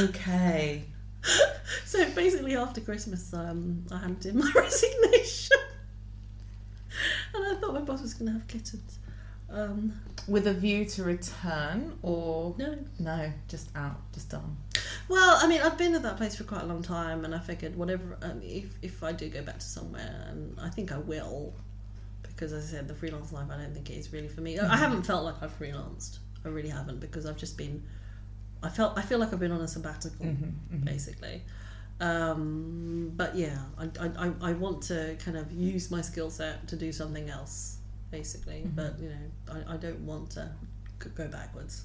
Okay. 0.00 0.84
so 1.84 2.08
basically, 2.10 2.56
after 2.56 2.80
Christmas, 2.80 3.32
um, 3.34 3.84
I 3.90 3.98
handed 3.98 4.26
in 4.26 4.38
my 4.38 4.50
resignation, 4.54 5.56
and 7.88 7.92
I 7.92 7.92
thought 7.92 7.92
my 7.92 7.92
boss 7.94 8.02
was 8.02 8.14
going 8.14 8.26
to 8.26 8.32
have 8.38 8.46
kittens. 8.48 8.98
Um, 9.48 9.92
With 10.26 10.46
a 10.48 10.54
view 10.54 10.84
to 10.86 11.04
return, 11.04 11.96
or 12.02 12.54
no, 12.58 12.76
no, 12.98 13.32
just 13.48 13.68
out, 13.76 14.00
just 14.12 14.28
done. 14.30 14.56
Well, 15.08 15.38
I 15.40 15.46
mean, 15.46 15.60
I've 15.62 15.78
been 15.78 15.94
at 15.94 16.02
that 16.02 16.16
place 16.16 16.34
for 16.36 16.42
quite 16.44 16.62
a 16.62 16.66
long 16.66 16.82
time, 16.82 17.24
and 17.24 17.32
I 17.32 17.38
figured 17.38 17.76
whatever, 17.76 18.18
um, 18.22 18.40
if 18.42 18.64
if 18.82 19.02
I 19.04 19.12
do 19.12 19.28
go 19.28 19.42
back 19.42 19.58
to 19.60 19.64
somewhere, 19.66 20.26
and 20.28 20.58
I 20.60 20.68
think 20.68 20.90
I 20.90 20.98
will, 20.98 21.54
because 22.22 22.52
as 22.52 22.64
I 22.68 22.76
said, 22.78 22.88
the 22.88 22.94
freelance 22.94 23.30
life, 23.32 23.46
I 23.50 23.56
don't 23.56 23.72
think 23.72 23.88
it 23.90 23.94
is 23.94 24.12
really 24.12 24.26
for 24.28 24.40
me. 24.40 24.58
I 24.58 24.76
haven't 24.76 25.04
felt 25.04 25.24
like 25.24 25.36
I've 25.40 25.56
freelanced. 25.56 26.18
I 26.44 26.48
really 26.48 26.68
haven't 26.70 26.98
because 26.98 27.24
I've 27.24 27.36
just 27.36 27.56
been. 27.56 27.84
I 28.64 28.68
felt 28.68 28.98
I 28.98 29.02
feel 29.02 29.18
like 29.20 29.32
I've 29.32 29.38
been 29.40 29.52
on 29.52 29.60
a 29.60 29.68
sabbatical, 29.68 30.26
basically. 30.84 31.42
Um, 32.00 33.12
but 33.16 33.36
yeah, 33.36 33.58
I, 33.78 33.84
I, 34.00 34.26
I- 34.26 34.50
I 34.50 34.52
want 34.54 34.82
to 34.84 35.16
kind 35.24 35.36
of 35.36 35.52
use 35.52 35.90
my 35.90 36.00
skill 36.02 36.30
set 36.30 36.66
to 36.68 36.76
do 36.76 36.90
something 36.92 37.30
else, 37.30 37.75
basically. 38.16 38.62
But 38.74 38.98
you 38.98 39.08
know, 39.08 39.54
I, 39.68 39.74
I 39.74 39.76
don't 39.76 40.00
want 40.00 40.30
to 40.32 40.50
go 41.14 41.28
backwards. 41.28 41.84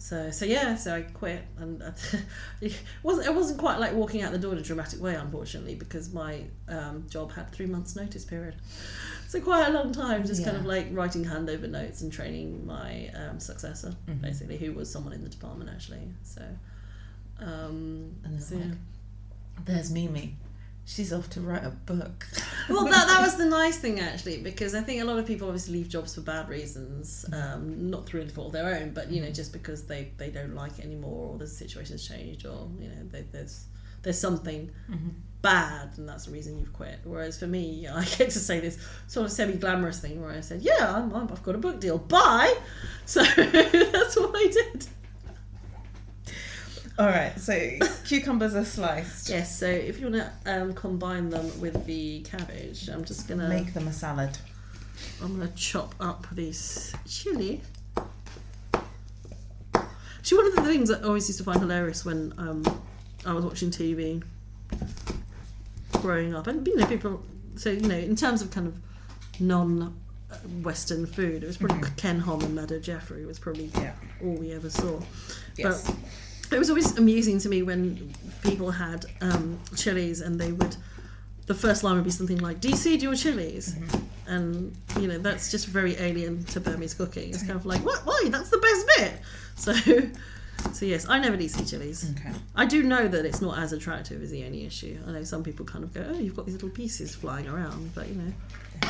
So 0.00 0.30
so 0.30 0.44
yeah, 0.44 0.76
so 0.76 0.94
I 0.94 1.02
quit, 1.02 1.42
and 1.58 1.82
it 2.60 2.80
wasn't 3.02 3.26
it 3.26 3.34
wasn't 3.34 3.58
quite 3.58 3.78
like 3.78 3.92
walking 3.94 4.22
out 4.22 4.32
the 4.32 4.38
door 4.38 4.52
in 4.52 4.58
a 4.58 4.62
dramatic 4.62 5.00
way, 5.00 5.14
unfortunately, 5.14 5.74
because 5.74 6.12
my 6.12 6.44
um, 6.68 7.04
job 7.08 7.32
had 7.32 7.50
three 7.52 7.66
months 7.66 7.96
notice 7.96 8.24
period. 8.24 8.54
So 9.26 9.40
quite 9.40 9.68
a 9.68 9.72
long 9.72 9.92
time, 9.92 10.24
just 10.24 10.42
kind 10.44 10.56
of 10.56 10.64
like 10.64 10.86
writing 10.92 11.24
handover 11.24 11.68
notes 11.68 12.00
and 12.00 12.10
training 12.10 12.64
my 12.66 13.10
um, 13.14 13.38
successor, 13.40 13.94
basically, 14.22 14.56
who 14.56 14.72
was 14.72 14.90
someone 14.90 15.12
in 15.12 15.22
the 15.22 15.28
department 15.28 15.68
actually. 15.68 16.00
So, 16.22 16.42
um, 17.40 18.14
And 18.24 18.42
so, 18.42 18.54
then 18.54 18.68
yeah. 18.68 18.74
like, 19.56 19.66
there's 19.66 19.90
Mimi. 19.90 20.36
She's 20.88 21.12
off 21.12 21.28
to 21.30 21.42
write 21.42 21.64
a 21.64 21.70
book. 21.70 22.26
well, 22.70 22.84
that, 22.84 23.08
that 23.08 23.20
was 23.20 23.36
the 23.36 23.44
nice 23.44 23.76
thing 23.76 24.00
actually, 24.00 24.38
because 24.38 24.74
I 24.74 24.80
think 24.80 25.02
a 25.02 25.04
lot 25.04 25.18
of 25.18 25.26
people 25.26 25.46
obviously 25.46 25.74
leave 25.74 25.88
jobs 25.90 26.14
for 26.14 26.22
bad 26.22 26.48
reasons, 26.48 27.26
um, 27.30 27.90
not 27.90 28.06
through 28.06 28.22
any 28.22 28.30
fault 28.30 28.46
of 28.46 28.52
their 28.54 28.74
own, 28.74 28.94
but 28.94 29.10
you 29.10 29.20
know, 29.20 29.30
just 29.30 29.52
because 29.52 29.84
they, 29.84 30.12
they 30.16 30.30
don't 30.30 30.54
like 30.54 30.78
it 30.78 30.86
anymore, 30.86 31.34
or 31.34 31.38
the 31.38 31.46
situation's 31.46 32.08
changed, 32.08 32.46
or 32.46 32.70
you 32.80 32.88
know, 32.88 33.06
they, 33.10 33.20
there's 33.30 33.66
there's 34.02 34.18
something 34.18 34.70
bad, 35.42 35.90
and 35.98 36.08
that's 36.08 36.24
the 36.24 36.32
reason 36.32 36.58
you've 36.58 36.72
quit. 36.72 37.00
Whereas 37.04 37.38
for 37.38 37.46
me, 37.46 37.86
I 37.92 38.04
get 38.04 38.30
to 38.30 38.38
say 38.38 38.58
this 38.58 38.78
sort 39.08 39.26
of 39.26 39.32
semi 39.32 39.56
glamorous 39.56 40.00
thing 40.00 40.22
where 40.22 40.30
I 40.30 40.40
said, 40.40 40.62
"Yeah, 40.62 40.94
I'm, 40.94 41.14
I've 41.14 41.42
got 41.42 41.54
a 41.54 41.58
book 41.58 41.80
deal, 41.80 41.98
bye." 41.98 42.56
So 43.04 43.22
that's 43.22 44.16
what 44.16 44.32
I 44.34 44.48
did. 44.48 44.86
All 46.98 47.06
right, 47.06 47.38
so 47.38 47.78
cucumbers 48.06 48.54
are 48.56 48.64
sliced. 48.64 49.28
Yes. 49.30 49.56
So 49.58 49.66
if 49.66 50.00
you 50.00 50.10
want 50.10 50.16
to 50.44 50.62
um, 50.62 50.74
combine 50.74 51.30
them 51.30 51.46
with 51.60 51.86
the 51.86 52.20
cabbage, 52.20 52.88
I'm 52.88 53.04
just 53.04 53.28
gonna 53.28 53.48
Make 53.48 53.72
them 53.72 53.86
a 53.86 53.92
salad. 53.92 54.36
I'm 55.22 55.38
gonna 55.38 55.52
chop 55.54 55.94
up 56.00 56.26
this 56.32 56.92
chili. 57.08 57.60
See, 60.22 60.34
one 60.36 60.46
of 60.48 60.56
the 60.56 60.62
things 60.62 60.88
that 60.88 61.02
I 61.04 61.06
always 61.06 61.28
used 61.28 61.38
to 61.38 61.44
find 61.44 61.60
hilarious 61.60 62.04
when 62.04 62.34
um, 62.36 62.64
I 63.24 63.32
was 63.32 63.44
watching 63.44 63.70
TV 63.70 64.22
growing 66.02 66.34
up, 66.34 66.48
and 66.48 66.66
you 66.66 66.76
know, 66.76 66.86
people. 66.86 67.22
So 67.54 67.70
you 67.70 67.80
know, 67.82 67.96
in 67.96 68.16
terms 68.16 68.42
of 68.42 68.50
kind 68.50 68.66
of 68.66 68.76
non-Western 69.40 71.06
food, 71.06 71.44
it 71.44 71.46
was 71.46 71.56
probably 71.56 71.88
Ken 71.96 72.18
Hom 72.18 72.42
and 72.42 72.58
Madhur 72.58 72.82
Jaffrey 72.82 73.24
was 73.24 73.38
probably 73.38 73.70
Yeah. 73.76 73.92
all 74.20 74.32
we 74.34 74.52
ever 74.52 74.68
saw. 74.68 75.00
Yes. 75.56 75.86
But 75.86 75.96
it 76.50 76.58
was 76.58 76.70
always 76.70 76.96
amusing 76.96 77.38
to 77.40 77.48
me 77.48 77.62
when 77.62 78.12
people 78.42 78.70
had 78.70 79.06
um, 79.20 79.58
chilies 79.76 80.20
and 80.20 80.40
they 80.40 80.52
would. 80.52 80.76
The 81.46 81.54
first 81.54 81.82
line 81.82 81.96
would 81.96 82.04
be 82.04 82.10
something 82.10 82.38
like, 82.38 82.60
"Do 82.60 82.68
you 82.68 82.76
seed 82.76 83.02
your 83.02 83.14
chilies?" 83.14 83.74
And 84.26 84.76
you 85.00 85.08
know 85.08 85.18
that's 85.18 85.50
just 85.50 85.66
very 85.66 85.96
alien 85.96 86.44
to 86.44 86.60
Burmese 86.60 86.94
cooking. 86.94 87.30
It's 87.30 87.42
kind 87.42 87.56
of 87.56 87.64
like, 87.64 87.84
"What? 87.84 88.04
Why? 88.04 88.24
That's 88.26 88.50
the 88.50 88.58
best 88.58 88.86
bit." 88.96 89.12
So, 89.58 89.72
so 90.72 90.84
yes, 90.86 91.08
I 91.08 91.18
never 91.18 91.36
deseed 91.36 91.68
chilies. 91.70 92.12
Okay. 92.18 92.30
I 92.54 92.64
do 92.66 92.82
know 92.82 93.08
that 93.08 93.24
it's 93.24 93.40
not 93.40 93.58
as 93.58 93.72
attractive 93.72 94.22
is 94.22 94.30
the 94.30 94.44
only 94.44 94.64
issue. 94.64 94.98
I 95.06 95.12
know 95.12 95.24
some 95.24 95.42
people 95.42 95.64
kind 95.66 95.84
of 95.84 95.92
go, 95.92 96.04
"Oh, 96.08 96.18
you've 96.18 96.36
got 96.36 96.46
these 96.46 96.54
little 96.54 96.70
pieces 96.70 97.14
flying 97.14 97.48
around," 97.48 97.94
but 97.94 98.08
you 98.08 98.14
know, 98.14 98.32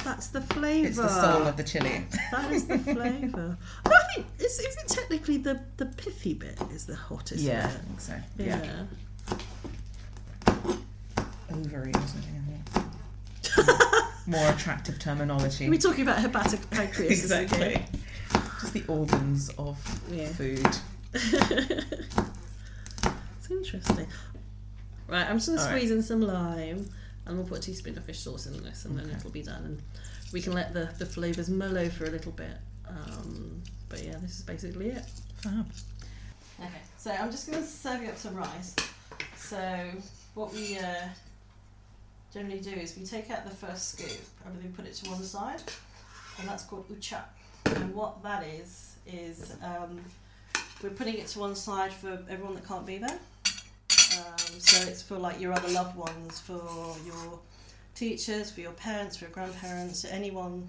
that's 0.04 0.28
the 0.28 0.40
flavour. 0.40 0.86
It's 0.88 0.96
the 0.96 1.08
soul 1.08 1.46
of 1.46 1.56
the 1.56 1.64
chili. 1.64 2.04
That 2.32 2.52
is 2.52 2.66
the 2.66 2.78
flavour. 2.94 3.56
No, 3.86 3.92
I 3.92 4.14
think 4.14 4.26
is, 4.38 4.58
it 4.58 4.88
technically 4.88 5.38
the 5.38 5.60
the 5.76 5.86
pithy 5.86 6.34
bit 6.34 6.58
is 6.72 6.86
the 6.86 6.96
hottest 6.96 7.42
yeah, 7.42 7.66
I 7.66 7.70
think 7.70 8.00
so. 8.00 8.14
Yeah. 8.38 8.84
Ovary 11.52 11.90
or 11.94 12.00
something. 12.00 12.34
More 14.26 14.50
attractive 14.50 14.98
terminology. 14.98 15.68
We're 15.70 15.78
talking 15.78 16.02
about 16.02 16.18
hepatic 16.18 16.68
pancreas. 16.70 17.10
exactly. 17.22 17.82
Just 18.60 18.74
the 18.74 18.84
organs 18.86 19.48
of 19.58 19.78
Yeah. 20.12 20.28
food. 20.28 20.66
It's 23.38 23.50
interesting. 23.50 24.06
Right, 25.06 25.26
I'm 25.26 25.36
just 25.36 25.48
gonna 25.48 25.60
All 25.60 25.66
right. 25.66 25.76
squeeze 25.78 25.90
in 25.90 26.02
some 26.02 26.20
lime 26.20 26.90
and 27.26 27.36
we'll 27.36 27.46
put 27.46 27.58
a 27.58 27.62
teaspoon 27.62 27.96
of 27.96 28.04
fish 28.04 28.20
sauce 28.20 28.46
in 28.46 28.62
this 28.62 28.84
and 28.84 28.98
then 28.98 29.08
it'll 29.10 29.30
be 29.30 29.42
done 29.42 29.64
and 29.64 29.82
we 30.32 30.42
can 30.42 30.52
let 30.52 30.74
the, 30.74 30.90
the 30.98 31.06
flavours 31.06 31.48
mellow 31.48 31.88
for 31.88 32.04
a 32.04 32.10
little 32.10 32.32
bit. 32.32 32.56
Um, 32.86 33.62
but 33.88 34.02
yeah, 34.02 34.16
this 34.20 34.38
is 34.38 34.42
basically 34.42 34.88
it. 34.90 35.04
Fab. 35.36 35.66
Okay, 36.60 36.70
so 36.98 37.10
I'm 37.10 37.30
just 37.30 37.50
going 37.50 37.62
to 37.62 37.68
serve 37.68 38.02
you 38.02 38.08
up 38.08 38.18
some 38.18 38.34
rice. 38.34 38.74
So 39.36 39.90
what 40.34 40.52
we 40.52 40.76
uh, 40.78 41.08
generally 42.32 42.60
do 42.60 42.70
is 42.70 42.96
we 42.98 43.04
take 43.04 43.30
out 43.30 43.44
the 43.44 43.54
first 43.54 43.92
scoop 43.92 44.20
and 44.44 44.54
then 44.54 44.62
we 44.62 44.68
put 44.70 44.84
it 44.84 44.94
to 44.94 45.10
one 45.10 45.22
side, 45.22 45.62
and 46.38 46.48
that's 46.48 46.64
called 46.64 46.88
ucha. 46.88 47.22
And 47.66 47.94
what 47.94 48.22
that 48.22 48.44
is 48.46 48.96
is 49.06 49.54
um, 49.62 50.00
we're 50.82 50.90
putting 50.90 51.14
it 51.14 51.26
to 51.28 51.40
one 51.40 51.54
side 51.54 51.92
for 51.92 52.18
everyone 52.28 52.54
that 52.54 52.66
can't 52.66 52.86
be 52.86 52.98
there. 52.98 53.18
Um, 54.18 54.36
so 54.58 54.88
it's 54.88 55.02
for 55.02 55.16
like 55.18 55.40
your 55.40 55.52
other 55.52 55.68
loved 55.68 55.96
ones, 55.96 56.40
for 56.40 56.96
your 57.04 57.38
teachers, 57.94 58.50
for 58.50 58.60
your 58.60 58.72
parents, 58.72 59.16
for 59.16 59.24
your 59.24 59.32
grandparents, 59.32 60.04
anyone 60.04 60.68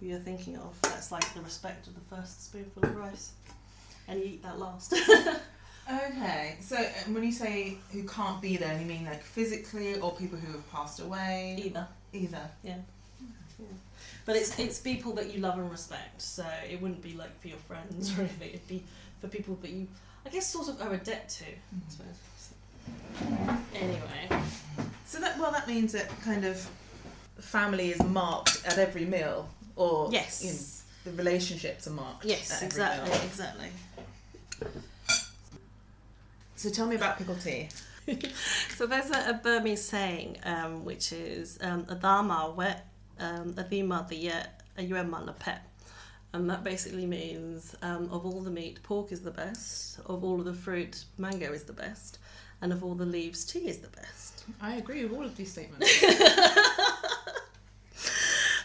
who 0.00 0.06
you're 0.06 0.18
thinking 0.18 0.56
of. 0.56 0.76
That's 0.82 1.10
like 1.12 1.32
the 1.34 1.40
respect 1.42 1.86
of 1.86 1.94
the 1.94 2.16
first 2.16 2.46
spoonful 2.46 2.84
of 2.84 2.96
rice 2.96 3.32
and 4.08 4.20
you 4.20 4.26
eat 4.26 4.42
that 4.42 4.58
last. 4.58 4.94
Okay, 5.86 6.56
so 6.62 6.76
um, 6.78 7.12
when 7.12 7.24
you 7.24 7.32
say 7.32 7.76
who 7.92 8.04
can't 8.04 8.40
be 8.40 8.56
there, 8.56 8.78
you 8.80 8.86
mean 8.86 9.04
like 9.04 9.22
physically 9.22 10.00
or 10.00 10.12
people 10.12 10.38
who 10.38 10.50
have 10.52 10.72
passed 10.72 10.98
away? 11.00 11.60
Either, 11.62 11.86
Either. 12.14 12.50
yeah. 12.62 12.76
Yeah. 13.58 13.66
But 14.24 14.36
it's 14.36 14.58
it's 14.58 14.78
people 14.80 15.12
that 15.16 15.34
you 15.34 15.40
love 15.40 15.58
and 15.58 15.70
respect, 15.70 16.22
so 16.22 16.46
it 16.70 16.80
wouldn't 16.80 17.02
be 17.02 17.12
like 17.12 17.38
for 17.38 17.48
your 17.48 17.58
friends 17.58 18.16
or 18.16 18.22
anything. 18.22 18.48
It'd 18.48 18.66
be 18.66 18.82
for 19.24 19.34
people 19.36 19.54
that 19.62 19.70
you, 19.70 19.88
I 20.26 20.28
guess, 20.28 20.46
sort 20.46 20.68
of 20.68 20.80
owe 20.82 20.90
a 20.92 20.98
debt 20.98 21.28
to. 21.30 21.44
I 21.46 21.88
suppose. 21.88 22.18
Anyway, 23.74 24.42
So 25.06 25.18
that 25.20 25.38
well, 25.38 25.52
that 25.52 25.66
means 25.66 25.92
that 25.92 26.08
kind 26.22 26.44
of 26.44 26.68
family 27.38 27.90
is 27.90 28.02
marked 28.02 28.62
at 28.66 28.78
every 28.78 29.04
meal, 29.06 29.48
or 29.76 30.10
Yes. 30.12 30.44
you 30.44 30.52
know, 30.52 31.12
the 31.16 31.22
relationships 31.22 31.86
are 31.86 31.90
marked. 31.92 32.24
yes, 32.24 32.50
at 32.50 32.56
every 32.56 32.66
exactly, 32.66 33.10
meal. 33.10 33.20
exactly. 33.24 33.68
So 36.56 36.70
tell 36.70 36.86
me 36.86 36.96
about 36.96 37.18
pickle 37.18 37.36
tea. 37.36 37.68
so 38.76 38.86
there's 38.86 39.10
a, 39.10 39.30
a 39.30 39.40
Burmese 39.42 39.82
saying 39.82 40.36
um, 40.44 40.84
which 40.84 41.12
is 41.12 41.58
um, 41.62 41.84
"adama 41.86 42.54
wet 42.54 42.86
um, 43.18 43.54
adima 43.54 44.06
the 44.08 44.30
ayuema 44.78 45.24
lapet," 45.26 45.60
and 46.34 46.50
that 46.50 46.64
basically 46.64 47.06
means 47.06 47.74
um, 47.80 48.08
of 48.10 48.26
all 48.26 48.40
the 48.40 48.50
meat, 48.50 48.82
pork 48.82 49.12
is 49.12 49.20
the 49.22 49.30
best. 49.30 50.00
Of 50.06 50.24
all 50.24 50.40
of 50.40 50.44
the 50.44 50.52
fruit, 50.52 51.04
mango 51.16 51.52
is 51.52 51.62
the 51.62 51.72
best, 51.72 52.18
and 52.60 52.72
of 52.72 52.82
all 52.84 52.94
the 52.94 53.06
leaves, 53.06 53.44
tea 53.44 53.68
is 53.68 53.78
the 53.78 53.88
best. 53.88 54.44
I 54.60 54.74
agree 54.74 55.04
with 55.04 55.16
all 55.16 55.24
of 55.24 55.36
these 55.36 55.52
statements. 55.52 56.04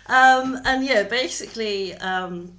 Um, 0.09 0.57
and 0.65 0.83
yeah, 0.83 1.03
basically, 1.03 1.93
um, 1.93 2.51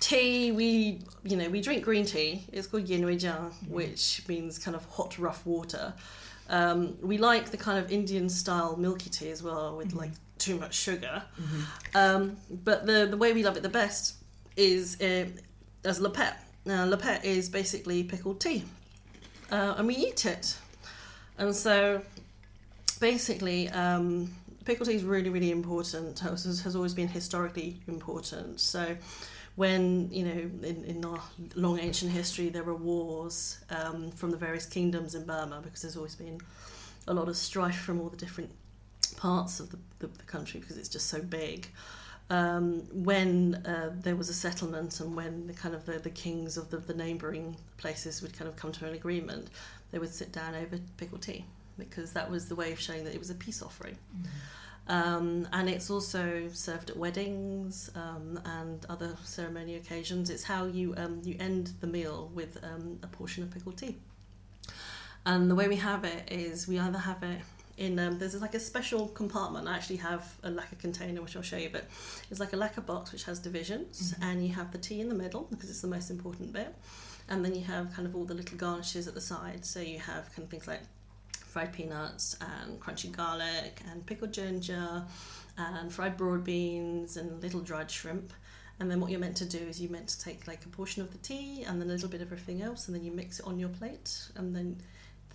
tea. 0.00 0.50
We 0.50 0.98
you 1.22 1.36
know 1.36 1.48
we 1.48 1.60
drink 1.60 1.84
green 1.84 2.04
tea. 2.04 2.44
It's 2.52 2.66
called 2.66 2.88
yin 2.88 3.02
jiang, 3.02 3.52
which 3.68 4.24
means 4.26 4.58
kind 4.58 4.76
of 4.76 4.84
hot, 4.86 5.16
rough 5.16 5.46
water. 5.46 5.94
Um, 6.50 6.98
we 7.00 7.16
like 7.16 7.50
the 7.50 7.56
kind 7.56 7.78
of 7.78 7.92
Indian 7.92 8.28
style 8.28 8.76
milky 8.76 9.08
tea 9.08 9.30
as 9.30 9.40
well, 9.40 9.76
with 9.76 9.94
like 9.94 10.10
too 10.38 10.58
much 10.58 10.74
sugar. 10.74 11.22
Um, 11.94 12.36
but 12.50 12.86
the 12.86 13.06
the 13.08 13.16
way 13.16 13.32
we 13.32 13.44
love 13.44 13.56
it 13.56 13.62
the 13.62 13.68
best 13.68 14.16
is 14.56 15.00
uh, 15.00 15.26
as 15.84 16.00
lepet. 16.00 16.34
Now 16.64 16.86
lepet 16.86 17.24
is 17.24 17.48
basically 17.48 18.04
pickled 18.04 18.40
tea, 18.40 18.64
uh, 19.50 19.74
and 19.76 19.86
we 19.86 19.96
eat 19.96 20.24
it. 20.26 20.56
And 21.38 21.54
so 21.54 22.02
basically, 23.00 23.68
um, 23.70 24.30
pickled 24.64 24.88
tea 24.88 24.94
is 24.94 25.04
really, 25.04 25.30
really 25.30 25.50
important. 25.50 26.18
Has, 26.20 26.60
has 26.62 26.76
always 26.76 26.94
been 26.94 27.08
historically 27.08 27.80
important. 27.86 28.60
So, 28.60 28.96
when 29.56 30.10
you 30.10 30.24
know, 30.24 30.68
in, 30.68 30.84
in 30.84 31.04
our 31.04 31.20
long 31.54 31.78
ancient 31.78 32.10
history, 32.12 32.48
there 32.48 32.64
were 32.64 32.74
wars 32.74 33.58
um, 33.70 34.10
from 34.12 34.30
the 34.30 34.36
various 34.36 34.66
kingdoms 34.66 35.14
in 35.14 35.24
Burma 35.24 35.60
because 35.62 35.82
there's 35.82 35.96
always 35.96 36.14
been 36.14 36.40
a 37.06 37.14
lot 37.14 37.28
of 37.28 37.36
strife 37.36 37.78
from 37.78 38.00
all 38.00 38.08
the 38.08 38.16
different 38.16 38.50
parts 39.16 39.60
of 39.60 39.70
the, 39.70 39.78
the, 40.00 40.06
the 40.06 40.24
country 40.24 40.60
because 40.60 40.76
it's 40.76 40.88
just 40.88 41.08
so 41.08 41.20
big. 41.20 41.68
Um, 42.30 42.80
when 42.92 43.56
uh, 43.66 43.92
there 44.00 44.16
was 44.16 44.30
a 44.30 44.34
settlement 44.34 44.98
and 45.00 45.14
when 45.14 45.46
the 45.46 45.52
kind 45.52 45.74
of 45.74 45.84
the, 45.84 45.98
the 45.98 46.10
kings 46.10 46.56
of 46.56 46.70
the, 46.70 46.78
the 46.78 46.94
neighbouring 46.94 47.56
places 47.76 48.22
would 48.22 48.32
kind 48.32 48.48
of 48.48 48.56
come 48.56 48.72
to 48.72 48.86
an 48.86 48.94
agreement, 48.94 49.48
they 49.90 49.98
would 49.98 50.12
sit 50.12 50.32
down 50.32 50.54
over 50.54 50.78
pickled 50.96 51.22
tea 51.22 51.44
because 51.78 52.12
that 52.12 52.30
was 52.30 52.48
the 52.48 52.54
way 52.54 52.72
of 52.72 52.80
showing 52.80 53.04
that 53.04 53.14
it 53.14 53.18
was 53.18 53.30
a 53.30 53.34
peace 53.34 53.62
offering. 53.62 53.98
Um, 54.86 55.48
and 55.52 55.68
it's 55.68 55.90
also 55.90 56.48
served 56.52 56.90
at 56.90 56.96
weddings 56.96 57.90
um, 57.94 58.38
and 58.44 58.84
other 58.88 59.16
ceremony 59.24 59.76
occasions. 59.76 60.28
It's 60.28 60.44
how 60.44 60.66
you 60.66 60.94
um, 60.96 61.22
you 61.24 61.36
end 61.40 61.72
the 61.80 61.86
meal 61.86 62.30
with 62.34 62.62
um, 62.62 62.98
a 63.02 63.06
portion 63.06 63.42
of 63.42 63.50
pickled 63.50 63.78
tea. 63.78 63.96
And 65.26 65.50
the 65.50 65.54
way 65.54 65.68
we 65.68 65.76
have 65.76 66.04
it 66.04 66.30
is 66.30 66.68
we 66.68 66.78
either 66.78 66.98
have 66.98 67.22
it 67.22 67.40
in 67.76 67.98
um, 67.98 68.18
there's 68.18 68.40
like 68.40 68.54
a 68.54 68.60
special 68.60 69.08
compartment. 69.08 69.66
I 69.68 69.76
actually 69.76 69.96
have 69.96 70.36
a 70.42 70.50
lacquer 70.50 70.76
container 70.76 71.20
which 71.22 71.36
I'll 71.36 71.42
show 71.42 71.56
you, 71.56 71.70
but 71.70 71.84
it's 72.30 72.40
like 72.40 72.52
a 72.52 72.56
lacquer 72.56 72.80
box 72.80 73.12
which 73.12 73.24
has 73.24 73.38
divisions, 73.38 74.14
and 74.20 74.46
you 74.46 74.52
have 74.54 74.72
the 74.72 74.78
tea 74.78 75.00
in 75.00 75.08
the 75.08 75.14
middle 75.14 75.46
because 75.50 75.68
it's 75.70 75.80
the 75.80 75.88
most 75.88 76.10
important 76.10 76.52
bit, 76.52 76.74
and 77.28 77.44
then 77.44 77.54
you 77.54 77.62
have 77.62 77.92
kind 77.94 78.06
of 78.06 78.14
all 78.14 78.24
the 78.24 78.34
little 78.34 78.56
garnishes 78.56 79.08
at 79.08 79.14
the 79.14 79.20
side. 79.20 79.64
So 79.64 79.80
you 79.80 79.98
have 79.98 80.30
kind 80.34 80.44
of 80.44 80.50
things 80.50 80.66
like 80.66 80.82
fried 81.32 81.72
peanuts 81.72 82.36
and 82.40 82.80
crunchy 82.80 83.12
garlic 83.12 83.80
and 83.90 84.04
pickled 84.04 84.32
ginger 84.32 85.04
and 85.56 85.92
fried 85.92 86.16
broad 86.16 86.42
beans 86.42 87.16
and 87.16 87.40
little 87.40 87.60
dried 87.60 87.90
shrimp. 87.90 88.32
And 88.80 88.90
then 88.90 89.00
what 89.00 89.12
you're 89.12 89.20
meant 89.20 89.36
to 89.36 89.44
do 89.44 89.58
is 89.58 89.80
you're 89.80 89.92
meant 89.92 90.08
to 90.08 90.20
take 90.20 90.48
like 90.48 90.64
a 90.64 90.68
portion 90.68 91.00
of 91.00 91.12
the 91.12 91.18
tea 91.18 91.62
and 91.62 91.80
then 91.80 91.88
a 91.88 91.92
little 91.92 92.08
bit 92.08 92.20
of 92.20 92.32
everything 92.32 92.60
else, 92.60 92.88
and 92.88 92.96
then 92.96 93.04
you 93.04 93.12
mix 93.12 93.38
it 93.38 93.46
on 93.46 93.58
your 93.58 93.68
plate. 93.68 94.28
And 94.34 94.54
then 94.54 94.78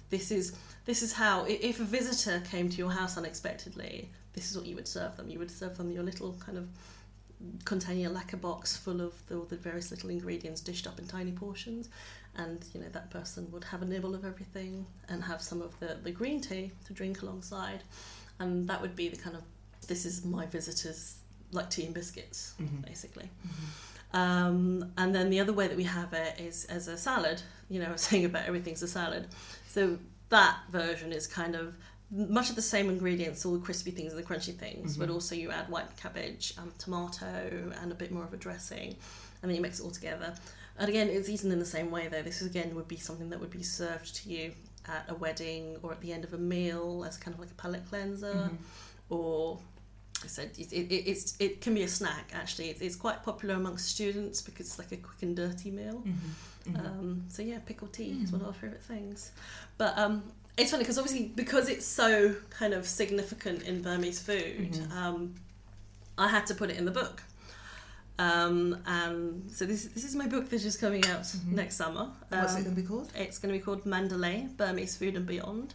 this 0.10 0.32
is 0.32 0.56
this 0.86 1.04
is 1.04 1.14
how 1.14 1.46
if 1.48 1.80
a 1.80 1.84
visitor 1.84 2.42
came 2.50 2.70
to 2.70 2.78
your 2.78 2.92
house 2.92 3.18
unexpectedly, 3.18 4.10
this 4.34 4.50
is 4.50 4.58
what 4.58 4.66
you 4.66 4.76
would 4.76 4.88
serve 4.88 5.16
them. 5.18 5.30
You 5.30 5.40
would 5.40 5.52
serve 5.52 5.78
them 5.78 5.92
your 5.92 6.04
little 6.04 6.36
kind 6.44 6.58
of 6.58 6.68
containing 7.64 8.06
a 8.06 8.10
lacquer 8.10 8.38
box 8.38 8.76
full 8.76 9.02
of 9.02 9.14
the, 9.28 9.46
the 9.48 9.56
various 9.56 9.92
little 9.92 10.10
ingredients 10.10 10.62
dished 10.62 10.88
up 10.88 11.00
in 11.00 11.08
tiny 11.08 11.32
portions. 11.32 11.90
And 12.36 12.64
you 12.74 12.82
know 12.82 12.88
that 12.92 13.10
person 13.12 13.50
would 13.52 13.64
have 13.66 13.82
a 13.82 13.86
nibble 13.86 14.16
of 14.16 14.26
everything 14.26 14.86
and 15.10 15.24
have 15.24 15.42
some 15.42 15.62
of 15.62 15.80
the, 15.80 15.98
the 16.04 16.12
green 16.12 16.42
tea 16.42 16.72
to 16.86 16.94
drink 16.94 17.22
alongside. 17.22 17.84
And 18.40 18.68
that 18.68 18.82
would 18.82 18.96
be 18.96 19.10
the 19.10 19.18
kind 19.18 19.36
of 19.36 19.44
this 19.88 20.06
is 20.06 20.26
my 20.26 20.46
visitors 20.46 21.16
like 21.52 21.70
tea 21.70 21.86
and 21.86 21.94
biscuits 21.94 22.54
basically. 22.86 23.30
Um, 24.14 24.92
and 24.98 25.14
then 25.14 25.30
the 25.30 25.40
other 25.40 25.54
way 25.54 25.68
that 25.68 25.78
we 25.78 25.84
have 25.84 26.14
it 26.14 26.40
is 26.40 26.66
as 26.66 26.88
a 26.88 26.98
salad. 26.98 27.42
You 27.70 27.80
know 27.80 27.88
I 27.88 27.92
was 27.92 28.02
saying 28.02 28.26
about 28.26 28.46
everything's 28.46 28.82
a 28.84 28.88
salad 28.88 29.28
so 29.70 30.00
that 30.30 30.58
version 30.72 31.14
is 31.14 31.28
kind 31.28 31.56
of 31.56 31.76
much 32.12 32.50
of 32.50 32.56
the 32.56 32.62
same 32.62 32.90
ingredients, 32.90 33.46
all 33.46 33.54
the 33.54 33.60
crispy 33.60 33.92
things 33.92 34.12
and 34.12 34.22
the 34.22 34.28
crunchy 34.28 34.56
things, 34.56 34.98
but 34.98 35.06
mm-hmm. 35.06 35.14
also 35.14 35.36
you 35.36 35.52
add 35.52 35.70
white 35.70 35.96
cabbage, 35.96 36.56
um, 36.58 36.74
tomato, 36.80 37.72
and 37.82 37.92
a 37.92 37.96
bit 37.96 38.12
more 38.12 38.24
of 38.24 38.34
a 38.34 38.38
dressing, 38.38 38.96
and 39.42 39.50
then 39.50 39.56
you 39.56 39.62
mix 39.62 39.80
it 39.80 39.84
all 39.84 39.92
together. 39.92 40.34
And 40.80 40.90
again, 40.90 41.08
it's 41.08 41.30
eaten 41.30 41.52
in 41.52 41.60
the 41.60 41.66
same 41.66 41.92
way 41.92 42.08
though. 42.08 42.24
This 42.24 42.42
is 42.42 42.50
again 42.50 42.74
would 42.74 42.88
be 42.88 42.98
something 42.98 43.30
that 43.30 43.40
would 43.40 43.52
be 43.52 43.62
served 43.62 44.16
to 44.16 44.30
you 44.30 44.54
at 44.88 45.06
a 45.08 45.14
wedding 45.14 45.78
or 45.84 45.92
at 45.92 46.02
the 46.02 46.12
end 46.12 46.24
of 46.24 46.34
a 46.34 46.38
meal 46.38 47.06
as 47.08 47.18
kind 47.18 47.36
of 47.36 47.40
like 47.40 47.52
a 47.52 47.56
palate 47.56 47.88
cleanser, 47.88 48.34
mm-hmm. 48.34 49.14
or 49.14 49.60
I 50.24 50.28
said 50.28 50.50
it, 50.58 50.74
it, 50.74 50.92
it, 50.92 51.10
it's, 51.10 51.40
it 51.40 51.62
can 51.62 51.76
be 51.76 51.84
a 51.84 51.88
snack 51.88 52.32
actually. 52.34 52.70
It's, 52.70 52.82
it's 52.82 52.96
quite 52.96 53.22
popular 53.24 53.54
amongst 53.54 53.88
students 53.88 54.42
because 54.42 54.66
it's 54.66 54.80
like 54.80 54.92
a 54.92 54.98
quick 54.98 55.22
and 55.22 55.36
dirty 55.36 55.70
meal. 55.70 56.02
Mm-hmm. 56.06 56.30
Um, 56.76 57.24
so 57.30 57.42
yeah, 57.42 57.60
pickled 57.66 57.94
tea 57.94 58.20
is 58.24 58.32
one 58.32 58.42
of 58.42 58.48
our 58.48 58.54
favourite 58.54 58.82
things. 58.84 59.32
But 59.78 59.98
um, 59.98 60.24
it's 60.58 60.72
funny 60.72 60.84
because 60.84 60.98
obviously 60.98 61.32
because 61.36 61.70
it's 61.70 61.86
so 61.86 62.36
kind 62.50 62.74
of 62.74 62.88
significant 62.88 63.64
in 63.64 63.82
Burmese 63.82 64.22
food, 64.22 64.78
um, 64.96 65.36
I 66.18 66.28
had 66.28 66.46
to 66.48 66.56
put 66.56 66.70
it 66.70 66.78
in 66.78 66.86
the 66.86 66.92
book. 66.92 67.24
Um, 68.18 68.78
and 68.86 69.50
so 69.50 69.66
this 69.66 69.86
this 69.86 70.04
is 70.04 70.14
my 70.16 70.28
book 70.28 70.50
that's 70.50 70.76
coming 70.76 71.06
out 71.08 71.26
next 71.48 71.76
summer. 71.78 72.10
What's 72.30 72.54
it 72.54 72.58
Um, 72.58 72.64
going 72.64 72.76
to 72.76 72.82
be 72.82 72.88
called? 72.88 73.10
It's 73.16 73.38
going 73.38 73.54
to 73.54 73.58
be 73.58 73.64
called 73.64 73.86
Mandalay 73.86 74.48
Burmese 74.58 74.98
Food 74.98 75.16
and 75.16 75.26
Beyond. 75.26 75.74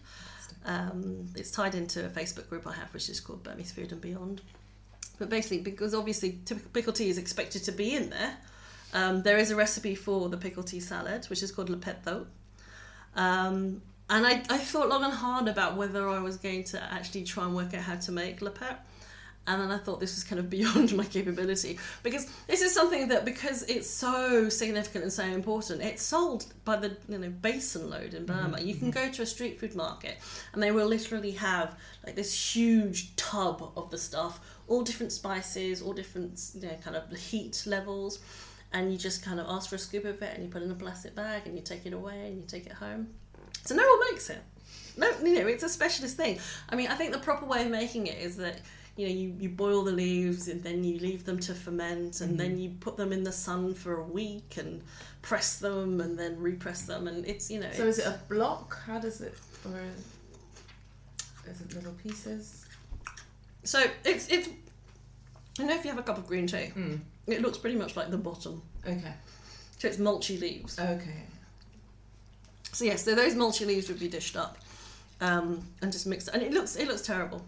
Um, 0.66 1.26
it's 1.34 1.50
tied 1.50 1.74
into 1.74 2.04
a 2.04 2.08
Facebook 2.08 2.48
group 2.48 2.66
I 2.66 2.72
have, 2.72 2.92
which 2.92 3.08
is 3.08 3.20
called 3.20 3.42
Burmese 3.42 3.72
Food 3.72 3.92
and 3.92 4.00
Beyond. 4.00 4.42
But 5.18 5.30
basically, 5.30 5.60
because 5.60 5.94
obviously 5.94 6.40
typical 6.44 6.70
pickle 6.72 6.92
tea 6.92 7.08
is 7.08 7.18
expected 7.18 7.64
to 7.64 7.72
be 7.72 7.94
in 7.94 8.10
there, 8.10 8.36
um, 8.94 9.22
there 9.22 9.36
is 9.36 9.50
a 9.50 9.56
recipe 9.56 9.94
for 9.94 10.28
the 10.28 10.36
pickle 10.36 10.62
tea 10.62 10.80
salad, 10.80 11.26
which 11.26 11.42
is 11.42 11.52
called 11.52 11.68
lepetho. 11.68 12.26
Um, 13.16 13.82
and 14.08 14.26
I, 14.26 14.42
I 14.48 14.58
thought 14.58 14.88
long 14.88 15.02
and 15.02 15.12
hard 15.12 15.48
about 15.48 15.76
whether 15.76 16.08
I 16.08 16.20
was 16.20 16.36
going 16.36 16.64
to 16.64 16.82
actually 16.82 17.24
try 17.24 17.44
and 17.44 17.54
work 17.54 17.74
out 17.74 17.82
how 17.82 17.96
to 17.96 18.12
make 18.12 18.40
lepet. 18.40 18.76
And 19.46 19.60
then 19.60 19.70
I 19.70 19.76
thought 19.76 20.00
this 20.00 20.14
was 20.14 20.24
kind 20.24 20.38
of 20.38 20.48
beyond 20.56 20.96
my 20.96 21.04
capability 21.04 21.78
because 22.02 22.26
this 22.46 22.62
is 22.62 22.72
something 22.72 23.08
that 23.08 23.24
because 23.24 23.62
it's 23.64 23.88
so 23.88 24.48
significant 24.48 25.04
and 25.04 25.12
so 25.12 25.24
important, 25.24 25.82
it's 25.82 26.02
sold 26.02 26.46
by 26.64 26.76
the 26.76 26.96
you 27.08 27.18
know 27.18 27.28
basin 27.28 27.90
load 27.90 28.14
in 28.14 28.24
Burma. 28.26 28.60
You 28.60 28.74
can 28.74 28.90
go 28.90 29.10
to 29.10 29.22
a 29.22 29.26
street 29.26 29.60
food 29.60 29.74
market 29.74 30.18
and 30.52 30.62
they 30.62 30.70
will 30.70 30.86
literally 30.86 31.32
have 31.32 31.76
like 32.06 32.14
this 32.14 32.54
huge 32.54 33.14
tub 33.16 33.72
of 33.76 33.90
the 33.90 33.98
stuff, 33.98 34.40
all 34.66 34.82
different 34.82 35.12
spices, 35.12 35.82
all 35.82 35.92
different 35.92 36.40
you 36.54 36.62
know 36.68 36.76
kind 36.82 36.96
of 36.96 37.14
heat 37.14 37.64
levels, 37.66 38.20
and 38.74 38.92
you 38.92 38.98
just 38.98 39.24
kind 39.24 39.40
of 39.40 39.46
ask 39.48 39.70
for 39.70 39.76
a 39.76 39.78
scoop 39.78 40.04
of 40.04 40.20
it 40.20 40.34
and 40.34 40.42
you 40.44 40.50
put 40.50 40.60
it 40.60 40.66
in 40.66 40.70
a 40.70 40.74
plastic 40.74 41.14
bag 41.14 41.42
and 41.46 41.56
you 41.56 41.62
take 41.62 41.86
it 41.86 41.92
away 41.94 42.26
and 42.26 42.36
you 42.36 42.44
take 42.46 42.66
it 42.66 42.72
home. 42.72 43.08
So 43.64 43.74
no 43.74 43.82
one 43.88 44.00
makes 44.10 44.28
it. 44.28 44.42
No, 44.98 45.10
you 45.22 45.40
know, 45.40 45.46
it's 45.48 45.62
a 45.62 45.68
specialist 45.68 46.16
thing. 46.16 46.38
I 46.68 46.76
mean, 46.76 46.88
I 46.88 46.94
think 46.94 47.12
the 47.12 47.18
proper 47.18 47.46
way 47.46 47.62
of 47.64 47.70
making 47.70 48.06
it 48.08 48.18
is 48.18 48.36
that 48.36 48.60
you 48.96 49.06
know 49.08 49.12
you, 49.12 49.34
you 49.40 49.48
boil 49.48 49.82
the 49.82 49.90
leaves 49.92 50.46
and 50.48 50.62
then 50.62 50.84
you 50.84 50.98
leave 50.98 51.24
them 51.24 51.38
to 51.40 51.52
ferment 51.54 52.20
and 52.20 52.38
then 52.38 52.58
you 52.58 52.70
put 52.78 52.96
them 52.96 53.12
in 53.12 53.24
the 53.24 53.32
sun 53.32 53.74
for 53.74 54.00
a 54.00 54.04
week 54.04 54.56
and 54.56 54.82
press 55.20 55.58
them 55.58 56.00
and 56.00 56.16
then 56.16 56.38
repress 56.38 56.82
them 56.82 57.08
and 57.08 57.26
it's 57.26 57.50
you 57.50 57.58
know 57.58 57.72
So 57.72 57.86
is 57.86 57.98
it 57.98 58.06
a 58.06 58.20
block? 58.28 58.78
How 58.86 59.00
does 59.00 59.20
it, 59.20 59.34
or 59.64 59.80
is 61.50 61.60
it 61.60 61.74
little 61.74 61.92
pieces? 61.94 62.66
so 63.64 63.82
it's 64.04 64.28
it's 64.28 64.48
you 65.58 65.64
know 65.66 65.74
if 65.74 65.84
you 65.84 65.90
have 65.90 65.98
a 65.98 66.02
cup 66.02 66.18
of 66.18 66.26
green 66.26 66.46
tea 66.46 66.70
Mm. 66.76 67.00
It 67.26 67.40
looks 67.42 67.58
pretty 67.58 67.76
much 67.76 67.96
like 67.96 68.10
the 68.10 68.18
bottom. 68.18 68.62
Okay. 68.86 69.12
so 69.78 69.88
it's 69.88 69.98
mulchy 69.98 70.38
leaves. 70.40 70.78
Okay. 70.78 71.22
so 72.72 72.84
yes 72.84 73.04
so 73.04 73.14
those 73.14 73.34
mulchy 73.34 73.64
leaves 73.66 73.88
would 73.88 73.98
be 74.00 74.08
dished 74.08 74.36
up 74.36 74.58
um, 75.20 75.64
and 75.82 75.92
just 75.92 76.06
mixed 76.06 76.28
and 76.28 76.42
it 76.42 76.52
looks 76.52 76.76
it 76.76 76.86
looks 76.88 77.02
terrible. 77.02 77.44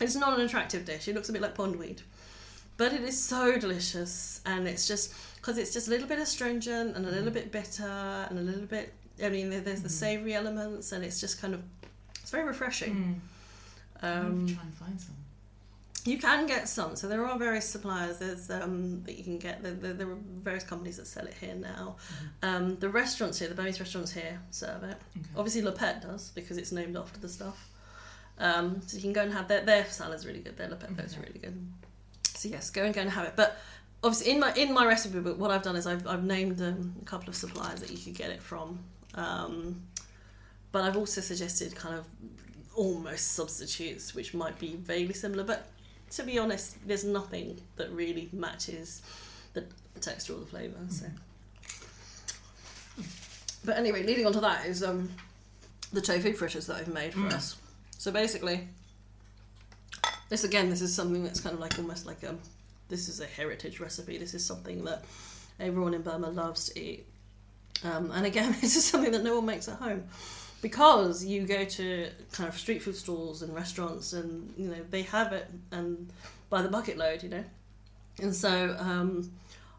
It's 0.00 0.14
not 0.14 0.38
an 0.38 0.44
attractive 0.46 0.84
dish. 0.84 1.08
It 1.08 1.14
looks 1.14 1.28
a 1.28 1.32
bit 1.32 1.42
like 1.42 1.54
pondweed 1.56 2.00
but 2.76 2.92
it 2.92 3.02
is 3.02 3.20
so 3.20 3.58
delicious 3.58 4.40
and 4.46 4.68
it's 4.68 4.86
just 4.86 5.12
because 5.36 5.58
it's 5.58 5.72
just 5.72 5.88
a 5.88 5.90
little 5.90 6.06
bit 6.06 6.18
astringent 6.20 6.96
and 6.96 7.04
a 7.06 7.10
little 7.10 7.30
bit 7.32 7.50
bitter 7.50 8.26
and 8.30 8.38
a 8.38 8.42
little 8.42 8.66
bit 8.66 8.92
i 9.24 9.28
mean 9.28 9.50
there- 9.50 9.60
there's 9.60 9.82
the 9.82 9.88
savory 9.88 10.32
elements 10.34 10.92
and 10.92 11.04
it's 11.04 11.20
just 11.20 11.40
kind 11.40 11.54
of 11.54 11.62
it's 12.20 12.30
very 12.30 12.44
refreshing. 12.44 13.20
Um, 14.02 14.10
um, 14.10 14.46
try 14.46 14.62
and 14.62 14.74
find 14.74 15.00
some. 15.00 15.16
You 16.08 16.18
can 16.18 16.46
get 16.46 16.68
some. 16.68 16.96
So 16.96 17.08
there 17.08 17.26
are 17.26 17.38
various 17.38 17.68
suppliers. 17.68 18.18
There's 18.18 18.50
um, 18.50 19.02
that 19.04 19.16
you 19.16 19.24
can 19.24 19.38
get. 19.38 19.62
There, 19.62 19.72
there, 19.72 19.92
there 19.92 20.08
are 20.08 20.18
various 20.42 20.64
companies 20.64 20.96
that 20.96 21.06
sell 21.06 21.26
it 21.26 21.34
here 21.34 21.54
now. 21.54 21.96
Um, 22.42 22.76
the 22.76 22.88
restaurants 22.88 23.38
here 23.38 23.48
the 23.48 23.54
Burmese 23.54 23.78
restaurants 23.78 24.12
here 24.12 24.40
serve 24.50 24.82
it. 24.84 24.96
Obviously 25.36 25.62
Le 25.62 25.72
Pet 25.72 26.02
does 26.02 26.30
because 26.34 26.56
it's 26.56 26.72
named 26.72 26.96
after 26.96 27.20
the 27.20 27.28
stuff. 27.28 27.68
Um, 28.38 28.80
so 28.86 28.96
you 28.96 29.02
can 29.02 29.12
go 29.12 29.22
and 29.22 29.32
have 29.32 29.48
their, 29.48 29.62
their 29.62 29.84
salad's 29.86 30.24
really 30.24 30.40
good. 30.40 30.56
Their 30.56 30.68
Le 30.68 30.76
Pet 30.76 31.04
is 31.04 31.18
really 31.18 31.38
good. 31.38 31.56
So 32.24 32.48
yes 32.48 32.70
go 32.70 32.84
and 32.84 32.94
go 32.94 33.02
and 33.02 33.10
have 33.10 33.26
it. 33.26 33.34
But 33.36 33.58
obviously 34.02 34.32
in 34.32 34.40
my 34.40 34.52
in 34.54 34.72
my 34.72 34.86
recipe 34.86 35.20
book 35.20 35.38
what 35.38 35.50
I've 35.50 35.62
done 35.62 35.76
is 35.76 35.86
I've, 35.86 36.06
I've 36.06 36.24
named 36.24 36.60
um, 36.62 36.94
a 37.02 37.04
couple 37.04 37.28
of 37.28 37.36
suppliers 37.36 37.80
that 37.80 37.90
you 37.90 37.98
could 37.98 38.14
get 38.14 38.30
it 38.30 38.42
from. 38.42 38.78
Um, 39.14 39.82
but 40.72 40.84
I've 40.84 40.96
also 40.96 41.20
suggested 41.20 41.74
kind 41.74 41.94
of 41.96 42.06
almost 42.74 43.32
substitutes 43.32 44.14
which 44.14 44.34
might 44.34 44.56
be 44.60 44.76
vaguely 44.76 45.14
similar 45.14 45.42
but 45.42 45.66
to 46.10 46.22
be 46.22 46.38
honest 46.38 46.76
there's 46.86 47.04
nothing 47.04 47.60
that 47.76 47.90
really 47.90 48.28
matches 48.32 49.02
the 49.54 49.64
texture 50.00 50.34
or 50.34 50.40
the 50.40 50.46
flavour 50.46 50.76
so. 50.88 51.06
But 53.64 53.76
anyway 53.76 54.02
leading 54.02 54.26
on 54.26 54.32
to 54.32 54.40
that 54.40 54.66
is 54.66 54.82
um, 54.82 55.10
the 55.92 56.00
tofu 56.00 56.32
fritters 56.32 56.66
that 56.66 56.76
I've 56.76 56.88
made 56.88 57.14
for 57.14 57.26
us. 57.26 57.56
So 57.98 58.12
basically 58.12 58.68
this 60.28 60.44
again, 60.44 60.68
this 60.68 60.82
is 60.82 60.94
something 60.94 61.24
that's 61.24 61.40
kind 61.40 61.54
of 61.54 61.60
like 61.60 61.78
almost 61.78 62.06
like 62.06 62.22
a 62.22 62.34
this 62.88 63.08
is 63.08 63.20
a 63.20 63.26
heritage 63.26 63.80
recipe. 63.80 64.18
This 64.18 64.34
is 64.34 64.44
something 64.44 64.84
that 64.84 65.04
everyone 65.60 65.94
in 65.94 66.02
Burma 66.02 66.28
loves 66.28 66.70
to 66.70 66.80
eat. 66.80 67.06
Um, 67.84 68.10
and 68.10 68.26
again, 68.26 68.52
this 68.60 68.76
is 68.76 68.84
something 68.84 69.12
that 69.12 69.22
no 69.22 69.36
one 69.36 69.46
makes 69.46 69.68
at 69.68 69.76
home 69.78 70.04
because 70.60 71.24
you 71.24 71.46
go 71.46 71.64
to 71.64 72.08
kind 72.32 72.48
of 72.48 72.58
street 72.58 72.82
food 72.82 72.96
stalls 72.96 73.42
and 73.42 73.54
restaurants, 73.54 74.12
and 74.12 74.52
you 74.56 74.68
know 74.68 74.78
they 74.90 75.02
have 75.02 75.32
it 75.32 75.48
and 75.72 76.10
by 76.50 76.62
the 76.62 76.68
bucket 76.68 76.96
load, 76.96 77.22
you 77.22 77.28
know. 77.28 77.44
And 78.20 78.34
so 78.34 78.76
um, 78.78 79.30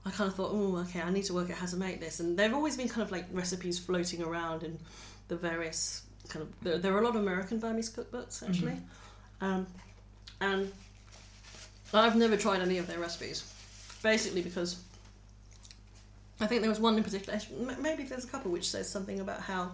I 0.05 0.11
kind 0.11 0.29
of 0.29 0.35
thought, 0.35 0.51
oh, 0.53 0.77
okay, 0.77 1.01
I 1.01 1.11
need 1.11 1.25
to 1.25 1.33
work 1.33 1.49
out 1.49 1.57
how 1.57 1.65
to 1.65 1.75
make 1.75 1.99
this. 1.99 2.19
And 2.19 2.37
there've 2.37 2.53
always 2.53 2.77
been 2.77 2.87
kind 2.87 3.01
of 3.01 3.11
like 3.11 3.25
recipes 3.31 3.77
floating 3.77 4.23
around 4.23 4.63
in 4.63 4.79
the 5.27 5.35
various 5.35 6.03
kind 6.29 6.43
of 6.43 6.61
there, 6.61 6.77
there 6.77 6.93
are 6.93 6.99
a 6.99 7.03
lot 7.03 7.15
of 7.15 7.21
American 7.21 7.59
Burmese 7.59 7.89
cookbooks 7.89 8.47
actually, 8.47 8.77
um, 9.41 9.65
and 10.41 10.71
I've 11.93 12.15
never 12.15 12.37
tried 12.37 12.61
any 12.61 12.77
of 12.77 12.87
their 12.87 12.99
recipes, 12.99 13.51
basically 14.03 14.41
because 14.41 14.77
I 16.39 16.47
think 16.47 16.61
there 16.61 16.69
was 16.69 16.79
one 16.79 16.97
in 16.97 17.03
particular. 17.03 17.39
Maybe 17.81 18.03
there's 18.03 18.25
a 18.25 18.27
couple 18.27 18.51
which 18.51 18.69
says 18.69 18.89
something 18.89 19.19
about 19.19 19.41
how 19.41 19.71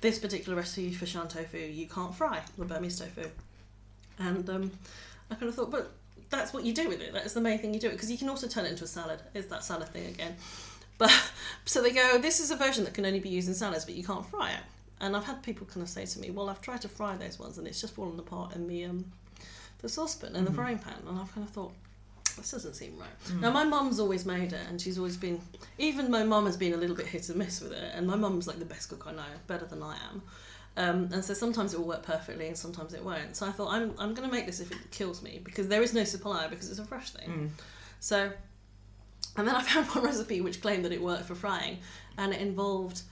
this 0.00 0.18
particular 0.18 0.56
recipe 0.56 0.92
for 0.92 1.06
shan 1.06 1.28
tofu 1.28 1.58
you 1.58 1.86
can't 1.86 2.14
fry 2.14 2.40
the 2.58 2.64
Burmese 2.64 2.98
tofu, 2.98 3.28
and 4.18 4.48
um, 4.48 4.70
I 5.30 5.34
kind 5.34 5.48
of 5.48 5.54
thought, 5.54 5.70
but 5.70 5.92
that's 6.30 6.52
what 6.52 6.64
you 6.64 6.72
do 6.72 6.88
with 6.88 7.00
it. 7.00 7.12
That's 7.12 7.34
the 7.34 7.40
main 7.40 7.58
thing 7.58 7.74
you 7.74 7.80
do 7.80 7.88
it 7.88 7.92
because 7.92 8.10
you 8.10 8.18
can 8.18 8.28
also 8.28 8.46
turn 8.46 8.64
it 8.64 8.70
into 8.70 8.84
a 8.84 8.88
salad. 8.88 9.20
It's 9.34 9.48
that 9.48 9.64
salad 9.64 9.88
thing 9.88 10.06
again. 10.06 10.36
But 10.96 11.12
so 11.64 11.82
they 11.82 11.90
go, 11.90 12.18
this 12.18 12.40
is 12.40 12.50
a 12.50 12.56
version 12.56 12.84
that 12.84 12.94
can 12.94 13.04
only 13.04 13.20
be 13.20 13.28
used 13.28 13.48
in 13.48 13.54
salads, 13.54 13.84
but 13.84 13.94
you 13.94 14.04
can't 14.04 14.24
fry 14.24 14.50
it. 14.52 14.62
And 15.00 15.16
I've 15.16 15.24
had 15.24 15.42
people 15.42 15.66
kind 15.66 15.82
of 15.82 15.88
say 15.88 16.04
to 16.04 16.20
me, 16.20 16.30
well, 16.30 16.50
I've 16.50 16.60
tried 16.60 16.82
to 16.82 16.88
fry 16.88 17.16
those 17.16 17.38
ones 17.38 17.58
and 17.58 17.66
it's 17.66 17.80
just 17.80 17.94
fallen 17.94 18.18
apart 18.18 18.54
in 18.54 18.68
the 18.68 18.84
um, 18.84 19.06
the 19.78 19.88
saucepan 19.88 20.36
and 20.36 20.46
the 20.46 20.52
frying 20.52 20.78
pan. 20.78 20.94
And 21.08 21.18
I've 21.18 21.34
kind 21.34 21.46
of 21.46 21.52
thought, 21.52 21.72
this 22.40 22.50
doesn't 22.50 22.74
seem 22.74 22.98
right. 22.98 23.40
Now, 23.40 23.50
my 23.50 23.64
mum's 23.64 24.00
always 24.00 24.26
made 24.26 24.52
it, 24.52 24.60
and 24.68 24.80
she's 24.80 24.98
always 24.98 25.16
been, 25.16 25.40
even 25.78 26.10
my 26.10 26.24
mum 26.24 26.46
has 26.46 26.56
been 26.56 26.72
a 26.72 26.76
little 26.76 26.96
bit 26.96 27.06
hit 27.06 27.28
and 27.28 27.38
miss 27.38 27.60
with 27.60 27.72
it. 27.72 27.92
And 27.94 28.06
my 28.06 28.16
mum's 28.16 28.46
like 28.46 28.58
the 28.58 28.64
best 28.64 28.88
cook 28.88 29.04
I 29.06 29.12
know, 29.12 29.22
better 29.46 29.66
than 29.66 29.82
I 29.82 29.96
am. 30.10 30.22
Um, 30.76 31.08
and 31.12 31.24
so 31.24 31.34
sometimes 31.34 31.74
it 31.74 31.80
will 31.80 31.86
work 31.88 32.02
perfectly, 32.02 32.48
and 32.48 32.56
sometimes 32.56 32.94
it 32.94 33.04
won't. 33.04 33.36
So 33.36 33.46
I 33.46 33.50
thought, 33.50 33.72
I'm, 33.72 33.94
I'm 33.98 34.14
going 34.14 34.28
to 34.28 34.34
make 34.34 34.46
this 34.46 34.60
if 34.60 34.70
it 34.70 34.90
kills 34.90 35.22
me, 35.22 35.40
because 35.44 35.68
there 35.68 35.82
is 35.82 35.92
no 35.94 36.04
supplier, 36.04 36.48
because 36.48 36.70
it's 36.70 36.78
a 36.78 36.84
fresh 36.84 37.10
thing. 37.10 37.30
So, 38.00 38.30
and 39.36 39.46
then 39.46 39.54
I 39.54 39.62
found 39.62 39.86
one 39.88 40.04
recipe 40.04 40.40
which 40.40 40.60
claimed 40.60 40.84
that 40.84 40.92
it 40.92 41.02
worked 41.02 41.24
for 41.24 41.34
frying, 41.34 41.78
and 42.18 42.32
it 42.32 42.40
involved 42.40 43.02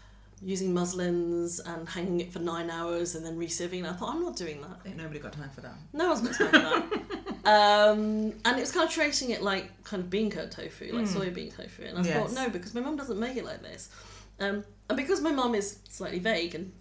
using 0.40 0.72
muslins 0.72 1.58
and 1.58 1.88
hanging 1.88 2.20
it 2.20 2.32
for 2.32 2.38
nine 2.38 2.70
hours 2.70 3.16
and 3.16 3.26
then 3.26 3.36
resieving. 3.36 3.80
And 3.80 3.88
I 3.88 3.92
thought, 3.92 4.14
I'm 4.14 4.22
not 4.22 4.36
doing 4.36 4.60
that. 4.62 4.80
Ain't 4.86 4.96
nobody 4.96 5.18
got 5.18 5.32
time 5.32 5.50
for 5.50 5.62
that. 5.62 5.74
No 5.92 6.08
one's 6.10 6.20
got 6.20 6.34
time 6.36 6.50
for 6.50 6.58
that. 6.58 7.02
um, 7.44 8.32
and 8.44 8.56
it 8.56 8.60
was 8.60 8.72
kind 8.72 8.86
of 8.88 8.92
tracing 8.94 9.30
it 9.30 9.42
like 9.42 9.84
kind 9.84 10.02
of 10.02 10.10
bean 10.10 10.30
curd 10.30 10.50
tofu, 10.50 10.92
like 10.92 11.04
soya 11.06 11.32
bean 11.32 11.50
tofu. 11.50 11.82
And 11.84 11.98
I 11.98 12.02
Yes. 12.02 12.14
thought, 12.16 12.32
no, 12.32 12.48
because 12.50 12.74
my 12.74 12.80
mum 12.80 12.96
doesn't 12.96 13.18
make 13.18 13.36
it 13.36 13.44
like 13.44 13.62
this. 13.62 13.88
Um, 14.40 14.64
and 14.88 14.96
because 14.96 15.20
my 15.20 15.32
mum 15.32 15.54
is 15.54 15.78
slightly 15.88 16.18
vague 16.18 16.54
and 16.54 16.72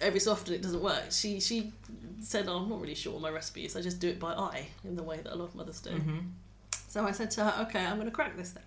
every 0.00 0.20
so 0.20 0.32
often 0.32 0.54
it 0.54 0.62
doesn't 0.62 0.82
work, 0.82 1.04
she 1.10 1.40
she 1.40 1.72
said, 2.20 2.46
oh, 2.48 2.56
I'm 2.58 2.68
not 2.68 2.80
really 2.80 2.94
sure 2.94 3.12
what 3.12 3.22
my 3.22 3.30
recipe 3.30 3.64
is. 3.64 3.76
I 3.76 3.80
just 3.82 3.98
do 4.00 4.08
it 4.08 4.18
by 4.20 4.32
eye 4.32 4.68
in 4.84 4.94
the 4.96 5.02
way 5.02 5.18
that 5.18 5.32
a 5.32 5.36
lot 5.36 5.46
of 5.46 5.54
mothers 5.54 5.80
do. 5.80 5.90
So 6.88 7.04
I 7.06 7.12
said 7.12 7.30
to 7.32 7.44
her, 7.44 7.62
okay, 7.66 7.84
I'm 7.84 7.96
going 7.96 8.06
to 8.08 8.14
crack 8.14 8.36
this 8.36 8.50
thing. 8.52 8.62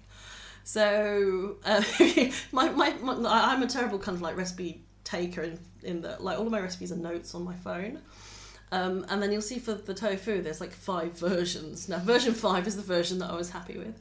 So 0.64 1.58
uh, 1.66 1.84
my, 2.52 2.70
my, 2.70 2.94
my 3.02 3.16
I'm 3.52 3.62
a 3.64 3.68
terrible 3.68 4.00
kind 4.00 4.16
of 4.16 4.22
like 4.22 4.38
recipe 4.38 4.82
taker 5.04 5.42
in, 5.42 5.60
in 5.84 6.02
that 6.02 6.24
like 6.24 6.40
all 6.40 6.46
of 6.46 6.52
my 6.52 6.60
recipes 6.62 6.92
are 6.92 6.96
notes 6.98 7.36
on 7.36 7.44
my 7.44 7.56
phone. 7.56 8.00
Um, 8.74 9.06
and 9.10 9.22
then 9.22 9.32
you'll 9.32 9.42
see 9.42 9.60
for 9.60 9.76
the 9.76 9.94
tofu, 9.94 10.42
there's 10.42 10.60
like 10.60 10.72
five 10.72 11.12
versions. 11.20 11.88
Now, 11.88 12.00
version 12.00 12.34
five 12.34 12.66
is 12.66 12.76
the 12.76 12.82
version 12.82 13.20
that 13.20 13.30
I 13.30 13.36
was 13.36 13.50
happy 13.52 13.78
with. 13.78 14.00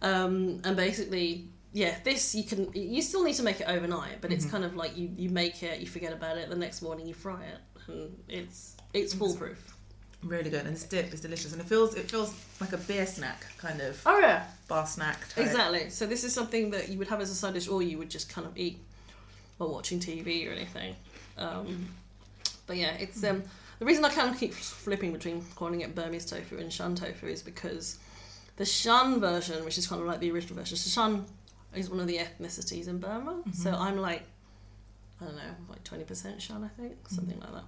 Um, 0.00 0.60
and 0.64 0.74
basically, 0.74 1.48
yeah, 1.74 1.96
this 2.02 2.34
you 2.34 2.44
can, 2.44 2.72
you 2.72 3.02
still 3.02 3.22
need 3.22 3.34
to 3.34 3.42
make 3.42 3.60
it 3.60 3.68
overnight, 3.68 4.22
but 4.22 4.32
it's 4.32 4.46
kind 4.46 4.64
of 4.64 4.74
like 4.74 4.96
you, 4.96 5.10
you 5.16 5.28
make 5.28 5.62
it, 5.62 5.80
you 5.80 5.86
forget 5.86 6.12
about 6.14 6.38
it, 6.38 6.48
the 6.48 6.56
next 6.56 6.80
morning 6.80 7.06
you 7.06 7.12
fry 7.12 7.42
it, 7.44 7.58
and 7.88 8.16
it's 8.28 8.76
it's 8.94 9.12
foolproof. 9.12 9.74
Really 10.22 10.48
good, 10.48 10.64
and 10.64 10.74
this 10.74 10.84
dip 10.84 11.12
is 11.12 11.20
delicious, 11.20 11.52
and 11.52 11.60
it 11.60 11.66
feels 11.68 11.94
it 11.94 12.10
feels 12.10 12.34
like 12.58 12.72
a 12.72 12.78
beer 12.78 13.04
snack 13.06 13.44
kind 13.58 13.82
of 13.82 14.00
Oh, 14.06 14.18
yeah. 14.18 14.44
bar 14.66 14.86
snack. 14.86 15.28
Type. 15.28 15.44
Exactly. 15.44 15.90
So 15.90 16.06
this 16.06 16.24
is 16.24 16.32
something 16.32 16.70
that 16.70 16.88
you 16.88 16.96
would 16.98 17.08
have 17.08 17.20
as 17.20 17.30
a 17.30 17.34
side 17.34 17.52
dish, 17.52 17.68
or 17.68 17.82
you 17.82 17.98
would 17.98 18.08
just 18.10 18.30
kind 18.30 18.46
of 18.46 18.56
eat 18.56 18.78
while 19.58 19.70
watching 19.70 20.00
TV 20.00 20.48
or 20.48 20.52
anything. 20.52 20.96
Um, 21.36 21.86
but 22.66 22.76
yeah, 22.78 22.94
it's 22.94 23.22
um, 23.24 23.42
the 23.78 23.84
reason 23.84 24.04
I 24.04 24.10
kind 24.10 24.30
of 24.30 24.38
keep 24.38 24.54
flipping 24.54 25.12
between 25.12 25.44
calling 25.54 25.80
it 25.80 25.94
Burmese 25.94 26.26
tofu 26.26 26.58
and 26.58 26.72
Shan 26.72 26.94
tofu 26.94 27.26
is 27.26 27.42
because 27.42 27.98
the 28.56 28.64
Shan 28.64 29.20
version, 29.20 29.64
which 29.64 29.78
is 29.78 29.86
kind 29.86 30.00
of 30.00 30.08
like 30.08 30.20
the 30.20 30.30
original 30.30 30.56
version, 30.56 30.76
so 30.76 30.88
Shan 30.88 31.24
is 31.74 31.90
one 31.90 32.00
of 32.00 32.06
the 32.06 32.18
ethnicities 32.18 32.88
in 32.88 32.98
Burma. 32.98 33.42
So 33.52 33.70
I'm 33.72 33.98
like, 33.98 34.22
I 35.20 35.24
don't 35.24 35.36
know, 35.36 35.42
like 35.68 35.84
twenty 35.84 36.04
percent 36.04 36.40
Shan, 36.40 36.64
I 36.64 36.80
think, 36.80 36.94
something 37.08 37.38
like 37.40 37.52
that. 37.52 37.64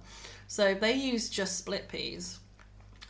So 0.47 0.73
they 0.73 0.93
use 0.93 1.29
just 1.29 1.57
split 1.57 1.87
peas 1.89 2.39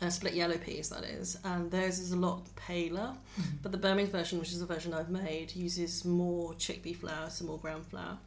uh, 0.02 0.10
split 0.10 0.34
yellow 0.34 0.58
peas, 0.58 0.90
that 0.90 1.04
is, 1.04 1.38
and 1.44 1.70
theirs 1.72 2.00
is 2.00 2.12
a 2.12 2.16
lot 2.16 2.44
paler. 2.56 3.14
But 3.62 3.72
the 3.72 3.78
Burmese 3.78 4.10
version, 4.10 4.40
which 4.40 4.52
is 4.52 4.60
the 4.60 4.66
version 4.66 4.94
I've 4.94 5.10
made, 5.10 5.56
uses 5.56 6.06
more 6.06 6.54
chickpea 6.54 6.96
flour, 6.96 7.30
some 7.30 7.48
more 7.48 7.58
ground 7.58 7.86
flour, 7.86 8.18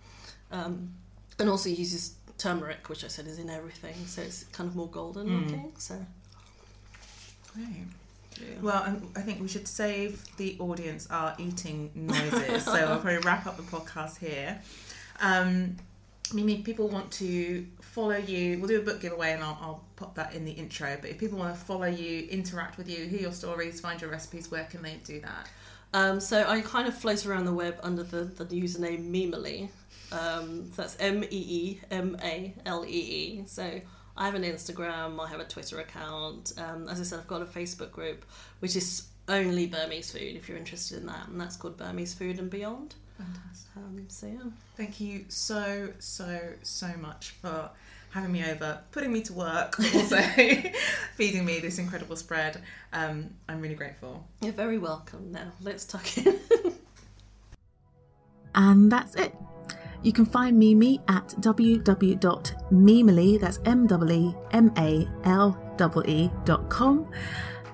um, 0.51 0.93
and 1.39 1.49
also 1.49 1.69
uses 1.69 2.17
turmeric, 2.43 2.89
which 2.89 3.05
I 3.05 3.09
said 3.09 3.27
is 3.27 3.39
in 3.39 3.49
everything, 3.49 3.95
so 4.07 4.23
it's 4.23 4.45
kind 4.45 4.69
of 4.69 4.75
more 4.75 4.89
golden 4.89 5.43
looking. 5.43 5.73
So, 5.79 5.95
Great. 7.55 7.67
yeah. 8.41 8.47
Well, 8.61 9.01
I 9.15 9.21
think 9.21 9.41
we 9.41 9.49
should 9.49 9.69
save 9.69 10.25
the 10.37 10.57
audience 10.59 11.07
our 11.11 11.35
eating 11.39 11.91
noises, 11.95 12.65
so 12.65 12.73
I'll 12.75 12.99
probably 13.01 13.19
wrap 13.19 13.47
up 13.47 13.57
the 13.57 13.63
podcast 13.63 14.19
here. 14.19 14.61
Um, 15.21 15.77
Mimi, 16.35 16.63
people 16.63 16.89
want 16.89 17.11
to 17.13 17.67
follow 17.81 18.17
you. 18.17 18.59
We'll 18.59 18.69
do 18.69 18.81
a 18.81 18.83
book 18.83 19.01
giveaway, 19.01 19.33
and 19.33 19.43
I'll, 19.43 19.59
I'll 19.61 19.85
pop 19.97 20.15
that 20.17 20.35
in 20.35 20.45
the 20.45 20.53
intro. 20.53 20.97
But 21.01 21.11
if 21.11 21.19
people 21.19 21.39
want 21.39 21.55
to 21.55 21.61
follow 21.61 21.87
you, 21.87 22.27
interact 22.29 22.79
with 22.79 22.89
you, 22.89 23.07
hear 23.07 23.21
your 23.21 23.33
stories, 23.33 23.81
find 23.81 24.01
your 24.01 24.11
recipes, 24.11 24.51
where 24.51 24.65
can 24.65 24.83
they 24.83 24.99
do 25.05 25.21
that? 25.21 25.49
Um, 25.95 26.21
so 26.21 26.45
I 26.49 26.63
kind 26.63 26.89
of 26.89 26.97
float 26.97 27.27
around 27.27 27.45
the 27.45 27.53
web 27.53 27.79
under 27.83 28.03
the, 28.03 28.25
the 28.25 28.45
username 28.47 29.11
Meemalee. 29.11 29.69
Um, 30.13 30.71
so 30.71 30.83
that's 30.83 30.97
M 31.01 31.25
E 31.25 31.29
E 31.31 31.81
M 31.91 32.17
A 32.23 32.55
L 32.67 32.85
E 32.85 32.89
E. 32.89 33.45
So 33.47 33.81
I 34.17 34.27
have 34.27 34.35
an 34.35 34.43
Instagram, 34.43 35.19
I 35.21 35.29
have 35.29 35.41
a 35.41 35.45
Twitter 35.45 35.81
account. 35.81 36.53
Um, 36.59 36.89
as 36.89 37.01
I 37.01 37.05
said, 37.05 37.19
I've 37.19 37.27
got 37.27 37.43
a 37.43 37.47
Facebook 37.47 37.91
group 37.91 38.25
which 38.61 38.77
is 38.77 39.09
only 39.29 39.67
Burmese 39.67 40.13
food 40.13 40.37
if 40.37 40.49
you're 40.49 40.59
interested 40.59 40.99
in 40.99 41.07
that, 41.07 41.29
and 41.29 41.41
that's 41.41 41.57
called 41.57 41.77
Burmese 41.77 42.15
Food 42.15 42.39
and 42.39 42.51
Beyond. 42.51 42.95
Fantastic. 43.17 43.77
Um, 43.77 44.05
so 44.09 44.27
yeah. 44.27 44.51
Thank 44.77 45.01
you 45.01 45.25
so, 45.29 45.93
so, 45.99 46.41
so 46.63 46.89
much 47.01 47.31
for 47.31 47.71
having 48.11 48.33
me 48.33 48.45
over, 48.45 48.81
putting 48.91 49.13
me 49.13 49.23
to 49.23 49.33
work, 49.33 49.79
also 49.95 50.21
feeding 51.17 51.45
me 51.45 51.61
this 51.61 51.79
incredible 51.79 52.17
spread. 52.17 52.61
Um, 52.93 53.31
I'm 53.49 53.61
really 53.61 53.75
grateful. 53.75 54.27
You're 54.43 54.53
very 54.53 54.79
welcome. 54.79 55.33
Now 55.33 55.53
let's 55.63 55.85
tuck 55.85 56.19
in. 56.19 56.39
And 58.55 58.93
that's 58.93 59.15
it. 59.15 59.35
You 60.03 60.13
can 60.13 60.27
find 60.27 60.59
Mimi 60.59 61.01
at 61.09 61.29
www.meemalee, 61.41 63.41
that's. 63.41 63.59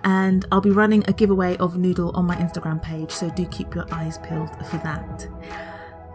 And 0.04 0.46
I'll 0.52 0.60
be 0.60 0.70
running 0.70 1.02
a 1.08 1.12
giveaway 1.12 1.56
of 1.56 1.76
Noodle 1.76 2.12
on 2.14 2.26
my 2.26 2.36
Instagram 2.36 2.80
page, 2.82 3.10
so 3.10 3.28
do 3.30 3.44
keep 3.46 3.74
your 3.74 3.92
eyes 3.92 4.18
peeled 4.18 4.50
for 4.66 4.76
that. 4.78 5.26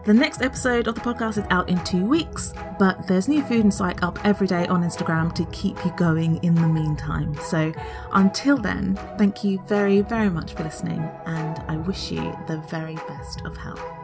The 0.04 0.14
next 0.14 0.42
episode 0.42 0.86
of 0.86 0.94
the 0.94 1.00
podcast 1.00 1.38
is 1.38 1.46
out 1.50 1.68
in 1.68 1.82
two 1.82 2.04
weeks, 2.04 2.52
but 2.78 3.08
there's 3.08 3.26
new 3.26 3.42
food 3.42 3.64
and 3.64 3.72
psych 3.72 4.02
up 4.02 4.22
every 4.24 4.46
day 4.46 4.66
on 4.66 4.82
Instagram 4.82 5.34
to 5.34 5.46
keep 5.46 5.82
you 5.84 5.92
going 5.96 6.36
in 6.44 6.54
the 6.54 6.68
meantime. 6.68 7.34
So 7.42 7.72
until 8.12 8.58
then, 8.58 8.96
thank 9.16 9.42
you 9.42 9.62
very, 9.66 10.02
very 10.02 10.28
much 10.28 10.52
for 10.52 10.62
listening, 10.62 11.00
and 11.26 11.58
I 11.68 11.78
wish 11.78 12.12
you 12.12 12.36
the 12.46 12.58
very 12.68 12.96
best 12.96 13.40
of 13.46 13.56
health. 13.56 14.03